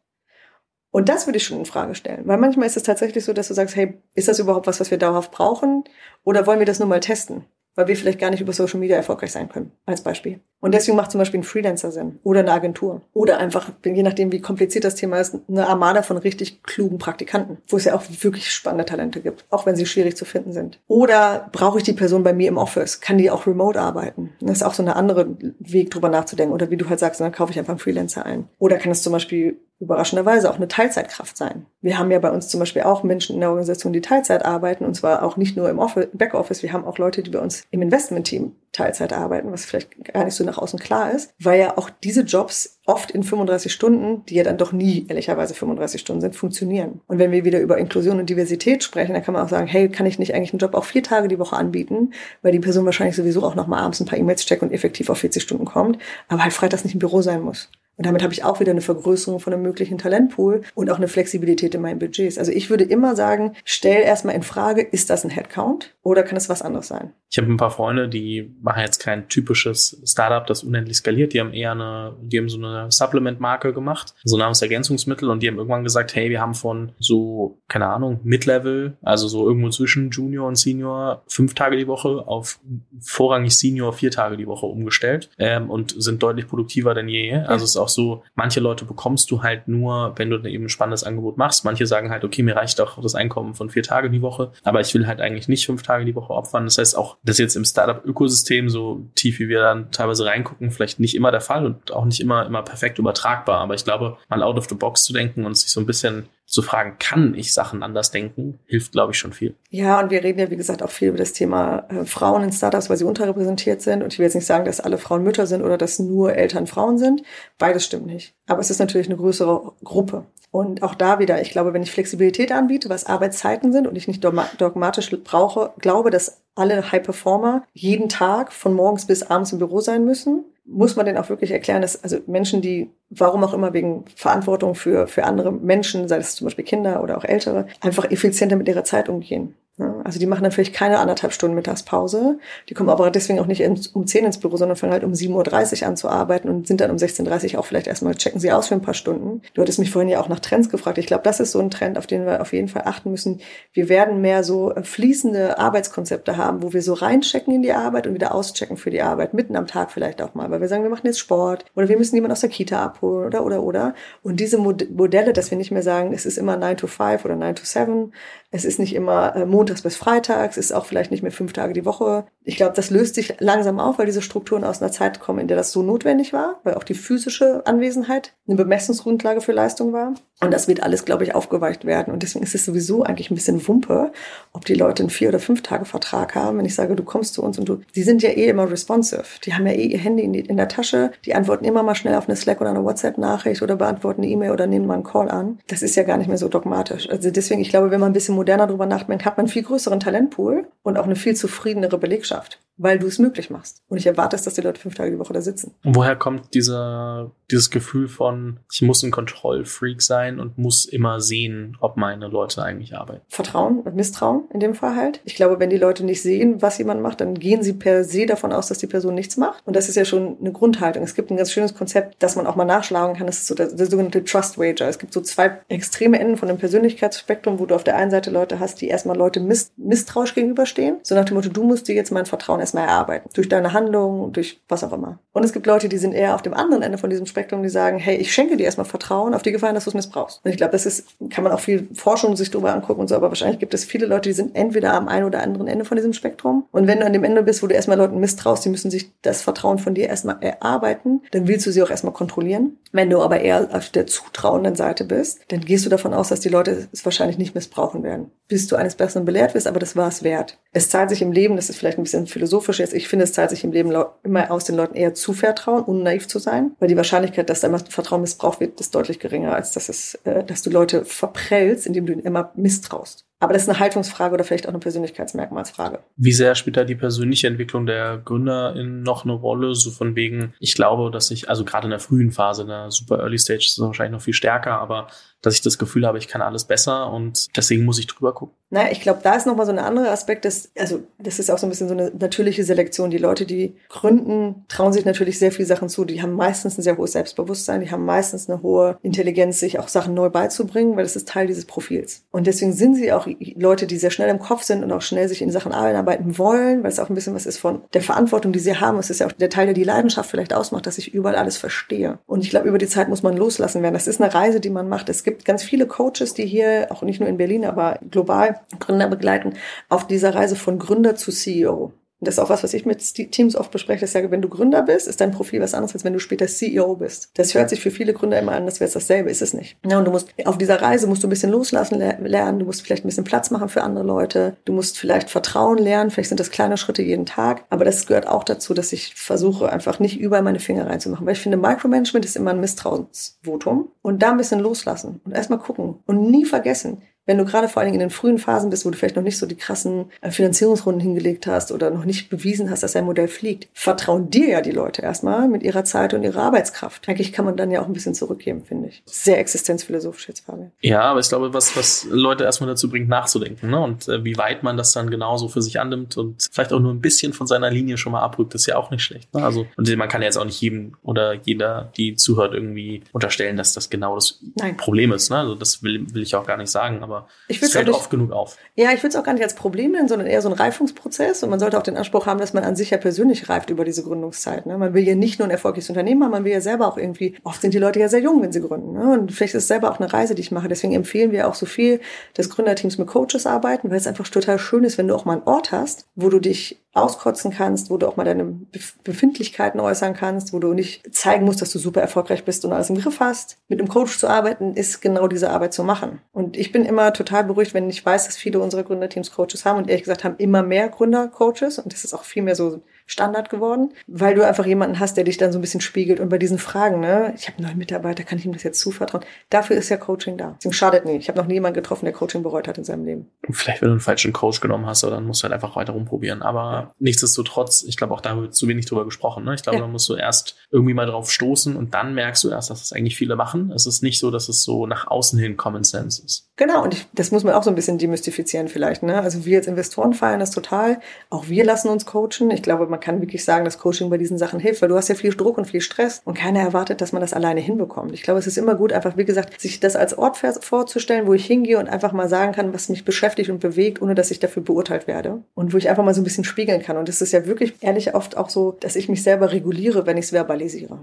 Und 0.92 1.08
das 1.08 1.28
würde 1.28 1.38
ich 1.38 1.46
schon 1.46 1.60
in 1.60 1.66
Frage 1.66 1.96
stellen, 1.96 2.28
weil 2.28 2.38
manchmal 2.38 2.68
ist 2.68 2.76
es 2.76 2.84
tatsächlich 2.84 3.24
so, 3.24 3.32
dass 3.32 3.48
du 3.48 3.54
sagst, 3.54 3.78
hey, 3.78 4.02
ist 4.16 4.28
das 4.28 4.40
überhaupt 4.40 4.68
was, 4.68 4.82
was 4.82 4.92
wir 4.92 4.98
dauerhaft 4.98 5.32
brauchen? 5.32 5.86
Oder 6.26 6.46
wollen 6.46 6.60
wir 6.60 6.66
das 6.66 6.80
nur 6.80 6.90
mal 6.90 7.00
testen? 7.00 7.46
Weil 7.76 7.88
wir 7.88 7.96
vielleicht 7.96 8.20
gar 8.20 8.30
nicht 8.30 8.42
über 8.42 8.54
Social 8.54 8.80
Media 8.80 8.98
erfolgreich 8.98 9.32
sein 9.32 9.50
können, 9.50 9.72
als 9.86 10.02
Beispiel. 10.02 10.40
Und 10.60 10.74
deswegen 10.74 10.98
macht 10.98 11.12
zum 11.12 11.20
Beispiel 11.20 11.40
ein 11.40 11.44
Freelancer 11.44 11.92
Sinn 11.92 12.20
oder 12.24 12.42
eine 12.42 12.52
Agentur. 12.52 13.02
Oder 13.14 13.38
einfach, 13.38 13.70
je 13.86 14.04
nachdem, 14.04 14.32
wie 14.32 14.42
kompliziert 14.42 14.84
das 14.84 14.96
Thema 14.96 15.18
ist, 15.20 15.38
eine 15.48 15.68
Armada 15.68 16.02
von 16.02 16.18
richtig 16.18 16.64
klugen 16.64 16.98
Praktikanten, 16.98 17.60
wo 17.68 17.78
es 17.78 17.86
ja 17.86 17.96
auch 17.96 18.04
wirklich 18.22 18.52
spannende 18.52 18.86
Talente 18.86 19.22
gibt, 19.22 19.46
auch 19.50 19.66
wenn 19.66 19.76
sie 19.76 19.86
schwierig 19.86 20.18
zu 20.18 20.26
finden 20.26 20.52
sind. 20.52 20.82
Oder 20.88 21.50
brauche 21.54 21.78
ich 21.78 21.84
die 21.84 21.94
Person 21.94 22.24
bei 22.24 22.34
mir 22.34 22.50
im 22.50 22.58
Office? 22.58 23.00
Kann 23.00 23.18
die 23.18 23.32
auch 23.32 23.48
remote 23.48 23.80
arbeiten? 23.80 24.32
Das 24.42 24.58
ist 24.58 24.64
auch 24.64 24.74
so 24.74 24.84
eine 24.84 24.96
andere 24.96 25.38
Weg, 25.60 25.92
drüber 25.92 26.10
nachzudenken. 26.10 26.54
Oder 26.54 26.70
wie 26.70 26.78
du 26.78 26.90
halt 26.90 27.00
sagst, 27.00 27.22
dann 27.22 27.32
kaufe 27.32 27.52
ich 27.52 27.60
einfach 27.60 27.72
einen 27.72 27.80
Freelancer 27.80 28.26
ein. 28.26 28.50
Oder 28.60 28.78
kann 28.78 28.92
es 28.92 29.02
zum 29.02 29.14
Beispiel 29.14 29.58
überraschenderweise 29.80 30.50
auch 30.50 30.58
eine 30.58 30.68
Teilzeitkraft 30.68 31.38
sein. 31.38 31.66
Wir 31.82 31.98
haben 31.98 32.12
ja 32.12 32.20
bei 32.20 32.32
uns 32.32 32.50
zum 32.50 32.60
Beispiel 32.60 32.82
auch 32.82 33.04
Menschen 33.04 33.36
in 33.36 33.40
der 33.40 33.50
Organisation, 33.50 33.94
die 33.94 34.02
Teilzeit 34.02 34.46
arbeiten, 34.46 34.86
und 34.86 34.96
zwar 34.96 35.24
auch 35.24 35.38
nicht 35.38 35.56
nur 35.56 35.70
im 35.70 35.80
Office, 35.80 36.08
Backoffice, 36.14 36.64
wir 36.64 36.74
haben 36.74 36.86
auch 36.86 36.98
Leute, 36.98 37.24
die 37.24 37.32
bei 37.32 37.40
uns 37.40 37.64
im 37.72 37.82
Investment-Team 37.82 38.52
Teilzeit 38.72 39.14
arbeiten, 39.14 39.52
was 39.52 39.66
vielleicht 39.66 40.04
gar 40.14 40.26
nicht 40.26 40.36
so 40.36 40.44
nach 40.44 40.58
außen 40.58 40.80
klar 40.80 41.12
ist, 41.12 41.34
weil 41.40 41.60
ja 41.60 41.78
auch 41.78 41.90
diese 41.90 42.22
Jobs 42.22 42.80
oft 42.86 43.10
in 43.12 43.24
35 43.24 43.72
Stunden, 43.72 44.26
die 44.26 44.36
ja 44.36 44.44
dann 44.44 44.58
doch 44.58 44.72
nie 44.72 45.06
ehrlicherweise 45.08 45.54
35 45.54 46.02
Stunden 46.02 46.22
sind, 46.22 46.36
funktionieren. 46.36 47.02
Und 47.08 47.18
wenn 47.18 47.32
wir 47.32 47.46
wieder 47.46 47.60
über 47.62 47.78
Inklusion 47.78 48.20
und 48.20 48.30
Diversität 48.30 48.84
sprechen, 48.84 49.14
dann 49.14 49.24
kann 49.24 49.34
man 49.34 49.44
auch 49.44 49.50
sagen, 49.50 49.68
hey, 49.68 49.90
kann 49.90 50.06
ich 50.06 50.20
nicht 50.20 50.36
eigentlich 50.36 50.54
einen 50.54 50.60
Job 50.60 50.76
auch 50.76 50.86
vier 50.86 51.04
Tage 51.04 51.28
die 51.28 51.40
Woche 51.40 51.56
anbieten, 51.56 52.14
weil 52.42 52.52
die 52.52 52.60
Person 52.60 52.86
wahrscheinlich 52.86 53.16
sowieso 53.16 53.44
auch 53.44 53.56
noch 53.56 53.68
mal 53.68 53.80
abends 53.80 54.00
ein 54.00 54.06
paar 54.06 54.20
E-Mails 54.20 54.46
checkt 54.46 54.62
und 54.62 54.72
effektiv 54.72 55.10
auf 55.10 55.20
40 55.20 55.42
Stunden 55.42 55.66
kommt, 55.66 55.98
aber 56.28 56.44
halt 56.44 56.54
freitags 56.54 56.84
nicht 56.84 56.94
im 56.94 57.00
Büro 57.00 57.22
sein 57.22 57.42
muss. 57.42 57.70
Und 58.00 58.06
damit 58.06 58.24
habe 58.24 58.32
ich 58.32 58.46
auch 58.46 58.62
wieder 58.62 58.72
eine 58.72 58.80
Vergrößerung 58.80 59.42
von 59.42 59.52
einem 59.52 59.62
möglichen 59.62 59.98
Talentpool 59.98 60.62
und 60.74 60.90
auch 60.90 60.96
eine 60.96 61.10
Flexibilität 61.10 61.76
in 61.76 61.82
meinen 61.82 62.00
Budgets. 62.00 62.38
Also 62.38 62.50
ich 62.50 62.70
würde 62.70 62.86
immer 62.86 63.14
sagen, 63.14 63.58
stell 63.66 64.04
erstmal 64.04 64.36
in 64.36 64.42
Frage, 64.42 64.82
ist 64.82 65.10
das 65.10 65.26
ein 65.26 65.30
Headcount 65.30 65.94
oder 66.02 66.24
kann 66.24 66.38
es 66.38 66.48
was 66.48 66.62
anderes 66.62 66.88
sein? 66.88 67.12
Ich 67.30 67.38
habe 67.38 67.52
ein 67.52 67.58
paar 67.58 67.72
Freunde, 67.72 68.08
die 68.08 68.56
machen 68.62 68.82
jetzt 68.82 69.00
kein 69.00 69.28
typisches 69.28 70.02
Startup, 70.06 70.48
das 70.48 70.64
unendlich 70.64 70.96
skaliert. 70.96 71.34
Die 71.34 71.42
haben 71.42 71.52
eher 71.52 71.74
eine, 71.74 72.16
die 72.22 72.38
haben 72.40 72.48
so 72.48 72.58
eine 72.58 72.90
Supplement-Marke 72.90 73.74
gemacht, 73.74 74.16
so 74.24 74.38
Nahrungsergänzungsmittel 74.38 75.30
und 75.30 75.44
die 75.44 75.50
haben 75.50 75.58
irgendwann 75.58 75.84
gesagt, 75.84 76.16
hey, 76.16 76.30
wir 76.30 76.40
haben 76.40 76.56
von 76.56 76.94
so, 77.00 77.60
keine 77.68 77.88
Ahnung, 77.88 78.22
Mid-Level, 78.24 78.98
also 79.02 79.28
so 79.28 79.46
irgendwo 79.46 79.70
zwischen 79.72 80.10
Junior 80.10 80.48
und 80.48 80.56
Senior, 80.56 81.24
fünf 81.28 81.54
Tage 81.54 81.76
die 81.76 81.88
Woche 81.88 82.26
auf 82.26 82.62
vorrangig 83.02 83.58
Senior 83.58 83.92
vier 83.92 84.10
Tage 84.10 84.38
die 84.38 84.48
Woche 84.48 84.68
umgestellt 84.68 85.30
ähm, 85.38 85.70
und 85.70 86.02
sind 86.02 86.24
deutlich 86.24 86.48
produktiver 86.48 86.94
denn 86.94 87.10
je. 87.10 87.34
Also 87.34 87.66
es 87.66 87.72
ist 87.72 87.78
auch 87.78 87.89
auch 87.90 87.96
so, 87.96 88.24
manche 88.36 88.60
Leute 88.60 88.86
bekommst 88.86 89.32
du 89.32 89.42
halt 89.44 89.68
nur, 89.68 90.14
wenn 90.18 90.30
du 90.30 90.38
eben 90.48 90.66
ein 90.66 90.70
spannendes 90.70 91.04
Angebot 91.04 91.38
machst. 91.38 91.66
Manche 91.66 91.86
sagen 91.88 92.12
halt, 92.12 92.24
okay, 92.24 92.44
mir 92.44 92.56
reicht 92.56 92.80
auch 92.80 93.02
das 93.02 93.16
Einkommen 93.16 93.56
von 93.56 93.70
vier 93.70 93.84
Tagen 93.84 94.12
die 94.12 94.22
Woche, 94.22 94.52
aber 94.64 94.80
ich 94.80 94.94
will 94.94 95.08
halt 95.08 95.20
eigentlich 95.20 95.48
nicht 95.48 95.66
fünf 95.66 95.82
Tage 95.82 96.06
die 96.06 96.16
Woche 96.16 96.34
opfern. 96.34 96.66
Das 96.66 96.78
heißt 96.78 96.98
auch, 96.98 97.18
das 97.24 97.38
jetzt 97.38 97.56
im 97.56 97.66
Startup-Ökosystem 97.66 98.70
so 98.70 99.06
tief, 99.16 99.40
wie 99.40 99.50
wir 99.50 99.62
dann 99.62 99.92
teilweise 99.92 100.26
reingucken, 100.26 100.72
vielleicht 100.72 101.00
nicht 101.00 101.16
immer 101.16 101.32
der 101.32 101.42
Fall 101.42 101.66
und 101.66 101.92
auch 101.92 102.06
nicht 102.06 102.22
immer, 102.22 102.46
immer 102.46 102.62
perfekt 102.62 103.00
übertragbar. 103.00 103.60
Aber 103.60 103.74
ich 103.74 103.84
glaube, 103.84 104.18
mal 104.30 104.44
out 104.44 104.58
of 104.58 104.70
the 104.70 104.76
box 104.76 105.04
zu 105.04 105.14
denken 105.14 105.46
und 105.46 105.58
sich 105.58 105.72
so 105.72 105.80
ein 105.80 105.86
bisschen 105.86 106.30
zu 106.50 106.64
fragen, 106.64 106.96
kann 107.00 107.36
ich 107.36 107.54
Sachen 107.54 107.84
anders 107.84 108.10
denken, 108.10 108.60
hilft, 108.66 108.92
glaube 108.92 109.12
ich, 109.12 109.20
schon 109.20 109.34
viel. 109.34 109.56
Ja, 109.70 110.00
und 110.00 110.10
wir 110.10 110.24
reden 110.24 110.40
ja, 110.40 110.50
wie 110.50 110.58
gesagt, 110.58 110.82
auch 110.82 110.90
viel 110.90 111.10
über 111.10 111.18
das 111.18 111.34
Thema 111.34 111.86
äh, 111.90 112.06
Frauen 112.06 112.44
in 112.44 112.52
Startups, 112.52 112.90
weil 112.90 112.98
sie 112.98 113.06
unterrepräsentiert 113.06 113.82
sind. 113.82 114.02
Und 114.02 114.14
ich 114.14 114.20
will 114.20 114.26
jetzt 114.26 114.34
nicht 114.34 114.48
sagen, 114.48 114.66
dass 114.66 114.80
alle 114.80 114.98
Frauen 114.98 115.24
Mütter 115.24 115.46
sind 115.46 115.62
oder 115.62 115.78
dass 115.78 116.00
nur 116.00 116.34
Eltern 116.34 116.66
Frauen 116.66 116.98
sind. 116.98 117.22
Beides 117.60 117.86
stimmt 117.86 118.08
nicht. 118.08 118.34
Aber 118.48 118.60
es 118.62 118.72
ist 118.72 118.80
natürlich 118.80 119.08
eine 119.08 119.18
größere 119.18 119.74
Gruppe. 119.84 120.26
Und 120.52 120.82
auch 120.82 120.96
da 120.96 121.20
wieder, 121.20 121.42
ich 121.42 121.52
glaube, 121.52 121.74
wenn 121.74 121.84
ich 121.84 121.92
Flexibilität 121.92 122.52
anbiete, 122.52 122.90
was 122.90 123.06
Arbeitszeiten 123.06 123.72
sind 123.72 123.88
und 123.88 123.96
ich 123.96 124.08
nicht 124.08 124.24
dogmatisch 124.24 125.12
brauche, 125.24 125.74
glaube, 125.80 126.10
dass 126.10 126.42
alle 126.56 126.92
High 126.92 127.04
Performer 127.04 127.64
jeden 127.74 128.10
Tag 128.10 128.52
von 128.52 128.74
morgens 128.74 129.06
bis 129.06 129.24
abends 129.24 129.52
im 129.52 129.60
Büro 129.60 129.80
sein 129.80 130.06
müssen, 130.06 130.44
muss 130.66 130.96
man 130.96 131.06
denn 131.06 131.18
auch 131.18 131.30
wirklich 131.30 131.52
erklären, 131.52 131.82
dass 131.82 132.04
also 132.04 132.18
Menschen, 132.28 132.62
die 132.62 132.90
warum 133.10 133.44
auch 133.44 133.54
immer 133.54 133.74
wegen 133.74 134.06
Verantwortung 134.16 134.76
für, 134.76 135.08
für 135.08 135.24
andere 135.24 135.52
Menschen, 135.52 136.08
sei 136.08 136.18
es 136.18 136.36
zum 136.36 136.46
Beispiel 136.46 136.66
Kinder 136.66 137.04
oder 137.04 137.18
auch 137.18 137.24
Ältere, 137.24 137.68
einfach 137.82 138.10
effizienter 138.12 138.56
mit 138.56 138.68
ihrer 138.68 138.84
Zeit 138.84 139.10
umgehen. 139.10 139.56
Also 140.04 140.20
die 140.20 140.26
machen 140.26 140.44
dann 140.44 140.52
vielleicht 140.52 140.74
keine 140.74 141.00
anderthalb 141.00 141.34
Stunden 141.34 141.56
Mittagspause. 141.56 142.40
Die 142.68 142.74
kommen 142.74 142.90
aber 142.90 143.12
deswegen 143.12 143.40
auch 143.40 143.46
nicht 143.46 143.64
um 143.94 144.06
10 144.06 144.26
ins 144.26 144.38
Büro, 144.38 144.58
sondern 144.58 144.76
fangen 144.76 144.94
halt 144.94 145.04
um 145.04 145.14
7.30 145.14 145.82
Uhr 145.82 145.88
an 145.88 145.98
zu 145.98 146.10
arbeiten 146.10 146.50
und 146.50 146.68
sind 146.68 146.82
dann 146.82 146.92
um 146.92 146.98
16.30 146.98 147.54
Uhr 147.54 147.60
auch 147.60 147.66
vielleicht 147.66 147.88
erstmal, 147.88 148.16
checken 148.16 148.40
sie 148.40 148.52
aus 148.52 148.68
für 148.68 148.76
ein 148.76 148.82
paar 148.82 148.94
Stunden. 148.94 149.42
Du 149.54 149.62
hattest 149.62 149.80
mich 149.80 149.92
vorhin 149.92 150.10
ja 150.10 150.20
auch 150.20 150.28
nach 150.28 150.40
Trends 150.40 150.70
gefragt. 150.70 150.98
Ich 150.98 151.08
glaube, 151.08 151.24
das 151.24 151.40
ist 151.40 151.52
so 151.52 151.60
ein 151.60 151.70
Trend, 151.70 151.98
auf 151.98 152.08
den 152.08 152.26
wir 152.26 152.42
auf 152.42 152.52
jeden 152.52 152.68
Fall 152.68 152.84
achten 152.86 153.12
müssen. 153.12 153.40
Wir 153.72 153.90
werden 153.90 154.22
mehr 154.22 154.44
so 154.44 154.74
äh, 154.74 154.84
fließende 154.84 155.58
Arbeitskonzepte 155.58 156.38
haben, 156.38 156.62
wo 156.62 156.74
wir 156.74 156.82
so 156.82 156.94
reinchecken 156.94 157.54
in 157.54 157.62
die 157.62 157.74
Arbeit 157.74 158.08
und 158.08 158.14
wieder 158.14 158.36
auschecken 158.36 158.78
für 158.78 158.90
die 158.90 159.02
Arbeit, 159.02 159.34
mitten 159.34 159.56
am 159.56 159.68
Tag 159.68 159.92
vielleicht 159.92 160.22
auch 160.22 160.34
mal, 160.34 160.52
weil 160.52 160.62
wir 160.62 160.68
sagen, 160.68 160.84
wir 160.84 160.90
machen 160.90 161.08
jetzt 161.08 161.20
Sport 161.20 161.66
oder 161.76 161.88
wir 161.88 161.98
müssen 161.98 162.16
jemanden 162.16 162.34
aus 162.34 162.42
der 162.42 162.50
Kita 162.50 162.84
abholen 162.84 163.28
oder, 163.28 163.46
oder, 163.46 163.64
oder. 163.64 163.94
Und 164.24 164.40
diese 164.40 164.58
Modelle, 164.58 165.34
dass 165.34 165.52
wir 165.52 165.58
nicht 165.58 165.72
mehr 165.72 165.84
sagen, 165.84 166.14
es 166.14 166.26
ist 166.26 166.38
immer 166.38 166.58
9 166.58 166.78
to 166.78 166.88
5 166.88 167.24
oder 167.26 167.36
9 167.36 167.56
to 167.56 167.64
7, 167.66 168.12
es 168.52 168.66
ist 168.66 168.80
nicht 168.80 168.96
immer 168.96 169.36
äh, 169.36 169.46
montags 169.70 169.82
bis 169.84 169.96
freitags, 169.96 170.58
ist 170.58 170.72
auch 170.72 170.86
vielleicht 170.86 171.12
nicht 171.12 171.22
mehr 171.22 171.32
fünf 171.32 171.54
Tage 171.54 171.74
die 171.74 171.86
Woche. 171.86 172.26
Ich 172.44 172.56
glaube, 172.56 172.74
das 172.76 172.90
löst 172.90 173.16
sich 173.16 173.36
langsam 173.40 173.80
auf, 173.80 174.00
weil 174.00 174.08
diese 174.08 174.22
Strukturen 174.22 174.64
aus 174.64 174.82
einer 174.82 174.92
Zeit 174.92 175.20
kommen, 175.20 175.40
in 175.40 175.48
der 175.48 175.58
das 175.58 175.72
so 175.72 175.84
notwendig 175.84 176.34
war, 176.34 176.60
weil 176.64 176.74
auch 176.74 176.84
die 176.84 176.96
physische 176.96 177.62
Anwesenheit 177.66 178.34
eine 178.48 178.58
Bemessungsgrundlage 178.58 179.42
für 179.42 179.52
Leistung 179.52 179.94
war. 179.94 180.16
Und 180.42 180.52
das 180.52 180.68
wird 180.68 180.82
alles, 180.82 181.06
glaube 181.06 181.26
ich, 181.26 181.36
aufgeweicht 181.36 181.86
werden. 181.86 182.14
Und 182.14 182.24
deswegen 182.24 182.44
ist 182.44 182.56
es 182.56 182.66
sowieso 182.66 183.04
eigentlich 183.04 183.30
ein 183.30 183.36
bisschen 183.36 183.68
Wumpe, 183.68 184.12
ob 184.54 184.66
die 184.66 184.74
Leute 184.74 185.04
einen 185.04 185.10
vier 185.10 185.30
oder 185.30 185.40
fünf 185.40 185.62
Tage 185.62 185.86
Vertrag 185.86 186.34
haben. 186.34 186.58
Wenn 186.58 186.66
ich 186.66 186.76
sage, 186.76 186.96
du 186.96 187.04
kommst 187.04 187.34
zu 187.34 187.44
uns 187.44 187.60
und 187.60 187.68
du, 187.68 187.82
die 187.94 188.04
sind 188.04 188.24
ja 188.24 188.30
eh 188.30 188.48
immer 188.48 188.72
responsive. 188.72 189.26
Die 189.44 189.54
haben 189.54 189.68
ja 189.68 189.74
eh 189.74 189.86
ihr 189.86 190.00
Handy 190.00 190.24
in, 190.24 190.34
die, 190.34 190.40
in 190.40 190.58
der 190.58 190.70
Tasche. 190.70 191.12
Die 191.26 191.36
antworten 191.36 191.66
immer 191.66 191.84
mal 191.84 191.96
schnell 191.96 192.16
auf 192.16 192.28
eine 192.28 192.38
Slack 192.38 192.62
oder 192.62 192.70
eine 192.70 192.84
WhatsApp-Nachricht 192.84 193.62
oder 193.62 193.76
beantworten 193.76 194.22
eine 194.22 194.32
E-Mail 194.32 194.52
oder 194.52 194.66
nehmen 194.66 194.88
mal 194.88 194.96
einen 194.96 195.04
Call 195.04 195.30
an. 195.30 195.60
Das 195.68 195.82
ist 195.82 195.96
ja 195.96 196.04
gar 196.04 196.18
nicht 196.18 196.30
mehr 196.30 196.38
so 196.38 196.48
dogmatisch. 196.48 197.10
Also 197.10 197.30
deswegen, 197.32 197.60
ich 197.60 197.70
glaube, 197.70 197.92
wenn 197.92 198.00
man 198.00 198.12
ein 198.12 198.14
bisschen 198.14 198.36
moderner 198.36 198.66
drüber 198.66 198.86
nachdenkt, 198.86 199.26
hat 199.26 199.38
man 199.38 199.46
einen 199.46 199.52
viel 199.60 199.68
größeren 199.68 200.00
Talentpool 200.00 200.68
und 200.84 200.98
auch 200.98 201.04
eine 201.04 201.18
viel 201.18 201.36
zufriedenere 201.36 201.98
Belegschaft 201.98 202.60
weil 202.80 202.98
du 202.98 203.08
es 203.08 203.20
möglich 203.20 203.50
machst. 203.50 203.84
Und 203.90 203.98
ich 203.98 204.08
erwarte 204.08 204.36
es, 204.36 204.44
dass 204.44 204.56
die 204.56 204.62
Leute 204.62 204.80
fünf 204.80 204.96
Tage 204.96 205.12
die 205.12 205.20
Woche 205.20 205.34
da 205.34 205.42
sitzen. 205.42 205.76
Und 205.84 205.96
woher 205.96 206.16
kommt 206.16 206.54
dieser, 206.54 207.32
dieses 207.52 207.70
Gefühl 207.70 208.08
von, 208.08 208.60
ich 208.72 208.82
muss 208.82 209.04
ein 209.04 209.12
Kontrollfreak 209.12 210.02
sein 210.02 210.40
und 210.40 210.58
muss 210.58 210.86
immer 210.86 211.20
sehen, 211.20 211.78
ob 211.82 211.98
meine 211.98 212.28
Leute 212.28 212.64
eigentlich 212.64 212.96
arbeiten? 212.96 213.22
Vertrauen 213.28 213.82
und 213.82 213.96
Misstrauen 213.96 214.46
in 214.54 214.62
dem 214.62 214.74
Fall 214.74 214.96
halt. 214.96 215.20
Ich 215.26 215.36
glaube, 215.36 215.60
wenn 215.60 215.70
die 215.70 215.78
Leute 215.78 216.06
nicht 216.06 216.22
sehen, 216.22 216.62
was 216.62 216.78
jemand 216.78 217.02
macht, 217.02 217.22
dann 217.22 217.36
gehen 217.36 217.62
sie 217.62 217.74
per 217.74 218.06
se 218.06 218.26
davon 218.26 218.54
aus, 218.54 218.68
dass 218.68 218.78
die 218.78 218.88
Person 218.88 219.14
nichts 219.14 219.36
macht. 219.36 219.62
Und 219.68 219.76
das 219.76 219.90
ist 219.90 219.96
ja 219.96 220.06
schon 220.06 220.38
eine 220.40 220.54
Grundhaltung. 220.54 221.04
Es 221.04 221.16
gibt 221.16 221.32
ein 221.32 221.38
ganz 221.38 221.52
schönes 221.52 221.76
Konzept, 221.76 222.16
das 222.20 222.38
man 222.38 222.48
auch 222.48 222.56
mal 222.56 222.66
nachschlagen 222.66 223.18
kann. 223.18 223.28
Das 223.28 223.40
ist 223.40 223.48
so 223.48 223.56
der, 223.56 223.68
der 223.68 223.88
sogenannte 223.88 224.24
Trust 224.24 224.58
Wager. 224.58 224.88
Es 224.88 225.00
gibt 225.00 225.14
so 225.14 225.20
zwei 225.20 225.60
extreme 225.68 226.18
Enden 226.18 226.38
von 226.38 226.48
dem 226.48 226.58
Persönlichkeitsspektrum, 226.58 227.60
wo 227.60 227.66
du 227.66 227.76
auf 227.76 227.84
der 227.84 227.98
einen 227.98 228.12
Seite 228.12 228.32
Leute 228.32 228.60
hast, 228.60 228.80
die 228.80 228.88
erstmal 228.88 229.18
Leute 229.18 229.42
misstrauisch 229.42 230.34
gegenüberstehen. 230.34 231.00
So 231.04 231.16
nach 231.16 231.26
dem 231.26 231.36
Motto, 231.36 231.50
du 231.50 231.64
musst 231.64 231.90
dir 231.90 231.96
jetzt 231.96 232.12
mein 232.12 232.26
Vertrauen 232.26 232.62
erstmal 232.70 232.88
erarbeiten. 232.88 233.30
Durch 233.34 233.50
deine 233.50 233.74
Handlung, 233.74 234.32
durch 234.32 234.62
was 234.68 234.84
auch 234.84 234.94
immer. 234.94 235.20
Und 235.32 235.44
es 235.44 235.54
gibt 235.54 235.66
Leute, 235.66 235.90
die 235.90 235.98
sind 235.98 236.14
eher 236.14 236.36
auf 236.36 236.42
dem 236.42 236.54
anderen 236.54 236.84
Ende 236.84 236.98
von 236.98 237.10
diesem 237.10 237.26
Spektrum, 237.26 237.64
die 237.64 237.70
sagen, 237.70 237.98
hey, 237.98 238.18
ich 238.18 238.34
schenke 238.34 238.58
dir 238.58 238.66
erstmal 238.66 238.86
Vertrauen 238.86 239.34
auf 239.34 239.42
die 239.42 239.52
Gefahr, 239.52 239.74
dass 239.74 239.86
du 239.86 239.92
es 239.92 239.94
missbrauchst. 239.94 240.42
Und 240.44 240.52
ich 240.52 240.58
glaube, 240.58 240.72
das 240.72 240.86
ist, 240.86 241.08
kann 241.30 241.44
man 241.44 241.54
auch 241.54 241.60
viel 241.60 241.88
Forschung 241.94 242.36
sich 242.36 242.52
darüber 242.52 242.74
angucken 242.74 243.02
und 243.02 243.08
so, 243.08 243.16
aber 243.16 243.30
wahrscheinlich 243.30 243.60
gibt 243.60 243.74
es 243.74 243.86
viele 243.86 244.06
Leute, 244.06 244.30
die 244.30 244.34
sind 244.34 244.56
entweder 244.56 244.94
am 244.94 245.08
einen 245.08 245.26
oder 245.26 245.42
anderen 245.42 245.68
Ende 245.68 245.86
von 245.86 245.98
diesem 245.98 246.14
Spektrum. 246.14 246.66
Und 246.72 246.88
wenn 246.88 247.00
du 247.00 247.06
an 247.06 247.14
dem 247.14 247.24
Ende 247.24 247.44
bist, 247.44 247.64
wo 247.64 247.68
du 247.68 247.74
erstmal 247.74 247.98
Leuten 247.98 248.20
misstraust, 248.20 248.66
die 248.66 248.70
müssen 248.70 248.92
sich 248.92 249.12
das 249.22 249.42
Vertrauen 249.42 249.80
von 249.80 249.94
dir 249.96 250.08
erstmal 250.08 250.38
erarbeiten, 250.42 251.22
dann 251.32 251.48
willst 251.48 251.66
du 251.66 251.72
sie 251.72 251.82
auch 251.82 251.90
erstmal 251.90 252.14
kontrollieren. 252.14 252.78
Wenn 252.92 253.10
du 253.10 253.22
aber 253.22 253.40
eher 253.40 253.70
auf 253.72 253.90
der 253.90 254.08
zutrauenden 254.08 254.76
Seite 254.76 255.04
bist, 255.06 255.42
dann 255.50 255.62
gehst 255.62 255.86
du 255.86 255.90
davon 255.90 256.14
aus, 256.14 256.30
dass 256.30 256.40
die 256.40 256.50
Leute 256.50 256.88
es 256.92 257.06
wahrscheinlich 257.06 257.38
nicht 257.38 257.56
missbrauchen 257.56 258.04
werden. 258.04 258.32
Bis 258.48 258.68
du 258.68 258.76
eines 258.76 258.96
Besseren 258.96 259.26
belehrt 259.26 259.54
wirst, 259.54 259.68
aber 259.68 259.80
das 259.80 259.96
war 259.96 260.08
es 260.08 260.24
wert. 260.24 260.58
Es 260.72 260.90
zahlt 260.90 261.10
sich 261.10 261.22
im 261.22 261.32
Leben, 261.32 261.56
das 261.56 261.70
ist 261.70 261.78
vielleicht 261.78 261.98
ein 261.98 262.04
bisschen 262.04 262.28
philosophisch 262.28 262.59
jetzt, 262.68 262.94
ich 262.94 263.08
finde, 263.08 263.24
es 263.24 263.34
zahlt 263.34 263.50
sich 263.50 263.64
im 263.64 263.72
Leben 263.72 263.94
immer 264.24 264.52
aus, 264.52 264.66
den 264.66 264.76
Leuten 264.76 264.96
eher 264.96 265.14
zu 265.14 265.34
vertrauen, 265.34 265.84
unnaiv 265.84 266.28
zu 266.28 266.40
sein, 266.40 266.72
weil 266.80 266.88
die 266.88 266.98
Wahrscheinlichkeit, 266.98 267.50
dass 267.50 267.62
da 267.62 267.68
immer 267.68 267.80
Vertrauen 267.80 268.22
missbraucht 268.22 268.60
wird, 268.60 268.80
ist 268.80 268.96
deutlich 268.96 269.20
geringer, 269.20 269.54
als 269.54 269.72
dass, 269.72 269.90
es, 269.90 270.16
äh, 270.26 270.44
dass 270.44 270.62
du 270.62 270.70
Leute 270.70 271.06
verprellst, 271.06 271.88
indem 271.88 272.06
du 272.06 272.14
ihnen 272.14 272.24
immer 272.24 272.52
misstraust. 272.56 273.26
Aber 273.40 273.54
das 273.54 273.64
ist 273.64 273.70
eine 273.70 273.80
Haltungsfrage 273.80 274.34
oder 274.34 274.44
vielleicht 274.44 274.66
auch 274.66 274.72
eine 274.72 274.80
Persönlichkeitsmerkmalsfrage. 274.80 276.00
Wie 276.18 276.34
sehr 276.34 276.56
spielt 276.56 276.76
da 276.76 276.84
die 276.84 276.96
persönliche 276.96 277.48
Entwicklung 277.48 277.86
der 277.86 278.18
GründerInnen 278.18 279.02
noch 279.02 279.24
eine 279.24 279.34
Rolle? 279.34 279.76
So 279.76 279.92
von 279.92 280.16
wegen, 280.16 280.54
ich 280.60 280.76
glaube, 280.76 281.10
dass 281.10 281.32
ich, 281.32 281.50
also 281.50 281.64
gerade 281.64 281.86
in 281.86 281.92
der 281.92 282.00
frühen 282.00 282.32
Phase, 282.32 282.64
in 282.64 282.68
der 282.68 282.92
super 282.92 283.20
Early 283.20 283.38
Stage 283.38 283.66
ist 283.66 283.78
es 283.78 283.80
wahrscheinlich 283.80 284.14
noch 284.14 284.24
viel 284.24 284.34
stärker, 284.34 284.80
aber 284.80 285.08
dass 285.42 285.54
ich 285.54 285.62
das 285.62 285.78
Gefühl 285.78 286.06
habe, 286.06 286.18
ich 286.18 286.28
kann 286.28 286.42
alles 286.42 286.66
besser 286.66 287.12
und 287.12 287.56
deswegen 287.56 287.86
muss 287.86 287.98
ich 287.98 288.08
drüber 288.08 288.34
gucken. 288.34 288.56
Naja, 288.72 288.92
ich 288.92 289.00
glaube, 289.02 289.22
da 289.24 289.36
ist 289.36 289.48
nochmal 289.48 289.66
so 289.66 289.72
ein 289.72 289.80
anderer 289.80 290.12
Aspekt, 290.12 290.46
dass, 290.46 290.70
also 290.78 291.02
das 291.18 291.40
ist 291.40 291.50
auch 291.50 291.58
so 291.58 291.66
ein 291.66 291.70
bisschen 291.70 291.88
so 291.88 291.94
eine 291.94 292.12
natürliche 292.12 292.64
Selektion. 292.64 293.10
Die 293.10 293.18
Leute, 293.18 293.46
die 293.46 293.76
gründen, 293.88 294.66
trauen 294.68 294.94
sich 294.94 295.06
natürlich 295.06 295.40
sehr 295.40 295.52
viele 295.52 295.66
Sachen 295.66 295.90
zu. 295.90 296.04
Die 296.04 296.22
haben 296.22 296.34
meistens 296.34 296.78
ein 296.78 296.82
sehr 296.82 296.98
hohes 296.98 297.14
Selbstbewusstsein, 297.14 297.82
die 297.82 297.90
haben 297.90 298.06
meistens 298.06 298.50
eine 298.50 298.62
hohe 298.62 299.00
Intelligenz, 299.02 299.60
sich 299.60 299.80
auch 299.80 299.88
Sachen 299.88 300.14
neu 300.14 300.30
beizubringen, 300.30 300.98
weil 300.98 301.04
das 301.04 301.16
ist 301.16 301.30
Teil 301.30 301.48
dieses 301.48 301.66
Profils. 301.66 302.26
Und 302.32 302.46
deswegen 302.46 302.74
sind 302.74 302.96
sie 302.96 303.14
auch 303.14 303.26
Leute, 303.58 303.88
die 303.88 303.98
sehr 303.98 304.12
schnell 304.12 304.30
im 304.30 304.40
Kopf 304.40 304.64
sind 304.64 304.84
und 304.84 304.92
auch 304.92 305.02
schnell 305.02 305.28
sich 305.28 305.42
in 305.42 305.52
Sachen 305.52 305.72
einarbeiten 305.72 306.38
wollen, 306.38 306.84
weil 306.84 306.92
es 306.92 307.00
auch 307.00 307.10
ein 307.10 307.16
bisschen 307.16 307.36
was 307.36 307.46
ist 307.46 307.58
von 307.58 307.82
der 307.94 308.02
Verantwortung, 308.02 308.52
die 308.52 308.60
sie 308.60 308.78
haben. 308.78 308.98
Es 309.00 309.10
ist 309.10 309.20
ja 309.20 309.28
auch 309.28 309.32
der 309.32 309.50
Teil, 309.50 309.66
der 309.66 309.74
die 309.74 309.84
Leidenschaft 309.84 310.30
vielleicht 310.30 310.54
ausmacht, 310.54 310.88
dass 310.88 310.98
ich 310.98 311.14
überall 311.14 311.36
alles 311.36 311.58
verstehe. 311.58 312.20
Und 312.26 312.44
ich 312.44 312.50
glaube, 312.50 312.68
über 312.68 312.78
die 312.78 312.88
Zeit 312.88 313.10
muss 313.10 313.24
man 313.24 313.38
loslassen 313.38 313.82
werden. 313.82 313.94
Das 313.94 314.08
ist 314.08 314.22
eine 314.22 314.34
Reise, 314.34 314.60
die 314.60 314.70
man 314.70 314.90
macht. 314.90 315.10
Es 315.10 315.24
gibt 315.24 315.46
ganz 315.46 315.64
viele 315.64 315.88
Coaches, 315.88 316.34
die 316.34 316.46
hier, 316.46 316.88
auch 316.90 317.02
nicht 317.02 317.20
nur 317.20 317.30
in 317.30 317.38
Berlin, 317.38 317.66
aber 317.66 318.00
global 318.10 318.60
Gründer 318.80 319.08
begleiten, 319.08 319.54
auf 319.90 320.08
dieser 320.08 320.36
Reise 320.36 320.56
von 320.56 320.80
Gründer 320.80 321.16
zu 321.16 321.32
CEO. 321.32 321.94
Und 322.20 322.28
das 322.28 322.36
ist 322.36 322.40
auch 322.40 322.50
was, 322.50 322.64
was 322.64 322.74
ich 322.74 322.86
mit 322.86 323.00
Teams 323.32 323.56
oft 323.56 323.72
bespreche. 323.72 324.04
Ich 324.04 324.12
sage, 324.12 324.30
wenn 324.30 324.42
du 324.42 324.50
Gründer 324.50 324.82
bist, 324.82 325.08
ist 325.08 325.22
dein 325.22 325.32
Profil 325.32 325.62
was 325.62 325.74
anderes, 325.74 325.94
als 325.94 326.04
wenn 326.04 326.12
du 326.12 326.20
später 326.20 326.48
CEO 326.48 326.98
bist. 326.98 327.30
Das 327.36 327.54
hört 327.54 327.70
sich 327.70 327.80
für 327.80 327.92
viele 327.92 328.14
Gründer 328.14 328.38
immer 328.38 328.52
an, 328.52 328.66
das 328.66 328.82
wäre 328.82 328.92
dasselbe, 328.92 329.30
ist 329.30 329.42
es 329.42 329.54
nicht. 329.54 329.78
Ja, 329.88 329.98
und 329.98 330.06
du 330.06 330.12
musst, 330.12 330.28
auf 330.46 330.58
dieser 330.58 330.82
Reise 330.82 331.08
musst 331.08 331.24
du 331.24 331.28
ein 331.28 331.30
bisschen 331.30 331.52
loslassen 331.52 331.98
lernen, 331.98 332.60
du 332.60 332.66
musst 332.66 332.82
vielleicht 332.82 333.06
ein 333.06 333.08
bisschen 333.08 333.24
Platz 333.24 333.52
machen 333.52 333.70
für 333.70 333.84
andere 333.84 334.04
Leute, 334.04 334.58
du 334.66 334.74
musst 334.74 334.98
vielleicht 334.98 335.30
Vertrauen 335.30 335.78
lernen, 335.78 336.12
vielleicht 336.12 336.30
sind 336.30 336.42
das 336.42 336.52
kleine 336.52 336.76
Schritte 336.76 337.02
jeden 337.02 337.26
Tag, 337.26 337.64
aber 337.70 337.86
das 337.86 338.06
gehört 338.06 338.28
auch 338.28 338.44
dazu, 338.44 338.74
dass 338.74 338.92
ich 338.92 339.16
versuche, 339.16 339.72
einfach 339.72 340.00
nicht 340.00 340.20
überall 340.20 340.44
meine 340.44 340.60
Finger 340.60 340.88
reinzumachen, 340.88 341.26
weil 341.26 341.34
ich 341.34 341.42
finde, 341.42 341.58
Micromanagement 341.58 342.26
ist 342.26 342.36
immer 342.36 342.52
ein 342.52 342.60
Misstrauensvotum 342.60 343.92
und 344.02 344.22
da 344.22 344.32
ein 344.32 344.38
bisschen 344.38 344.60
loslassen 344.60 345.22
und 345.24 345.34
erstmal 345.34 345.60
gucken 345.60 346.00
und 346.06 346.30
nie 346.30 346.44
vergessen, 346.44 347.02
wenn 347.30 347.38
du 347.38 347.46
gerade 347.46 347.68
vor 347.68 347.80
allen 347.80 347.92
Dingen 347.92 348.02
in 348.02 348.08
den 348.08 348.10
frühen 348.10 348.40
Phasen 348.40 348.72
bist, 348.72 348.88
wo 348.88 348.90
du 348.90 348.98
vielleicht 348.98 349.16
noch 349.16 349.22
nicht 349.22 349.38
so 349.38 349.46
die 349.46 349.56
krassen 349.56 350.06
äh, 350.22 350.32
Finanzierungsrunden 350.32 351.00
hingelegt 351.00 351.46
hast 351.46 351.72
oder 351.72 351.92
noch 351.92 352.04
nicht 352.04 352.32
bewiesen 352.32 352.72
hast, 352.72 352.82
dass 352.82 352.94
dein 352.94 353.06
Modell 353.06 353.28
fliegt, 353.28 353.68
vertrauen 353.72 354.32
dir 354.32 354.50
ja 354.50 354.62
die 354.62 354.72
Leute 354.72 355.04
erstmal 355.04 355.48
mit 355.48 355.62
ihrer 355.62 355.84
Zeit 355.84 356.16
und 356.16 356.24
ihrer 356.24 356.42
Arbeitskraft. 356.42 357.08
Eigentlich 357.08 357.32
kann 357.32 357.46
man 357.46 357.56
dann 357.56 357.70
ja 357.70 357.84
auch 357.84 357.86
ein 357.86 357.94
bisschen 357.94 358.16
zurückgeben, 358.16 358.64
finde 358.64 358.88
ich. 358.88 359.04
Sehr 359.06 359.38
existenzphilosophisch 359.38 360.28
jetzt, 360.28 360.40
Fabian. 360.40 360.72
Ja, 360.82 361.02
aber 361.02 361.20
ich 361.20 361.30
glaube, 361.30 361.54
was, 361.54 361.78
was 361.78 362.08
Leute 362.10 362.46
erstmal 362.46 362.68
dazu 362.68 362.90
bringt, 362.90 363.10
nachzudenken, 363.10 363.70
ne? 363.70 363.80
Und 363.80 364.08
äh, 364.08 364.26
wie 364.26 364.36
weit 364.36 364.64
man 364.64 364.76
das 364.76 364.92
dann 364.94 365.12
genauso 365.12 365.50
für 365.50 365.62
sich 365.62 365.80
annimmt 365.80 366.18
und 366.18 366.50
vielleicht 366.52 366.74
auch 366.74 366.80
nur 366.80 366.92
ein 366.92 367.00
bisschen 367.00 367.34
von 367.34 367.46
seiner 367.46 367.70
Linie 367.70 367.98
schon 367.98 368.12
mal 368.12 368.22
abrückt, 368.22 368.56
ist 368.56 368.66
ja 368.66 368.76
auch 368.76 368.90
nicht 368.90 369.04
schlecht. 369.04 369.32
Ne? 369.36 369.44
Also, 369.44 369.68
und 369.78 369.96
man 369.98 370.10
kann 370.10 370.24
ja 370.24 370.26
jetzt 370.26 370.38
auch 370.38 370.46
nicht 370.46 370.60
jedem 370.62 370.94
oder 371.04 371.34
jeder, 371.34 371.92
die 371.96 372.16
zuhört, 372.16 372.56
irgendwie 372.56 373.04
unterstellen, 373.12 373.56
dass 373.56 373.74
das 373.74 373.92
genau 373.92 374.16
das 374.16 374.40
Nein. 374.56 374.78
Problem 374.78 375.12
ist. 375.12 375.30
Ne? 375.30 375.38
Also 375.38 375.54
das 375.54 375.84
will, 375.84 376.12
will 376.12 376.24
ich 376.24 376.34
auch 376.34 376.48
gar 376.48 376.58
nicht 376.58 376.72
sagen, 376.72 377.04
aber 377.20 377.30
ich 377.48 377.62
es 377.62 377.72
fällt 377.72 377.88
nicht, 377.88 377.96
oft 377.96 378.10
genug 378.10 378.32
auf. 378.32 378.58
Ja, 378.76 378.92
ich 378.92 379.00
würde 379.00 379.10
es 379.10 379.16
auch 379.16 379.24
gar 379.24 379.34
nicht 379.34 379.44
als 379.44 379.56
Problem 379.56 379.92
nennen, 379.92 380.08
sondern 380.08 380.28
eher 380.28 380.42
so 380.42 380.50
ein 380.50 380.54
Reifungsprozess. 380.54 381.44
Und 381.44 381.50
man 381.50 381.60
sollte 381.60 381.78
auch 381.78 381.84
den 381.84 381.98
Anspruch 381.98 382.26
haben, 382.26 382.40
dass 382.40 382.54
man 382.54 382.64
an 382.64 382.76
sich 382.76 382.90
ja 382.90 382.98
persönlich 382.98 383.50
reift 383.50 383.70
über 383.70 383.86
diese 383.86 384.04
Gründungszeit. 384.04 384.66
Ne? 384.66 384.78
Man 384.78 384.94
will 384.94 385.04
ja 385.04 385.16
nicht 385.16 385.40
nur 385.40 385.48
ein 385.48 385.52
erfolgreiches 385.52 385.90
Unternehmen 385.90 386.24
haben, 386.24 386.32
man 386.32 386.44
will 386.44 386.52
ja 386.52 386.62
selber 386.62 386.88
auch 386.88 386.98
irgendwie, 386.98 387.36
oft 387.44 387.62
sind 387.62 387.74
die 387.74 387.80
Leute 387.80 388.00
ja 388.00 388.10
sehr 388.10 388.22
jung, 388.22 388.42
wenn 388.42 388.52
sie 388.52 388.62
gründen. 388.62 388.94
Ne? 388.94 389.20
Und 389.20 389.32
vielleicht 389.32 389.56
ist 389.56 389.64
es 389.64 389.68
selber 389.68 389.92
auch 389.92 390.00
eine 390.00 390.12
Reise, 390.12 390.36
die 390.36 390.42
ich 390.42 390.52
mache. 390.52 390.68
Deswegen 390.68 390.94
empfehlen 390.94 391.32
wir 391.32 391.48
auch 391.48 391.56
so 391.56 391.66
viel, 391.66 392.00
dass 392.34 392.50
Gründerteams 392.50 392.98
mit 392.98 393.08
Coaches 393.08 393.46
arbeiten, 393.46 393.90
weil 393.90 393.98
es 393.98 394.08
einfach 394.08 394.28
total 394.28 394.60
schön 394.60 394.84
ist, 394.84 394.98
wenn 394.98 395.08
du 395.08 395.16
auch 395.16 395.26
mal 395.26 395.34
einen 395.34 395.44
Ort 395.44 395.72
hast, 395.72 396.08
wo 396.16 396.30
du 396.30 396.40
dich 396.40 396.80
auskotzen 396.94 397.52
kannst, 397.52 397.90
wo 397.90 397.98
du 397.98 398.08
auch 398.08 398.16
mal 398.16 398.24
deine 398.24 398.58
Befindlichkeiten 399.04 399.80
äußern 399.80 400.16
kannst, 400.16 400.54
wo 400.54 400.60
du 400.60 400.74
nicht 400.74 401.14
zeigen 401.14 401.46
musst, 401.46 401.62
dass 401.62 401.72
du 401.72 401.78
super 401.78 402.02
erfolgreich 402.02 402.46
bist 402.46 402.66
und 402.66 402.74
alles 402.74 402.90
im 402.90 402.98
Griff 402.98 403.20
hast. 403.20 403.58
Mit 403.68 403.80
einem 403.80 403.90
Coach 403.90 404.18
zu 404.18 404.28
arbeiten, 404.28 404.74
ist 404.74 405.00
genau 405.02 405.28
diese 405.28 405.52
Arbeit 405.52 405.74
zu 405.74 405.84
machen. 405.84 406.22
Und 406.34 406.58
ich 406.58 406.72
bin 406.72 406.86
immer 406.86 407.09
total 407.14 407.44
beruhigt, 407.44 407.74
wenn 407.74 407.90
ich 407.90 408.06
weiß, 408.06 408.26
dass 408.26 408.38
viele 408.38 408.60
unserer 408.60 408.84
Gründerteams 408.84 409.32
Coaches 409.32 409.66
haben 409.66 409.78
und 409.78 409.90
ehrlich 409.90 410.04
gesagt 410.04 410.24
haben 410.24 410.36
immer 410.38 410.64
mehr 410.64 410.90
Gründercoaches 410.90 411.80
und 411.80 411.94
das 411.94 412.04
ist 412.04 412.14
auch 412.14 412.24
viel 412.24 412.44
mehr 412.44 412.56
so 412.56 412.82
Standard 413.10 413.50
geworden, 413.50 413.92
weil 414.08 414.36
du 414.36 414.46
einfach 414.46 414.68
jemanden 414.68 415.00
hast, 415.00 415.18
der 415.18 415.24
dich 415.24 415.38
dann 415.38 415.52
so 415.52 415.58
ein 415.58 415.62
bisschen 415.62 415.82
spiegelt. 415.82 416.20
Und 416.20 416.30
bei 416.30 416.38
diesen 416.38 416.60
Fragen, 416.60 417.00
ne, 417.00 417.34
ich 417.36 417.48
habe 417.48 417.58
einen 417.58 417.68
neuen 417.68 417.78
Mitarbeiter, 417.80 418.24
kann 418.24 418.38
ich 418.38 418.46
ihm 418.46 418.54
das 418.54 418.62
jetzt 418.62 418.80
zuvertrauen? 418.80 419.26
Dafür 419.50 419.76
ist 419.78 419.90
ja 419.90 419.98
Coaching 419.98 420.38
da. 420.38 420.56
Deswegen 420.58 420.74
schadet 420.74 421.06
nicht. 421.06 421.22
Ich 421.22 421.28
habe 421.28 421.40
noch 421.40 421.48
nie 421.48 421.56
jemanden 421.56 421.74
getroffen, 421.74 422.06
der 422.06 422.14
Coaching 422.14 422.44
bereut 422.44 422.68
hat 422.68 422.78
in 422.78 422.84
seinem 422.84 423.06
Leben. 423.06 423.32
Vielleicht, 423.50 423.82
wenn 423.82 423.88
du 423.88 423.94
einen 423.94 424.00
falschen 424.00 424.32
Coach 424.32 424.62
genommen 424.62 424.86
hast, 424.86 425.02
dann 425.02 425.26
musst 425.26 425.42
du 425.42 425.46
halt 425.46 425.54
einfach 425.54 425.76
weiter 425.76 425.94
rumprobieren. 425.94 426.44
Aber 426.44 426.72
ja. 426.72 426.94
nichtsdestotrotz, 427.00 427.84
ich 427.84 427.98
glaube, 427.98 428.14
auch 428.14 428.22
da 428.22 428.40
wird 428.40 428.54
zu 428.54 428.68
wenig 428.68 428.86
drüber 428.86 429.06
gesprochen. 429.06 429.44
Ne? 429.44 429.56
Ich 429.56 429.64
glaube, 429.64 429.80
ja. 429.80 429.84
da 429.84 429.88
musst 429.88 430.08
du 430.08 430.16
erst 430.16 430.56
irgendwie 430.70 430.94
mal 430.94 431.08
drauf 431.08 431.32
stoßen 431.32 431.76
und 431.76 431.96
dann 431.96 432.14
merkst 432.14 432.44
du 432.44 432.50
erst, 432.50 432.70
dass 432.70 432.82
das 432.82 432.94
eigentlich 432.94 433.18
viele 433.18 433.36
machen. 433.36 433.72
Es 433.72 433.88
ist 433.88 434.04
nicht 434.04 434.20
so, 434.20 434.30
dass 434.30 434.50
es 434.50 434.64
so 434.64 434.86
nach 434.86 435.08
außen 435.08 435.40
hin 435.40 435.58
Common 435.58 435.84
Sense 435.84 436.24
ist. 436.24 436.49
Genau, 436.60 436.84
und 436.84 436.94
ich, 436.94 437.08
das 437.14 437.32
muss 437.32 437.46
man 437.46 437.54
auch 437.54 437.64
so 437.64 437.70
ein 437.70 437.76
bisschen 437.78 437.98
demystifizieren 437.98 438.68
vielleicht. 438.68 439.02
Ne? 439.02 439.22
Also 439.22 439.46
wir 439.46 439.60
als 439.60 439.68
Investoren 439.68 440.14
feiern 440.14 440.42
das 440.42 440.52
total. 440.52 441.00
Auch 441.30 441.48
wir 441.48 441.64
lassen 441.64 441.88
uns 441.88 442.06
coachen. 442.06 442.52
Ich 442.52 442.62
glaube, 442.62 442.86
man 442.88 443.00
kann 443.00 443.22
wirklich 443.22 443.46
sagen, 443.46 443.64
dass 443.64 443.78
Coaching 443.78 444.10
bei 444.10 444.18
diesen 444.18 444.38
Sachen 444.38 444.60
hilft, 444.60 444.82
weil 444.82 444.90
du 444.90 444.98
hast 444.98 445.08
ja 445.08 445.16
viel 445.16 445.34
Druck 445.34 445.58
und 445.58 445.68
viel 445.68 445.80
Stress 445.80 446.22
und 446.26 446.38
keiner 446.38 446.60
erwartet, 446.60 447.00
dass 447.00 447.14
man 447.14 447.22
das 447.22 447.32
alleine 447.32 447.62
hinbekommt. 447.62 448.14
Ich 448.14 448.24
glaube, 448.24 448.40
es 448.42 448.48
ist 448.48 448.58
immer 448.58 448.76
gut, 448.76 448.92
einfach, 448.92 449.16
wie 449.16 449.24
gesagt, 449.24 449.62
sich 449.62 449.80
das 449.80 449.96
als 449.96 450.18
Ort 450.18 450.36
vorzustellen, 450.36 451.28
wo 451.28 451.34
ich 451.34 451.46
hingehe 451.46 451.80
und 451.80 451.88
einfach 451.88 452.12
mal 452.12 452.28
sagen 452.28 452.52
kann, 452.52 452.74
was 452.74 452.90
mich 452.90 453.06
beschäftigt 453.06 453.50
und 453.50 453.62
bewegt, 453.62 454.02
ohne 454.02 454.14
dass 454.14 454.30
ich 454.30 454.40
dafür 454.40 454.62
beurteilt 454.62 455.08
werde. 455.08 455.42
Und 455.56 455.72
wo 455.72 455.78
ich 455.78 455.90
einfach 455.90 456.04
mal 456.04 456.14
so 456.14 456.20
ein 456.20 456.26
bisschen 456.26 456.44
spiegeln 456.44 456.82
kann. 456.82 456.98
Und 456.98 457.08
es 457.08 457.22
ist 457.22 457.32
ja 457.32 457.46
wirklich 457.46 457.76
ehrlich 457.80 458.16
oft 458.16 458.36
auch 458.36 458.50
so, 458.50 458.76
dass 458.82 458.98
ich 458.98 459.08
mich 459.08 459.24
selber 459.24 459.54
reguliere, 459.54 460.06
wenn 460.06 460.18
ich 460.18 460.26
es 460.26 460.32
verbalisiere. 460.34 461.00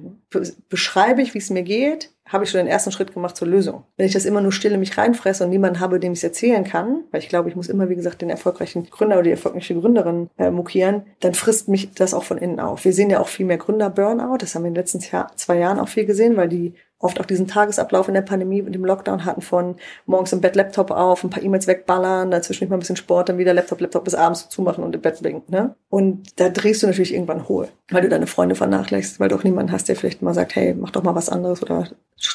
Beschreibe 0.68 1.22
ich, 1.22 1.32
wie 1.32 1.38
es 1.38 1.48
mir 1.48 1.62
geht, 1.62 2.10
habe 2.26 2.44
ich 2.44 2.50
schon 2.50 2.58
den 2.58 2.66
ersten 2.66 2.92
Schritt 2.92 3.14
gemacht 3.14 3.36
zur 3.36 3.48
Lösung. 3.48 3.84
Wenn 3.96 4.06
ich 4.06 4.12
das 4.12 4.24
immer 4.24 4.40
nur 4.40 4.52
still 4.52 4.72
in 4.72 4.80
mich 4.80 4.98
reinfresse 4.98 5.44
und 5.44 5.50
niemanden 5.50 5.80
habe, 5.80 6.00
dem 6.00 6.12
ich 6.12 6.18
es 6.18 6.24
erzählen 6.24 6.64
kann, 6.64 7.04
weil 7.10 7.20
ich 7.20 7.28
glaube, 7.28 7.48
ich 7.48 7.56
muss 7.56 7.68
immer, 7.68 7.88
wie 7.88 7.94
gesagt, 7.94 8.20
den 8.20 8.30
erfolgreichen 8.30 8.88
Gründer 8.90 9.16
oder 9.16 9.24
die 9.24 9.30
erfolgreiche 9.30 9.74
Gründerin 9.74 10.28
äh, 10.38 10.50
mokieren, 10.50 11.02
dann 11.20 11.34
frisst 11.34 11.68
mich 11.68 11.92
das 11.92 12.14
auch 12.14 12.24
von 12.24 12.38
innen 12.38 12.60
auf. 12.60 12.84
Wir 12.84 12.92
sehen 12.92 13.10
ja 13.10 13.20
auch 13.20 13.28
viel 13.28 13.46
mehr 13.46 13.58
Gründer-Burnout. 13.58 14.38
Das 14.38 14.54
haben 14.54 14.62
wir 14.62 14.68
in 14.68 14.74
den 14.74 14.80
letzten 14.80 15.00
Jahr, 15.00 15.30
zwei 15.36 15.58
Jahren 15.58 15.78
auch 15.78 15.88
viel 15.88 16.04
gesehen, 16.04 16.36
weil 16.36 16.48
die 16.48 16.74
oft 16.98 17.20
auch 17.20 17.26
diesen 17.26 17.46
Tagesablauf 17.46 18.08
in 18.08 18.14
der 18.14 18.22
Pandemie 18.22 18.62
und 18.62 18.72
dem 18.72 18.84
Lockdown 18.84 19.24
hatten 19.24 19.42
von 19.42 19.76
morgens 20.06 20.32
im 20.32 20.40
Bett 20.40 20.56
Laptop 20.56 20.90
auf, 20.90 21.22
ein 21.22 21.30
paar 21.30 21.42
E-Mails 21.42 21.66
wegballern, 21.66 22.30
dazwischen 22.30 22.68
mal 22.68 22.76
ein 22.76 22.80
bisschen 22.80 22.96
Sport, 22.96 23.28
dann 23.28 23.38
wieder 23.38 23.52
Laptop, 23.52 23.80
Laptop 23.80 24.04
bis 24.04 24.14
abends 24.14 24.48
zumachen 24.48 24.82
und 24.82 24.94
im 24.94 25.02
Bett 25.02 25.20
blinken. 25.20 25.54
Ne? 25.54 25.74
Und 25.90 26.40
da 26.40 26.48
drehst 26.48 26.82
du 26.82 26.86
natürlich 26.86 27.12
irgendwann 27.12 27.48
hohl, 27.48 27.68
weil 27.90 28.02
du 28.02 28.08
deine 28.08 28.26
Freunde 28.26 28.54
vernachlässigst, 28.54 29.20
weil 29.20 29.28
du 29.28 29.36
auch 29.36 29.44
niemanden 29.44 29.72
hast, 29.72 29.88
der 29.88 29.96
vielleicht 29.96 30.22
mal 30.22 30.34
sagt, 30.34 30.56
hey, 30.56 30.74
mach 30.74 30.90
doch 30.90 31.02
mal 31.02 31.14
was 31.14 31.28
anderes 31.28 31.62
oder 31.62 31.88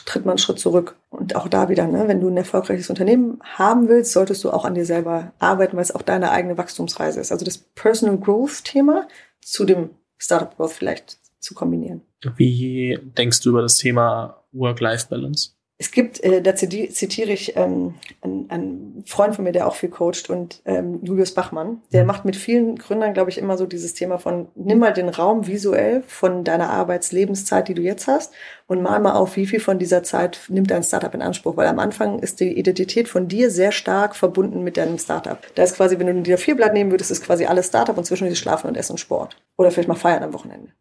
tritt 0.06 0.26
mal 0.26 0.34
einen 0.34 0.38
Schritt 0.38 0.60
zurück. 0.60 0.95
Und 1.10 1.36
auch 1.36 1.47
da 1.47 1.69
wieder, 1.69 1.88
ne, 1.88 2.08
wenn 2.08 2.21
du 2.21 2.30
ein 2.30 2.38
erfolgreiches 2.38 2.89
Unternehmen 2.89 3.39
haben 3.43 3.88
willst, 3.88 4.12
solltest 4.12 4.43
du 4.43 4.52
auch 4.52 4.65
an 4.65 4.76
dir 4.76 4.86
selber 4.86 5.34
arbeiten, 5.39 5.76
weil 5.76 5.84
es 5.84 5.95
auch 5.95 6.04
deine 6.04 6.32
eigene 6.32 6.58
Wachstumsreise 6.58 7.19
ist. 7.19 7.32
Also 7.32 7.45
das 7.45 7.58
Personal 7.58 8.17
Growth 8.17 8.63
Thema 8.63 9.08
zu 9.41 9.65
dem 9.65 9.89
Startup 10.17 10.56
Growth 10.56 10.74
vielleicht 10.74 11.17
zu 11.39 11.56
kombinieren. 11.56 12.04
Wie 12.36 12.99
denkst 13.17 13.41
du 13.41 13.49
über 13.49 13.62
das 13.62 13.77
Thema 13.77 14.43
Work-Life-Balance? 14.51 15.51
Es 15.81 15.89
gibt, 15.89 16.23
äh, 16.23 16.43
da 16.43 16.53
zitiere 16.53 17.31
ich 17.31 17.57
ähm, 17.57 17.95
einen, 18.21 18.51
einen 18.51 19.03
Freund 19.07 19.34
von 19.34 19.43
mir, 19.43 19.51
der 19.51 19.65
auch 19.65 19.73
viel 19.73 19.89
coacht 19.89 20.29
und 20.29 20.62
ähm, 20.65 20.99
Julius 21.01 21.34
Bachmann. 21.34 21.81
Der 21.91 22.03
mhm. 22.03 22.07
macht 22.07 22.23
mit 22.23 22.36
vielen 22.36 22.75
Gründern, 22.75 23.15
glaube 23.15 23.31
ich, 23.31 23.39
immer 23.39 23.57
so 23.57 23.65
dieses 23.65 23.95
Thema 23.95 24.19
von, 24.19 24.47
nimm 24.53 24.77
mal 24.77 24.93
den 24.93 25.10
Raum 25.10 25.47
visuell 25.47 26.03
von 26.05 26.43
deiner 26.43 26.69
Arbeitslebenszeit, 26.69 27.67
die 27.67 27.73
du 27.73 27.81
jetzt 27.81 28.05
hast 28.05 28.31
und 28.67 28.84
mal 28.84 28.99
mal 28.99 29.13
auf, 29.13 29.36
wie 29.38 29.47
viel 29.47 29.60
von 29.60 29.79
dieser 29.79 30.03
Zeit 30.03 30.41
nimmt 30.49 30.69
dein 30.69 30.84
Startup 30.84 31.15
in 31.15 31.23
Anspruch. 31.23 31.57
Weil 31.57 31.65
am 31.65 31.79
Anfang 31.79 32.19
ist 32.19 32.41
die 32.41 32.60
Identität 32.60 33.10
von 33.10 33.27
dir 33.27 33.49
sehr 33.49 33.71
stark 33.71 34.15
verbunden 34.15 34.63
mit 34.63 34.77
deinem 34.77 34.99
Startup. 34.99 35.39
Da 35.55 35.63
ist 35.63 35.77
quasi, 35.77 35.97
wenn 35.97 36.05
du 36.05 36.21
dir 36.21 36.38
vier 36.38 36.55
Blatt 36.55 36.75
nehmen 36.75 36.91
würdest, 36.91 37.10
ist 37.10 37.23
quasi 37.23 37.45
alles 37.45 37.69
Startup 37.69 37.97
und 37.97 38.05
zwischendurch 38.05 38.38
Schlafen 38.38 38.67
und 38.67 38.77
Essen 38.77 38.91
und 38.91 38.99
Sport. 38.99 39.36
Oder 39.57 39.71
vielleicht 39.71 39.89
mal 39.89 39.95
feiern 39.95 40.21
am 40.21 40.34
Wochenende. 40.34 40.71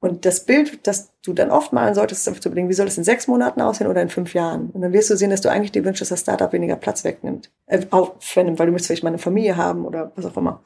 Und 0.00 0.24
das 0.24 0.46
Bild, 0.46 0.86
das 0.86 1.12
du 1.22 1.34
dann 1.34 1.50
oft 1.50 1.74
malen 1.74 1.94
solltest, 1.94 2.22
ist 2.22 2.28
einfach 2.28 2.40
zu 2.40 2.48
überlegen, 2.48 2.70
wie 2.70 2.74
soll 2.74 2.86
es 2.86 2.96
in 2.96 3.04
sechs 3.04 3.28
Monaten 3.28 3.60
aussehen 3.60 3.86
oder 3.86 4.00
in 4.00 4.08
fünf 4.08 4.32
Jahren? 4.32 4.70
Und 4.70 4.80
dann 4.80 4.94
wirst 4.94 5.10
du 5.10 5.16
sehen, 5.16 5.28
dass 5.28 5.42
du 5.42 5.50
eigentlich 5.50 5.72
dir 5.72 5.84
wünschst, 5.84 6.00
dass 6.00 6.08
das 6.08 6.20
Startup 6.20 6.52
weniger 6.52 6.76
Platz 6.76 7.04
wegnimmt, 7.04 7.50
äh, 7.66 7.84
aufnimmt, 7.90 8.58
weil 8.58 8.66
du 8.66 8.72
möchtest 8.72 8.86
vielleicht 8.86 9.02
mal 9.04 9.10
eine 9.10 9.18
Familie 9.18 9.58
haben 9.58 9.84
oder 9.84 10.12
was 10.16 10.24
auch 10.24 10.36
immer. 10.38 10.62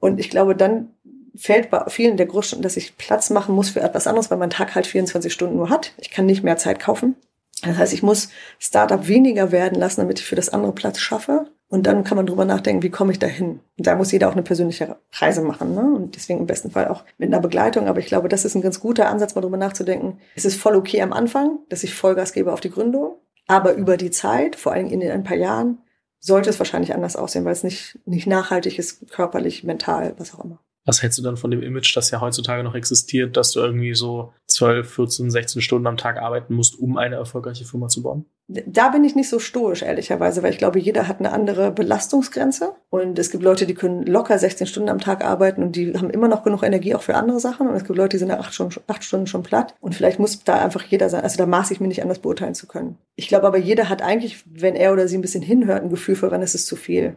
Und 0.00 0.20
ich 0.20 0.28
glaube, 0.28 0.54
dann 0.54 0.90
fällt 1.34 1.70
bei 1.70 1.84
vielen 1.88 2.18
der 2.18 2.26
Großstädten, 2.26 2.62
dass 2.62 2.76
ich 2.76 2.98
Platz 2.98 3.30
machen 3.30 3.54
muss 3.54 3.70
für 3.70 3.80
etwas 3.80 4.06
anderes, 4.06 4.30
weil 4.30 4.38
mein 4.38 4.50
Tag 4.50 4.74
halt 4.74 4.86
24 4.86 5.32
Stunden 5.32 5.56
nur 5.56 5.70
hat. 5.70 5.92
Ich 5.96 6.10
kann 6.10 6.26
nicht 6.26 6.42
mehr 6.42 6.58
Zeit 6.58 6.78
kaufen. 6.78 7.16
Das 7.62 7.76
heißt, 7.76 7.92
ich 7.92 8.02
muss 8.02 8.28
Startup 8.58 9.08
weniger 9.08 9.50
werden 9.50 9.78
lassen, 9.78 10.02
damit 10.02 10.20
ich 10.20 10.26
für 10.26 10.36
das 10.36 10.50
andere 10.50 10.72
Platz 10.72 10.98
schaffe. 10.98 11.46
Und 11.70 11.86
dann 11.86 12.02
kann 12.02 12.16
man 12.16 12.26
drüber 12.26 12.46
nachdenken, 12.46 12.82
wie 12.82 12.90
komme 12.90 13.12
ich 13.12 13.18
dahin? 13.18 13.60
Und 13.76 13.86
da 13.86 13.94
muss 13.94 14.10
jeder 14.10 14.28
auch 14.28 14.32
eine 14.32 14.42
persönliche 14.42 14.96
Reise 15.12 15.42
machen. 15.42 15.74
Ne? 15.74 15.82
Und 15.82 16.16
deswegen 16.16 16.40
im 16.40 16.46
besten 16.46 16.70
Fall 16.70 16.88
auch 16.88 17.04
mit 17.18 17.28
einer 17.28 17.40
Begleitung. 17.40 17.88
Aber 17.88 18.00
ich 18.00 18.06
glaube, 18.06 18.30
das 18.30 18.46
ist 18.46 18.54
ein 18.54 18.62
ganz 18.62 18.80
guter 18.80 19.10
Ansatz, 19.10 19.34
mal 19.34 19.42
drüber 19.42 19.58
nachzudenken. 19.58 20.18
Es 20.34 20.46
ist 20.46 20.58
voll 20.58 20.76
okay 20.76 21.02
am 21.02 21.12
Anfang, 21.12 21.58
dass 21.68 21.84
ich 21.84 21.94
Vollgas 21.94 22.32
gebe 22.32 22.52
auf 22.52 22.60
die 22.60 22.70
Gründung. 22.70 23.16
Aber 23.46 23.74
über 23.74 23.98
die 23.98 24.10
Zeit, 24.10 24.56
vor 24.56 24.72
allem 24.72 24.86
in 24.86 25.02
ein 25.10 25.24
paar 25.24 25.36
Jahren, 25.36 25.78
sollte 26.20 26.50
es 26.50 26.58
wahrscheinlich 26.58 26.94
anders 26.94 27.16
aussehen, 27.16 27.44
weil 27.44 27.52
es 27.52 27.64
nicht, 27.64 27.98
nicht 28.06 28.26
nachhaltig 28.26 28.78
ist, 28.78 29.10
körperlich, 29.10 29.62
mental, 29.62 30.14
was 30.16 30.34
auch 30.34 30.44
immer. 30.44 30.60
Was 30.88 31.02
hältst 31.02 31.18
du 31.18 31.22
dann 31.22 31.36
von 31.36 31.50
dem 31.50 31.62
Image, 31.62 31.94
das 31.94 32.10
ja 32.10 32.22
heutzutage 32.22 32.64
noch 32.64 32.74
existiert, 32.74 33.36
dass 33.36 33.50
du 33.50 33.60
irgendwie 33.60 33.94
so 33.94 34.32
12, 34.46 34.90
14, 34.90 35.30
16 35.30 35.60
Stunden 35.60 35.86
am 35.86 35.98
Tag 35.98 36.16
arbeiten 36.16 36.54
musst, 36.54 36.78
um 36.78 36.96
eine 36.96 37.16
erfolgreiche 37.16 37.66
Firma 37.66 37.88
zu 37.88 38.02
bauen? 38.02 38.24
Da 38.46 38.88
bin 38.88 39.04
ich 39.04 39.14
nicht 39.14 39.28
so 39.28 39.38
stoisch, 39.38 39.82
ehrlicherweise, 39.82 40.42
weil 40.42 40.52
ich 40.52 40.56
glaube, 40.56 40.78
jeder 40.78 41.06
hat 41.06 41.18
eine 41.18 41.32
andere 41.32 41.72
Belastungsgrenze. 41.72 42.72
Und 42.88 43.18
es 43.18 43.30
gibt 43.30 43.44
Leute, 43.44 43.66
die 43.66 43.74
können 43.74 44.06
locker 44.06 44.38
16 44.38 44.66
Stunden 44.66 44.88
am 44.88 44.98
Tag 44.98 45.22
arbeiten 45.22 45.62
und 45.62 45.76
die 45.76 45.92
haben 45.92 46.08
immer 46.08 46.28
noch 46.28 46.42
genug 46.42 46.62
Energie 46.62 46.94
auch 46.94 47.02
für 47.02 47.16
andere 47.16 47.38
Sachen. 47.38 47.68
Und 47.68 47.74
es 47.74 47.84
gibt 47.84 47.98
Leute, 47.98 48.16
die 48.16 48.20
sind 48.20 48.30
acht 48.30 48.54
Stunden, 48.54 48.80
acht 48.86 49.04
Stunden 49.04 49.26
schon 49.26 49.42
platt. 49.42 49.74
Und 49.82 49.94
vielleicht 49.94 50.18
muss 50.18 50.42
da 50.42 50.58
einfach 50.64 50.84
jeder 50.84 51.10
sein. 51.10 51.22
Also 51.22 51.36
da 51.36 51.44
maß 51.44 51.70
ich 51.70 51.80
mir 51.80 51.88
nicht 51.88 52.00
anders 52.00 52.20
beurteilen 52.20 52.54
zu 52.54 52.66
können. 52.66 52.96
Ich 53.14 53.28
glaube 53.28 53.46
aber, 53.46 53.58
jeder 53.58 53.90
hat 53.90 54.00
eigentlich, 54.00 54.42
wenn 54.46 54.74
er 54.74 54.94
oder 54.94 55.06
sie 55.06 55.18
ein 55.18 55.22
bisschen 55.22 55.42
hinhört, 55.42 55.82
ein 55.82 55.90
Gefühl 55.90 56.16
für, 56.16 56.30
wann 56.30 56.40
ist 56.40 56.54
es 56.54 56.64
zu 56.64 56.76
viel. 56.76 57.14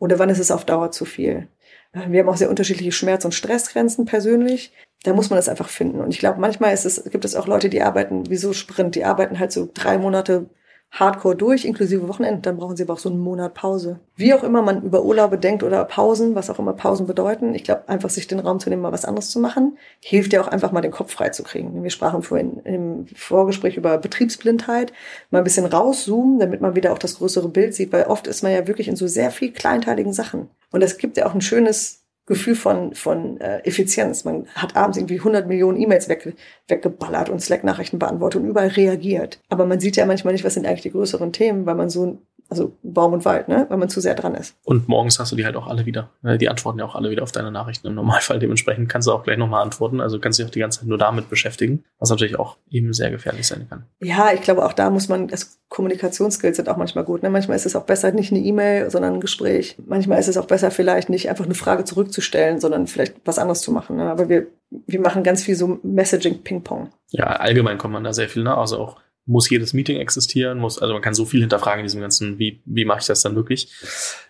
Oder 0.00 0.18
wann 0.18 0.28
ist 0.28 0.40
es 0.40 0.50
auf 0.50 0.64
Dauer 0.64 0.90
zu 0.90 1.04
viel? 1.04 1.46
Wir 1.92 2.20
haben 2.20 2.28
auch 2.28 2.36
sehr 2.36 2.50
unterschiedliche 2.50 2.92
Schmerz- 2.92 3.24
und 3.24 3.34
Stressgrenzen 3.34 4.06
persönlich. 4.06 4.72
Da 5.04 5.12
muss 5.12 5.30
man 5.30 5.36
das 5.36 5.48
einfach 5.48 5.68
finden. 5.68 6.00
Und 6.00 6.10
ich 6.10 6.18
glaube, 6.18 6.40
manchmal 6.40 6.72
ist 6.72 6.86
es, 6.86 7.04
gibt 7.04 7.24
es 7.24 7.34
auch 7.34 7.46
Leute, 7.46 7.68
die 7.68 7.82
arbeiten 7.82 8.30
wie 8.30 8.36
so 8.36 8.52
Sprint, 8.52 8.94
die 8.94 9.04
arbeiten 9.04 9.38
halt 9.38 9.52
so 9.52 9.68
drei 9.72 9.98
Monate 9.98 10.48
hardcore 10.92 11.34
durch, 11.34 11.64
inklusive 11.64 12.06
Wochenende, 12.06 12.42
dann 12.42 12.58
brauchen 12.58 12.76
sie 12.76 12.82
aber 12.82 12.92
auch 12.92 12.98
so 12.98 13.08
einen 13.08 13.18
Monat 13.18 13.54
Pause. 13.54 13.98
Wie 14.14 14.34
auch 14.34 14.44
immer 14.44 14.60
man 14.60 14.82
über 14.82 15.02
Urlaube 15.02 15.38
denkt 15.38 15.62
oder 15.62 15.84
Pausen, 15.86 16.34
was 16.34 16.50
auch 16.50 16.58
immer 16.58 16.74
Pausen 16.74 17.06
bedeuten, 17.06 17.54
ich 17.54 17.64
glaube, 17.64 17.88
einfach 17.88 18.10
sich 18.10 18.28
den 18.28 18.38
Raum 18.38 18.60
zu 18.60 18.68
nehmen, 18.68 18.82
mal 18.82 18.92
was 18.92 19.06
anderes 19.06 19.30
zu 19.30 19.40
machen, 19.40 19.78
hilft 20.00 20.34
ja 20.34 20.42
auch 20.42 20.48
einfach 20.48 20.70
mal 20.70 20.82
den 20.82 20.90
Kopf 20.90 21.12
frei 21.12 21.30
zu 21.30 21.42
kriegen. 21.42 21.82
Wir 21.82 21.90
sprachen 21.90 22.22
vorhin 22.22 22.60
im 22.64 23.06
Vorgespräch 23.14 23.78
über 23.78 23.96
Betriebsblindheit, 23.96 24.92
mal 25.30 25.38
ein 25.38 25.44
bisschen 25.44 25.64
rauszoomen, 25.64 26.38
damit 26.38 26.60
man 26.60 26.76
wieder 26.76 26.92
auch 26.92 26.98
das 26.98 27.16
größere 27.16 27.48
Bild 27.48 27.74
sieht, 27.74 27.92
weil 27.92 28.04
oft 28.04 28.26
ist 28.26 28.42
man 28.42 28.52
ja 28.52 28.66
wirklich 28.66 28.88
in 28.88 28.96
so 28.96 29.06
sehr 29.06 29.30
viel 29.30 29.50
kleinteiligen 29.50 30.12
Sachen. 30.12 30.50
Und 30.70 30.82
das 30.82 30.98
gibt 30.98 31.16
ja 31.16 31.26
auch 31.26 31.34
ein 31.34 31.40
schönes 31.40 32.01
Gefühl 32.26 32.54
von, 32.54 32.94
von 32.94 33.40
äh, 33.40 33.58
Effizienz. 33.64 34.24
Man 34.24 34.46
hat 34.54 34.76
abends 34.76 34.96
irgendwie 34.96 35.18
100 35.18 35.48
Millionen 35.48 35.80
E-Mails 35.80 36.08
weg, 36.08 36.34
weggeballert 36.68 37.28
und 37.28 37.40
Slack-Nachrichten 37.40 37.98
beantwortet 37.98 38.42
und 38.42 38.48
überall 38.48 38.68
reagiert. 38.68 39.40
Aber 39.48 39.66
man 39.66 39.80
sieht 39.80 39.96
ja 39.96 40.06
manchmal 40.06 40.32
nicht, 40.32 40.44
was 40.44 40.54
sind 40.54 40.66
eigentlich 40.66 40.82
die 40.82 40.92
größeren 40.92 41.32
Themen, 41.32 41.66
weil 41.66 41.74
man 41.74 41.90
so 41.90 42.18
also 42.52 42.76
Baum 42.82 43.14
und 43.14 43.24
Wald, 43.24 43.48
ne? 43.48 43.66
weil 43.68 43.78
man 43.78 43.88
zu 43.88 44.00
sehr 44.00 44.14
dran 44.14 44.34
ist. 44.34 44.54
Und 44.64 44.88
morgens 44.88 45.18
hast 45.18 45.32
du 45.32 45.36
die 45.36 45.44
halt 45.44 45.56
auch 45.56 45.66
alle 45.66 45.86
wieder. 45.86 46.10
Ne? 46.20 46.36
Die 46.36 46.48
antworten 46.48 46.78
ja 46.78 46.84
auch 46.84 46.94
alle 46.94 47.10
wieder 47.10 47.22
auf 47.22 47.32
deine 47.32 47.50
Nachrichten 47.50 47.86
im 47.88 47.94
Normalfall. 47.94 48.38
Dementsprechend 48.38 48.88
kannst 48.88 49.08
du 49.08 49.12
auch 49.12 49.24
gleich 49.24 49.38
nochmal 49.38 49.62
antworten. 49.62 50.00
Also 50.00 50.18
kannst 50.20 50.38
du 50.38 50.42
dich 50.42 50.50
auch 50.50 50.52
die 50.52 50.60
ganze 50.60 50.80
Zeit 50.80 50.88
nur 50.88 50.98
damit 50.98 51.30
beschäftigen, 51.30 51.84
was 51.98 52.10
natürlich 52.10 52.38
auch 52.38 52.58
eben 52.70 52.92
sehr 52.92 53.10
gefährlich 53.10 53.46
sein 53.46 53.66
kann. 53.68 53.86
Ja, 54.00 54.32
ich 54.34 54.42
glaube, 54.42 54.64
auch 54.64 54.74
da 54.74 54.90
muss 54.90 55.08
man, 55.08 55.28
das 55.28 55.58
Kommunikationsskills 55.70 56.58
sind 56.58 56.68
auch 56.68 56.76
manchmal 56.76 57.04
gut. 57.04 57.22
Ne? 57.22 57.30
Manchmal 57.30 57.56
ist 57.56 57.66
es 57.66 57.74
auch 57.74 57.84
besser, 57.84 58.12
nicht 58.12 58.30
eine 58.30 58.40
E-Mail, 58.40 58.90
sondern 58.90 59.14
ein 59.14 59.20
Gespräch. 59.20 59.76
Manchmal 59.86 60.20
ist 60.20 60.28
es 60.28 60.36
auch 60.36 60.46
besser, 60.46 60.70
vielleicht 60.70 61.08
nicht 61.08 61.30
einfach 61.30 61.46
eine 61.46 61.54
Frage 61.54 61.84
zurückzustellen, 61.84 62.60
sondern 62.60 62.86
vielleicht 62.86 63.14
was 63.24 63.38
anderes 63.38 63.62
zu 63.62 63.72
machen. 63.72 63.96
Ne? 63.96 64.10
Aber 64.10 64.28
wir, 64.28 64.48
wir 64.68 65.00
machen 65.00 65.22
ganz 65.22 65.42
viel 65.42 65.56
so 65.56 65.80
Messaging-Ping-Pong. 65.82 66.90
Ja, 67.08 67.24
allgemein 67.24 67.78
kommt 67.78 67.94
man 67.94 68.04
da 68.04 68.12
sehr 68.12 68.28
viel 68.28 68.42
nach. 68.42 68.58
Also 68.58 68.78
auch 68.78 68.98
muss 69.24 69.48
jedes 69.48 69.72
Meeting 69.72 69.98
existieren, 69.98 70.58
muss, 70.58 70.78
also 70.78 70.94
man 70.94 71.02
kann 71.02 71.14
so 71.14 71.24
viel 71.24 71.40
hinterfragen 71.40 71.80
in 71.80 71.84
diesem 71.84 72.00
ganzen, 72.00 72.38
wie, 72.38 72.62
wie 72.64 72.84
mache 72.84 73.00
ich 73.00 73.06
das 73.06 73.22
dann 73.22 73.36
wirklich 73.36 73.72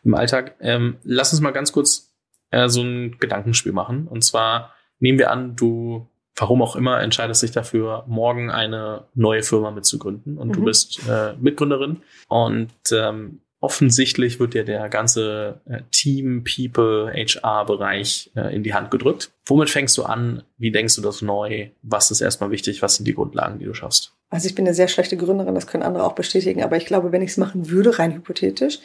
im 0.04 0.14
Alltag. 0.14 0.56
Ähm, 0.60 0.96
lass 1.02 1.32
uns 1.32 1.40
mal 1.40 1.52
ganz 1.52 1.72
kurz 1.72 2.12
äh, 2.50 2.68
so 2.68 2.82
ein 2.82 3.16
Gedankenspiel 3.18 3.72
machen. 3.72 4.06
Und 4.06 4.22
zwar 4.22 4.74
nehmen 4.98 5.18
wir 5.18 5.30
an, 5.30 5.56
du, 5.56 6.08
warum 6.36 6.62
auch 6.62 6.76
immer, 6.76 7.00
entscheidest 7.00 7.42
dich 7.42 7.52
dafür, 7.52 8.04
morgen 8.06 8.50
eine 8.50 9.06
neue 9.14 9.42
Firma 9.42 9.70
mitzugründen 9.70 10.38
und 10.38 10.48
mhm. 10.48 10.52
du 10.52 10.64
bist 10.64 11.00
äh, 11.08 11.34
Mitgründerin 11.40 12.02
und 12.28 12.70
ähm, 12.92 13.40
offensichtlich 13.62 14.40
wird 14.40 14.54
dir 14.54 14.64
der 14.64 14.88
ganze 14.88 15.60
äh, 15.66 15.80
Team, 15.92 16.44
People, 16.44 17.12
HR-Bereich 17.14 18.32
äh, 18.34 18.54
in 18.54 18.64
die 18.64 18.74
Hand 18.74 18.90
gedrückt. 18.90 19.30
Womit 19.46 19.70
fängst 19.70 19.96
du 19.96 20.02
an? 20.02 20.42
Wie 20.58 20.72
denkst 20.72 20.96
du 20.96 21.00
das 21.00 21.22
neu? 21.22 21.68
Was 21.82 22.10
ist 22.10 22.20
erstmal 22.20 22.50
wichtig? 22.50 22.82
Was 22.82 22.96
sind 22.96 23.06
die 23.06 23.14
Grundlagen, 23.14 23.60
die 23.60 23.64
du 23.64 23.72
schaffst? 23.72 24.14
Also 24.30 24.48
ich 24.48 24.54
bin 24.54 24.66
eine 24.66 24.74
sehr 24.74 24.88
schlechte 24.88 25.16
Gründerin, 25.16 25.54
das 25.54 25.66
können 25.66 25.82
andere 25.82 26.04
auch 26.04 26.14
bestätigen, 26.14 26.62
aber 26.62 26.78
ich 26.78 26.86
glaube, 26.86 27.12
wenn 27.12 27.20
ich 27.20 27.32
es 27.32 27.36
machen 27.36 27.68
würde, 27.68 27.98
rein 27.98 28.14
hypothetisch, 28.14 28.78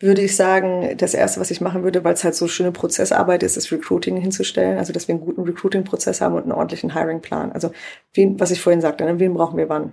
würde 0.00 0.22
ich 0.22 0.34
sagen, 0.34 0.96
das 0.96 1.14
Erste, 1.14 1.40
was 1.40 1.52
ich 1.52 1.60
machen 1.60 1.84
würde, 1.84 2.02
weil 2.02 2.14
es 2.14 2.24
halt 2.24 2.34
so 2.34 2.48
schöne 2.48 2.72
Prozessarbeit 2.72 3.44
ist, 3.44 3.56
ist 3.56 3.70
Recruiting 3.70 4.16
hinzustellen, 4.16 4.76
also 4.76 4.92
dass 4.92 5.06
wir 5.06 5.14
einen 5.14 5.24
guten 5.24 5.42
Recruiting-Prozess 5.42 6.20
haben 6.20 6.34
und 6.34 6.42
einen 6.42 6.52
ordentlichen 6.52 6.94
Hiring-Plan. 6.94 7.52
Also 7.52 7.70
wen, 8.12 8.40
was 8.40 8.50
ich 8.50 8.60
vorhin 8.60 8.80
sagte, 8.80 9.04
ne, 9.04 9.20
wen 9.20 9.34
brauchen 9.34 9.56
wir 9.56 9.68
wann? 9.68 9.92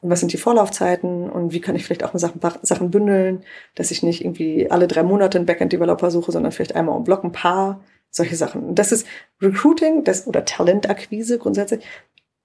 Und 0.00 0.10
was 0.10 0.20
sind 0.20 0.32
die 0.32 0.38
Vorlaufzeiten 0.38 1.28
und 1.30 1.52
wie 1.52 1.60
kann 1.60 1.76
ich 1.76 1.84
vielleicht 1.84 2.04
auch 2.04 2.12
Sachen, 2.14 2.40
Sachen 2.62 2.90
bündeln, 2.90 3.44
dass 3.74 3.90
ich 3.90 4.02
nicht 4.02 4.22
irgendwie 4.22 4.70
alle 4.70 4.88
drei 4.88 5.02
Monate 5.02 5.38
einen 5.38 5.46
Backend-Developer 5.46 6.10
suche, 6.10 6.32
sondern 6.32 6.52
vielleicht 6.52 6.74
einmal 6.74 6.96
im 6.96 7.04
Block 7.04 7.24
ein 7.24 7.32
paar, 7.32 7.80
solche 8.10 8.36
Sachen. 8.36 8.62
Und 8.64 8.78
das 8.78 8.92
ist 8.92 9.06
Recruiting 9.40 10.04
das, 10.04 10.26
oder 10.26 10.44
Talentakquise 10.44 11.38
grundsätzlich 11.38 11.84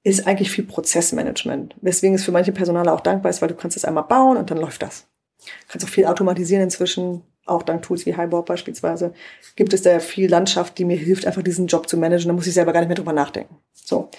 ist 0.03 0.25
eigentlich 0.27 0.51
viel 0.51 0.63
Prozessmanagement. 0.63 1.75
Weswegen 1.81 2.15
es 2.15 2.23
für 2.23 2.31
manche 2.31 2.51
Personale 2.51 2.91
auch 2.93 3.01
dankbar 3.01 3.29
ist, 3.29 3.41
weil 3.41 3.49
du 3.49 3.55
kannst 3.55 3.77
es 3.77 3.85
einmal 3.85 4.05
bauen 4.05 4.37
und 4.37 4.49
dann 4.49 4.57
läuft 4.57 4.81
das. 4.81 5.07
Du 5.39 5.67
kannst 5.67 5.85
auch 5.85 5.91
viel 5.91 6.05
automatisieren 6.05 6.63
inzwischen, 6.63 7.21
auch 7.45 7.63
dank 7.63 7.81
Tools 7.81 8.05
wie 8.05 8.15
Highboard 8.15 8.45
beispielsweise, 8.45 9.13
gibt 9.55 9.73
es 9.73 9.81
da 9.81 9.99
viel 9.99 10.29
Landschaft, 10.29 10.77
die 10.77 10.85
mir 10.85 10.97
hilft, 10.97 11.25
einfach 11.25 11.43
diesen 11.43 11.67
Job 11.67 11.89
zu 11.89 11.97
managen. 11.97 12.27
Da 12.27 12.33
muss 12.33 12.47
ich 12.47 12.53
selber 12.53 12.73
gar 12.73 12.79
nicht 12.79 12.89
mehr 12.89 12.95
drüber 12.95 13.13
nachdenken. 13.13 13.57
So. 13.73 14.09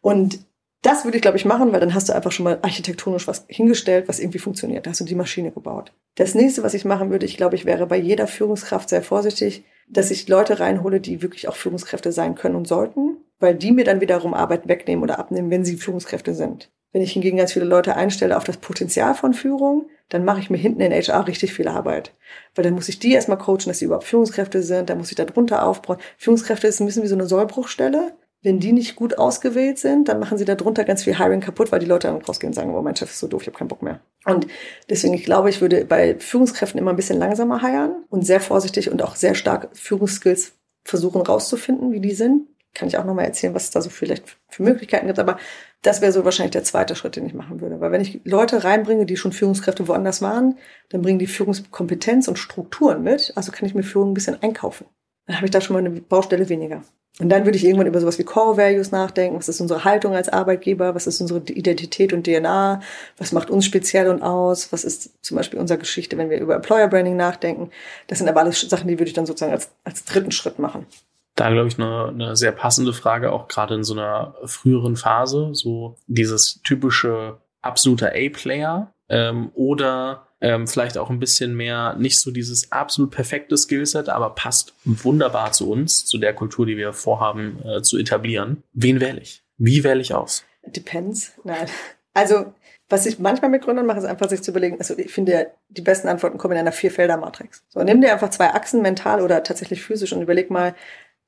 Und 0.00 0.40
das 0.82 1.04
würde 1.04 1.16
ich, 1.16 1.22
glaube 1.22 1.36
ich, 1.36 1.44
machen, 1.44 1.72
weil 1.72 1.80
dann 1.80 1.94
hast 1.94 2.08
du 2.08 2.12
einfach 2.12 2.32
schon 2.32 2.44
mal 2.44 2.58
architektonisch 2.62 3.28
was 3.28 3.44
hingestellt, 3.48 4.08
was 4.08 4.18
irgendwie 4.18 4.40
funktioniert. 4.40 4.84
Da 4.84 4.90
hast 4.90 5.00
du 5.00 5.04
die 5.04 5.14
Maschine 5.14 5.52
gebaut. 5.52 5.92
Das 6.16 6.34
nächste, 6.34 6.64
was 6.64 6.74
ich 6.74 6.84
machen 6.84 7.10
würde, 7.10 7.24
ich 7.24 7.36
glaube, 7.36 7.54
ich 7.54 7.64
wäre 7.64 7.86
bei 7.86 7.96
jeder 7.96 8.26
Führungskraft 8.26 8.88
sehr 8.88 9.02
vorsichtig, 9.02 9.64
dass 9.88 10.10
ich 10.10 10.28
Leute 10.28 10.58
reinhole, 10.58 11.00
die 11.00 11.22
wirklich 11.22 11.46
auch 11.48 11.54
Führungskräfte 11.54 12.10
sein 12.10 12.34
können 12.34 12.56
und 12.56 12.66
sollten, 12.66 13.18
weil 13.38 13.54
die 13.54 13.70
mir 13.70 13.84
dann 13.84 14.00
wiederum 14.00 14.34
Arbeit 14.34 14.66
wegnehmen 14.66 15.04
oder 15.04 15.18
abnehmen, 15.18 15.50
wenn 15.50 15.64
sie 15.64 15.76
Führungskräfte 15.76 16.34
sind. 16.34 16.70
Wenn 16.92 17.02
ich 17.02 17.12
hingegen 17.12 17.38
ganz 17.38 17.52
viele 17.52 17.64
Leute 17.64 17.96
einstelle 17.96 18.36
auf 18.36 18.44
das 18.44 18.58
Potenzial 18.58 19.14
von 19.14 19.34
Führung, 19.34 19.88
dann 20.08 20.24
mache 20.24 20.40
ich 20.40 20.50
mir 20.50 20.58
hinten 20.58 20.82
in 20.82 20.92
HR 20.92 21.26
richtig 21.26 21.54
viel 21.54 21.68
Arbeit. 21.68 22.12
Weil 22.54 22.64
dann 22.64 22.74
muss 22.74 22.88
ich 22.88 22.98
die 22.98 23.12
erstmal 23.12 23.38
coachen, 23.38 23.66
dass 23.66 23.78
sie 23.78 23.86
überhaupt 23.86 24.04
Führungskräfte 24.04 24.62
sind, 24.62 24.90
dann 24.90 24.98
muss 24.98 25.10
ich 25.10 25.16
da 25.16 25.24
drunter 25.24 25.66
aufbauen. 25.66 25.98
Führungskräfte 26.18 26.66
ist 26.66 26.80
ein 26.80 26.86
bisschen 26.86 27.02
wie 27.02 27.08
so 27.08 27.14
eine 27.14 27.26
Sollbruchstelle 27.26 28.12
wenn 28.42 28.58
die 28.58 28.72
nicht 28.72 28.96
gut 28.96 29.18
ausgewählt 29.18 29.78
sind, 29.78 30.08
dann 30.08 30.18
machen 30.18 30.36
sie 30.36 30.44
da 30.44 30.56
drunter 30.56 30.84
ganz 30.84 31.04
viel 31.04 31.16
Hiring 31.16 31.40
kaputt, 31.40 31.70
weil 31.70 31.78
die 31.78 31.86
Leute 31.86 32.08
dann 32.08 32.20
rausgehen 32.20 32.50
und 32.50 32.54
sagen, 32.54 32.74
oh, 32.74 32.82
mein 32.82 32.96
Chef 32.96 33.10
ist 33.10 33.20
so 33.20 33.28
doof, 33.28 33.42
ich 33.42 33.48
habe 33.48 33.56
keinen 33.56 33.68
Bock 33.68 33.82
mehr. 33.82 34.00
Und 34.24 34.48
deswegen, 34.90 35.14
ich 35.14 35.24
glaube, 35.24 35.48
ich 35.48 35.60
würde 35.60 35.84
bei 35.84 36.18
Führungskräften 36.18 36.78
immer 36.78 36.90
ein 36.90 36.96
bisschen 36.96 37.18
langsamer 37.18 37.62
heiern 37.62 38.04
und 38.08 38.26
sehr 38.26 38.40
vorsichtig 38.40 38.90
und 38.90 39.02
auch 39.02 39.14
sehr 39.14 39.36
stark 39.36 39.68
Führungsskills 39.74 40.54
versuchen 40.84 41.22
rauszufinden, 41.22 41.92
wie 41.92 42.00
die 42.00 42.14
sind. 42.14 42.48
Kann 42.74 42.88
ich 42.88 42.96
auch 42.96 43.04
nochmal 43.04 43.26
erzählen, 43.26 43.54
was 43.54 43.64
es 43.64 43.70
da 43.70 43.82
so 43.82 43.90
vielleicht 43.90 44.24
für 44.48 44.62
Möglichkeiten 44.62 45.06
gibt. 45.06 45.18
Aber 45.18 45.36
das 45.82 46.00
wäre 46.00 46.10
so 46.10 46.24
wahrscheinlich 46.24 46.52
der 46.52 46.64
zweite 46.64 46.96
Schritt, 46.96 47.16
den 47.16 47.26
ich 47.26 47.34
machen 47.34 47.60
würde. 47.60 47.80
Weil 47.80 47.92
wenn 47.92 48.00
ich 48.00 48.22
Leute 48.24 48.64
reinbringe, 48.64 49.04
die 49.04 49.18
schon 49.18 49.32
Führungskräfte 49.32 49.86
woanders 49.88 50.22
waren, 50.22 50.56
dann 50.88 51.02
bringen 51.02 51.18
die 51.18 51.26
Führungskompetenz 51.26 52.28
und 52.28 52.38
Strukturen 52.38 53.02
mit. 53.02 53.32
Also 53.36 53.52
kann 53.52 53.66
ich 53.66 53.74
mir 53.74 53.82
Führung 53.82 54.12
ein 54.12 54.14
bisschen 54.14 54.42
einkaufen. 54.42 54.86
Dann 55.26 55.36
habe 55.36 55.44
ich 55.44 55.50
da 55.50 55.60
schon 55.60 55.74
mal 55.74 55.80
eine 55.80 56.00
Baustelle 56.00 56.48
weniger. 56.48 56.82
Und 57.18 57.28
dann 57.28 57.44
würde 57.44 57.58
ich 57.58 57.64
irgendwann 57.64 57.86
über 57.86 58.00
sowas 58.00 58.18
wie 58.18 58.24
Core 58.24 58.56
Values 58.56 58.90
nachdenken. 58.90 59.38
Was 59.38 59.48
ist 59.48 59.60
unsere 59.60 59.84
Haltung 59.84 60.14
als 60.14 60.30
Arbeitgeber? 60.30 60.94
Was 60.94 61.06
ist 61.06 61.20
unsere 61.20 61.40
Identität 61.40 62.12
und 62.12 62.26
DNA? 62.26 62.80
Was 63.18 63.32
macht 63.32 63.50
uns 63.50 63.66
speziell 63.66 64.08
und 64.08 64.22
aus? 64.22 64.72
Was 64.72 64.82
ist 64.82 65.22
zum 65.22 65.36
Beispiel 65.36 65.58
unsere 65.58 65.78
Geschichte, 65.78 66.16
wenn 66.16 66.30
wir 66.30 66.40
über 66.40 66.54
Employer 66.54 66.88
Branding 66.88 67.16
nachdenken? 67.16 67.70
Das 68.06 68.18
sind 68.18 68.28
aber 68.28 68.40
alles 68.40 68.62
Sachen, 68.62 68.88
die 68.88 68.94
würde 68.98 69.08
ich 69.08 69.12
dann 69.12 69.26
sozusagen 69.26 69.52
als, 69.52 69.70
als 69.84 70.04
dritten 70.04 70.32
Schritt 70.32 70.58
machen. 70.58 70.86
Da 71.34 71.50
glaube 71.50 71.68
ich 71.68 71.78
eine, 71.78 72.08
eine 72.08 72.36
sehr 72.36 72.52
passende 72.52 72.94
Frage, 72.94 73.32
auch 73.32 73.48
gerade 73.48 73.74
in 73.74 73.84
so 73.84 73.92
einer 73.94 74.34
früheren 74.44 74.96
Phase, 74.96 75.50
so 75.52 75.96
dieses 76.06 76.62
typische 76.62 77.38
absoluter 77.60 78.12
A-Player 78.14 78.92
ähm, 79.08 79.50
oder 79.54 80.28
ähm, 80.42 80.66
vielleicht 80.66 80.98
auch 80.98 81.08
ein 81.08 81.20
bisschen 81.20 81.56
mehr, 81.56 81.94
nicht 81.98 82.20
so 82.20 82.32
dieses 82.32 82.72
absolut 82.72 83.12
perfekte 83.12 83.56
Skillset, 83.56 84.08
aber 84.08 84.30
passt 84.30 84.74
wunderbar 84.84 85.52
zu 85.52 85.70
uns, 85.70 86.04
zu 86.04 86.18
der 86.18 86.34
Kultur, 86.34 86.66
die 86.66 86.76
wir 86.76 86.92
vorhaben 86.92 87.62
äh, 87.64 87.82
zu 87.82 87.96
etablieren. 87.96 88.64
Wen 88.72 89.00
wähle 89.00 89.20
ich? 89.20 89.44
Wie 89.56 89.84
wähle 89.84 90.00
ich 90.00 90.14
aus? 90.14 90.44
Depends. 90.66 91.32
Nein. 91.44 91.66
Also, 92.12 92.52
was 92.88 93.06
ich 93.06 93.20
manchmal 93.20 93.52
mit 93.52 93.62
Gründern 93.62 93.86
mache, 93.86 94.00
ist 94.00 94.04
einfach 94.04 94.28
sich 94.28 94.42
zu 94.42 94.50
überlegen, 94.50 94.78
also 94.78 94.98
ich 94.98 95.12
finde, 95.12 95.52
die 95.68 95.80
besten 95.80 96.08
Antworten 96.08 96.38
kommen 96.38 96.54
in 96.54 96.58
einer 96.60 96.72
Vierfelder-Matrix. 96.72 97.64
So, 97.68 97.82
nimm 97.82 98.00
dir 98.00 98.12
einfach 98.12 98.30
zwei 98.30 98.52
Achsen, 98.52 98.82
mental 98.82 99.22
oder 99.22 99.44
tatsächlich 99.44 99.82
physisch 99.82 100.12
und 100.12 100.22
überleg 100.22 100.50
mal, 100.50 100.74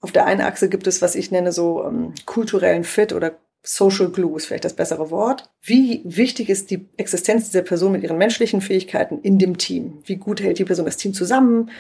auf 0.01 0.11
der 0.11 0.27
einen 0.27 0.43
Achse 0.43 0.69
gibt 0.69 0.87
es, 0.89 1.01
was 1.01 1.15
ich 1.15 1.31
nenne, 1.31 1.53
so 1.53 1.85
ähm, 1.85 2.13
kulturellen 2.27 2.85
Fit 2.85 3.13
oder 3.13 3.39
Social 3.67 4.11
Glue 4.11 4.37
ist 4.37 4.47
vielleicht 4.47 4.67
das 4.67 4.77
bessere 4.77 5.11
Wort. 5.11 5.51
Wie 5.63 6.03
wichtig 6.05 6.51
ist 6.51 6.71
die 6.71 6.87
Existenz 6.99 7.47
dieser 7.47 7.63
Person 7.63 7.93
mit 7.93 8.03
ihren 8.03 8.19
menschlichen 8.19 8.61
Fähigkeiten 8.61 9.21
in 9.21 9.39
dem 9.39 9.57
Team? 9.57 10.03
Wie 10.05 10.17
gut 10.17 10.43
hält 10.43 10.59
die 10.59 10.67
Person 10.67 10.85
das 10.85 10.99
Team 10.99 11.15
zusammen? 11.15 11.71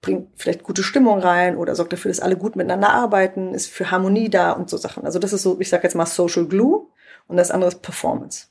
Bringt 0.00 0.28
vielleicht 0.36 0.62
gute 0.62 0.82
Stimmung 0.82 1.18
rein 1.18 1.56
oder 1.56 1.74
sorgt 1.74 1.92
dafür, 1.92 2.10
dass 2.10 2.20
alle 2.20 2.36
gut 2.36 2.56
miteinander 2.56 2.90
arbeiten? 2.90 3.52
Ist 3.52 3.70
für 3.70 3.90
Harmonie 3.90 4.30
da 4.30 4.52
und 4.52 4.70
so 4.70 4.78
Sachen. 4.78 5.04
Also 5.04 5.18
das 5.18 5.34
ist 5.34 5.42
so, 5.42 5.60
ich 5.60 5.68
sage 5.68 5.82
jetzt 5.82 5.94
mal 5.94 6.06
Social 6.06 6.46
Glue 6.46 6.86
und 7.26 7.36
das 7.36 7.50
andere 7.50 7.68
ist 7.68 7.82
Performance. 7.82 8.46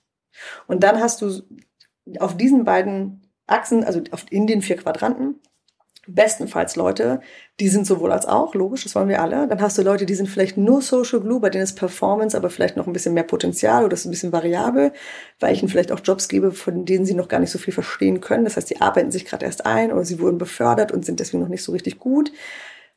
Und 0.67 0.83
dann 0.83 0.99
hast 0.99 1.21
du 1.23 1.41
auf 2.19 2.37
diesen 2.37 2.63
beiden 2.63 3.27
Achsen, 3.47 3.83
also 3.83 4.01
in 4.29 4.45
den 4.45 4.61
vier 4.61 4.77
Quadranten, 4.77 5.39
bestenfalls 6.07 6.75
Leute, 6.75 7.21
die 7.59 7.69
sind 7.69 7.87
sowohl 7.87 8.11
als 8.11 8.25
auch, 8.25 8.55
logisch, 8.55 8.83
das 8.83 8.95
wollen 8.95 9.09
wir 9.09 9.21
alle. 9.21 9.47
Dann 9.47 9.61
hast 9.61 9.77
du 9.77 9.83
Leute, 9.83 10.05
die 10.05 10.15
sind 10.15 10.27
vielleicht 10.27 10.57
nur 10.57 10.81
Social 10.81 11.21
Glue, 11.21 11.39
bei 11.39 11.49
denen 11.49 11.63
ist 11.63 11.75
Performance 11.75 12.35
aber 12.35 12.49
vielleicht 12.49 12.75
noch 12.75 12.87
ein 12.87 12.93
bisschen 12.93 13.13
mehr 13.13 13.23
Potenzial 13.23 13.85
oder 13.85 13.93
ist 13.93 14.05
ein 14.05 14.11
bisschen 14.11 14.31
variabel, 14.33 14.91
weil 15.39 15.53
ich 15.53 15.61
ihnen 15.61 15.69
vielleicht 15.69 15.91
auch 15.91 16.01
Jobs 16.03 16.27
gebe, 16.27 16.51
von 16.51 16.85
denen 16.85 17.05
sie 17.05 17.13
noch 17.13 17.27
gar 17.27 17.39
nicht 17.39 17.51
so 17.51 17.59
viel 17.59 17.73
verstehen 17.73 18.21
können. 18.21 18.43
Das 18.43 18.57
heißt, 18.57 18.69
die 18.69 18.81
arbeiten 18.81 19.11
sich 19.11 19.25
gerade 19.25 19.45
erst 19.45 19.65
ein 19.65 19.91
oder 19.91 20.03
sie 20.03 20.19
wurden 20.19 20.37
befördert 20.37 20.91
und 20.91 21.05
sind 21.05 21.19
deswegen 21.19 21.41
noch 21.41 21.49
nicht 21.49 21.63
so 21.63 21.71
richtig 21.71 21.99
gut. 21.99 22.31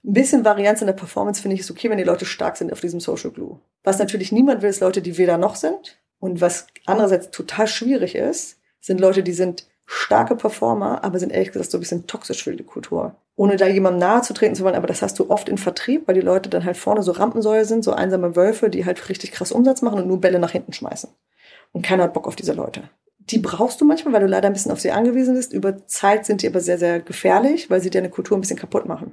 Ein 0.05 0.13
bisschen 0.13 0.45
Varianz 0.45 0.81
in 0.81 0.87
der 0.87 0.95
Performance 0.95 1.43
finde 1.43 1.55
ich 1.55 1.61
ist 1.61 1.71
okay, 1.71 1.91
wenn 1.91 1.99
die 1.99 2.05
Leute 2.05 2.25
stark 2.25 2.57
sind 2.57 2.73
auf 2.73 2.81
diesem 2.81 3.01
Social 3.01 3.31
Glue. 3.31 3.61
Was 3.85 3.99
natürlich 3.99 4.33
niemand 4.33 4.63
will, 4.63 4.71
ist 4.71 4.81
Leute, 4.81 5.03
die 5.03 5.19
weder 5.19 5.39
noch 5.39 5.57
sind. 5.57 5.99
Und 6.19 6.41
was 6.41 6.67
andererseits 6.87 7.31
total 7.31 7.67
schwierig 7.67 8.15
ist, 8.15 8.59
sind 8.81 9.01
Leute, 9.01 9.23
die 9.23 9.33
sind 9.33 9.67
starke 9.87 10.37
Performer, 10.37 11.03
aber 11.05 11.19
sind 11.19 11.33
ehrlich 11.33 11.53
gesagt 11.53 11.71
so 11.71 11.79
ein 11.79 11.81
bisschen 11.81 12.07
toxisch 12.07 12.45
für 12.45 12.55
die 12.55 12.65
Kultur. 12.65 13.15
ohne 13.37 13.57
da 13.57 13.67
jemandem 13.67 14.01
nahe 14.01 14.23
zu 14.23 14.33
treten 14.33 14.55
zu 14.55 14.65
wollen, 14.65 14.75
aber 14.75 14.87
das 14.87 15.03
hast 15.03 15.19
du 15.19 15.31
oft 15.31 15.49
in 15.49 15.59
Vertrieb, 15.59 16.09
weil 16.09 16.15
die 16.15 16.23
Leute 16.23 16.49
dann 16.49 16.65
halt 16.65 16.77
vorne 16.77 17.03
so 17.03 17.13
Rampensäue 17.13 17.67
sind, 17.67 17.85
so 17.85 17.93
einsame 17.93 18.35
Wölfe, 18.35 18.71
die 18.71 18.87
halt 18.87 19.09
richtig 19.11 19.31
krass 19.33 19.53
Umsatz 19.53 19.83
machen 19.83 20.01
und 20.01 20.09
nur 20.09 20.21
Bälle 20.21 20.39
nach 20.39 20.53
hinten 20.53 20.73
schmeißen. 20.73 21.11
Und 21.73 21.85
keiner 21.85 22.05
hat 22.05 22.15
Bock 22.15 22.27
auf 22.27 22.37
diese 22.37 22.55
Leute. 22.55 22.89
Die 23.19 23.39
brauchst 23.39 23.81
du 23.81 23.85
manchmal, 23.85 24.15
weil 24.15 24.21
du 24.23 24.27
leider 24.27 24.47
ein 24.47 24.53
bisschen 24.55 24.73
auf 24.73 24.81
sie 24.81 24.93
angewiesen 24.93 25.35
bist. 25.35 25.53
Über 25.53 25.87
Zeit 25.87 26.25
sind 26.25 26.43
die 26.43 26.47
aber 26.47 26.61
sehr, 26.61 26.79
sehr 26.79 27.01
gefährlich, 27.01 27.69
weil 27.69 27.81
sie 27.81 27.91
deine 27.91 28.09
Kultur 28.09 28.39
ein 28.39 28.41
bisschen 28.41 28.59
kaputt 28.59 28.87
machen. 28.87 29.13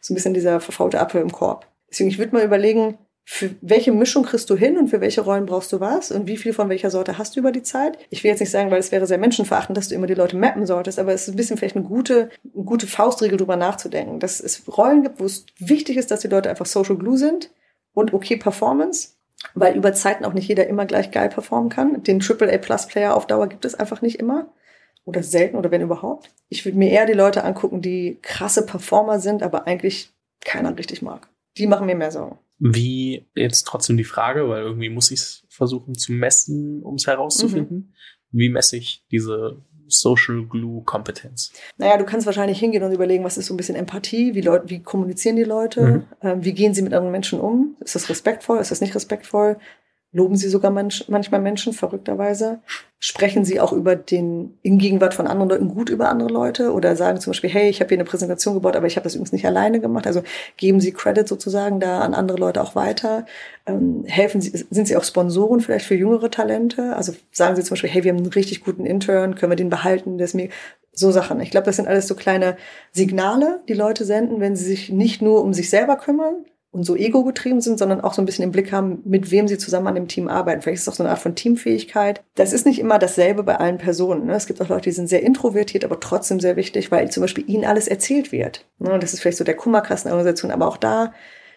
So 0.00 0.12
ein 0.12 0.14
bisschen 0.14 0.34
dieser 0.34 0.60
verfaulte 0.60 1.00
Apfel 1.00 1.22
im 1.22 1.32
Korb. 1.32 1.66
Deswegen, 1.90 2.10
ich 2.10 2.18
würde 2.18 2.36
mal 2.36 2.44
überlegen, 2.44 2.98
für 3.26 3.50
welche 3.62 3.90
Mischung 3.90 4.24
kriegst 4.24 4.50
du 4.50 4.56
hin 4.56 4.76
und 4.76 4.88
für 4.88 5.00
welche 5.00 5.22
Rollen 5.22 5.46
brauchst 5.46 5.72
du 5.72 5.80
was 5.80 6.12
und 6.12 6.26
wie 6.26 6.36
viel 6.36 6.52
von 6.52 6.68
welcher 6.68 6.90
Sorte 6.90 7.16
hast 7.16 7.34
du 7.34 7.40
über 7.40 7.52
die 7.52 7.62
Zeit? 7.62 7.98
Ich 8.10 8.22
will 8.22 8.30
jetzt 8.30 8.40
nicht 8.40 8.50
sagen, 8.50 8.70
weil 8.70 8.78
es 8.78 8.92
wäre 8.92 9.06
sehr 9.06 9.18
menschenverachtend, 9.18 9.76
dass 9.76 9.88
du 9.88 9.94
immer 9.94 10.06
die 10.06 10.14
Leute 10.14 10.36
mappen 10.36 10.66
solltest, 10.66 10.98
aber 10.98 11.12
es 11.14 11.22
ist 11.22 11.34
ein 11.34 11.36
bisschen 11.36 11.56
vielleicht 11.56 11.76
eine 11.76 11.86
gute, 11.86 12.30
eine 12.54 12.64
gute 12.64 12.86
Faustregel 12.86 13.38
drüber 13.38 13.56
nachzudenken, 13.56 14.20
dass 14.20 14.40
es 14.40 14.62
Rollen 14.68 15.02
gibt, 15.02 15.20
wo 15.20 15.24
es 15.24 15.46
wichtig 15.58 15.96
ist, 15.96 16.10
dass 16.10 16.20
die 16.20 16.28
Leute 16.28 16.50
einfach 16.50 16.66
Social 16.66 16.96
Glue 16.96 17.16
sind 17.16 17.50
und 17.94 18.12
okay 18.12 18.36
Performance, 18.36 19.14
weil 19.54 19.74
über 19.74 19.94
Zeiten 19.94 20.26
auch 20.26 20.34
nicht 20.34 20.48
jeder 20.48 20.66
immer 20.66 20.84
gleich 20.84 21.10
geil 21.10 21.30
performen 21.30 21.70
kann. 21.70 22.02
Den 22.02 22.22
AAA 22.22 22.58
Plus 22.58 22.86
Player 22.86 23.16
auf 23.16 23.26
Dauer 23.26 23.48
gibt 23.48 23.64
es 23.64 23.74
einfach 23.74 24.02
nicht 24.02 24.20
immer 24.20 24.48
oder 25.06 25.22
selten 25.22 25.56
oder 25.56 25.70
wenn 25.70 25.80
überhaupt. 25.80 26.30
Ich 26.50 26.64
würde 26.66 26.76
mir 26.76 26.90
eher 26.90 27.06
die 27.06 27.14
Leute 27.14 27.44
angucken, 27.44 27.80
die 27.80 28.18
krasse 28.20 28.66
Performer 28.66 29.18
sind, 29.18 29.42
aber 29.42 29.66
eigentlich 29.66 30.12
keiner 30.44 30.76
richtig 30.76 31.00
mag. 31.00 31.28
Die 31.56 31.66
machen 31.66 31.86
mir 31.86 31.94
mehr 31.94 32.10
Sorgen. 32.10 32.38
Wie 32.58 33.26
jetzt 33.34 33.64
trotzdem 33.64 33.96
die 33.96 34.04
Frage, 34.04 34.48
weil 34.48 34.62
irgendwie 34.62 34.88
muss 34.88 35.10
ich 35.10 35.20
es 35.20 35.46
versuchen 35.48 35.94
zu 35.94 36.12
messen, 36.12 36.82
um 36.82 36.94
es 36.94 37.06
herauszufinden. 37.06 37.76
Mhm. 37.76 37.94
Wie 38.30 38.48
messe 38.48 38.76
ich 38.76 39.04
diese 39.10 39.62
Social 39.86 40.46
Glue 40.46 40.82
Kompetenz? 40.84 41.52
Naja, 41.76 41.96
du 41.96 42.04
kannst 42.04 42.26
wahrscheinlich 42.26 42.58
hingehen 42.58 42.82
und 42.82 42.92
überlegen, 42.92 43.24
was 43.24 43.36
ist 43.38 43.46
so 43.46 43.54
ein 43.54 43.56
bisschen 43.56 43.76
Empathie, 43.76 44.34
wie, 44.34 44.40
Leute, 44.40 44.70
wie 44.70 44.82
kommunizieren 44.82 45.36
die 45.36 45.44
Leute, 45.44 45.80
mhm. 45.82 46.04
ähm, 46.22 46.44
wie 46.44 46.52
gehen 46.52 46.74
sie 46.74 46.82
mit 46.82 46.94
anderen 46.94 47.12
Menschen 47.12 47.40
um, 47.40 47.76
ist 47.80 47.94
das 47.94 48.08
respektvoll, 48.08 48.58
ist 48.58 48.70
das 48.70 48.80
nicht 48.80 48.94
respektvoll, 48.94 49.58
loben 50.14 50.36
sie 50.36 50.48
sogar 50.48 50.70
manch, 50.70 51.06
manchmal 51.08 51.40
Menschen, 51.40 51.72
verrückterweise. 51.72 52.60
Sprechen 53.00 53.44
sie 53.44 53.60
auch 53.60 53.72
über 53.72 53.96
den, 53.96 54.56
in 54.62 54.78
Gegenwart 54.78 55.12
von 55.12 55.26
anderen 55.26 55.50
Leuten 55.50 55.68
gut 55.68 55.90
über 55.90 56.08
andere 56.08 56.28
Leute 56.28 56.72
oder 56.72 56.94
sagen 56.94 57.20
zum 57.20 57.32
Beispiel, 57.32 57.50
hey, 57.50 57.68
ich 57.68 57.80
habe 57.80 57.88
hier 57.88 57.98
eine 57.98 58.04
Präsentation 58.04 58.54
gebaut, 58.54 58.76
aber 58.76 58.86
ich 58.86 58.96
habe 58.96 59.04
das 59.04 59.16
übrigens 59.16 59.32
nicht 59.32 59.44
alleine 59.44 59.80
gemacht. 59.80 60.06
Also 60.06 60.22
geben 60.56 60.80
sie 60.80 60.92
Credit 60.92 61.26
sozusagen 61.26 61.80
da 61.80 62.00
an 62.00 62.14
andere 62.14 62.38
Leute 62.38 62.62
auch 62.62 62.76
weiter. 62.76 63.26
Ähm, 63.66 64.04
helfen 64.06 64.40
sie, 64.40 64.50
sind 64.70 64.86
sie 64.86 64.96
auch 64.96 65.04
Sponsoren 65.04 65.60
vielleicht 65.60 65.84
für 65.84 65.96
jüngere 65.96 66.30
Talente? 66.30 66.94
Also 66.94 67.12
sagen 67.32 67.56
sie 67.56 67.64
zum 67.64 67.70
Beispiel, 67.70 67.90
hey, 67.90 68.04
wir 68.04 68.12
haben 68.12 68.18
einen 68.18 68.32
richtig 68.32 68.64
guten 68.64 68.86
Intern, 68.86 69.34
können 69.34 69.50
wir 69.50 69.56
den 69.56 69.68
behalten? 69.68 70.16
Der 70.16 70.26
ist 70.26 70.34
mir 70.34 70.48
so 70.92 71.10
Sachen. 71.10 71.40
Ich 71.40 71.50
glaube, 71.50 71.66
das 71.66 71.76
sind 71.76 71.88
alles 71.88 72.06
so 72.06 72.14
kleine 72.14 72.56
Signale, 72.92 73.62
die 73.68 73.74
Leute 73.74 74.04
senden, 74.04 74.38
wenn 74.38 74.54
sie 74.54 74.64
sich 74.64 74.90
nicht 74.90 75.22
nur 75.22 75.42
um 75.42 75.52
sich 75.52 75.68
selber 75.68 75.96
kümmern, 75.96 76.44
und 76.74 76.84
so 76.84 76.96
ego-getrieben 76.96 77.60
sind, 77.60 77.78
sondern 77.78 78.00
auch 78.00 78.14
so 78.14 78.20
ein 78.20 78.26
bisschen 78.26 78.44
im 78.44 78.52
Blick 78.52 78.72
haben, 78.72 79.00
mit 79.04 79.30
wem 79.30 79.48
sie 79.48 79.58
zusammen 79.58 79.86
an 79.86 79.94
dem 79.94 80.08
Team 80.08 80.28
arbeiten. 80.28 80.60
Vielleicht 80.60 80.78
ist 80.78 80.82
es 80.82 80.88
auch 80.88 80.96
so 80.96 81.02
eine 81.02 81.10
Art 81.10 81.20
von 81.20 81.34
Teamfähigkeit. 81.34 82.22
Das 82.34 82.52
ist 82.52 82.66
nicht 82.66 82.80
immer 82.80 82.98
dasselbe 82.98 83.42
bei 83.44 83.56
allen 83.56 83.78
Personen. 83.78 84.26
Ne? 84.26 84.34
Es 84.34 84.46
gibt 84.46 84.60
auch 84.60 84.68
Leute, 84.68 84.90
die 84.90 84.92
sind 84.92 85.08
sehr 85.08 85.22
introvertiert, 85.22 85.84
aber 85.84 86.00
trotzdem 86.00 86.40
sehr 86.40 86.56
wichtig, 86.56 86.90
weil 86.90 87.10
zum 87.10 87.22
Beispiel 87.22 87.48
ihnen 87.48 87.64
alles 87.64 87.88
erzählt 87.88 88.32
wird. 88.32 88.66
Ne? 88.78 88.92
Und 88.92 89.02
das 89.02 89.14
ist 89.14 89.20
vielleicht 89.20 89.38
so 89.38 89.44
der 89.44 89.56
Kummerkassenorganisation, 89.56 90.50
aber 90.50 90.66
auch 90.66 90.76
da 90.76 91.12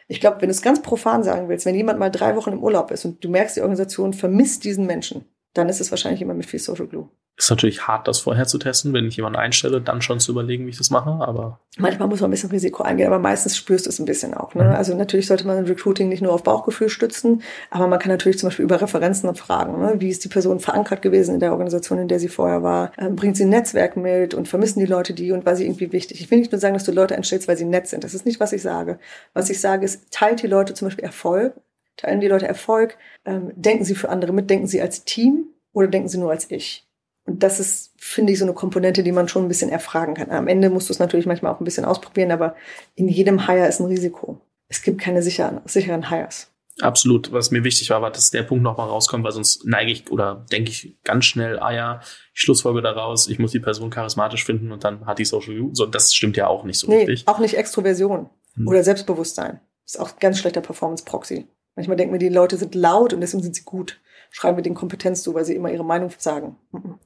ich 0.07 0.21
glaube, 0.21 0.39
wenn 0.39 0.47
du 0.47 0.51
es 0.51 0.61
ganz 0.61 0.81
profan 0.81 1.23
sagen 1.23 1.49
willst, 1.49 1.65
wenn 1.65 1.75
jemand 1.75 1.99
mal 1.99 2.09
drei 2.09 2.35
Wochen 2.35 2.53
im 2.53 2.63
Urlaub 2.63 2.91
ist 2.91 3.03
und 3.03 3.23
du 3.23 3.29
merkst, 3.29 3.57
die 3.57 3.61
Organisation 3.61 4.13
vermisst 4.13 4.63
diesen 4.63 4.85
Menschen, 4.85 5.25
dann 5.53 5.67
ist 5.67 5.81
es 5.81 5.91
wahrscheinlich 5.91 6.21
immer 6.21 6.33
mit 6.33 6.45
viel 6.45 6.59
Social 6.59 6.87
Glue. 6.87 7.09
Ist 7.39 7.51
natürlich 7.51 7.87
hart, 7.87 8.07
das 8.07 8.21
vorher 8.21 8.47
zu 8.47 8.57
testen, 8.57 8.93
wenn 8.93 9.05
ich 9.05 9.15
jemanden 9.15 9.37
einstelle, 9.37 9.79
dann 9.79 10.01
schon 10.01 10.19
zu 10.19 10.31
überlegen, 10.31 10.65
wie 10.65 10.71
ich 10.71 10.77
das 10.79 10.89
mache, 10.89 11.11
aber. 11.11 11.59
Manchmal 11.77 12.07
muss 12.07 12.19
man 12.19 12.29
ein 12.29 12.31
bisschen 12.31 12.49
Risiko 12.49 12.81
eingehen, 12.81 13.05
aber 13.05 13.19
meistens 13.19 13.55
spürst 13.55 13.85
du 13.85 13.91
es 13.91 13.99
ein 13.99 14.05
bisschen 14.05 14.33
auch. 14.33 14.55
Ne? 14.55 14.63
Mhm. 14.63 14.71
Also 14.71 14.95
natürlich 14.95 15.27
sollte 15.27 15.45
man 15.45 15.63
Recruiting 15.65 16.09
nicht 16.09 16.23
nur 16.23 16.33
auf 16.33 16.41
Bauchgefühl 16.41 16.89
stützen, 16.89 17.43
aber 17.69 17.85
man 17.85 17.99
kann 17.99 18.09
natürlich 18.09 18.39
zum 18.39 18.47
Beispiel 18.47 18.65
über 18.65 18.81
Referenzen 18.81 19.33
fragen. 19.35 19.79
Ne? 19.79 19.95
Wie 19.99 20.09
ist 20.09 20.23
die 20.23 20.29
Person 20.29 20.59
verankert 20.59 21.03
gewesen 21.03 21.35
in 21.35 21.39
der 21.39 21.51
Organisation, 21.51 21.99
in 21.99 22.07
der 22.07 22.19
sie 22.19 22.27
vorher 22.27 22.63
war? 22.63 22.91
Ähm, 22.97 23.15
bringt 23.15 23.37
sie 23.37 23.43
ein 23.43 23.49
Netzwerk 23.49 23.97
mit 23.97 24.33
und 24.33 24.47
vermissen 24.47 24.79
die 24.79 24.87
Leute 24.87 25.13
die 25.13 25.31
und 25.31 25.45
war 25.45 25.55
sie 25.55 25.65
irgendwie 25.65 25.91
wichtig? 25.91 26.19
Ich 26.19 26.31
will 26.31 26.39
nicht 26.39 26.51
nur 26.51 26.59
sagen, 26.59 26.73
dass 26.73 26.85
du 26.85 26.91
Leute 26.91 27.15
einstellst, 27.15 27.47
weil 27.47 27.57
sie 27.57 27.65
nett 27.65 27.87
sind. 27.87 28.03
Das 28.03 28.15
ist 28.15 28.25
nicht, 28.25 28.39
was 28.39 28.51
ich 28.51 28.63
sage. 28.63 28.97
Was 29.35 29.51
ich 29.51 29.61
sage, 29.61 29.85
ist, 29.85 30.09
teilt 30.09 30.41
die 30.41 30.47
Leute 30.47 30.73
zum 30.73 30.87
Beispiel 30.87 31.05
Erfolg, 31.05 31.53
teilen 31.97 32.19
die 32.19 32.27
Leute 32.27 32.47
Erfolg, 32.47 32.97
ähm, 33.25 33.51
denken 33.55 33.85
sie 33.85 33.93
für 33.93 34.09
andere 34.09 34.33
mit, 34.33 34.49
denken 34.49 34.65
sie 34.65 34.81
als 34.81 35.03
Team 35.03 35.49
oder 35.71 35.87
denken 35.87 36.07
sie 36.07 36.17
nur 36.17 36.31
als 36.31 36.49
ich? 36.49 36.86
Und 37.27 37.43
das 37.43 37.59
ist, 37.59 37.91
finde 37.97 38.31
ich, 38.31 38.39
so 38.39 38.45
eine 38.45 38.53
Komponente, 38.53 39.03
die 39.03 39.11
man 39.11 39.27
schon 39.27 39.43
ein 39.45 39.47
bisschen 39.49 39.69
erfragen 39.69 40.13
kann. 40.13 40.31
Am 40.31 40.47
Ende 40.47 40.69
musst 40.69 40.89
du 40.89 40.93
es 40.93 40.99
natürlich 40.99 41.25
manchmal 41.25 41.53
auch 41.53 41.59
ein 41.59 41.65
bisschen 41.65 41.85
ausprobieren, 41.85 42.31
aber 42.31 42.55
in 42.95 43.09
jedem 43.09 43.45
Hire 43.45 43.67
ist 43.67 43.81
ein 43.81 43.85
Risiko. 43.85 44.39
Es 44.69 44.81
gibt 44.81 44.99
keine 44.99 45.21
sicheren, 45.21 45.59
sicheren 45.65 46.09
Hires. 46.09 46.49
Absolut. 46.79 47.31
Was 47.33 47.51
mir 47.51 47.65
wichtig 47.65 47.89
war, 47.89 48.01
war, 48.01 48.11
dass 48.11 48.31
der 48.31 48.43
Punkt 48.43 48.63
nochmal 48.63 48.87
rauskommt, 48.87 49.25
weil 49.25 49.31
sonst 49.33 49.65
neige 49.65 49.91
ich 49.91 50.09
oder 50.09 50.45
denke 50.51 50.69
ich 50.69 50.95
ganz 51.03 51.25
schnell, 51.25 51.59
ah 51.59 51.73
ja, 51.73 52.01
ich 52.33 52.41
schlussfolge 52.41 52.81
daraus, 52.81 53.27
ich 53.27 53.39
muss 53.39 53.51
die 53.51 53.59
Person 53.59 53.89
charismatisch 53.89 54.45
finden 54.45 54.71
und 54.71 54.83
dann 54.83 55.05
hat 55.05 55.19
die 55.19 55.25
Social 55.25 55.55
View. 55.55 55.69
So, 55.73 55.85
das 55.85 56.15
stimmt 56.15 56.37
ja 56.37 56.47
auch 56.47 56.63
nicht 56.63 56.79
so 56.79 56.87
nee, 56.87 57.03
richtig. 57.03 57.27
Auch 57.27 57.39
nicht 57.39 57.55
Extroversion 57.55 58.29
hm. 58.55 58.67
oder 58.67 58.83
Selbstbewusstsein. 58.83 59.59
Das 59.83 59.95
ist 59.95 59.99
auch 59.99 60.19
ganz 60.19 60.39
schlechter 60.39 60.61
Performance-Proxy. 60.61 61.47
Manchmal 61.75 61.97
denken 61.97 62.13
wir, 62.13 62.19
die 62.19 62.29
Leute 62.29 62.57
sind 62.57 62.73
laut 62.75 63.13
und 63.13 63.21
deswegen 63.21 63.43
sind 63.43 63.55
sie 63.55 63.63
gut. 63.63 63.99
Schreiben 64.31 64.57
wir 64.57 64.63
den 64.63 64.75
Kompetenz 64.75 65.23
zu, 65.23 65.33
weil 65.33 65.45
sie 65.45 65.55
immer 65.55 65.71
ihre 65.71 65.85
Meinung 65.85 66.11
sagen. 66.17 66.57
Mhm. 66.71 66.99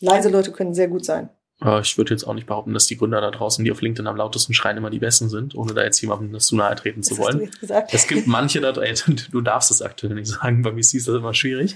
Leise 0.00 0.28
Leute 0.28 0.52
können 0.52 0.74
sehr 0.74 0.88
gut 0.88 1.04
sein. 1.04 1.30
Ich 1.80 1.96
würde 1.96 2.10
jetzt 2.10 2.24
auch 2.24 2.34
nicht 2.34 2.46
behaupten, 2.46 2.74
dass 2.74 2.86
die 2.86 2.98
Gründer 2.98 3.22
da 3.22 3.30
draußen, 3.30 3.64
die 3.64 3.72
auf 3.72 3.80
LinkedIn 3.80 4.06
am 4.06 4.16
lautesten 4.16 4.52
schreien, 4.52 4.76
immer 4.76 4.90
die 4.90 4.98
Besten 4.98 5.30
sind, 5.30 5.54
ohne 5.54 5.72
da 5.72 5.84
jetzt 5.84 5.98
jemandem 6.02 6.30
das 6.34 6.48
zu 6.48 6.56
nahe 6.56 6.74
treten 6.74 7.02
zu 7.02 7.16
wollen. 7.16 7.50
Es 7.92 8.06
gibt 8.06 8.26
manche 8.26 8.60
da, 8.60 8.72
ey, 8.72 8.94
du 9.30 9.40
darfst 9.40 9.70
es 9.70 9.80
aktuell 9.80 10.14
nicht 10.14 10.26
sagen, 10.26 10.60
bei 10.60 10.72
mir 10.72 10.80
ist 10.80 10.94
das 10.94 11.08
immer 11.08 11.32
schwierig. 11.32 11.74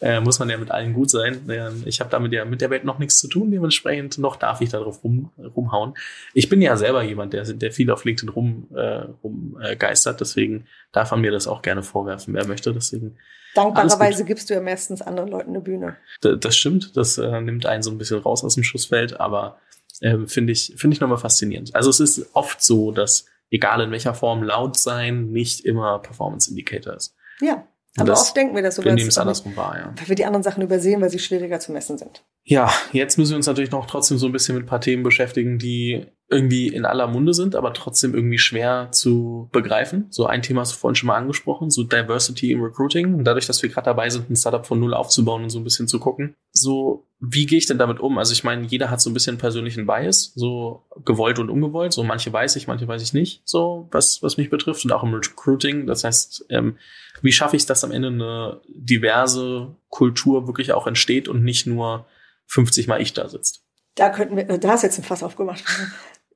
Äh, 0.00 0.20
muss 0.20 0.38
man 0.38 0.48
ja 0.48 0.56
mit 0.56 0.70
allen 0.70 0.94
gut 0.94 1.10
sein. 1.10 1.42
Ich 1.84 2.00
habe 2.00 2.08
damit 2.08 2.32
ja 2.32 2.46
mit 2.46 2.62
der 2.62 2.70
Welt 2.70 2.84
noch 2.84 2.98
nichts 2.98 3.18
zu 3.18 3.28
tun, 3.28 3.50
dementsprechend 3.50 4.16
noch 4.16 4.36
darf 4.36 4.62
ich 4.62 4.70
da 4.70 4.80
drauf 4.80 5.04
rum, 5.04 5.30
rumhauen. 5.36 5.92
Ich 6.32 6.48
bin 6.48 6.62
ja 6.62 6.78
selber 6.78 7.02
jemand, 7.02 7.34
der, 7.34 7.44
der 7.44 7.70
viel 7.70 7.90
auf 7.90 8.06
LinkedIn 8.06 8.30
rum, 8.30 8.68
äh, 8.74 9.04
rumgeistert, 9.22 10.14
äh, 10.14 10.18
deswegen 10.20 10.66
darf 10.90 11.10
man 11.10 11.20
mir 11.20 11.32
das 11.32 11.46
auch 11.46 11.60
gerne 11.60 11.82
vorwerfen, 11.82 12.32
wer 12.32 12.46
möchte. 12.46 12.72
Deswegen 12.72 13.18
Dankbarerweise 13.58 14.24
gibst 14.24 14.50
du 14.50 14.54
ja 14.54 14.60
meistens 14.60 15.02
anderen 15.02 15.28
Leuten 15.28 15.50
eine 15.50 15.60
Bühne. 15.60 15.96
Das, 16.20 16.38
das 16.40 16.56
stimmt, 16.56 16.96
das 16.96 17.18
äh, 17.18 17.40
nimmt 17.40 17.66
einen 17.66 17.82
so 17.82 17.90
ein 17.90 17.98
bisschen 17.98 18.18
raus 18.18 18.44
aus 18.44 18.54
dem 18.54 18.64
Schussfeld, 18.64 19.20
aber 19.20 19.58
äh, 20.00 20.26
finde 20.26 20.52
ich, 20.52 20.74
finde 20.76 20.94
ich 20.94 21.00
nochmal 21.00 21.18
faszinierend. 21.18 21.74
Also 21.74 21.90
es 21.90 22.00
ist 22.00 22.34
oft 22.34 22.62
so, 22.62 22.92
dass 22.92 23.26
egal 23.50 23.80
in 23.80 23.90
welcher 23.90 24.14
Form 24.14 24.42
laut 24.42 24.78
sein 24.78 25.30
nicht 25.30 25.64
immer 25.64 25.98
Performance 25.98 26.50
Indicator 26.50 26.94
ist. 26.94 27.14
Ja. 27.40 27.66
Aber 27.96 28.12
oft 28.12 28.36
denken 28.36 28.54
wir 28.54 28.62
das 28.62 28.76
so, 28.76 28.84
wir 28.84 28.92
nehmen 28.92 29.08
es 29.08 29.18
andersrum 29.18 29.56
wahr, 29.56 29.76
ja. 29.76 29.92
weil 29.96 30.08
wir 30.08 30.14
die 30.14 30.24
anderen 30.24 30.44
Sachen 30.44 30.62
übersehen, 30.62 31.00
weil 31.00 31.10
sie 31.10 31.18
schwieriger 31.18 31.58
zu 31.58 31.72
messen 31.72 31.98
sind. 31.98 32.22
Ja, 32.44 32.70
jetzt 32.92 33.18
müssen 33.18 33.32
wir 33.32 33.36
uns 33.36 33.46
natürlich 33.46 33.72
noch 33.72 33.86
trotzdem 33.86 34.18
so 34.18 34.26
ein 34.26 34.32
bisschen 34.32 34.54
mit 34.54 34.64
ein 34.64 34.68
paar 34.68 34.80
Themen 34.80 35.02
beschäftigen, 35.02 35.58
die 35.58 36.06
irgendwie 36.30 36.68
in 36.68 36.84
aller 36.84 37.06
Munde 37.06 37.32
sind, 37.32 37.56
aber 37.56 37.72
trotzdem 37.72 38.14
irgendwie 38.14 38.38
schwer 38.38 38.88
zu 38.92 39.48
begreifen. 39.50 40.06
So 40.10 40.26
ein 40.26 40.42
Thema 40.42 40.60
hast 40.60 40.72
du 40.72 40.76
vorhin 40.76 40.94
schon 40.94 41.06
mal 41.06 41.16
angesprochen, 41.16 41.70
so 41.70 41.84
Diversity 41.84 42.52
im 42.52 42.62
Recruiting. 42.62 43.14
Und 43.14 43.24
dadurch, 43.24 43.46
dass 43.46 43.62
wir 43.62 43.70
gerade 43.70 43.86
dabei 43.86 44.10
sind, 44.10 44.28
ein 44.28 44.36
Startup 44.36 44.66
von 44.66 44.78
null 44.78 44.92
aufzubauen 44.92 45.42
und 45.42 45.50
so 45.50 45.58
ein 45.58 45.64
bisschen 45.64 45.88
zu 45.88 45.98
gucken, 45.98 46.34
so 46.52 47.06
wie 47.18 47.46
gehe 47.46 47.58
ich 47.58 47.66
denn 47.66 47.78
damit 47.78 47.98
um? 47.98 48.18
Also 48.18 48.32
ich 48.32 48.44
meine, 48.44 48.66
jeder 48.66 48.90
hat 48.90 49.00
so 49.00 49.08
ein 49.08 49.14
bisschen 49.14 49.38
persönlichen 49.38 49.86
Bias, 49.86 50.32
so 50.34 50.84
gewollt 51.04 51.38
und 51.38 51.48
ungewollt. 51.48 51.94
So 51.94 52.04
manche 52.04 52.30
weiß 52.30 52.56
ich, 52.56 52.68
manche 52.68 52.86
weiß 52.86 53.02
ich 53.02 53.14
nicht, 53.14 53.40
so 53.44 53.88
was, 53.90 54.22
was 54.22 54.36
mich 54.36 54.50
betrifft. 54.50 54.84
Und 54.84 54.92
auch 54.92 55.02
im 55.02 55.14
Recruiting. 55.14 55.86
Das 55.86 56.04
heißt, 56.04 56.44
ähm, 56.50 56.76
wie 57.22 57.32
schaffe 57.32 57.56
ich 57.56 57.62
es, 57.62 57.66
dass 57.66 57.84
am 57.84 57.90
Ende 57.90 58.08
eine 58.08 58.60
diverse 58.68 59.74
Kultur 59.88 60.46
wirklich 60.46 60.72
auch 60.72 60.86
entsteht 60.86 61.26
und 61.26 61.42
nicht 61.42 61.66
nur 61.66 62.06
50 62.48 62.86
mal 62.86 63.00
ich 63.00 63.14
da 63.14 63.28
sitzt? 63.28 63.64
Da 63.94 64.10
könnten 64.10 64.36
wir, 64.36 64.44
da 64.44 64.68
hast 64.68 64.82
jetzt 64.82 64.98
ein 64.98 65.04
Fass 65.04 65.22
aufgemacht 65.24 65.64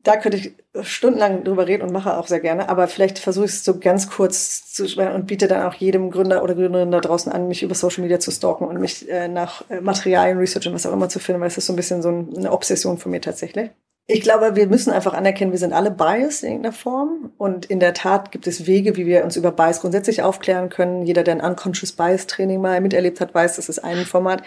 da 0.02 0.16
könnte 0.16 0.36
ich 0.36 0.54
stundenlang 0.82 1.44
drüber 1.44 1.66
reden 1.66 1.82
und 1.82 1.92
mache 1.92 2.16
auch 2.16 2.26
sehr 2.26 2.40
gerne, 2.40 2.68
aber 2.68 2.88
vielleicht 2.88 3.18
versuche 3.18 3.44
ich 3.44 3.52
es 3.52 3.64
so 3.64 3.78
ganz 3.78 4.10
kurz 4.10 4.72
zu 4.72 4.84
und 4.84 5.26
biete 5.26 5.46
dann 5.46 5.66
auch 5.66 5.74
jedem 5.74 6.10
Gründer 6.10 6.42
oder 6.42 6.54
Gründerin 6.54 6.90
da 6.90 7.00
draußen 7.00 7.30
an, 7.30 7.48
mich 7.48 7.62
über 7.62 7.74
Social 7.74 8.02
Media 8.02 8.18
zu 8.18 8.30
stalken 8.30 8.66
und 8.66 8.80
mich 8.80 9.08
äh, 9.08 9.28
nach 9.28 9.68
äh, 9.70 9.80
Materialien, 9.80 10.38
Research 10.38 10.66
und 10.66 10.74
was 10.74 10.86
auch 10.86 10.92
immer 10.92 11.08
zu 11.08 11.20
finden, 11.20 11.40
weil 11.40 11.48
es 11.48 11.58
ist 11.58 11.66
so 11.66 11.72
ein 11.72 11.76
bisschen 11.76 12.02
so 12.02 12.08
ein, 12.08 12.34
eine 12.36 12.52
Obsession 12.52 12.98
von 12.98 13.12
mir 13.12 13.20
tatsächlich. 13.20 13.70
Ich 14.08 14.20
glaube, 14.20 14.56
wir 14.56 14.66
müssen 14.66 14.90
einfach 14.90 15.14
anerkennen, 15.14 15.52
wir 15.52 15.58
sind 15.58 15.72
alle 15.72 15.92
biased 15.92 16.42
in 16.42 16.48
irgendeiner 16.50 16.74
Form. 16.74 17.32
Und 17.38 17.66
in 17.66 17.78
der 17.78 17.94
Tat 17.94 18.32
gibt 18.32 18.48
es 18.48 18.66
Wege, 18.66 18.96
wie 18.96 19.06
wir 19.06 19.24
uns 19.24 19.36
über 19.36 19.52
Bias 19.52 19.80
grundsätzlich 19.80 20.22
aufklären 20.22 20.70
können. 20.70 21.06
Jeder, 21.06 21.22
der 21.22 21.34
ein 21.34 21.40
Unconscious 21.40 21.92
Bias 21.92 22.26
Training 22.26 22.60
mal 22.60 22.80
miterlebt 22.80 23.20
hat, 23.20 23.32
weiß, 23.32 23.56
das 23.56 23.68
ist 23.68 23.78
ein 23.78 24.04
Format. 24.04 24.42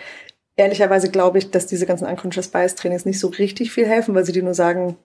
Ehrlicherweise 0.57 1.09
glaube 1.09 1.37
ich, 1.37 1.51
dass 1.51 1.67
diese 1.67 1.85
ganzen 1.85 2.05
Unconscious 2.05 2.49
Bias 2.49 2.75
Trainings 2.75 3.05
nicht 3.05 3.19
so 3.19 3.27
richtig 3.27 3.71
viel 3.71 3.85
helfen, 3.85 4.13
weil 4.13 4.25
sie 4.25 4.33
dir 4.33 4.43
nur 4.43 4.53
sagen, 4.53 4.97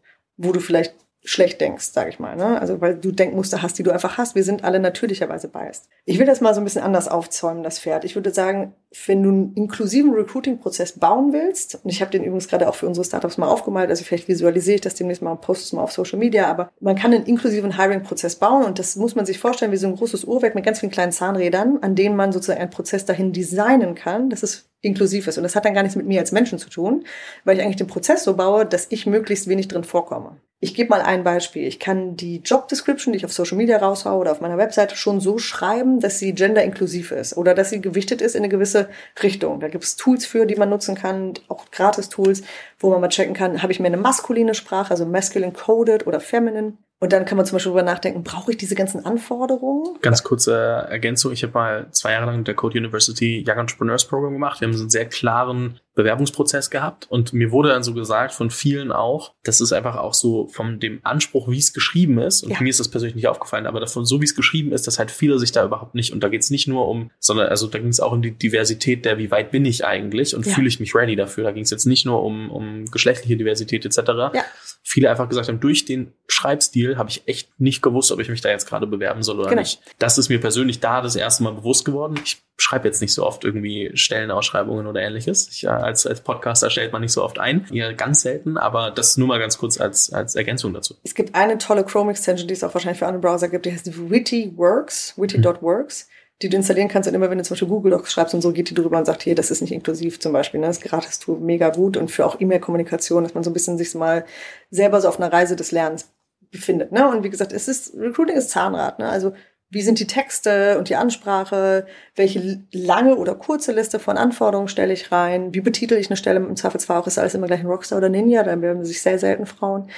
wo 0.43 0.53
du 0.53 0.61
vielleicht 0.61 0.95
schlecht 1.23 1.61
denkst, 1.61 1.87
sage 1.93 2.09
ich 2.11 2.19
mal. 2.19 2.37
Ne? 2.37 2.61
Also 2.61 2.81
weil 2.81 2.97
du 2.97 3.13
Denkmuster 3.13 3.63
hast, 3.63 3.79
die 3.79 3.83
du 3.83 3.91
einfach 3.91 4.17
hast. 4.17 4.35
Wir 4.35 4.45
sind 4.45 4.65
alle 4.65 4.81
natürlicherweise 4.81 5.49
biased. 5.49 5.89
Ich 6.07 6.19
will 6.19 6.27
das 6.27 6.41
mal 6.41 6.55
so 6.55 6.61
ein 6.61 6.65
bisschen 6.65 6.83
anders 6.83 7.09
aufzäumen, 7.09 7.63
das 7.63 7.79
Pferd. 7.79 8.05
Ich 8.05 8.15
würde 8.15 8.33
sagen, 8.33 8.75
wenn 9.07 9.23
du 9.23 9.29
einen 9.29 9.55
inklusiven 9.55 10.13
Recruiting-Prozess 10.15 10.99
bauen 10.99 11.33
willst, 11.33 11.79
und 11.85 11.91
ich 11.91 12.01
habe 12.01 12.11
den 12.11 12.25
übrigens 12.25 12.49
gerade 12.49 12.69
auch 12.69 12.75
für 12.75 12.87
unsere 12.87 13.05
Startups 13.05 13.39
mal 13.39 13.49
aufgemalt, 13.49 13.91
also 13.91 14.03
vielleicht 14.03 14.29
visualisiere 14.29 14.77
ich 14.77 14.81
das 14.81 14.95
demnächst 14.95 15.23
mal 15.23 15.33
und 15.33 15.43
poste 15.43 15.65
es 15.65 15.73
mal 15.73 15.83
auf 15.83 15.93
Social 15.93 16.19
Media, 16.19 16.49
aber 16.49 16.71
man 16.81 16.97
kann 16.97 17.13
einen 17.13 17.27
inklusiven 17.27 17.77
Hiring-Prozess 17.77 18.37
bauen 18.37 18.65
und 18.65 18.79
das 18.79 18.97
muss 18.97 19.15
man 19.15 19.27
sich 19.27 19.39
vorstellen 19.39 19.73
wie 19.73 19.77
so 19.77 19.87
ein 19.87 19.97
großes 19.97 20.25
Uhrwerk 20.25 20.55
mit 20.55 20.65
ganz 20.65 20.81
vielen 20.81 20.91
kleinen 20.91 21.13
Zahnrädern, 21.13 21.79
an 21.83 21.95
denen 21.95 22.17
man 22.17 22.33
sozusagen 22.33 22.61
einen 22.61 22.71
Prozess 22.71 23.05
dahin 23.05 23.33
designen 23.33 23.95
kann, 23.95 24.31
dass 24.31 24.43
es 24.43 24.71
inklusiv 24.81 25.27
ist. 25.27 25.37
Und 25.37 25.45
das 25.45 25.55
hat 25.55 25.67
dann 25.67 25.75
gar 25.75 25.83
nichts 25.83 25.97
mit 25.97 26.07
mir 26.07 26.21
als 26.21 26.33
Menschen 26.33 26.59
zu 26.59 26.71
tun, 26.71 27.05
weil 27.45 27.59
ich 27.59 27.63
eigentlich 27.63 27.77
den 27.77 27.87
Prozess 27.87 28.25
so 28.25 28.35
baue, 28.35 28.65
dass 28.65 28.87
ich 28.89 29.07
möglichst 29.07 29.47
wenig 29.47 29.69
drin 29.69 29.85
vorkomme. 29.85 30.39
Ich 30.63 30.75
gebe 30.75 30.91
mal 30.91 31.01
ein 31.01 31.25
Beispiel. 31.25 31.67
Ich 31.67 31.81
kann 31.81 32.17
die 32.17 32.43
Job 32.43 32.69
Description, 32.69 33.13
die 33.13 33.17
ich 33.17 33.25
auf 33.25 33.33
Social 33.33 33.57
Media 33.57 33.79
raushaue 33.79 34.21
oder 34.21 34.33
auf 34.33 34.43
meiner 34.43 34.59
Webseite 34.59 34.95
schon 34.95 35.19
so 35.19 35.39
schreiben, 35.39 36.01
dass 36.01 36.19
sie 36.19 36.35
genderinklusiv 36.35 37.13
ist 37.13 37.35
oder 37.35 37.55
dass 37.55 37.71
sie 37.71 37.81
gewichtet 37.81 38.21
ist 38.21 38.35
in 38.35 38.43
eine 38.43 38.51
gewisse 38.51 38.91
Richtung. 39.23 39.61
Da 39.61 39.69
gibt 39.69 39.85
es 39.85 39.97
Tools 39.97 40.27
für, 40.27 40.45
die 40.45 40.57
man 40.57 40.69
nutzen 40.69 40.95
kann, 40.95 41.33
auch 41.49 41.71
Gratis-Tools, 41.71 42.43
wo 42.79 42.91
man 42.91 43.01
mal 43.01 43.09
checken 43.09 43.33
kann, 43.33 43.63
habe 43.63 43.73
ich 43.73 43.81
mir 43.81 43.87
eine 43.87 43.97
maskuline 43.97 44.55
Sprache, 44.55 44.91
also 44.91 45.07
masculine 45.07 45.53
coded 45.53 46.07
oder 46.07 46.21
feminine 46.21 46.75
und 47.03 47.15
dann 47.15 47.25
kann 47.25 47.39
man 47.39 47.47
zum 47.47 47.57
Beispiel 47.57 47.73
darüber 47.73 47.91
nachdenken, 47.91 48.23
brauche 48.23 48.51
ich 48.51 48.59
diese 48.59 48.75
ganzen 48.75 49.07
Anforderungen? 49.07 49.97
Ganz 50.03 50.23
kurze 50.23 50.55
Ergänzung. 50.55 51.33
Ich 51.33 51.43
habe 51.43 51.55
mal 51.55 51.87
zwei 51.93 52.13
Jahre 52.13 52.27
lang 52.27 52.39
mit 52.39 52.47
der 52.47 52.55
Code 52.55 52.79
University 52.79 53.43
Young 53.49 53.57
Entrepreneurs 53.57 54.07
Program 54.07 54.35
gemacht. 54.35 54.61
Wir 54.61 54.69
haben 54.69 54.75
so 54.75 54.83
einen 54.83 54.91
sehr 54.91 55.07
klaren 55.07 55.81
Bewerbungsprozess 56.03 56.71
gehabt 56.71 57.07
und 57.11 57.33
mir 57.33 57.51
wurde 57.51 57.71
dann 57.71 57.83
so 57.83 57.95
gesagt 57.95 58.33
von 58.33 58.51
vielen 58.51 58.93
auch, 58.93 59.35
das 59.43 59.61
ist 59.61 59.73
einfach 59.73 59.97
auch 59.97 60.15
so 60.15 60.49
von 60.49 60.81
dem 60.81 61.01
Anspruch, 61.03 61.49
wie 61.49 61.59
es 61.59 61.73
geschrieben 61.73 62.19
ist 62.19 62.43
und 62.43 62.51
ja. 62.51 62.61
mir 62.61 62.71
ist 62.71 62.81
das 62.81 62.89
persönlich 62.89 63.15
nicht 63.15 63.29
aufgefallen, 63.29 63.67
aber 63.67 63.81
davon 63.81 64.05
so 64.05 64.21
wie 64.21 64.25
es 64.25 64.35
geschrieben 64.35 64.73
ist, 64.73 64.87
dass 64.87 64.99
halt 64.99 65.11
viele 65.11 65.39
sich 65.39 65.53
da 65.53 65.65
überhaupt 65.65 65.95
nicht 65.95 66.13
und 66.13 66.21
da 66.23 66.29
geht 66.29 66.43
es 66.43 66.51
nicht 66.51 66.67
nur 66.67 66.89
um, 66.89 67.11
sondern 67.19 67.49
also 67.49 67.67
da 67.67 67.79
ging 67.79 67.89
es 67.89 68.01
auch 68.01 68.13
um 68.13 68.23
die 68.23 68.33
Diversität 68.33 69.05
der, 69.05 69.19
wie 69.19 69.31
weit 69.31 69.51
bin 69.51 69.65
ich 69.65 69.85
eigentlich 69.85 70.35
und 70.35 70.47
ja. 70.47 70.53
fühle 70.53 70.69
ich 70.69 70.81
mich 70.81 70.95
ready 70.95 71.17
dafür. 71.17 71.45
Da 71.45 71.53
ging 71.53 71.63
es 71.63 71.71
jetzt 71.71 71.87
nicht 71.87 72.07
nur 72.07 72.23
um, 72.23 72.51
um 72.51 72.87
geschlechtliche 72.87 73.37
Diversität 73.37 73.85
etc. 73.85 73.99
Ja. 74.35 74.45
Viele 74.83 75.11
einfach 75.11 75.29
gesagt 75.29 75.49
haben, 75.49 75.61
durch 75.61 75.85
den 75.85 76.13
Schreibstil 76.29 76.97
habe 76.97 77.11
ich 77.11 77.23
echt 77.27 77.61
nicht 77.61 77.83
gewusst, 77.83 78.13
ob 78.13 78.21
ich 78.21 78.29
mich 78.29 78.41
da 78.41 78.49
jetzt 78.49 78.67
gerade 78.67 78.87
bewerben 78.87 79.23
soll 79.23 79.39
oder 79.39 79.51
genau. 79.51 79.61
nicht. 79.61 79.81
Das 79.99 80.19
ist 80.19 80.29
mir 80.29 80.41
persönlich 80.41 80.81
da 80.81 81.03
das 81.03 81.17
erste 81.17 81.43
Mal 81.43 81.53
bewusst 81.53 81.85
geworden. 81.85 82.19
Ich 82.25 82.39
schreibe 82.57 82.89
jetzt 82.89 83.01
nicht 83.01 83.13
so 83.13 83.27
oft 83.27 83.45
irgendwie 83.45 83.91
Stellenausschreibungen 83.95 84.87
oder 84.87 85.01
ähnliches. 85.01 85.49
Ich, 85.51 85.69
als, 85.91 86.07
als 86.07 86.23
Podcaster 86.23 86.71
stellt 86.71 86.93
man 86.93 87.03
nicht 87.03 87.13
so 87.13 87.23
oft 87.23 87.39
ein, 87.39 87.67
eher 87.73 87.93
ganz 87.95 88.23
selten, 88.23 88.57
aber 88.57 88.91
das 88.91 89.17
nur 89.17 89.29
mal 89.29 89.39
ganz 89.39 89.59
kurz 89.59 89.81
als, 89.81 90.13
als 90.13 90.35
Ergänzung 90.35 90.73
dazu. 90.73 90.95
Es 91.05 91.15
gibt 91.15 91.35
eine 91.35 91.59
tolle 91.59 91.85
Chrome-Extension, 91.85 92.49
die 92.49 92.55
es 92.55 92.65
auch 92.65 92.73
wahrscheinlich 92.75 92.99
für 92.99 93.07
andere 93.07 93.21
Browser 93.21 93.49
gibt, 93.49 93.67
die 93.67 93.73
heißt 93.73 94.11
Witty 94.11 94.55
Works, 94.57 95.15
witty.works. 95.17 96.07
Mhm 96.07 96.21
die 96.43 96.49
du 96.49 96.57
installieren 96.57 96.89
kannst 96.89 97.09
und 97.09 97.15
immer 97.15 97.29
wenn 97.29 97.39
du 97.39 97.45
zum 97.45 97.55
Beispiel 97.55 97.69
Google 97.69 97.91
Docs 97.91 98.13
schreibst 98.13 98.35
und 98.35 98.41
so, 98.41 98.53
geht 98.53 98.71
die 98.71 98.75
drüber 98.75 98.99
und 98.99 99.05
sagt, 99.05 99.23
hier, 99.23 99.35
das 99.35 99.51
ist 99.51 99.61
nicht 99.61 99.73
inklusiv 99.73 100.21
zum 100.21 100.33
Beispiel. 100.33 100.61
Ne? 100.61 100.69
Das 100.69 100.81
Gratis-Tool 100.81 101.39
mega 101.39 101.69
gut 101.69 101.97
und 101.97 102.11
für 102.11 102.25
auch 102.25 102.41
E-Mail-Kommunikation, 102.41 103.25
dass 103.25 103.35
man 103.35 103.45
so 103.45 103.51
ein 103.51 103.53
bisschen 103.53 103.77
sich 103.77 103.95
mal 103.95 104.25
selber 104.71 105.01
so 105.01 105.09
auf 105.09 105.21
einer 105.21 105.33
Reise 105.33 105.55
des 105.55 105.71
Lernens 105.71 106.11
befindet. 106.51 106.93
Ne? 106.93 107.07
Und 107.09 107.25
wie 107.25 107.31
gesagt, 107.31 107.53
es 107.53 107.69
ist, 107.69 107.95
Recruiting 107.95 108.37
ist 108.37 108.51
Zahnrad. 108.51 108.99
Ne? 108.99 109.09
Also 109.09 109.35
wie 109.71 109.83
sind 109.83 110.01
die 110.01 110.07
Texte 110.07 110.79
und 110.79 110.89
die 110.89 110.97
Ansprache? 110.97 111.87
Welche 112.17 112.61
lange 112.73 113.15
oder 113.15 113.37
kurze 113.37 113.73
Liste 113.73 114.01
von 114.01 114.19
Anforderungen 114.19 114.69
stelle 114.69 114.93
ich 114.93 115.13
rein? 115.13 115.55
Wie 115.55 115.61
betitel 115.61 115.95
ich 115.95 116.11
eine 116.11 116.17
Stelle? 116.17 116.41
Im 116.41 116.57
Zweifelsfall 116.57 116.99
auch 116.99 117.07
ist 117.07 117.19
alles 117.19 117.35
immer 117.35 117.47
gleich 117.47 117.61
ein 117.61 117.67
Rockstar 117.67 117.99
oder 117.99 118.09
Ninja, 118.09 118.43
da 118.43 118.61
werden 118.61 118.85
sich 118.85 119.01
sehr 119.01 119.19
selten 119.19 119.47
Frauen. 119.47 119.89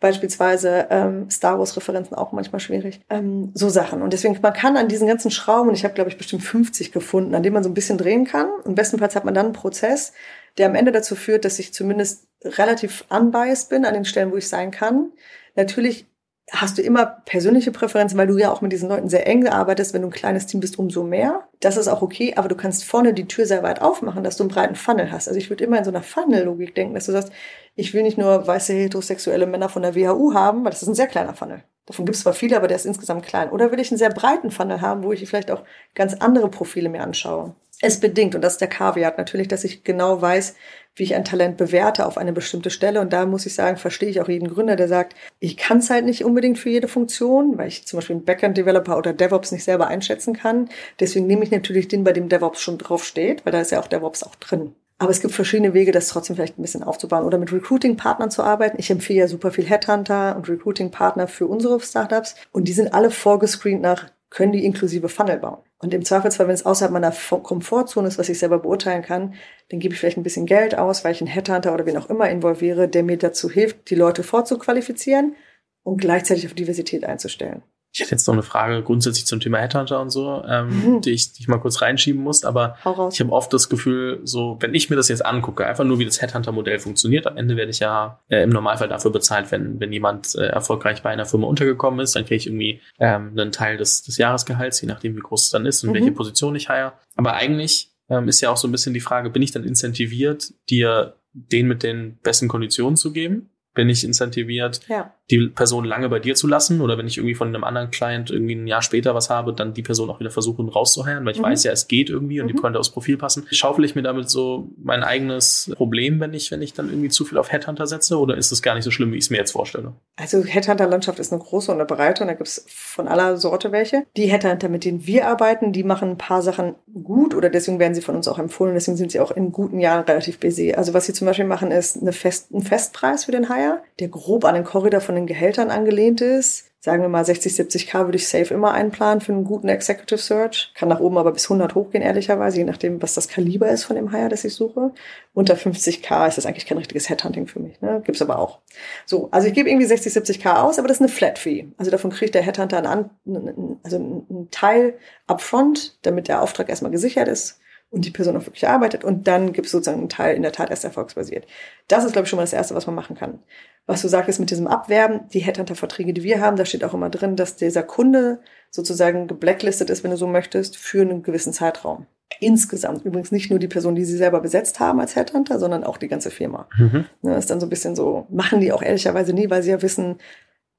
Beispielsweise 0.00 0.86
ähm, 0.90 1.28
Star 1.28 1.58
Wars-Referenzen 1.58 2.16
auch 2.16 2.32
manchmal 2.32 2.60
schwierig. 2.60 3.00
Ähm, 3.10 3.50
so 3.52 3.68
Sachen. 3.68 4.00
Und 4.00 4.12
deswegen, 4.12 4.38
man 4.40 4.52
kann 4.52 4.76
an 4.76 4.88
diesen 4.88 5.08
ganzen 5.08 5.32
Schrauben, 5.32 5.68
und 5.68 5.74
ich 5.74 5.84
habe, 5.84 5.94
glaube 5.94 6.08
ich, 6.08 6.16
bestimmt 6.16 6.44
50 6.44 6.92
gefunden, 6.92 7.34
an 7.34 7.42
denen 7.42 7.54
man 7.54 7.64
so 7.64 7.68
ein 7.68 7.74
bisschen 7.74 7.98
drehen 7.98 8.24
kann. 8.24 8.48
Im 8.64 8.76
bestenfalls 8.76 9.16
hat 9.16 9.24
man 9.24 9.34
dann 9.34 9.46
einen 9.46 9.54
Prozess, 9.54 10.12
der 10.56 10.66
am 10.66 10.76
Ende 10.76 10.92
dazu 10.92 11.16
führt, 11.16 11.44
dass 11.44 11.58
ich 11.58 11.74
zumindest 11.74 12.28
relativ 12.44 13.04
unbiased 13.10 13.70
bin 13.70 13.84
an 13.84 13.94
den 13.94 14.04
Stellen, 14.04 14.30
wo 14.30 14.36
ich 14.36 14.48
sein 14.48 14.70
kann. 14.70 15.10
Natürlich 15.56 16.06
hast 16.50 16.78
du 16.78 16.82
immer 16.82 17.06
persönliche 17.24 17.72
Präferenzen, 17.72 18.18
weil 18.18 18.26
du 18.26 18.38
ja 18.38 18.50
auch 18.50 18.60
mit 18.60 18.72
diesen 18.72 18.88
Leuten 18.88 19.08
sehr 19.08 19.26
eng 19.26 19.46
arbeitest. 19.46 19.94
Wenn 19.94 20.02
du 20.02 20.08
ein 20.08 20.12
kleines 20.12 20.46
Team 20.46 20.60
bist, 20.60 20.78
umso 20.78 21.02
mehr. 21.02 21.48
Das 21.60 21.76
ist 21.76 21.88
auch 21.88 22.02
okay, 22.02 22.34
aber 22.36 22.48
du 22.48 22.54
kannst 22.54 22.84
vorne 22.84 23.12
die 23.14 23.28
Tür 23.28 23.46
sehr 23.46 23.62
weit 23.62 23.82
aufmachen, 23.82 24.24
dass 24.24 24.36
du 24.36 24.44
einen 24.44 24.50
breiten 24.50 24.76
Funnel 24.76 25.10
hast. 25.10 25.28
Also 25.28 25.38
ich 25.38 25.50
würde 25.50 25.64
immer 25.64 25.78
in 25.78 25.84
so 25.84 25.90
einer 25.90 26.02
Funnel-Logik 26.02 26.74
denken, 26.74 26.94
dass 26.94 27.06
du 27.06 27.12
sagst, 27.12 27.32
ich 27.74 27.94
will 27.94 28.02
nicht 28.02 28.18
nur 28.18 28.46
weiße 28.46 28.72
heterosexuelle 28.72 29.46
Männer 29.46 29.68
von 29.68 29.82
der 29.82 29.94
WHU 29.94 30.34
haben, 30.34 30.64
weil 30.64 30.70
das 30.70 30.82
ist 30.82 30.88
ein 30.88 30.94
sehr 30.94 31.06
kleiner 31.06 31.34
Funnel. 31.34 31.62
Davon 31.86 32.04
gibt 32.04 32.16
es 32.16 32.22
zwar 32.22 32.34
viele, 32.34 32.56
aber 32.56 32.68
der 32.68 32.76
ist 32.76 32.86
insgesamt 32.86 33.24
klein. 33.24 33.50
Oder 33.50 33.72
will 33.72 33.80
ich 33.80 33.90
einen 33.90 33.98
sehr 33.98 34.10
breiten 34.10 34.50
Funnel 34.50 34.80
haben, 34.80 35.02
wo 35.02 35.12
ich 35.12 35.26
vielleicht 35.26 35.50
auch 35.50 35.64
ganz 35.94 36.14
andere 36.14 36.50
Profile 36.50 36.90
mir 36.90 37.02
anschaue. 37.02 37.54
Es 37.80 38.00
bedingt, 38.00 38.34
und 38.34 38.42
das 38.42 38.54
ist 38.54 38.60
der 38.60 38.68
Kaviat 38.68 39.18
natürlich, 39.18 39.46
dass 39.46 39.62
ich 39.62 39.84
genau 39.84 40.20
weiß, 40.20 40.56
wie 40.96 41.04
ich 41.04 41.14
ein 41.14 41.24
Talent 41.24 41.56
bewerte 41.56 42.06
auf 42.06 42.18
eine 42.18 42.32
bestimmte 42.32 42.70
Stelle. 42.70 43.00
Und 43.00 43.12
da 43.12 43.24
muss 43.24 43.46
ich 43.46 43.54
sagen, 43.54 43.76
verstehe 43.76 44.08
ich 44.08 44.20
auch 44.20 44.28
jeden 44.28 44.48
Gründer, 44.48 44.74
der 44.74 44.88
sagt, 44.88 45.14
ich 45.38 45.56
kann 45.56 45.78
es 45.78 45.88
halt 45.88 46.04
nicht 46.04 46.24
unbedingt 46.24 46.58
für 46.58 46.70
jede 46.70 46.88
Funktion, 46.88 47.56
weil 47.56 47.68
ich 47.68 47.86
zum 47.86 47.98
Beispiel 47.98 48.16
einen 48.16 48.24
Backend-Developer 48.24 48.98
oder 48.98 49.12
DevOps 49.12 49.52
nicht 49.52 49.62
selber 49.62 49.86
einschätzen 49.86 50.34
kann. 50.34 50.68
Deswegen 50.98 51.28
nehme 51.28 51.44
ich 51.44 51.52
natürlich 51.52 51.86
den, 51.86 52.02
bei 52.02 52.12
dem 52.12 52.28
DevOps 52.28 52.60
schon 52.60 52.78
drauf 52.78 53.04
steht, 53.04 53.46
weil 53.46 53.52
da 53.52 53.60
ist 53.60 53.70
ja 53.70 53.80
auch 53.80 53.86
DevOps 53.86 54.24
auch 54.24 54.34
drin. 54.34 54.74
Aber 55.00 55.12
es 55.12 55.20
gibt 55.20 55.32
verschiedene 55.32 55.74
Wege, 55.74 55.92
das 55.92 56.08
trotzdem 56.08 56.34
vielleicht 56.34 56.58
ein 56.58 56.62
bisschen 56.62 56.82
aufzubauen 56.82 57.24
oder 57.24 57.38
mit 57.38 57.52
Recruiting-Partnern 57.52 58.32
zu 58.32 58.42
arbeiten. 58.42 58.78
Ich 58.80 58.90
empfehle 58.90 59.20
ja 59.20 59.28
super 59.28 59.52
viel 59.52 59.66
Headhunter 59.66 60.34
und 60.34 60.48
Recruiting-Partner 60.48 61.28
für 61.28 61.46
unsere 61.46 61.78
Startups 61.78 62.34
und 62.50 62.66
die 62.66 62.72
sind 62.72 62.92
alle 62.92 63.12
vorgescreent 63.12 63.80
nach 63.80 64.10
können 64.30 64.52
die 64.52 64.64
inklusive 64.64 65.08
Funnel 65.08 65.38
bauen. 65.38 65.62
Und 65.78 65.94
im 65.94 66.04
Zweifelsfall, 66.04 66.48
wenn 66.48 66.54
es 66.54 66.66
außerhalb 66.66 66.92
meiner 66.92 67.12
Komfortzone 67.12 68.08
ist, 68.08 68.18
was 68.18 68.28
ich 68.28 68.38
selber 68.38 68.58
beurteilen 68.58 69.02
kann, 69.02 69.34
dann 69.68 69.80
gebe 69.80 69.94
ich 69.94 70.00
vielleicht 70.00 70.18
ein 70.18 70.22
bisschen 70.22 70.46
Geld 70.46 70.76
aus, 70.76 71.04
weil 71.04 71.12
ich 71.12 71.20
einen 71.20 71.28
Headhunter 71.28 71.72
oder 71.72 71.86
wen 71.86 71.96
auch 71.96 72.10
immer 72.10 72.28
involviere, 72.28 72.88
der 72.88 73.02
mir 73.02 73.16
dazu 73.16 73.48
hilft, 73.48 73.88
die 73.90 73.94
Leute 73.94 74.22
vorzuqualifizieren 74.22 75.36
und 75.82 76.00
gleichzeitig 76.00 76.46
auf 76.46 76.54
Diversität 76.54 77.04
einzustellen. 77.04 77.62
Ich 77.92 78.00
hätte 78.00 78.10
jetzt 78.12 78.26
noch 78.26 78.34
eine 78.34 78.42
Frage 78.42 78.82
grundsätzlich 78.82 79.26
zum 79.26 79.40
Thema 79.40 79.58
Headhunter 79.58 80.00
und 80.00 80.10
so, 80.10 80.42
ähm, 80.46 80.68
mhm. 80.68 81.00
die, 81.00 81.10
ich, 81.10 81.32
die 81.32 81.42
ich 81.42 81.48
mal 81.48 81.58
kurz 81.58 81.80
reinschieben 81.80 82.22
muss. 82.22 82.44
Aber 82.44 82.76
ich 83.10 83.20
habe 83.20 83.32
oft 83.32 83.52
das 83.52 83.68
Gefühl, 83.68 84.20
so 84.24 84.56
wenn 84.60 84.74
ich 84.74 84.90
mir 84.90 84.96
das 84.96 85.08
jetzt 85.08 85.24
angucke, 85.24 85.66
einfach 85.66 85.84
nur 85.84 85.98
wie 85.98 86.04
das 86.04 86.20
Headhunter-Modell 86.20 86.78
funktioniert, 86.78 87.26
am 87.26 87.36
Ende 87.36 87.56
werde 87.56 87.70
ich 87.70 87.78
ja 87.78 88.20
äh, 88.28 88.42
im 88.42 88.50
Normalfall 88.50 88.88
dafür 88.88 89.10
bezahlt, 89.10 89.50
wenn, 89.50 89.80
wenn 89.80 89.92
jemand 89.92 90.34
äh, 90.34 90.46
erfolgreich 90.46 91.02
bei 91.02 91.10
einer 91.10 91.26
Firma 91.26 91.46
untergekommen 91.46 92.00
ist, 92.00 92.14
dann 92.14 92.24
kriege 92.24 92.36
ich 92.36 92.46
irgendwie 92.46 92.80
ähm, 92.98 93.32
einen 93.32 93.52
Teil 93.52 93.78
des, 93.78 94.02
des 94.02 94.18
Jahresgehalts, 94.18 94.80
je 94.80 94.88
nachdem 94.88 95.16
wie 95.16 95.20
groß 95.20 95.44
es 95.44 95.50
dann 95.50 95.64
ist 95.64 95.82
und 95.82 95.90
mhm. 95.90 95.94
welche 95.94 96.12
Position 96.12 96.54
ich 96.56 96.68
hire. 96.68 96.92
Aber 97.16 97.34
eigentlich 97.34 97.90
ähm, 98.10 98.28
ist 98.28 98.40
ja 98.42 98.50
auch 98.50 98.56
so 98.56 98.68
ein 98.68 98.72
bisschen 98.72 98.94
die 98.94 99.00
Frage, 99.00 99.30
bin 99.30 99.42
ich 99.42 99.52
dann 99.52 99.64
incentiviert, 99.64 100.52
dir 100.68 101.14
den 101.32 101.66
mit 101.66 101.82
den 101.82 102.18
besten 102.22 102.48
Konditionen 102.48 102.96
zu 102.96 103.12
geben? 103.12 103.50
Bin 103.74 103.88
ich 103.88 104.04
incentiviert, 104.04 104.80
ja 104.88 105.14
die 105.30 105.48
Person 105.48 105.84
lange 105.84 106.08
bei 106.08 106.20
dir 106.20 106.34
zu 106.34 106.46
lassen 106.46 106.80
oder 106.80 106.96
wenn 106.96 107.06
ich 107.06 107.18
irgendwie 107.18 107.34
von 107.34 107.48
einem 107.48 107.62
anderen 107.62 107.90
Client 107.90 108.30
irgendwie 108.30 108.54
ein 108.54 108.66
Jahr 108.66 108.80
später 108.80 109.14
was 109.14 109.28
habe, 109.28 109.52
dann 109.52 109.74
die 109.74 109.82
Person 109.82 110.08
auch 110.08 110.20
wieder 110.20 110.30
versuchen 110.30 110.68
rauszuhören, 110.68 111.24
weil 111.24 111.32
ich 111.32 111.40
mhm. 111.40 111.44
weiß 111.44 111.64
ja, 111.64 111.72
es 111.72 111.86
geht 111.86 112.08
irgendwie 112.08 112.40
und 112.40 112.46
mhm. 112.46 112.52
die 112.52 112.60
könnte 112.60 112.78
aufs 112.78 112.90
Profil 112.90 113.18
passen. 113.18 113.46
Schaufel 113.50 113.84
ich 113.84 113.94
mir 113.94 114.02
damit 114.02 114.30
so 114.30 114.70
mein 114.82 115.02
eigenes 115.02 115.70
Problem, 115.76 116.18
wenn 116.20 116.32
ich, 116.32 116.50
wenn 116.50 116.62
ich 116.62 116.72
dann 116.72 116.88
irgendwie 116.88 117.10
zu 117.10 117.26
viel 117.26 117.36
auf 117.36 117.52
Headhunter 117.52 117.86
setze 117.86 118.18
oder 118.18 118.36
ist 118.36 118.52
es 118.52 118.62
gar 118.62 118.74
nicht 118.74 118.84
so 118.84 118.90
schlimm, 118.90 119.12
wie 119.12 119.18
ich 119.18 119.24
es 119.24 119.30
mir 119.30 119.36
jetzt 119.36 119.52
vorstelle? 119.52 119.92
Also 120.16 120.42
Headhunter-Landschaft 120.42 121.18
ist 121.18 121.32
eine 121.32 121.42
große 121.42 121.70
und 121.70 121.78
eine 121.78 121.86
breite 121.86 122.22
und 122.22 122.28
da 122.28 122.34
gibt 122.34 122.48
es 122.48 122.64
von 122.68 123.06
aller 123.06 123.36
Sorte 123.36 123.70
welche. 123.70 124.04
Die 124.16 124.26
Headhunter, 124.26 124.70
mit 124.70 124.84
denen 124.84 125.06
wir 125.06 125.28
arbeiten, 125.28 125.72
die 125.72 125.84
machen 125.84 126.10
ein 126.10 126.18
paar 126.18 126.40
Sachen 126.40 126.74
gut 127.04 127.34
oder 127.34 127.50
deswegen 127.50 127.78
werden 127.78 127.94
sie 127.94 128.00
von 128.00 128.16
uns 128.16 128.28
auch 128.28 128.38
empfohlen, 128.38 128.74
deswegen 128.74 128.96
sind 128.96 129.12
sie 129.12 129.20
auch 129.20 129.30
in 129.30 129.52
guten 129.52 129.78
Jahren 129.78 130.04
relativ 130.04 130.40
busy. 130.40 130.72
Also 130.72 130.94
was 130.94 131.04
sie 131.04 131.12
zum 131.12 131.26
Beispiel 131.26 131.44
machen, 131.44 131.70
ist 131.70 132.00
eine 132.00 132.12
Fest, 132.12 132.50
ein 132.52 132.62
Festpreis 132.62 133.26
für 133.26 133.32
den 133.32 133.48
Hire, 133.48 133.82
der 134.00 134.08
grob 134.08 134.46
an 134.46 134.54
den 134.54 134.64
Korridor 134.64 135.00
von 135.00 135.17
den 135.18 135.26
Gehältern 135.26 135.70
angelehnt 135.70 136.20
ist. 136.20 136.64
Sagen 136.80 137.02
wir 137.02 137.08
mal 137.08 137.24
60, 137.24 137.52
70k 137.52 138.04
würde 138.04 138.16
ich 138.16 138.28
safe 138.28 138.54
immer 138.54 138.72
einplanen 138.72 139.20
für 139.20 139.32
einen 139.32 139.42
guten 139.42 139.68
Executive 139.68 140.20
Search. 140.20 140.72
Kann 140.74 140.88
nach 140.88 141.00
oben 141.00 141.18
aber 141.18 141.32
bis 141.32 141.46
100 141.46 141.74
hochgehen, 141.74 142.04
ehrlicherweise, 142.04 142.58
je 142.58 142.64
nachdem, 142.64 143.02
was 143.02 143.14
das 143.14 143.26
Kaliber 143.26 143.68
ist 143.68 143.82
von 143.82 143.96
dem 143.96 144.12
Hire, 144.12 144.28
das 144.28 144.44
ich 144.44 144.54
suche. 144.54 144.92
Unter 145.34 145.54
50k 145.54 146.28
ist 146.28 146.38
das 146.38 146.46
eigentlich 146.46 146.66
kein 146.66 146.78
richtiges 146.78 147.08
Headhunting 147.10 147.48
für 147.48 147.58
mich. 147.58 147.80
Ne? 147.80 148.00
Gibt's 148.04 148.22
aber 148.22 148.38
auch. 148.38 148.60
So, 149.06 149.28
also 149.32 149.48
ich 149.48 149.54
gebe 149.54 149.68
irgendwie 149.68 149.86
60, 149.86 150.12
70k 150.12 150.60
aus, 150.62 150.78
aber 150.78 150.86
das 150.86 150.98
ist 150.98 151.02
eine 151.02 151.10
Flat 151.10 151.38
Fee. 151.40 151.66
Also 151.78 151.90
davon 151.90 152.10
kriegt 152.10 152.36
der 152.36 152.42
Headhunter 152.42 152.78
einen, 152.78 153.80
also 153.82 153.96
einen 153.96 154.48
Teil 154.52 154.94
upfront, 155.26 155.98
damit 156.02 156.28
der 156.28 156.42
Auftrag 156.42 156.68
erstmal 156.68 156.92
gesichert 156.92 157.26
ist 157.26 157.58
und 157.90 158.04
die 158.04 158.10
Person 158.10 158.36
auch 158.36 158.46
wirklich 158.46 158.68
arbeitet. 158.68 159.04
Und 159.04 159.26
dann 159.26 159.52
gibt 159.52 159.66
es 159.66 159.72
sozusagen 159.72 159.98
einen 159.98 160.08
Teil 160.08 160.36
in 160.36 160.42
der 160.42 160.52
Tat 160.52 160.70
erst 160.70 160.84
erfolgsbasiert. 160.84 161.46
Das 161.88 162.04
ist, 162.04 162.12
glaube 162.12 162.24
ich, 162.24 162.30
schon 162.30 162.36
mal 162.36 162.42
das 162.42 162.52
Erste, 162.52 162.74
was 162.74 162.86
man 162.86 162.94
machen 162.94 163.16
kann. 163.16 163.38
Was 163.86 164.02
du 164.02 164.08
sagtest 164.08 164.40
mit 164.40 164.50
diesem 164.50 164.66
Abwerben, 164.66 165.28
die 165.32 165.38
Headhunter-Verträge, 165.38 166.12
die 166.12 166.22
wir 166.22 166.40
haben, 166.40 166.56
da 166.56 166.66
steht 166.66 166.84
auch 166.84 166.92
immer 166.92 167.08
drin, 167.08 167.36
dass 167.36 167.56
dieser 167.56 167.82
Kunde 167.82 168.40
sozusagen 168.70 169.26
geblacklistet 169.26 169.88
ist, 169.88 170.04
wenn 170.04 170.10
du 170.10 170.18
so 170.18 170.26
möchtest, 170.26 170.76
für 170.76 171.00
einen 171.00 171.22
gewissen 171.22 171.54
Zeitraum. 171.54 172.06
Insgesamt 172.40 173.06
übrigens 173.06 173.32
nicht 173.32 173.48
nur 173.48 173.58
die 173.58 173.68
Person, 173.68 173.94
die 173.94 174.04
sie 174.04 174.18
selber 174.18 174.40
besetzt 174.40 174.78
haben 174.80 175.00
als 175.00 175.16
Headhunter, 175.16 175.58
sondern 175.58 175.82
auch 175.82 175.96
die 175.96 176.08
ganze 176.08 176.30
Firma. 176.30 176.68
Mhm. 176.76 177.06
Das 177.22 177.30
ne, 177.30 177.38
ist 177.38 177.50
dann 177.50 177.60
so 177.60 177.66
ein 177.66 177.70
bisschen 177.70 177.96
so, 177.96 178.26
machen 178.28 178.60
die 178.60 178.72
auch 178.72 178.82
ehrlicherweise 178.82 179.32
nie, 179.32 179.48
weil 179.48 179.62
sie 179.62 179.70
ja 179.70 179.80
wissen, 179.80 180.18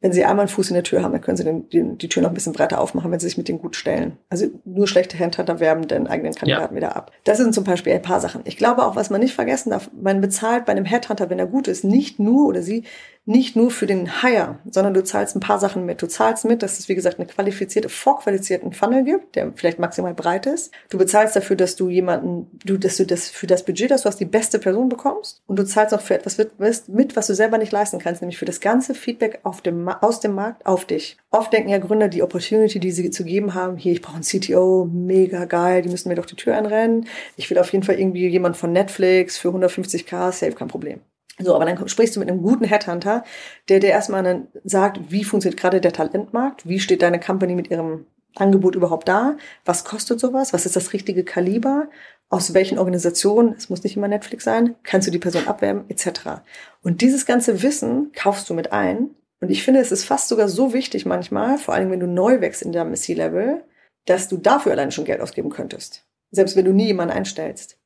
wenn 0.01 0.13
sie 0.13 0.23
einmal 0.23 0.43
einen 0.43 0.49
Fuß 0.49 0.69
in 0.69 0.75
der 0.75 0.83
Tür 0.83 1.03
haben, 1.03 1.11
dann 1.11 1.21
können 1.21 1.35
sie 1.35 1.43
den, 1.43 1.67
die, 1.69 1.97
die 1.97 2.07
Tür 2.07 2.23
noch 2.23 2.29
ein 2.29 2.33
bisschen 2.33 2.53
breiter 2.53 2.79
aufmachen, 2.79 3.11
wenn 3.11 3.19
sie 3.19 3.27
sich 3.27 3.37
mit 3.37 3.49
denen 3.49 3.59
gut 3.59 3.75
stellen. 3.75 4.17
Also 4.29 4.47
nur 4.63 4.87
schlechte 4.87 5.19
Handhunter 5.19 5.59
werben 5.59 5.87
den 5.87 6.07
eigenen 6.07 6.33
Kandidaten 6.33 6.73
ja. 6.73 6.77
wieder 6.77 6.95
ab. 6.95 7.11
Das 7.25 7.37
sind 7.37 7.53
zum 7.53 7.65
Beispiel 7.65 7.91
ein 7.93 8.01
paar 8.01 8.21
Sachen. 8.21 8.41
Ich 8.45 8.55
glaube 8.55 8.85
auch, 8.85 8.95
was 8.95 9.09
man 9.09 9.19
nicht 9.19 9.33
vergessen 9.33 9.71
darf, 9.71 9.89
man 9.99 10.21
bezahlt 10.21 10.65
bei 10.65 10.71
einem 10.71 10.85
Headhunter, 10.85 11.29
wenn 11.29 11.39
er 11.39 11.47
gut 11.47 11.67
ist, 11.67 11.83
nicht 11.83 12.17
nur 12.17 12.47
oder 12.47 12.61
sie 12.61 12.85
nicht 13.29 13.55
nur 13.55 13.69
für 13.69 13.85
den 13.85 14.21
Hire, 14.21 14.57
sondern 14.71 14.95
du 14.95 15.03
zahlst 15.03 15.35
ein 15.35 15.39
paar 15.39 15.59
Sachen 15.59 15.85
mit. 15.85 16.01
Du 16.01 16.07
zahlst 16.07 16.45
mit, 16.45 16.63
dass 16.63 16.79
es, 16.79 16.89
wie 16.89 16.95
gesagt, 16.95 17.19
eine 17.19 17.27
qualifizierte, 17.27 17.87
vorqualifizierten 17.87 18.73
Funnel 18.73 19.03
gibt, 19.03 19.35
der 19.35 19.53
vielleicht 19.53 19.77
maximal 19.77 20.15
breit 20.15 20.47
ist. 20.47 20.73
Du 20.89 20.97
bezahlst 20.97 21.35
dafür, 21.35 21.55
dass 21.55 21.75
du 21.75 21.89
jemanden, 21.89 22.47
du, 22.65 22.79
dass 22.79 22.97
du 22.97 23.05
das 23.05 23.29
für 23.29 23.45
das 23.45 23.63
Budget, 23.63 23.91
dass 23.91 24.01
du 24.01 24.09
hast 24.09 24.19
die 24.19 24.25
beste 24.25 24.57
Person 24.57 24.89
bekommst. 24.89 25.43
Und 25.45 25.59
du 25.59 25.63
zahlst 25.63 25.93
auch 25.93 26.01
für 26.01 26.15
etwas 26.15 26.39
mit, 26.87 27.15
was 27.15 27.27
du 27.27 27.35
selber 27.35 27.59
nicht 27.59 27.71
leisten 27.71 27.99
kannst, 27.99 28.23
nämlich 28.23 28.39
für 28.39 28.45
das 28.45 28.61
ganze 28.61 28.95
Feedback 28.95 29.41
auf 29.43 29.61
dem, 29.61 29.87
aus 29.87 30.19
dem 30.21 30.33
Markt 30.33 30.65
auf 30.65 30.85
dich. 30.85 31.15
Oft 31.29 31.53
denken 31.53 31.69
ja 31.69 31.77
Gründer, 31.77 32.07
die 32.07 32.23
Opportunity, 32.23 32.79
die 32.79 32.91
sie 32.91 33.11
zu 33.11 33.23
geben 33.23 33.53
haben, 33.53 33.77
hier, 33.77 33.91
ich 33.91 34.01
brauche 34.01 34.15
einen 34.15 34.23
CTO, 34.23 34.89
mega 34.91 35.45
geil, 35.45 35.83
die 35.83 35.89
müssen 35.89 36.09
mir 36.09 36.15
doch 36.15 36.25
die 36.25 36.35
Tür 36.35 36.57
einrennen. 36.57 37.05
Ich 37.35 37.47
will 37.51 37.59
auf 37.59 37.71
jeden 37.73 37.83
Fall 37.83 37.99
irgendwie 37.99 38.27
jemand 38.27 38.57
von 38.57 38.71
Netflix 38.71 39.37
für 39.37 39.49
150k, 39.49 40.31
safe, 40.31 40.53
kein 40.53 40.67
Problem. 40.67 41.01
So, 41.41 41.55
aber 41.55 41.65
dann 41.65 41.87
sprichst 41.87 42.15
du 42.15 42.19
mit 42.19 42.29
einem 42.29 42.41
guten 42.41 42.65
Headhunter, 42.65 43.23
der 43.69 43.79
dir 43.79 43.89
erstmal 43.89 44.23
dann 44.23 44.47
sagt, 44.65 44.99
wie 45.09 45.23
funktioniert 45.23 45.59
gerade 45.59 45.79
der 45.79 45.93
Talentmarkt, 45.93 46.67
wie 46.67 46.79
steht 46.79 47.01
deine 47.01 47.19
Company 47.19 47.55
mit 47.55 47.71
ihrem 47.71 48.05
Angebot 48.35 48.75
überhaupt 48.75 49.07
da, 49.07 49.37
was 49.65 49.85
kostet 49.85 50.19
sowas, 50.19 50.53
was 50.53 50.65
ist 50.65 50.75
das 50.75 50.93
richtige 50.93 51.23
Kaliber, 51.23 51.89
aus 52.29 52.53
welchen 52.53 52.77
Organisationen, 52.77 53.55
es 53.57 53.69
muss 53.69 53.83
nicht 53.83 53.97
immer 53.97 54.07
Netflix 54.07 54.43
sein, 54.43 54.75
kannst 54.83 55.07
du 55.07 55.11
die 55.11 55.19
Person 55.19 55.47
abwerben, 55.47 55.85
etc. 55.89 56.41
Und 56.83 57.01
dieses 57.01 57.25
ganze 57.25 57.63
Wissen 57.63 58.11
kaufst 58.13 58.49
du 58.49 58.53
mit 58.53 58.71
ein. 58.71 59.15
Und 59.41 59.49
ich 59.49 59.63
finde, 59.63 59.79
es 59.79 59.91
ist 59.91 60.03
fast 60.03 60.27
sogar 60.27 60.47
so 60.47 60.73
wichtig 60.73 61.05
manchmal, 61.05 61.57
vor 61.57 61.73
allem 61.73 61.89
wenn 61.89 61.99
du 61.99 62.07
neu 62.07 62.41
wächst 62.41 62.61
in 62.61 62.71
deinem 62.71 62.95
C-Level, 62.95 63.63
dass 64.05 64.27
du 64.27 64.37
dafür 64.37 64.73
allein 64.73 64.91
schon 64.91 65.05
Geld 65.05 65.21
ausgeben 65.21 65.49
könntest. 65.49 66.05
Selbst 66.31 66.55
wenn 66.55 66.65
du 66.65 66.73
nie 66.73 66.87
jemanden 66.87 67.15
einstellst. 67.15 67.78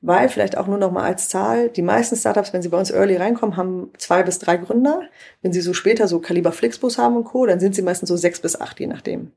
Weil 0.00 0.28
vielleicht 0.28 0.56
auch 0.56 0.66
nur 0.66 0.78
noch 0.78 0.90
mal 0.90 1.04
als 1.04 1.28
Zahl, 1.28 1.68
die 1.68 1.82
meisten 1.82 2.16
Startups, 2.16 2.52
wenn 2.52 2.62
sie 2.62 2.68
bei 2.68 2.78
uns 2.78 2.90
early 2.90 3.16
reinkommen, 3.16 3.56
haben 3.56 3.90
zwei 3.98 4.22
bis 4.22 4.38
drei 4.38 4.56
Gründer. 4.56 5.02
Wenn 5.42 5.52
sie 5.52 5.60
so 5.60 5.74
später 5.74 6.08
so 6.08 6.20
Kaliber 6.20 6.52
Flixbus 6.52 6.98
haben 6.98 7.16
und 7.16 7.24
Co., 7.24 7.46
dann 7.46 7.60
sind 7.60 7.74
sie 7.74 7.82
meistens 7.82 8.08
so 8.08 8.16
sechs 8.16 8.40
bis 8.40 8.60
acht, 8.60 8.80
je 8.80 8.86
nachdem. 8.86 9.32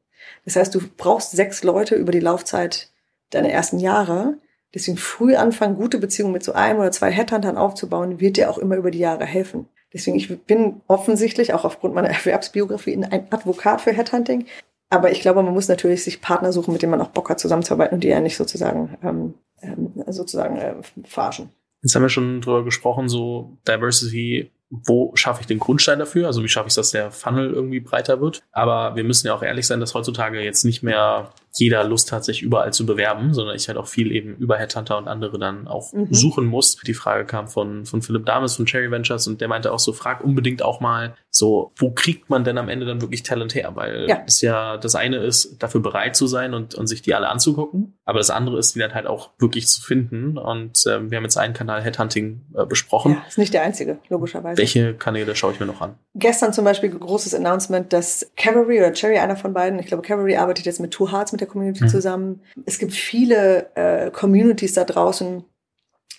Das 0.46 0.56
heißt, 0.56 0.74
du 0.74 0.80
brauchst 0.98 1.32
sechs 1.32 1.64
Leute 1.64 1.96
über 1.96 2.12
die 2.12 2.20
Laufzeit 2.20 2.90
deiner 3.30 3.50
ersten 3.50 3.80
Jahre. 3.80 4.38
Deswegen 4.74 4.98
früh 4.98 5.36
anfangen, 5.36 5.76
gute 5.76 6.00
Beziehungen 6.00 6.34
mit 6.34 6.44
so 6.44 6.54
einem 6.54 6.80
oder 6.80 6.92
zwei 6.92 7.12
Headhuntern 7.12 7.58
aufzubauen, 7.58 8.20
wird 8.20 8.38
dir 8.38 8.50
auch 8.50 8.58
immer 8.58 8.76
über 8.76 8.90
die 8.90 9.00
Jahre 9.00 9.26
helfen. 9.26 9.68
Deswegen, 9.94 10.18
ich 10.18 10.42
bin 10.46 10.82
offensichtlich 10.88 11.54
auch 11.54 11.66
aufgrund 11.66 11.94
meiner 11.94 12.10
Erwerbsbiografie 12.10 12.96
ein 12.96 13.32
Advokat 13.32 13.82
für 13.82 13.92
Headhunting. 13.92 14.46
Aber 14.94 15.12
ich 15.12 15.22
glaube, 15.22 15.42
man 15.42 15.56
muss 15.56 15.68
natürlich 15.68 16.04
sich 16.04 16.22
Partner 16.22 16.54
suchen, 16.54 16.72
mit 16.72 16.84
denen 16.84 16.92
man 16.92 17.02
auch 17.02 17.08
Bock 17.08 17.32
hat, 17.32 17.40
zusammenzuarbeiten 17.40 17.96
und 17.96 18.04
die 18.04 18.10
ja 18.10 18.20
nicht 18.20 18.38
sozusagen 18.38 18.96
ähm, 19.02 19.34
ähm, 19.64 19.92
sozusagen 20.08 20.58
äh, 20.58 20.76
verarschen. 21.04 21.50
Jetzt 21.82 21.96
haben 21.96 22.04
wir 22.04 22.10
schon 22.10 22.42
drüber 22.42 22.64
gesprochen, 22.64 23.10
so 23.10 23.58
Diversity 23.68 24.52
wo 24.86 25.12
schaffe 25.16 25.42
ich 25.42 25.48
den 25.48 25.60
Grundstein 25.60 26.00
dafür? 26.00 26.28
Also 26.28 26.44
wie 26.44 26.50
schaffe 26.50 26.68
ich, 26.68 26.76
dass 26.76 26.92
der 26.92 27.12
Funnel 27.12 27.52
irgendwie 27.52 27.80
breiter 27.80 28.22
wird? 28.22 28.42
Aber 28.52 28.96
wir 28.96 29.04
müssen 29.04 29.28
ja 29.28 29.36
auch 29.36 29.44
ehrlich 29.44 29.68
sein, 29.68 29.80
dass 29.80 29.94
heutzutage 29.94 30.42
jetzt 30.42 30.64
nicht 30.64 30.84
mehr 30.84 31.32
jeder 31.56 31.84
Lust 31.84 32.12
hat, 32.12 32.26
sich 32.26 32.42
überall 32.42 32.74
zu 32.74 32.86
bewerben, 32.86 33.34
sondern 33.34 33.56
ich 33.56 33.68
halt 33.68 33.78
auch 33.78 33.88
viel 33.88 34.12
eben 34.12 34.36
über 34.38 34.58
Headhunter 34.58 34.98
und 34.98 35.08
andere 35.08 35.38
dann 35.38 35.68
auch 35.68 35.94
mhm. 35.94 36.12
suchen 36.12 36.46
muss. 36.46 36.78
Die 36.78 36.96
Frage 36.96 37.26
kam 37.26 37.48
von, 37.48 37.86
von 37.86 38.02
Philipp 38.02 38.26
Dames 38.26 38.56
von 38.56 38.66
Cherry 38.66 38.90
Ventures 38.90 39.28
und 39.28 39.40
der 39.40 39.48
meinte 39.48 39.72
auch 39.72 39.80
so, 39.80 39.94
frag 39.94 40.24
unbedingt 40.24 40.64
auch 40.64 40.80
mal 40.80 41.16
so, 41.30 41.72
wo 41.76 41.92
kriegt 41.92 42.30
man 42.30 42.44
denn 42.44 42.58
am 42.58 42.70
Ende 42.70 42.86
dann 42.86 43.02
wirklich 43.02 43.24
Talent 43.24 43.54
her? 43.54 43.72
Weil 43.76 44.08
ja. 44.10 44.22
es 44.26 44.42
ja 44.42 44.78
das 44.78 44.96
eine 44.96 45.18
ist, 45.18 45.62
dafür 45.62 45.82
bereit 45.82 46.16
zu 46.16 46.26
sein 46.26 46.54
und, 46.54 46.74
und 46.76 46.88
sich 46.88 47.02
die 47.02 47.14
alle 47.14 47.30
anzugucken. 47.30 47.98
Aber 48.06 48.20
das 48.20 48.32
andere 48.32 48.58
ist, 48.58 48.74
die 48.74 48.80
dann 48.80 48.94
halt 48.94 49.06
auch 49.06 49.32
wirklich 49.38 49.68
zu 49.68 49.82
finden. 49.82 50.38
Und 50.38 50.84
ähm, 50.88 51.12
wir 51.12 51.18
haben 51.18 51.24
jetzt 51.24 51.38
einen 51.38 51.54
Kanal 51.54 51.84
Headhunting 51.84 52.42
äh, 52.56 52.66
besprochen. 52.66 53.14
Ja, 53.14 53.24
ist 53.28 53.38
nicht 53.38 53.54
der 53.54 53.64
einzige, 53.64 54.00
logischerweise. 54.10 54.62
Welche 54.64 54.94
Kanäle 54.94 55.36
schaue 55.36 55.52
ich 55.52 55.60
mir 55.60 55.66
noch 55.66 55.82
an? 55.82 55.96
Gestern 56.16 56.54
zum 56.54 56.64
Beispiel 56.64 56.90
großes 56.90 57.36
Announcement, 57.36 57.92
dass 57.92 58.32
Cavalry 58.38 58.80
oder 58.80 58.94
Cherry, 58.94 59.18
einer 59.18 59.36
von 59.36 59.54
beiden, 59.54 59.78
ich 59.78 59.88
glaube 59.88 60.04
Cavalry 60.04 60.38
arbeitet 60.38 60.66
jetzt 60.66 60.80
mit 60.80 60.92
Two 60.92 61.12
Hearts, 61.12 61.34
mit 61.34 61.42
der 61.42 61.50
Community 61.50 61.84
mhm. 61.84 61.90
zusammen. 61.90 62.42
Es 62.66 62.80
gibt 62.80 62.94
viele 62.94 63.70
äh, 63.76 64.10
Communities 64.10 64.74
da 64.74 64.86
draußen, 64.86 65.44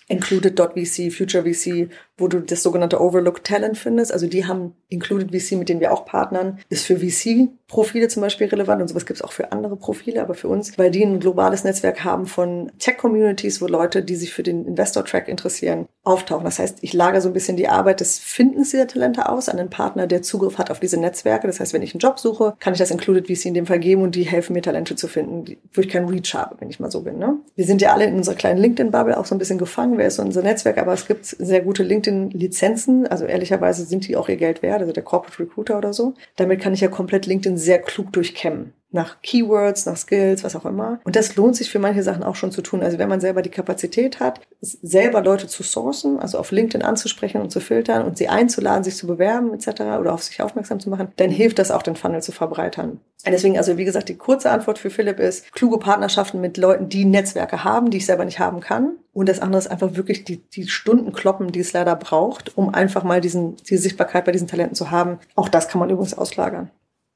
Included.vc, 0.07 1.11
FutureVC, 1.11 1.89
wo 2.17 2.27
du 2.27 2.39
das 2.39 2.63
sogenannte 2.63 3.01
Overlook 3.01 3.43
Talent 3.43 3.77
findest. 3.77 4.13
Also 4.13 4.27
die 4.27 4.45
haben 4.45 4.73
Included 4.89 5.31
VC, 5.31 5.57
mit 5.57 5.69
denen 5.69 5.81
wir 5.81 5.91
auch 5.91 6.05
partnern, 6.05 6.59
ist 6.69 6.85
für 6.85 6.97
VC-Profile 6.97 8.07
zum 8.07 8.21
Beispiel 8.21 8.47
relevant 8.47 8.81
und 8.81 8.87
sowas 8.87 9.05
gibt 9.05 9.19
es 9.19 9.23
auch 9.23 9.33
für 9.33 9.51
andere 9.51 9.75
Profile, 9.75 10.21
aber 10.21 10.33
für 10.33 10.47
uns, 10.47 10.77
weil 10.77 10.91
die 10.91 11.03
ein 11.03 11.19
globales 11.19 11.63
Netzwerk 11.63 12.03
haben 12.03 12.25
von 12.25 12.71
Tech-Communities, 12.79 13.61
wo 13.61 13.67
Leute, 13.67 14.01
die 14.03 14.15
sich 14.15 14.33
für 14.33 14.43
den 14.43 14.65
Investor-Track 14.65 15.27
interessieren, 15.27 15.87
auftauchen. 16.03 16.45
Das 16.45 16.59
heißt, 16.59 16.77
ich 16.81 16.93
lagere 16.93 17.21
so 17.21 17.29
ein 17.29 17.33
bisschen 17.33 17.57
die 17.57 17.67
Arbeit 17.67 17.99
des 17.99 18.19
Findens 18.19 18.71
dieser 18.71 18.87
Talente 18.87 19.27
aus 19.27 19.49
an 19.49 19.59
einen 19.59 19.69
Partner, 19.69 20.07
der 20.07 20.21
Zugriff 20.21 20.57
hat 20.57 20.71
auf 20.71 20.79
diese 20.79 20.99
Netzwerke. 20.99 21.47
Das 21.47 21.59
heißt, 21.59 21.73
wenn 21.73 21.81
ich 21.81 21.93
einen 21.93 21.99
Job 21.99 22.19
suche, 22.19 22.55
kann 22.59 22.73
ich 22.73 22.79
das 22.79 22.91
Included 22.91 23.27
VC 23.27 23.47
in 23.47 23.53
dem 23.55 23.65
Fall 23.65 23.79
geben 23.79 24.03
und 24.03 24.15
die 24.15 24.23
helfen 24.23 24.53
mir 24.53 24.61
Talente 24.61 24.95
zu 24.95 25.07
finden, 25.07 25.57
wo 25.73 25.81
ich 25.81 25.89
keinen 25.89 26.07
Reach 26.07 26.33
habe, 26.33 26.55
wenn 26.59 26.69
ich 26.69 26.79
mal 26.79 26.91
so 26.91 27.01
bin. 27.01 27.17
Ne? 27.17 27.37
Wir 27.55 27.65
sind 27.65 27.81
ja 27.81 27.93
alle 27.93 28.05
in 28.05 28.15
unserer 28.15 28.35
kleinen 28.35 28.59
LinkedIn-Bubble 28.59 29.17
auch 29.17 29.25
so 29.25 29.35
ein 29.35 29.39
bisschen 29.39 29.57
gefangen. 29.57 29.97
Wer 29.97 30.07
ist 30.07 30.19
unser 30.19 30.43
Netzwerk? 30.43 30.77
Aber 30.77 30.93
es 30.93 31.07
gibt 31.07 31.25
sehr 31.25 31.61
gute 31.61 31.83
LinkedIn-Lizenzen. 32.05 33.07
Also 33.07 33.25
ehrlicherweise 33.25 33.85
sind 33.85 34.07
die 34.07 34.15
auch 34.15 34.29
ihr 34.29 34.37
Geld 34.37 34.61
wert, 34.61 34.81
also 34.81 34.93
der 34.93 35.03
Corporate 35.03 35.41
Recruiter 35.41 35.77
oder 35.77 35.93
so. 35.93 36.13
Damit 36.35 36.61
kann 36.61 36.73
ich 36.73 36.81
ja 36.81 36.87
komplett 36.87 37.25
LinkedIn 37.25 37.57
sehr 37.57 37.79
klug 37.79 38.13
durchkämmen 38.13 38.73
nach 38.95 39.21
Keywords, 39.21 39.85
nach 39.85 39.97
Skills, 39.97 40.43
was 40.43 40.55
auch 40.55 40.65
immer. 40.65 40.99
Und 41.03 41.15
das 41.15 41.35
lohnt 41.35 41.55
sich 41.55 41.69
für 41.69 41.79
manche 41.79 42.01
Sachen 42.01 42.23
auch 42.23 42.35
schon 42.35 42.51
zu 42.51 42.61
tun. 42.61 42.81
Also 42.81 42.97
wenn 42.97 43.09
man 43.09 43.21
selber 43.21 43.43
die 43.43 43.49
Kapazität 43.49 44.19
hat, 44.19 44.41
selber 44.61 45.21
Leute 45.21 45.47
zu 45.47 45.61
sourcen, 45.61 46.19
also 46.19 46.39
auf 46.39 46.51
LinkedIn 46.51 46.81
anzusprechen 46.81 47.41
und 47.41 47.51
zu 47.51 47.59
filtern 47.59 48.05
und 48.05 48.17
sie 48.17 48.29
einzuladen, 48.29 48.83
sich 48.83 48.95
zu 48.95 49.05
bewerben 49.05 49.53
etc. 49.53 49.81
oder 49.99 50.13
auf 50.13 50.23
sich 50.23 50.41
aufmerksam 50.41 50.79
zu 50.79 50.89
machen, 50.89 51.09
dann 51.17 51.29
hilft 51.29 51.59
das 51.59 51.69
auch, 51.71 51.83
den 51.83 51.95
Funnel 51.95 52.23
zu 52.23 52.31
verbreitern. 52.31 52.99
Deswegen, 53.25 53.57
also 53.57 53.77
wie 53.77 53.85
gesagt, 53.85 54.07
die 54.07 54.17
kurze 54.17 54.51
Antwort 54.51 54.77
für 54.77 54.89
Philipp 54.89 55.19
ist, 55.19 55.51
kluge 55.51 55.79
Partnerschaften 55.79 56.41
mit 56.41 56.57
Leuten, 56.57 56.89
die 56.89 57.05
Netzwerke 57.05 57.63
haben, 57.63 57.89
die 57.89 57.97
ich 57.97 58.05
selber 58.05 58.23
nicht 58.23 58.39
haben 58.39 58.59
kann. 58.59 58.93
Und 59.13 59.29
das 59.29 59.39
andere 59.39 59.59
ist 59.59 59.67
einfach 59.67 59.95
wirklich 59.95 60.23
die, 60.23 60.37
die 60.37 60.67
Stunden 60.67 61.11
kloppen, 61.11 61.51
die 61.51 61.59
es 61.59 61.73
leider 61.73 61.95
braucht, 61.95 62.57
um 62.57 62.73
einfach 62.73 63.03
mal 63.03 63.21
diesen, 63.21 63.55
die 63.57 63.77
Sichtbarkeit 63.77 64.25
bei 64.25 64.31
diesen 64.31 64.47
Talenten 64.47 64.75
zu 64.75 64.91
haben. 64.91 65.19
Auch 65.35 65.49
das 65.49 65.67
kann 65.67 65.79
man 65.79 65.89
übrigens 65.89 66.17
auslagern. 66.17 66.69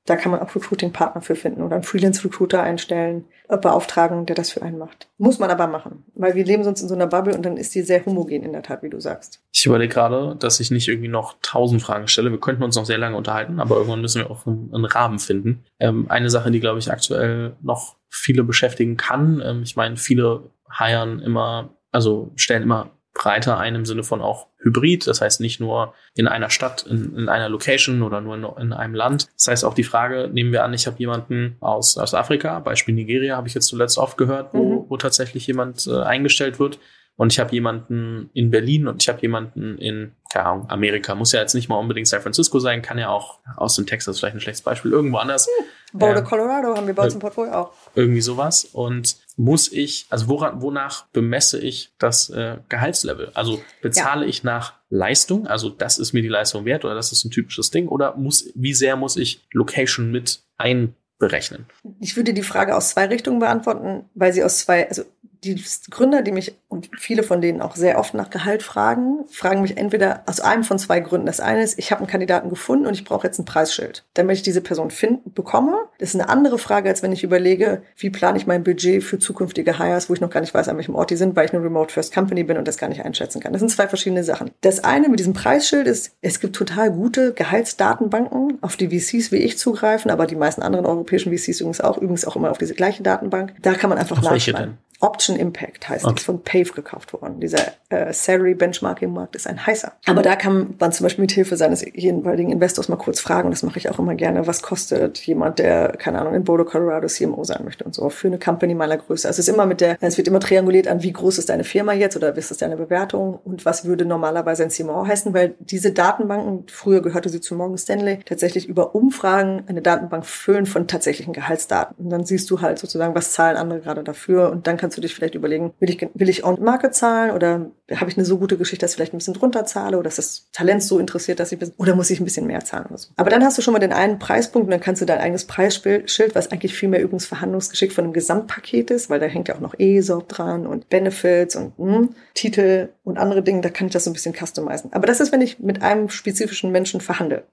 Da 0.05 0.15
kann 0.15 0.31
man 0.31 0.39
auch 0.39 0.55
Recruiting-Partner 0.55 1.21
für 1.21 1.35
finden 1.35 1.61
oder 1.61 1.75
einen 1.75 1.83
Freelance-Recruiter 1.83 2.63
einstellen, 2.63 3.25
äh, 3.47 3.57
beauftragen, 3.57 4.25
der 4.25 4.35
das 4.35 4.51
für 4.51 4.61
einen 4.61 4.77
macht. 4.77 5.07
Muss 5.17 5.39
man 5.39 5.49
aber 5.49 5.67
machen, 5.67 6.03
weil 6.15 6.35
wir 6.35 6.45
leben 6.45 6.63
sonst 6.63 6.81
in 6.81 6.87
so 6.87 6.95
einer 6.95 7.07
Bubble 7.07 7.35
und 7.35 7.45
dann 7.45 7.57
ist 7.57 7.75
die 7.75 7.81
sehr 7.81 8.05
homogen 8.05 8.43
in 8.43 8.53
der 8.53 8.63
Tat, 8.63 8.81
wie 8.81 8.89
du 8.89 8.99
sagst. 8.99 9.41
Ich 9.51 9.65
überlege 9.65 9.93
gerade, 9.93 10.35
dass 10.39 10.59
ich 10.59 10.71
nicht 10.71 10.87
irgendwie 10.87 11.09
noch 11.09 11.35
tausend 11.41 11.81
Fragen 11.81 12.07
stelle. 12.07 12.31
Wir 12.31 12.39
könnten 12.39 12.63
uns 12.63 12.75
noch 12.75 12.85
sehr 12.85 12.97
lange 12.97 13.17
unterhalten, 13.17 13.59
aber 13.59 13.75
irgendwann 13.75 14.01
müssen 14.01 14.21
wir 14.21 14.31
auch 14.31 14.47
einen, 14.47 14.85
Rahmen 14.85 15.19
finden. 15.19 15.63
Ähm, 15.79 16.05
eine 16.09 16.29
Sache, 16.29 16.49
die, 16.49 16.59
glaube 16.59 16.79
ich, 16.79 16.91
aktuell 16.91 17.55
noch 17.61 17.95
viele 18.09 18.43
beschäftigen 18.43 18.97
kann. 18.97 19.41
Ähm, 19.45 19.61
ich 19.63 19.75
meine, 19.75 19.97
viele 19.97 20.49
heiern 20.71 21.19
immer, 21.19 21.69
also 21.91 22.31
stellen 22.35 22.63
immer 22.63 22.89
breiter 23.19 23.57
ein 23.57 23.75
im 23.75 23.85
Sinne 23.85 24.03
von 24.03 24.21
auch 24.21 24.47
Hybrid, 24.59 25.05
das 25.05 25.19
heißt 25.19 25.41
nicht 25.41 25.59
nur 25.59 25.93
in 26.15 26.27
einer 26.27 26.49
Stadt, 26.49 26.83
in, 26.83 27.17
in 27.17 27.29
einer 27.29 27.49
Location 27.49 28.01
oder 28.01 28.21
nur 28.21 28.35
in, 28.35 28.45
in, 28.63 28.73
einem 28.73 28.95
Land. 28.95 29.27
Das 29.35 29.47
heißt 29.49 29.65
auch 29.65 29.73
die 29.73 29.83
Frage, 29.83 30.29
nehmen 30.31 30.53
wir 30.53 30.63
an, 30.63 30.73
ich 30.73 30.87
habe 30.87 30.97
jemanden 30.99 31.57
aus, 31.59 31.97
aus 31.97 32.13
Afrika, 32.13 32.59
Beispiel 32.59 32.95
Nigeria, 32.95 33.35
habe 33.35 33.49
ich 33.49 33.53
jetzt 33.53 33.67
zuletzt 33.67 33.97
oft 33.97 34.17
gehört, 34.17 34.53
wo, 34.53 34.83
mhm. 34.83 34.85
wo 34.87 34.95
tatsächlich 34.95 35.45
jemand 35.47 35.85
äh, 35.85 36.01
eingestellt 36.01 36.59
wird. 36.59 36.79
Und 37.17 37.33
ich 37.33 37.39
habe 37.39 37.51
jemanden 37.51 38.29
in 38.33 38.49
Berlin 38.49 38.87
und 38.87 39.03
ich 39.03 39.09
habe 39.09 39.21
jemanden 39.21 39.77
in, 39.77 40.13
keine 40.31 40.45
Ahnung, 40.45 40.69
Amerika. 40.69 41.13
Muss 41.15 41.33
ja 41.33 41.41
jetzt 41.41 41.53
nicht 41.53 41.67
mal 41.67 41.75
unbedingt 41.75 42.07
San 42.07 42.21
Francisco 42.21 42.59
sein, 42.59 42.81
kann 42.81 42.97
ja 42.97 43.09
auch 43.09 43.39
aus 43.57 43.75
dem 43.75 43.85
Texas, 43.85 44.19
vielleicht 44.19 44.37
ein 44.37 44.39
schlechtes 44.39 44.63
Beispiel, 44.63 44.93
irgendwo 44.93 45.17
anders. 45.17 45.45
Hm. 45.45 45.65
Boulder, 45.93 46.19
ähm, 46.19 46.25
Colorado 46.25 46.75
haben 46.75 46.87
wir 46.87 46.93
bei 46.93 47.03
uns 47.03 47.13
im 47.13 47.19
Portfolio 47.19 47.53
auch. 47.53 47.73
Irgendwie 47.95 48.21
sowas. 48.21 48.65
Und 48.65 49.17
muss 49.37 49.71
ich, 49.71 50.05
also 50.09 50.27
woran, 50.27 50.61
wonach 50.61 51.07
bemesse 51.07 51.59
ich 51.59 51.91
das 51.97 52.29
äh, 52.29 52.57
Gehaltslevel? 52.69 53.31
Also 53.33 53.61
bezahle 53.81 54.23
ja. 54.23 54.29
ich 54.29 54.43
nach 54.43 54.73
Leistung, 54.89 55.47
also 55.47 55.69
das 55.69 55.97
ist 55.99 56.13
mir 56.13 56.21
die 56.21 56.27
Leistung 56.27 56.65
wert 56.65 56.83
oder 56.83 56.95
das 56.95 57.11
ist 57.11 57.23
ein 57.25 57.31
typisches 57.31 57.71
Ding 57.71 57.87
oder 57.87 58.15
muss, 58.15 58.51
wie 58.55 58.73
sehr 58.73 58.95
muss 58.95 59.17
ich 59.17 59.47
Location 59.51 60.11
mit 60.11 60.41
einberechnen? 60.57 61.67
Ich 61.99 62.15
würde 62.15 62.33
die 62.33 62.43
Frage 62.43 62.75
aus 62.75 62.89
zwei 62.89 63.05
Richtungen 63.05 63.39
beantworten, 63.39 64.09
weil 64.13 64.33
sie 64.33 64.43
aus 64.43 64.59
zwei, 64.59 64.89
also 64.89 65.03
die 65.43 65.61
Gründer, 65.89 66.21
die 66.21 66.31
mich 66.31 66.55
und 66.67 66.89
viele 66.97 67.23
von 67.23 67.41
denen 67.41 67.61
auch 67.61 67.75
sehr 67.75 67.97
oft 67.97 68.13
nach 68.13 68.29
Gehalt 68.29 68.61
fragen, 68.61 69.25
fragen 69.29 69.61
mich 69.61 69.77
entweder 69.77 70.23
aus 70.27 70.39
einem 70.39 70.63
von 70.63 70.77
zwei 70.77 70.99
Gründen. 70.99 71.25
Das 71.25 71.39
eine 71.39 71.63
ist, 71.63 71.79
ich 71.79 71.91
habe 71.91 71.99
einen 71.99 72.09
Kandidaten 72.09 72.49
gefunden 72.49 72.85
und 72.85 72.93
ich 72.93 73.03
brauche 73.03 73.25
jetzt 73.25 73.39
ein 73.39 73.45
Preisschild, 73.45 74.05
damit 74.13 74.37
ich 74.37 74.43
diese 74.43 74.61
Person 74.61 74.91
finden 74.91 75.33
bekomme. 75.33 75.77
Das 75.97 76.09
ist 76.09 76.15
eine 76.15 76.29
andere 76.29 76.59
Frage, 76.59 76.89
als 76.89 77.01
wenn 77.01 77.11
ich 77.11 77.23
überlege, 77.23 77.81
wie 77.97 78.09
plane 78.09 78.37
ich 78.37 78.45
mein 78.45 78.63
Budget 78.63 79.03
für 79.03 79.17
zukünftige 79.17 79.79
Hires, 79.79 80.09
wo 80.09 80.13
ich 80.13 80.21
noch 80.21 80.29
gar 80.29 80.41
nicht 80.41 80.53
weiß, 80.53 80.67
an 80.67 80.77
welchem 80.77 80.95
Ort 80.95 81.09
die 81.09 81.15
sind, 81.15 81.35
weil 81.35 81.45
ich 81.45 81.53
eine 81.53 81.63
Remote 81.63 81.91
First 81.91 82.13
Company 82.13 82.43
bin 82.43 82.57
und 82.57 82.67
das 82.67 82.77
gar 82.77 82.87
nicht 82.87 83.03
einschätzen 83.03 83.39
kann. 83.41 83.53
Das 83.53 83.61
sind 83.61 83.69
zwei 83.69 83.87
verschiedene 83.87 84.23
Sachen. 84.23 84.51
Das 84.61 84.83
eine 84.83 85.09
mit 85.09 85.19
diesem 85.19 85.33
Preisschild 85.33 85.87
ist, 85.87 86.11
es 86.21 86.39
gibt 86.39 86.55
total 86.55 86.91
gute 86.91 87.33
Gehaltsdatenbanken, 87.33 88.59
auf 88.61 88.77
die 88.77 88.89
VCs 88.89 89.31
wie 89.31 89.37
ich 89.37 89.57
zugreifen, 89.57 90.11
aber 90.11 90.27
die 90.27 90.35
meisten 90.35 90.61
anderen 90.61 90.85
europäischen 90.85 91.35
VCs 91.35 91.61
übrigens 91.61 91.81
auch, 91.81 91.97
übrigens 91.97 92.25
auch 92.25 92.35
immer 92.35 92.51
auf 92.51 92.57
diese 92.57 92.75
gleiche 92.75 93.01
Datenbank. 93.01 93.55
Da 93.61 93.73
kann 93.73 93.89
man 93.89 93.97
einfach 93.97 94.21
Auf 94.21 94.45
denn? 94.45 94.77
Option 95.01 95.37
Impact 95.37 95.87
heißt 95.87 96.05
Okay. 96.05 96.15
das, 96.15 96.23
von 96.25 96.43
Pave 96.43 96.71
gekauft 96.73 97.13
worden. 97.13 97.39
Dieser 97.39 97.59
äh, 97.89 98.11
Salary 98.13 98.53
Benchmarking 98.53 99.11
Markt 99.11 99.35
ist 99.35 99.47
ein 99.47 99.65
heißer. 99.65 99.93
Aber 100.05 100.21
da 100.21 100.35
kann 100.35 100.75
man 100.79 100.91
zum 100.91 101.05
Beispiel 101.05 101.23
mit 101.23 101.31
Hilfe 101.31 101.55
seines 101.55 101.85
jeweiligen 101.93 102.51
Investors 102.51 102.89
mal 102.89 102.97
kurz 102.97 103.19
fragen, 103.19 103.47
und 103.47 103.51
das 103.51 103.63
mache 103.63 103.79
ich 103.79 103.89
auch 103.89 103.97
immer 103.99 104.15
gerne, 104.15 104.45
was 104.47 104.61
kostet 104.61 105.19
jemand, 105.19 105.59
der, 105.59 105.93
keine 105.97 106.19
Ahnung, 106.19 106.33
in 106.33 106.43
Boulder, 106.43 106.65
Colorado 106.65 107.07
CMO 107.07 107.43
sein 107.43 107.63
möchte 107.63 107.83
und 107.83 107.95
so, 107.95 108.09
für 108.09 108.27
eine 108.27 108.39
Company 108.39 108.75
meiner 108.75 108.97
Größe. 108.97 109.27
Also 109.27 109.39
es 109.39 109.47
ist 109.47 109.53
immer 109.53 109.65
mit 109.65 109.81
der, 109.81 109.97
es 110.01 110.17
wird 110.17 110.27
immer 110.27 110.39
trianguliert 110.39 110.87
an, 110.87 111.01
wie 111.03 111.13
groß 111.13 111.37
ist 111.37 111.49
deine 111.49 111.63
Firma 111.63 111.93
jetzt 111.93 112.15
oder 112.17 112.35
was 112.35 112.51
ist 112.51 112.61
deine 112.61 112.75
Bewertung 112.77 113.39
und 113.43 113.65
was 113.65 113.85
würde 113.85 114.05
normalerweise 114.05 114.63
ein 114.63 114.69
CMO 114.69 115.07
heißen, 115.07 115.33
weil 115.33 115.55
diese 115.59 115.91
Datenbanken, 115.91 116.65
früher 116.67 117.01
gehörte 117.01 117.29
sie 117.29 117.39
zu 117.41 117.55
Morgan 117.55 117.77
Stanley, 117.77 118.19
tatsächlich 118.25 118.67
über 118.67 118.95
Umfragen 118.95 119.63
eine 119.67 119.81
Datenbank 119.81 120.25
füllen 120.25 120.65
von 120.65 120.87
tatsächlichen 120.87 121.33
Gehaltsdaten. 121.33 121.95
Und 121.97 122.09
dann 122.09 122.25
siehst 122.25 122.49
du 122.51 122.61
halt 122.61 122.79
sozusagen, 122.79 123.15
was 123.15 123.31
zahlen 123.31 123.57
andere 123.57 123.79
gerade 123.79 124.03
dafür 124.03 124.51
und 124.51 124.67
dann 124.67 124.77
kannst 124.89 124.97
du 124.97 125.01
dich 125.01 125.13
vielleicht 125.13 125.35
überlegen, 125.35 125.71
will 125.79 125.91
ich, 125.91 126.09
will 126.15 126.29
ich 126.29 126.43
on-market 126.43 126.95
zahlen 126.95 127.29
oder 127.29 127.69
habe 127.95 128.09
ich 128.09 128.17
eine 128.17 128.25
so 128.25 128.39
gute 128.39 128.57
Geschichte, 128.57 128.83
dass 128.83 128.91
ich 128.91 128.95
vielleicht 128.95 129.13
ein 129.13 129.19
bisschen 129.19 129.35
drunter 129.35 129.63
zahle 129.63 129.99
oder 129.99 130.07
ist 130.07 130.17
das 130.17 130.49
Talent 130.51 130.81
so 130.81 130.97
interessiert, 130.97 131.39
dass 131.39 131.51
ich, 131.51 131.59
oder 131.77 131.93
muss 131.93 132.09
ich 132.09 132.19
ein 132.19 132.23
bisschen 132.23 132.47
mehr 132.47 132.61
zahlen 132.65 132.87
oder 132.87 132.97
so. 132.97 133.09
Aber 133.15 133.29
dann 133.29 133.43
hast 133.43 133.55
du 133.55 133.61
schon 133.61 133.73
mal 133.73 133.79
den 133.79 133.93
einen 133.93 134.17
Preispunkt 134.17 134.65
und 134.65 134.71
dann 134.71 134.79
kannst 134.79 135.03
du 135.03 135.05
dein 135.05 135.19
eigenes 135.19 135.45
Preisschild, 135.45 136.33
was 136.33 136.51
eigentlich 136.51 136.73
viel 136.73 136.89
mehr 136.89 137.03
übrigens 137.03 137.27
Verhandlungsgeschick 137.27 137.93
von 137.93 138.03
einem 138.05 138.13
Gesamtpaket 138.13 138.89
ist, 138.89 139.11
weil 139.11 139.19
da 139.19 139.27
hängt 139.27 139.47
ja 139.47 139.55
auch 139.55 139.59
noch 139.59 139.75
ESOP 139.77 140.27
dran 140.27 140.65
und 140.65 140.89
Benefits 140.89 141.55
und 141.55 141.77
hm, 141.77 142.15
Titel 142.33 142.89
und 143.03 143.19
andere 143.19 143.43
Dinge, 143.43 143.61
da 143.61 143.69
kann 143.69 143.85
ich 143.85 143.93
das 143.93 144.05
so 144.05 144.09
ein 144.09 144.13
bisschen 144.13 144.33
customizen. 144.33 144.91
Aber 144.93 145.05
das 145.05 145.19
ist, 145.19 145.31
wenn 145.31 145.41
ich 145.41 145.59
mit 145.59 145.83
einem 145.83 146.09
spezifischen 146.09 146.71
Menschen 146.71 146.99
verhandle. 146.99 147.43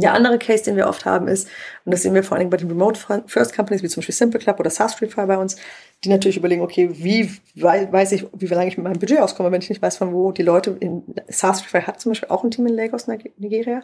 Der 0.00 0.12
andere 0.14 0.38
Case, 0.38 0.64
den 0.64 0.76
wir 0.76 0.86
oft 0.88 1.04
haben, 1.04 1.28
ist, 1.28 1.48
und 1.84 1.92
das 1.92 2.02
sehen 2.02 2.14
wir 2.14 2.22
vor 2.22 2.36
allem 2.36 2.50
bei 2.50 2.56
den 2.56 2.68
Remote 2.68 2.98
First 3.26 3.54
Companies, 3.54 3.82
wie 3.82 3.88
zum 3.88 4.00
Beispiel 4.00 4.14
Simple 4.14 4.40
Club 4.40 4.58
oder 4.60 4.70
SaaStrify 4.70 5.26
bei 5.26 5.36
uns, 5.36 5.56
die 6.04 6.08
natürlich 6.08 6.36
überlegen, 6.36 6.62
okay, 6.62 6.88
wie 6.92 7.30
wei- 7.54 7.90
weiß 7.92 8.12
ich, 8.12 8.26
wie 8.32 8.46
lange 8.46 8.68
ich 8.68 8.76
mit 8.78 8.84
meinem 8.84 8.98
Budget 8.98 9.20
auskomme, 9.20 9.50
wenn 9.52 9.60
ich 9.60 9.68
nicht 9.68 9.82
weiß, 9.82 9.96
von 9.98 10.12
wo 10.12 10.32
die 10.32 10.42
Leute 10.42 10.76
in 10.80 11.02
SaaStrify 11.28 11.82
hat 11.82 12.00
zum 12.00 12.10
Beispiel 12.12 12.28
auch 12.30 12.42
ein 12.44 12.50
Team 12.50 12.66
in 12.66 12.74
Lagos, 12.74 13.06
Nig- 13.08 13.32
Nigeria. 13.36 13.82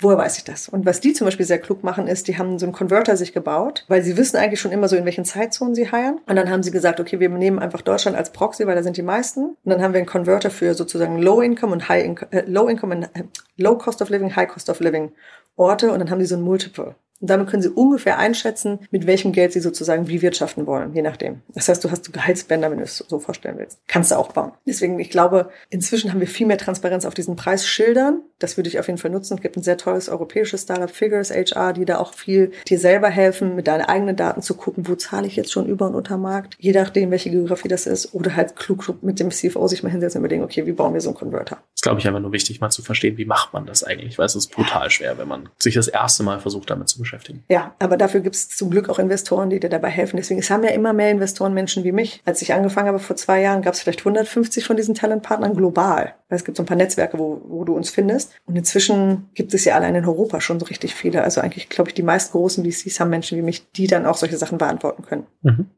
Woher 0.00 0.16
weiß 0.16 0.38
ich 0.38 0.44
das? 0.44 0.68
Und 0.68 0.86
was 0.86 1.00
die 1.00 1.12
zum 1.12 1.24
Beispiel 1.24 1.44
sehr 1.44 1.58
klug 1.58 1.82
machen, 1.82 2.06
ist, 2.06 2.28
die 2.28 2.38
haben 2.38 2.58
so 2.58 2.66
einen 2.66 2.72
Converter 2.72 3.16
sich 3.16 3.32
gebaut, 3.32 3.84
weil 3.88 4.02
sie 4.02 4.16
wissen 4.16 4.36
eigentlich 4.36 4.60
schon 4.60 4.70
immer 4.70 4.88
so, 4.88 4.94
in 4.94 5.04
welchen 5.04 5.24
Zeitzonen 5.24 5.74
sie 5.74 5.90
heiern. 5.90 6.20
Und 6.26 6.36
dann 6.36 6.50
haben 6.50 6.62
sie 6.62 6.70
gesagt, 6.70 7.00
okay, 7.00 7.18
wir 7.18 7.28
nehmen 7.28 7.58
einfach 7.58 7.82
Deutschland 7.82 8.16
als 8.16 8.30
Proxy, 8.30 8.64
weil 8.66 8.76
da 8.76 8.84
sind 8.84 8.96
die 8.96 9.02
meisten. 9.02 9.40
Und 9.44 9.58
dann 9.64 9.82
haben 9.82 9.94
wir 9.94 9.98
einen 9.98 10.06
Converter 10.06 10.50
für 10.50 10.74
sozusagen 10.74 11.18
Low 11.18 11.40
Income 11.40 11.72
und 11.72 11.88
High 11.88 12.04
Income, 12.04 12.32
äh, 12.32 12.44
Low 12.46 12.68
Income 12.68 12.94
und 12.94 13.02
äh, 13.02 13.24
Low 13.56 13.76
Cost 13.76 14.00
of 14.00 14.08
Living, 14.10 14.36
High 14.36 14.48
Cost 14.48 14.70
of 14.70 14.78
Living 14.78 15.10
Orte. 15.56 15.90
Und 15.90 15.98
dann 15.98 16.10
haben 16.10 16.20
die 16.20 16.26
so 16.26 16.36
ein 16.36 16.42
Multiple. 16.42 16.94
Und 17.20 17.30
damit 17.30 17.48
können 17.48 17.62
sie 17.62 17.68
ungefähr 17.68 18.18
einschätzen, 18.18 18.80
mit 18.90 19.06
welchem 19.06 19.32
Geld 19.32 19.52
sie 19.52 19.60
sozusagen 19.60 20.08
wie 20.08 20.22
wirtschaften 20.22 20.66
wollen, 20.66 20.94
je 20.94 21.02
nachdem. 21.02 21.42
Das 21.54 21.68
heißt, 21.68 21.82
du 21.84 21.90
hast 21.90 22.12
Gehaltsbänder, 22.12 22.70
wenn 22.70 22.78
du 22.78 22.84
es 22.84 22.98
so 22.98 23.18
vorstellen 23.18 23.58
willst. 23.58 23.80
Kannst 23.88 24.10
du 24.10 24.16
auch 24.16 24.32
bauen. 24.32 24.52
Deswegen, 24.66 24.98
ich 25.00 25.10
glaube, 25.10 25.50
inzwischen 25.70 26.12
haben 26.12 26.20
wir 26.20 26.28
viel 26.28 26.46
mehr 26.46 26.58
Transparenz 26.58 27.04
auf 27.04 27.14
diesen 27.14 27.36
Preisschildern. 27.36 28.22
Das 28.38 28.56
würde 28.56 28.68
ich 28.68 28.78
auf 28.78 28.86
jeden 28.86 28.98
Fall 28.98 29.10
nutzen. 29.10 29.34
Es 29.34 29.42
gibt 29.42 29.56
ein 29.56 29.62
sehr 29.62 29.76
tolles 29.76 30.08
europäisches 30.08 30.62
Startup, 30.62 30.90
Figures 30.90 31.30
HR, 31.30 31.72
die 31.72 31.84
da 31.84 31.98
auch 31.98 32.14
viel 32.14 32.52
dir 32.68 32.78
selber 32.78 33.08
helfen, 33.08 33.56
mit 33.56 33.66
deinen 33.66 33.82
eigenen 33.82 34.16
Daten 34.16 34.42
zu 34.42 34.54
gucken, 34.54 34.86
wo 34.88 34.94
zahle 34.94 35.26
ich 35.26 35.36
jetzt 35.36 35.52
schon 35.52 35.66
über 35.66 35.86
und 35.86 35.94
unter 35.94 36.18
Markt, 36.18 36.56
je 36.58 36.72
nachdem, 36.72 37.10
welche 37.10 37.30
Geografie 37.30 37.68
das 37.68 37.86
ist. 37.86 38.14
Oder 38.14 38.36
halt 38.36 38.56
klug 38.56 39.02
mit 39.02 39.18
dem 39.18 39.30
CFO 39.30 39.66
sich 39.66 39.82
mal 39.82 39.90
hinsetzen 39.90 40.20
und 40.20 40.24
überlegen, 40.24 40.44
okay, 40.44 40.66
wie 40.66 40.72
bauen 40.72 40.94
wir 40.94 41.00
so 41.00 41.10
einen 41.10 41.18
Converter? 41.18 41.58
ist, 41.78 41.84
glaube 41.84 42.00
ich, 42.00 42.08
einfach 42.08 42.20
nur 42.20 42.32
wichtig, 42.32 42.60
mal 42.60 42.70
zu 42.70 42.82
verstehen, 42.82 43.16
wie 43.18 43.24
macht 43.24 43.52
man 43.52 43.64
das 43.64 43.84
eigentlich, 43.84 44.18
weil 44.18 44.26
es 44.26 44.34
ist 44.34 44.50
brutal 44.50 44.90
schwer, 44.90 45.16
wenn 45.16 45.28
man 45.28 45.48
sich 45.60 45.74
das 45.74 45.86
erste 45.86 46.24
Mal 46.24 46.40
versucht, 46.40 46.70
damit 46.70 46.88
zu 46.88 46.98
beschäftigen. 46.98 47.07
Ja, 47.48 47.74
aber 47.78 47.96
dafür 47.96 48.20
gibt 48.20 48.36
es 48.36 48.48
zum 48.48 48.70
Glück 48.70 48.88
auch 48.88 48.98
Investoren, 48.98 49.50
die 49.50 49.60
dir 49.60 49.70
dabei 49.70 49.88
helfen. 49.88 50.16
Deswegen, 50.16 50.40
es 50.40 50.50
haben 50.50 50.62
ja 50.62 50.70
immer 50.70 50.92
mehr 50.92 51.10
Investoren 51.10 51.54
Menschen 51.54 51.84
wie 51.84 51.92
mich. 51.92 52.22
Als 52.24 52.42
ich 52.42 52.52
angefangen 52.52 52.88
habe 52.88 52.98
vor 52.98 53.16
zwei 53.16 53.40
Jahren, 53.40 53.62
gab 53.62 53.74
es 53.74 53.80
vielleicht 53.80 54.00
150 54.00 54.64
von 54.64 54.76
diesen 54.76 54.94
Talentpartnern 54.94 55.54
global. 55.54 56.14
Es 56.28 56.44
gibt 56.44 56.56
so 56.56 56.62
ein 56.62 56.66
paar 56.66 56.76
Netzwerke, 56.76 57.18
wo, 57.18 57.42
wo 57.48 57.64
du 57.64 57.74
uns 57.74 57.90
findest. 57.90 58.34
Und 58.46 58.56
inzwischen 58.56 59.28
gibt 59.34 59.54
es 59.54 59.64
ja 59.64 59.74
allein 59.74 59.94
in 59.94 60.04
Europa 60.04 60.40
schon 60.40 60.60
so 60.60 60.66
richtig 60.66 60.94
viele. 60.94 61.22
Also 61.22 61.40
eigentlich, 61.40 61.68
glaube 61.68 61.90
ich, 61.90 61.94
die 61.94 62.02
meisten 62.02 62.32
großen 62.32 62.64
VCs 62.64 63.00
haben 63.00 63.10
Menschen 63.10 63.38
wie 63.38 63.42
mich, 63.42 63.70
die 63.72 63.86
dann 63.86 64.06
auch 64.06 64.16
solche 64.16 64.36
Sachen 64.36 64.58
beantworten 64.58 65.02
können. 65.04 65.26
Mhm. 65.42 65.70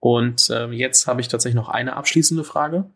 Und 0.00 0.50
ähm, 0.50 0.72
jetzt 0.72 1.06
habe 1.06 1.20
ich 1.20 1.28
tatsächlich 1.28 1.56
noch 1.56 1.68
eine 1.68 1.96
abschließende 1.96 2.42
Frage. 2.42 2.90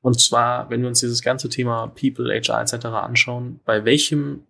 Und 0.00 0.20
zwar, 0.20 0.70
wenn 0.70 0.80
wir 0.82 0.88
uns 0.88 1.00
dieses 1.00 1.22
ganze 1.22 1.48
Thema 1.48 1.88
People, 1.88 2.32
HR 2.32 2.60
etc. 2.60 2.86
anschauen, 2.86 3.60
bei 3.64 3.84
welchem 3.84 4.44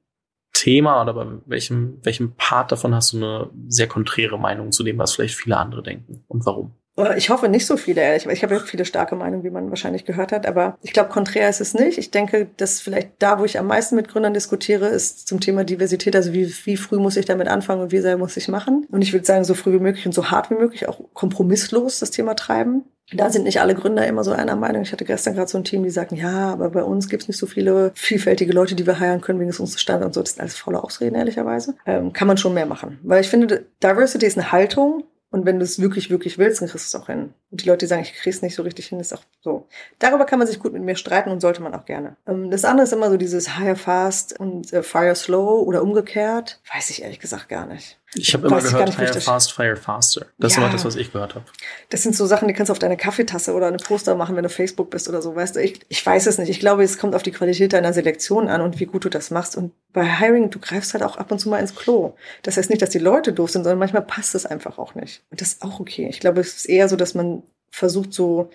Thema 0.59 1.01
oder 1.01 1.15
bei 1.15 1.27
welchem, 1.47 2.01
welchem 2.03 2.33
Part 2.33 2.73
davon 2.73 2.93
hast 2.93 3.13
du 3.13 3.19
eine 3.19 3.51
sehr 3.69 3.87
konträre 3.87 4.39
Meinung 4.39 4.73
zu 4.73 4.83
dem, 4.83 4.99
was 4.99 5.15
vielleicht 5.15 5.37
viele 5.37 5.57
andere 5.57 5.85
denken 5.85 6.25
und 6.27 6.45
warum? 6.47 6.73
Ich 7.17 7.31
hoffe 7.31 7.49
nicht 7.49 7.65
so 7.65 7.77
viele, 7.77 8.01
ehrlich. 8.01 8.27
Ich 8.27 8.43
habe 8.43 8.57
ja 8.57 8.61
viele 8.61 8.85
starke 8.85 9.15
Meinungen, 9.15 9.45
wie 9.45 9.51
man 9.51 9.71
wahrscheinlich 9.71 10.05
gehört 10.05 10.33
hat. 10.33 10.47
Aber 10.47 10.77
ich 10.83 10.93
glaube, 10.93 11.11
konträr 11.11 11.49
ist 11.49 11.61
es 11.61 11.73
nicht. 11.73 11.97
Ich 11.97 12.11
denke, 12.11 12.49
dass 12.57 12.81
vielleicht 12.81 13.11
da, 13.21 13.39
wo 13.39 13.45
ich 13.45 13.57
am 13.57 13.69
meisten 13.69 13.95
mit 13.95 14.09
Gründern 14.09 14.35
diskutiere, 14.35 14.89
ist 14.89 15.29
zum 15.29 15.39
Thema 15.39 15.63
Diversität. 15.63 16.17
Also 16.17 16.33
wie, 16.33 16.53
wie 16.65 16.77
früh 16.77 16.99
muss 16.99 17.17
ich 17.17 17.25
damit 17.25 17.47
anfangen 17.47 17.83
und 17.83 17.93
wie 17.93 18.01
sehr 18.01 18.19
muss 18.19 18.37
ich 18.37 18.49
machen? 18.49 18.85
Und 18.91 19.03
ich 19.03 19.13
würde 19.13 19.25
sagen, 19.25 19.45
so 19.45 19.55
früh 19.55 19.75
wie 19.75 19.79
möglich 19.79 20.07
und 20.07 20.13
so 20.13 20.33
hart 20.33 20.51
wie 20.51 20.57
möglich, 20.57 20.89
auch 20.89 20.99
kompromisslos 21.15 22.01
das 22.01 22.11
Thema 22.11 22.35
treiben. 22.35 22.83
Da 23.13 23.31
sind 23.31 23.45
nicht 23.45 23.61
alle 23.61 23.75
Gründer 23.75 24.07
immer 24.07 24.25
so 24.25 24.33
einer 24.33 24.57
Meinung. 24.57 24.83
Ich 24.83 24.93
hatte 24.93 25.05
gestern 25.05 25.35
gerade 25.35 25.49
so 25.49 25.59
ein 25.59 25.65
Team, 25.65 25.83
die 25.83 25.91
sagten, 25.91 26.17
ja, 26.17 26.53
aber 26.53 26.71
bei 26.71 26.83
uns 26.83 27.09
gibt 27.09 27.23
es 27.23 27.29
nicht 27.29 27.39
so 27.39 27.47
viele 27.47 27.91
vielfältige 27.95 28.53
Leute, 28.53 28.75
die 28.75 28.87
wir 28.87 29.01
heiren 29.01 29.21
können 29.21 29.39
wegen 29.39 29.51
des 29.51 29.61
unseres 29.61 29.81
Standards 29.81 30.09
und 30.09 30.15
so. 30.15 30.21
Das 30.23 30.31
sind 30.33 30.41
alles 30.41 30.57
faule 30.57 30.83
Ausreden, 30.83 31.15
ehrlicherweise. 31.15 31.75
Ähm, 31.87 32.13
kann 32.13 32.29
man 32.29 32.37
schon 32.37 32.55
mehr 32.55 32.67
machen. 32.67 32.99
Weil 33.03 33.23
ich 33.23 33.29
finde, 33.29 33.65
Diversity 33.83 34.27
ist 34.27 34.37
eine 34.37 34.53
Haltung 34.53 35.05
und 35.31 35.45
wenn 35.45 35.59
du 35.59 35.65
es 35.65 35.81
wirklich, 35.81 36.09
wirklich 36.11 36.39
willst, 36.39 36.63
dann 36.63 36.69
kriegst 36.69 36.93
du 36.93 36.97
es 36.97 37.03
auch 37.03 37.07
hin. 37.09 37.35
Und 37.51 37.63
die 37.63 37.67
Leute, 37.67 37.81
die 37.81 37.87
sagen, 37.87 38.03
ich 38.03 38.15
krieg's 38.15 38.41
nicht 38.41 38.55
so 38.55 38.63
richtig 38.63 38.87
hin, 38.87 38.99
ist 38.99 39.13
auch 39.13 39.23
so. 39.43 39.67
Darüber 39.99 40.25
kann 40.25 40.39
man 40.39 40.49
sich 40.49 40.59
gut 40.59 40.73
mit 40.73 40.83
mir 40.83 40.97
streiten 40.97 41.31
und 41.31 41.41
sollte 41.41 41.63
man 41.63 41.75
auch 41.75 41.85
gerne. 41.85 42.17
Ähm, 42.27 42.51
das 42.51 42.65
andere 42.65 42.85
ist 42.85 42.93
immer 42.93 43.11
so 43.11 43.19
dieses 43.19 43.59
Hire 43.59 43.77
fast 43.77 44.39
und 44.39 44.73
äh, 44.73 44.83
Fire 44.83 45.15
slow 45.15 45.63
oder 45.67 45.83
umgekehrt. 45.83 46.61
Weiß 46.73 46.89
ich 46.91 47.03
ehrlich 47.03 47.21
gesagt 47.21 47.49
gar 47.49 47.67
nicht. 47.67 47.98
Ich 48.15 48.33
habe 48.33 48.47
immer 48.47 48.61
gehört, 48.63 48.97
hire 48.99 49.21
fast, 49.21 49.53
fire 49.53 49.77
faster. 49.77 50.27
Das 50.39 50.53
ist 50.53 50.57
Ja. 50.57 50.63
immer 50.65 50.73
das, 50.73 50.85
was 50.85 50.97
ich 50.97 51.13
gehört 51.13 51.35
habe. 51.35 51.45
Das 51.91 52.03
sind 52.03 52.17
so 52.17 52.25
Sachen, 52.25 52.49
die 52.49 52.55
kannst 52.55 52.71
du 52.71 52.73
auf 52.73 52.79
deine 52.79 52.97
Kaffeetasse 52.97 53.53
oder 53.53 53.67
eine 53.67 53.77
Poster 53.77 54.15
machen, 54.15 54.35
wenn 54.35 54.45
du 54.45 54.49
Facebook 54.49 54.89
bist 54.89 55.09
oder 55.11 55.21
so, 55.21 55.37
weißt 55.37 55.57
du. 55.57 55.63
Ich, 55.63 55.81
ich 55.89 56.05
weiß 56.05 56.27
es 56.27 56.39
nicht. 56.39 56.49
Ich 56.49 56.59
glaube, 56.59 56.83
es 56.83 56.97
kommt 56.97 57.15
auf 57.15 57.23
die 57.23 57.33
Qualität 57.33 57.75
deiner 57.75 57.93
Selektion 57.93 58.49
an 58.49 58.63
und 58.63 58.81
wie 58.81 58.87
gut 58.87 59.05
du 59.05 59.11
das 59.11 59.31
machst. 59.31 59.57
Und 59.59 59.73
bei 59.93 60.05
Hiring, 60.05 60.49
du 60.49 60.59
greifst 60.59 60.95
halt 60.95 61.03
auch 61.05 61.17
ab 61.19 61.31
und 61.31 61.39
zu 61.39 61.51
mal 61.51 61.59
ins 61.59 61.75
Klo. 61.75 62.15
Das 62.43 62.57
heißt 62.57 62.71
nicht, 62.71 62.81
dass 62.81 62.91
die 62.91 62.99
Leute 62.99 63.35
doof 63.35 63.51
sind, 63.51 63.65
sondern 63.65 63.79
manchmal 63.79 64.03
passt 64.03 64.35
es 64.35 64.47
einfach 64.47 64.79
auch 64.79 64.95
nicht. 64.95 65.23
Und 65.31 65.43
das 65.43 65.49
ist 65.53 65.63
auch 65.63 65.79
okay. 65.79 66.07
Ich 66.09 66.21
glaube, 66.21 66.41
es 66.41 66.57
ist 66.57 66.65
eher 66.69 66.89
so, 66.89 66.97
dass 66.97 67.15
man 67.15 67.43
versucht, 67.71 68.15
so, 68.15 68.49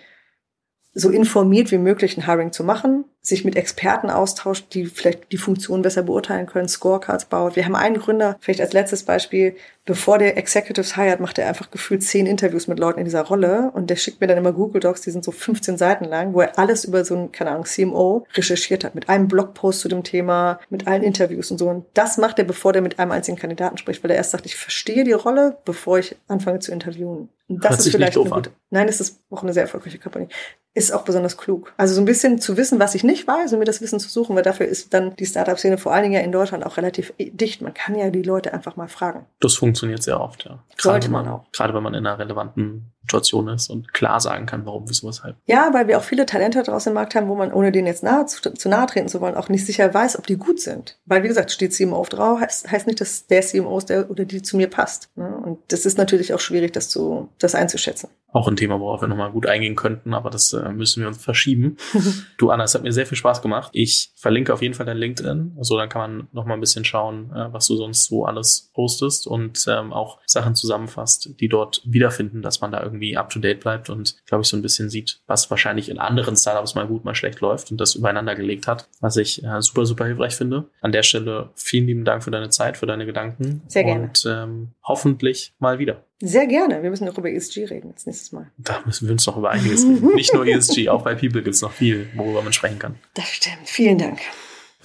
so 0.96 1.10
informiert 1.10 1.70
wie 1.72 1.78
möglich 1.78 2.18
ein 2.18 2.26
Hiring 2.26 2.52
zu 2.52 2.64
machen, 2.64 3.06
sich 3.26 3.46
mit 3.46 3.56
Experten 3.56 4.10
austauscht, 4.10 4.74
die 4.74 4.86
vielleicht 4.86 5.32
die 5.32 5.38
Funktion 5.38 5.82
besser 5.82 6.04
beurteilen 6.04 6.46
können, 6.46 6.68
Scorecards 6.68 7.26
baut. 7.26 7.56
Wir 7.56 7.64
haben 7.64 7.76
einen 7.76 7.98
Gründer, 7.98 8.36
vielleicht 8.42 8.60
als 8.60 8.74
letztes 8.74 9.04
Beispiel, 9.04 9.56
bevor 9.86 10.18
der 10.18 10.36
Executives 10.38 10.98
hired, 10.98 11.22
macht 11.22 11.38
er 11.38 11.48
einfach 11.48 11.72
gefühlt 11.72 12.04
zehn 12.04 12.26
Interviews 12.26 12.68
mit 12.68 12.80
Leuten 12.80 13.00
in 13.00 13.06
dieser 13.06 13.22
Rolle 13.22 13.72
und 13.74 13.90
der 13.90 13.96
schickt 13.96 14.20
mir 14.20 14.28
dann 14.28 14.38
immer 14.38 14.52
Google 14.52 14.82
Docs, 14.82 15.02
die 15.02 15.12
sind 15.12 15.24
so 15.24 15.32
15 15.32 15.78
Seiten 15.78 16.04
lang, 16.04 16.34
wo 16.34 16.42
er 16.42 16.60
alles 16.60 16.84
über 16.84 17.06
so 17.06 17.16
ein, 17.16 17.32
keine 17.32 17.52
Ahnung, 17.52 17.64
CMO 17.64 18.26
recherchiert 18.34 18.84
hat, 18.84 18.94
mit 18.94 19.08
einem 19.08 19.30
Blogpost 19.30 19.80
zu 19.80 19.88
dem 19.88 20.04
Thema, 20.04 20.60
mit 20.70 20.88
allen 20.88 21.04
Interviews 21.04 21.50
und 21.50 21.60
so. 21.60 21.70
Und 21.70 21.86
das 21.94 22.18
macht 22.18 22.40
er, 22.40 22.46
bevor 22.46 22.74
der 22.74 22.82
mit 22.82 23.00
einem 23.00 23.12
einzigen 23.12 23.38
Kandidaten 23.38 23.78
spricht, 23.78 24.04
weil 24.04 24.12
er 24.12 24.18
erst 24.18 24.32
sagt, 24.32 24.46
ich 24.46 24.58
verstehe 24.58 25.06
die 25.06 25.14
Rolle, 25.14 25.58
bevor 25.64 25.98
ich 25.98 26.18
anfange 26.28 26.60
zu 26.60 26.74
interviewen. 26.74 27.30
Und 27.50 27.64
das 27.64 27.72
Hört 27.72 27.80
ist 27.82 27.92
vielleicht 27.92 28.18
eine 28.18 28.30
gute, 28.30 28.52
nein, 28.70 28.88
es 28.88 29.02
ist 29.02 29.20
auch 29.30 29.44
eine 29.44 29.54
sehr 29.54 29.64
erfolgreiche 29.64 30.00
Company. 30.00 30.28
Ist 30.74 30.92
auch 30.92 31.04
besonders 31.04 31.38
klug. 31.38 31.74
Also 31.78 31.94
so 31.94 32.02
ein 32.02 32.06
bisschen 32.06 32.40
zu 32.40 32.58
wissen, 32.58 32.80
was 32.80 32.96
ich 32.96 33.04
nicht 33.04 33.13
weiß 33.28 33.54
und 33.54 33.60
mir 33.60 33.66
das 33.66 33.82
Wissen 33.82 34.00
zu 34.00 34.10
suchen, 34.10 34.36
weil 34.36 34.44
dafür 34.44 34.66
ist 34.66 34.94
dann 34.94 35.16
die 35.16 35.26
Startup-Szene 35.26 35.78
vor 35.78 35.94
allen 35.94 36.04
Dingen 36.04 36.16
ja 36.16 36.22
in 36.22 36.32
Deutschland 36.32 36.66
auch 36.66 36.78
relativ 36.78 37.14
dicht. 37.20 37.62
Man 37.62 37.74
kann 37.74 37.96
ja 37.96 38.10
die 38.10 38.24
Leute 38.24 38.54
einfach 38.54 38.76
mal 38.76 38.88
fragen. 38.88 39.26
Das 39.40 39.56
funktioniert 39.56 40.02
sehr 40.04 40.20
oft, 40.20 40.46
ja. 40.46 40.64
Gerade 40.78 40.82
Sollte 40.82 41.06
wenn 41.08 41.12
man 41.14 41.28
auch. 41.28 41.52
Gerade 41.52 41.74
wenn 41.74 41.84
man 41.84 41.94
in 41.94 42.06
einer 42.06 42.18
relevanten 42.18 42.93
Situation 43.04 43.50
ist 43.50 43.70
und 43.70 43.94
klar 43.94 44.20
sagen 44.20 44.46
kann, 44.46 44.66
warum, 44.66 44.86
wieso, 44.88 45.08
weshalb. 45.08 45.36
Ja, 45.46 45.70
weil 45.74 45.88
wir 45.88 45.98
auch 45.98 46.04
viele 46.04 46.26
Talente 46.26 46.64
draußen 46.64 46.90
im 46.90 46.96
Markt 46.96 47.16
haben, 47.16 47.28
wo 47.28 47.36
man, 47.36 47.52
ohne 47.52 47.72
denen 47.72 47.88
jetzt 47.88 48.04
nahe, 48.04 48.26
zu, 48.26 48.54
zu 48.54 48.70
nahe 48.70 48.88
treten 48.88 49.10
zu 49.10 49.20
wollen, 49.20 49.36
auch 49.36 49.50
nicht 49.50 49.66
sicher 49.66 49.94
weiß, 49.94 50.18
ob 50.18 50.26
die 50.26 50.38
gut 50.38 50.62
sind. 50.62 50.98
Weil, 51.06 51.24
wie 51.24 51.28
gesagt, 51.28 51.52
steht 51.52 51.74
CMO 51.74 51.98
auf 51.98 52.10
drauf, 52.10 52.40
heißt, 52.40 52.72
heißt 52.72 52.88
nicht, 52.88 53.02
dass 53.02 53.28
der 53.28 53.42
CMO 53.42 53.78
ist, 53.78 53.90
der 53.90 54.10
oder 54.10 54.24
die 54.26 54.42
zu 54.42 54.56
mir 54.56 54.70
passt. 54.70 55.10
Ne? 55.16 55.36
Und 55.44 55.60
das 55.68 55.86
ist 55.86 55.98
natürlich 55.98 56.34
auch 56.34 56.40
schwierig, 56.40 56.72
das 56.72 56.90
zu, 56.90 57.30
das 57.40 57.56
einzuschätzen. 57.56 58.10
Auch 58.32 58.48
ein 58.48 58.56
Thema, 58.56 58.80
worauf 58.80 59.02
wir 59.02 59.08
nochmal 59.08 59.32
gut 59.32 59.46
eingehen 59.46 59.76
könnten, 59.76 60.14
aber 60.14 60.32
das 60.32 60.54
äh, 60.54 60.70
müssen 60.72 61.02
wir 61.02 61.08
uns 61.08 61.24
verschieben. 61.24 61.78
du, 62.38 62.50
Anna, 62.50 62.64
es 62.64 62.74
hat 62.74 62.82
mir 62.82 62.92
sehr 62.92 63.06
viel 63.06 63.18
Spaß 63.18 63.44
gemacht. 63.44 63.70
Ich 63.74 64.12
verlinke 64.16 64.54
auf 64.54 64.62
jeden 64.62 64.74
Fall 64.74 64.88
dein 64.88 64.98
LinkedIn. 64.98 65.58
So, 65.62 65.78
dann 65.78 65.90
kann 65.90 66.02
man 66.02 66.28
nochmal 66.32 66.58
ein 66.58 66.62
bisschen 66.62 66.84
schauen, 66.84 67.32
äh, 67.32 67.54
was 67.54 67.68
du 67.68 67.76
sonst 67.76 68.06
so 68.06 68.26
alles 68.26 68.72
postest 68.74 69.28
und 69.28 69.64
ähm, 69.68 69.94
auch 69.94 70.20
Sachen 70.26 70.56
zusammenfasst, 70.56 71.40
die 71.40 71.48
dort 71.48 71.84
wiederfinden, 71.86 72.42
dass 72.42 72.60
man 72.60 72.72
da 72.72 72.82
irgendwie 72.82 72.93
up 73.18 73.30
to 73.30 73.40
date 73.40 73.60
bleibt 73.60 73.90
und, 73.90 74.16
glaube 74.26 74.44
ich, 74.44 74.48
so 74.48 74.58
ein 74.58 74.62
bisschen 74.62 74.90
sieht, 74.90 75.20
was 75.28 75.50
wahrscheinlich 75.50 75.90
in 75.90 76.00
anderen 76.00 76.36
Startups 76.36 76.76
mal 76.76 76.88
gut, 76.88 77.06
mal 77.06 77.16
schlecht 77.16 77.40
läuft 77.42 77.72
und 77.72 77.80
das 77.80 77.96
übereinander 77.96 78.36
gelegt 78.36 78.68
hat, 78.68 78.88
was 79.00 79.18
ich 79.18 79.44
äh, 79.44 79.62
super, 79.62 79.86
super 79.86 80.06
hilfreich 80.06 80.36
finde. 80.36 80.70
An 80.82 80.92
der 80.92 81.04
Stelle 81.04 81.50
vielen 81.56 81.88
lieben 81.88 82.06
Dank 82.06 82.24
für 82.24 82.32
deine 82.32 82.50
Zeit, 82.50 82.78
für 82.78 82.86
deine 82.86 83.06
Gedanken. 83.06 83.62
Sehr 83.68 83.84
gerne. 83.84 84.04
Und 84.06 84.26
ähm, 84.28 84.72
hoffentlich 84.84 85.54
mal 85.60 85.80
wieder. 85.80 86.04
Sehr 86.22 86.48
gerne. 86.48 86.82
Wir 86.84 86.90
müssen 86.90 87.06
noch 87.06 87.18
über 87.18 87.30
ESG 87.30 87.66
reden 87.66 87.92
als 87.92 88.06
nächstes 88.06 88.32
Mal. 88.32 88.50
Da 88.58 88.82
müssen 88.86 89.08
wir 89.08 89.12
uns 89.12 89.26
noch 89.28 89.36
über 89.36 89.50
einiges 89.50 89.84
reden. 89.84 90.16
Nicht 90.16 90.34
nur 90.34 90.46
ESG, 90.48 90.88
auch 90.90 91.04
bei 91.04 91.16
People 91.16 91.44
gibt 91.44 91.56
es 91.56 91.62
noch 91.62 91.74
viel, 91.74 92.10
worüber 92.16 92.42
man 92.42 92.54
sprechen 92.54 92.80
kann. 92.80 92.96
Das 93.14 93.28
stimmt. 93.28 93.68
Vielen 93.68 93.98
Dank. 93.98 94.20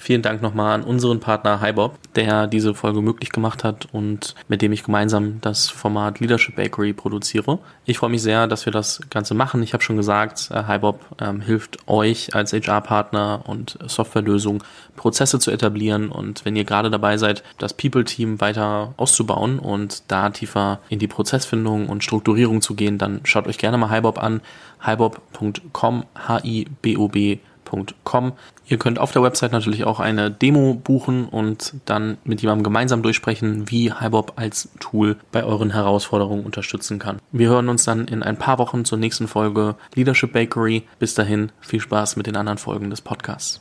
Vielen 0.00 0.22
Dank 0.22 0.42
nochmal 0.42 0.76
an 0.76 0.84
unseren 0.84 1.18
Partner 1.18 1.60
HiBob, 1.60 1.98
der 2.14 2.46
diese 2.46 2.72
Folge 2.72 3.02
möglich 3.02 3.30
gemacht 3.30 3.64
hat 3.64 3.88
und 3.90 4.36
mit 4.46 4.62
dem 4.62 4.70
ich 4.70 4.84
gemeinsam 4.84 5.40
das 5.40 5.68
Format 5.70 6.20
Leadership 6.20 6.54
Bakery 6.54 6.92
produziere. 6.92 7.58
Ich 7.84 7.98
freue 7.98 8.10
mich 8.10 8.22
sehr, 8.22 8.46
dass 8.46 8.64
wir 8.64 8.72
das 8.72 9.00
Ganze 9.10 9.34
machen. 9.34 9.60
Ich 9.60 9.72
habe 9.72 9.82
schon 9.82 9.96
gesagt, 9.96 10.50
HiBob 10.50 11.04
äh, 11.20 11.24
ähm, 11.24 11.40
hilft 11.40 11.88
euch 11.88 12.32
als 12.32 12.52
HR-Partner 12.52 13.42
und 13.46 13.76
Softwarelösung 13.86 14.62
Prozesse 14.94 15.40
zu 15.40 15.50
etablieren 15.50 16.10
und 16.10 16.44
wenn 16.44 16.54
ihr 16.54 16.64
gerade 16.64 16.90
dabei 16.90 17.16
seid, 17.16 17.42
das 17.58 17.74
People-Team 17.74 18.40
weiter 18.40 18.94
auszubauen 18.98 19.58
und 19.58 20.04
da 20.06 20.30
tiefer 20.30 20.78
in 20.90 21.00
die 21.00 21.08
Prozessfindung 21.08 21.88
und 21.88 22.04
Strukturierung 22.04 22.62
zu 22.62 22.76
gehen, 22.76 22.98
dann 22.98 23.20
schaut 23.24 23.48
euch 23.48 23.58
gerne 23.58 23.78
mal 23.78 23.90
HiBob 23.90 24.22
an, 24.22 24.42
hibob.com, 24.80 26.04
H-I-B-O-B 26.14 27.38
Com. 28.04 28.32
Ihr 28.66 28.78
könnt 28.78 28.98
auf 28.98 29.12
der 29.12 29.22
Website 29.22 29.52
natürlich 29.52 29.84
auch 29.84 30.00
eine 30.00 30.30
Demo 30.30 30.74
buchen 30.74 31.26
und 31.26 31.74
dann 31.84 32.18
mit 32.24 32.42
jemandem 32.42 32.64
gemeinsam 32.64 33.02
durchsprechen, 33.02 33.70
wie 33.70 33.92
HiBob 33.92 34.34
als 34.36 34.68
Tool 34.80 35.16
bei 35.32 35.44
euren 35.44 35.72
Herausforderungen 35.72 36.44
unterstützen 36.44 36.98
kann. 36.98 37.18
Wir 37.32 37.48
hören 37.48 37.68
uns 37.68 37.84
dann 37.84 38.06
in 38.06 38.22
ein 38.22 38.36
paar 38.36 38.58
Wochen 38.58 38.84
zur 38.84 38.98
nächsten 38.98 39.28
Folge 39.28 39.76
Leadership 39.94 40.32
Bakery. 40.32 40.84
Bis 40.98 41.14
dahin 41.14 41.50
viel 41.60 41.80
Spaß 41.80 42.16
mit 42.16 42.26
den 42.26 42.36
anderen 42.36 42.58
Folgen 42.58 42.90
des 42.90 43.00
Podcasts. 43.00 43.60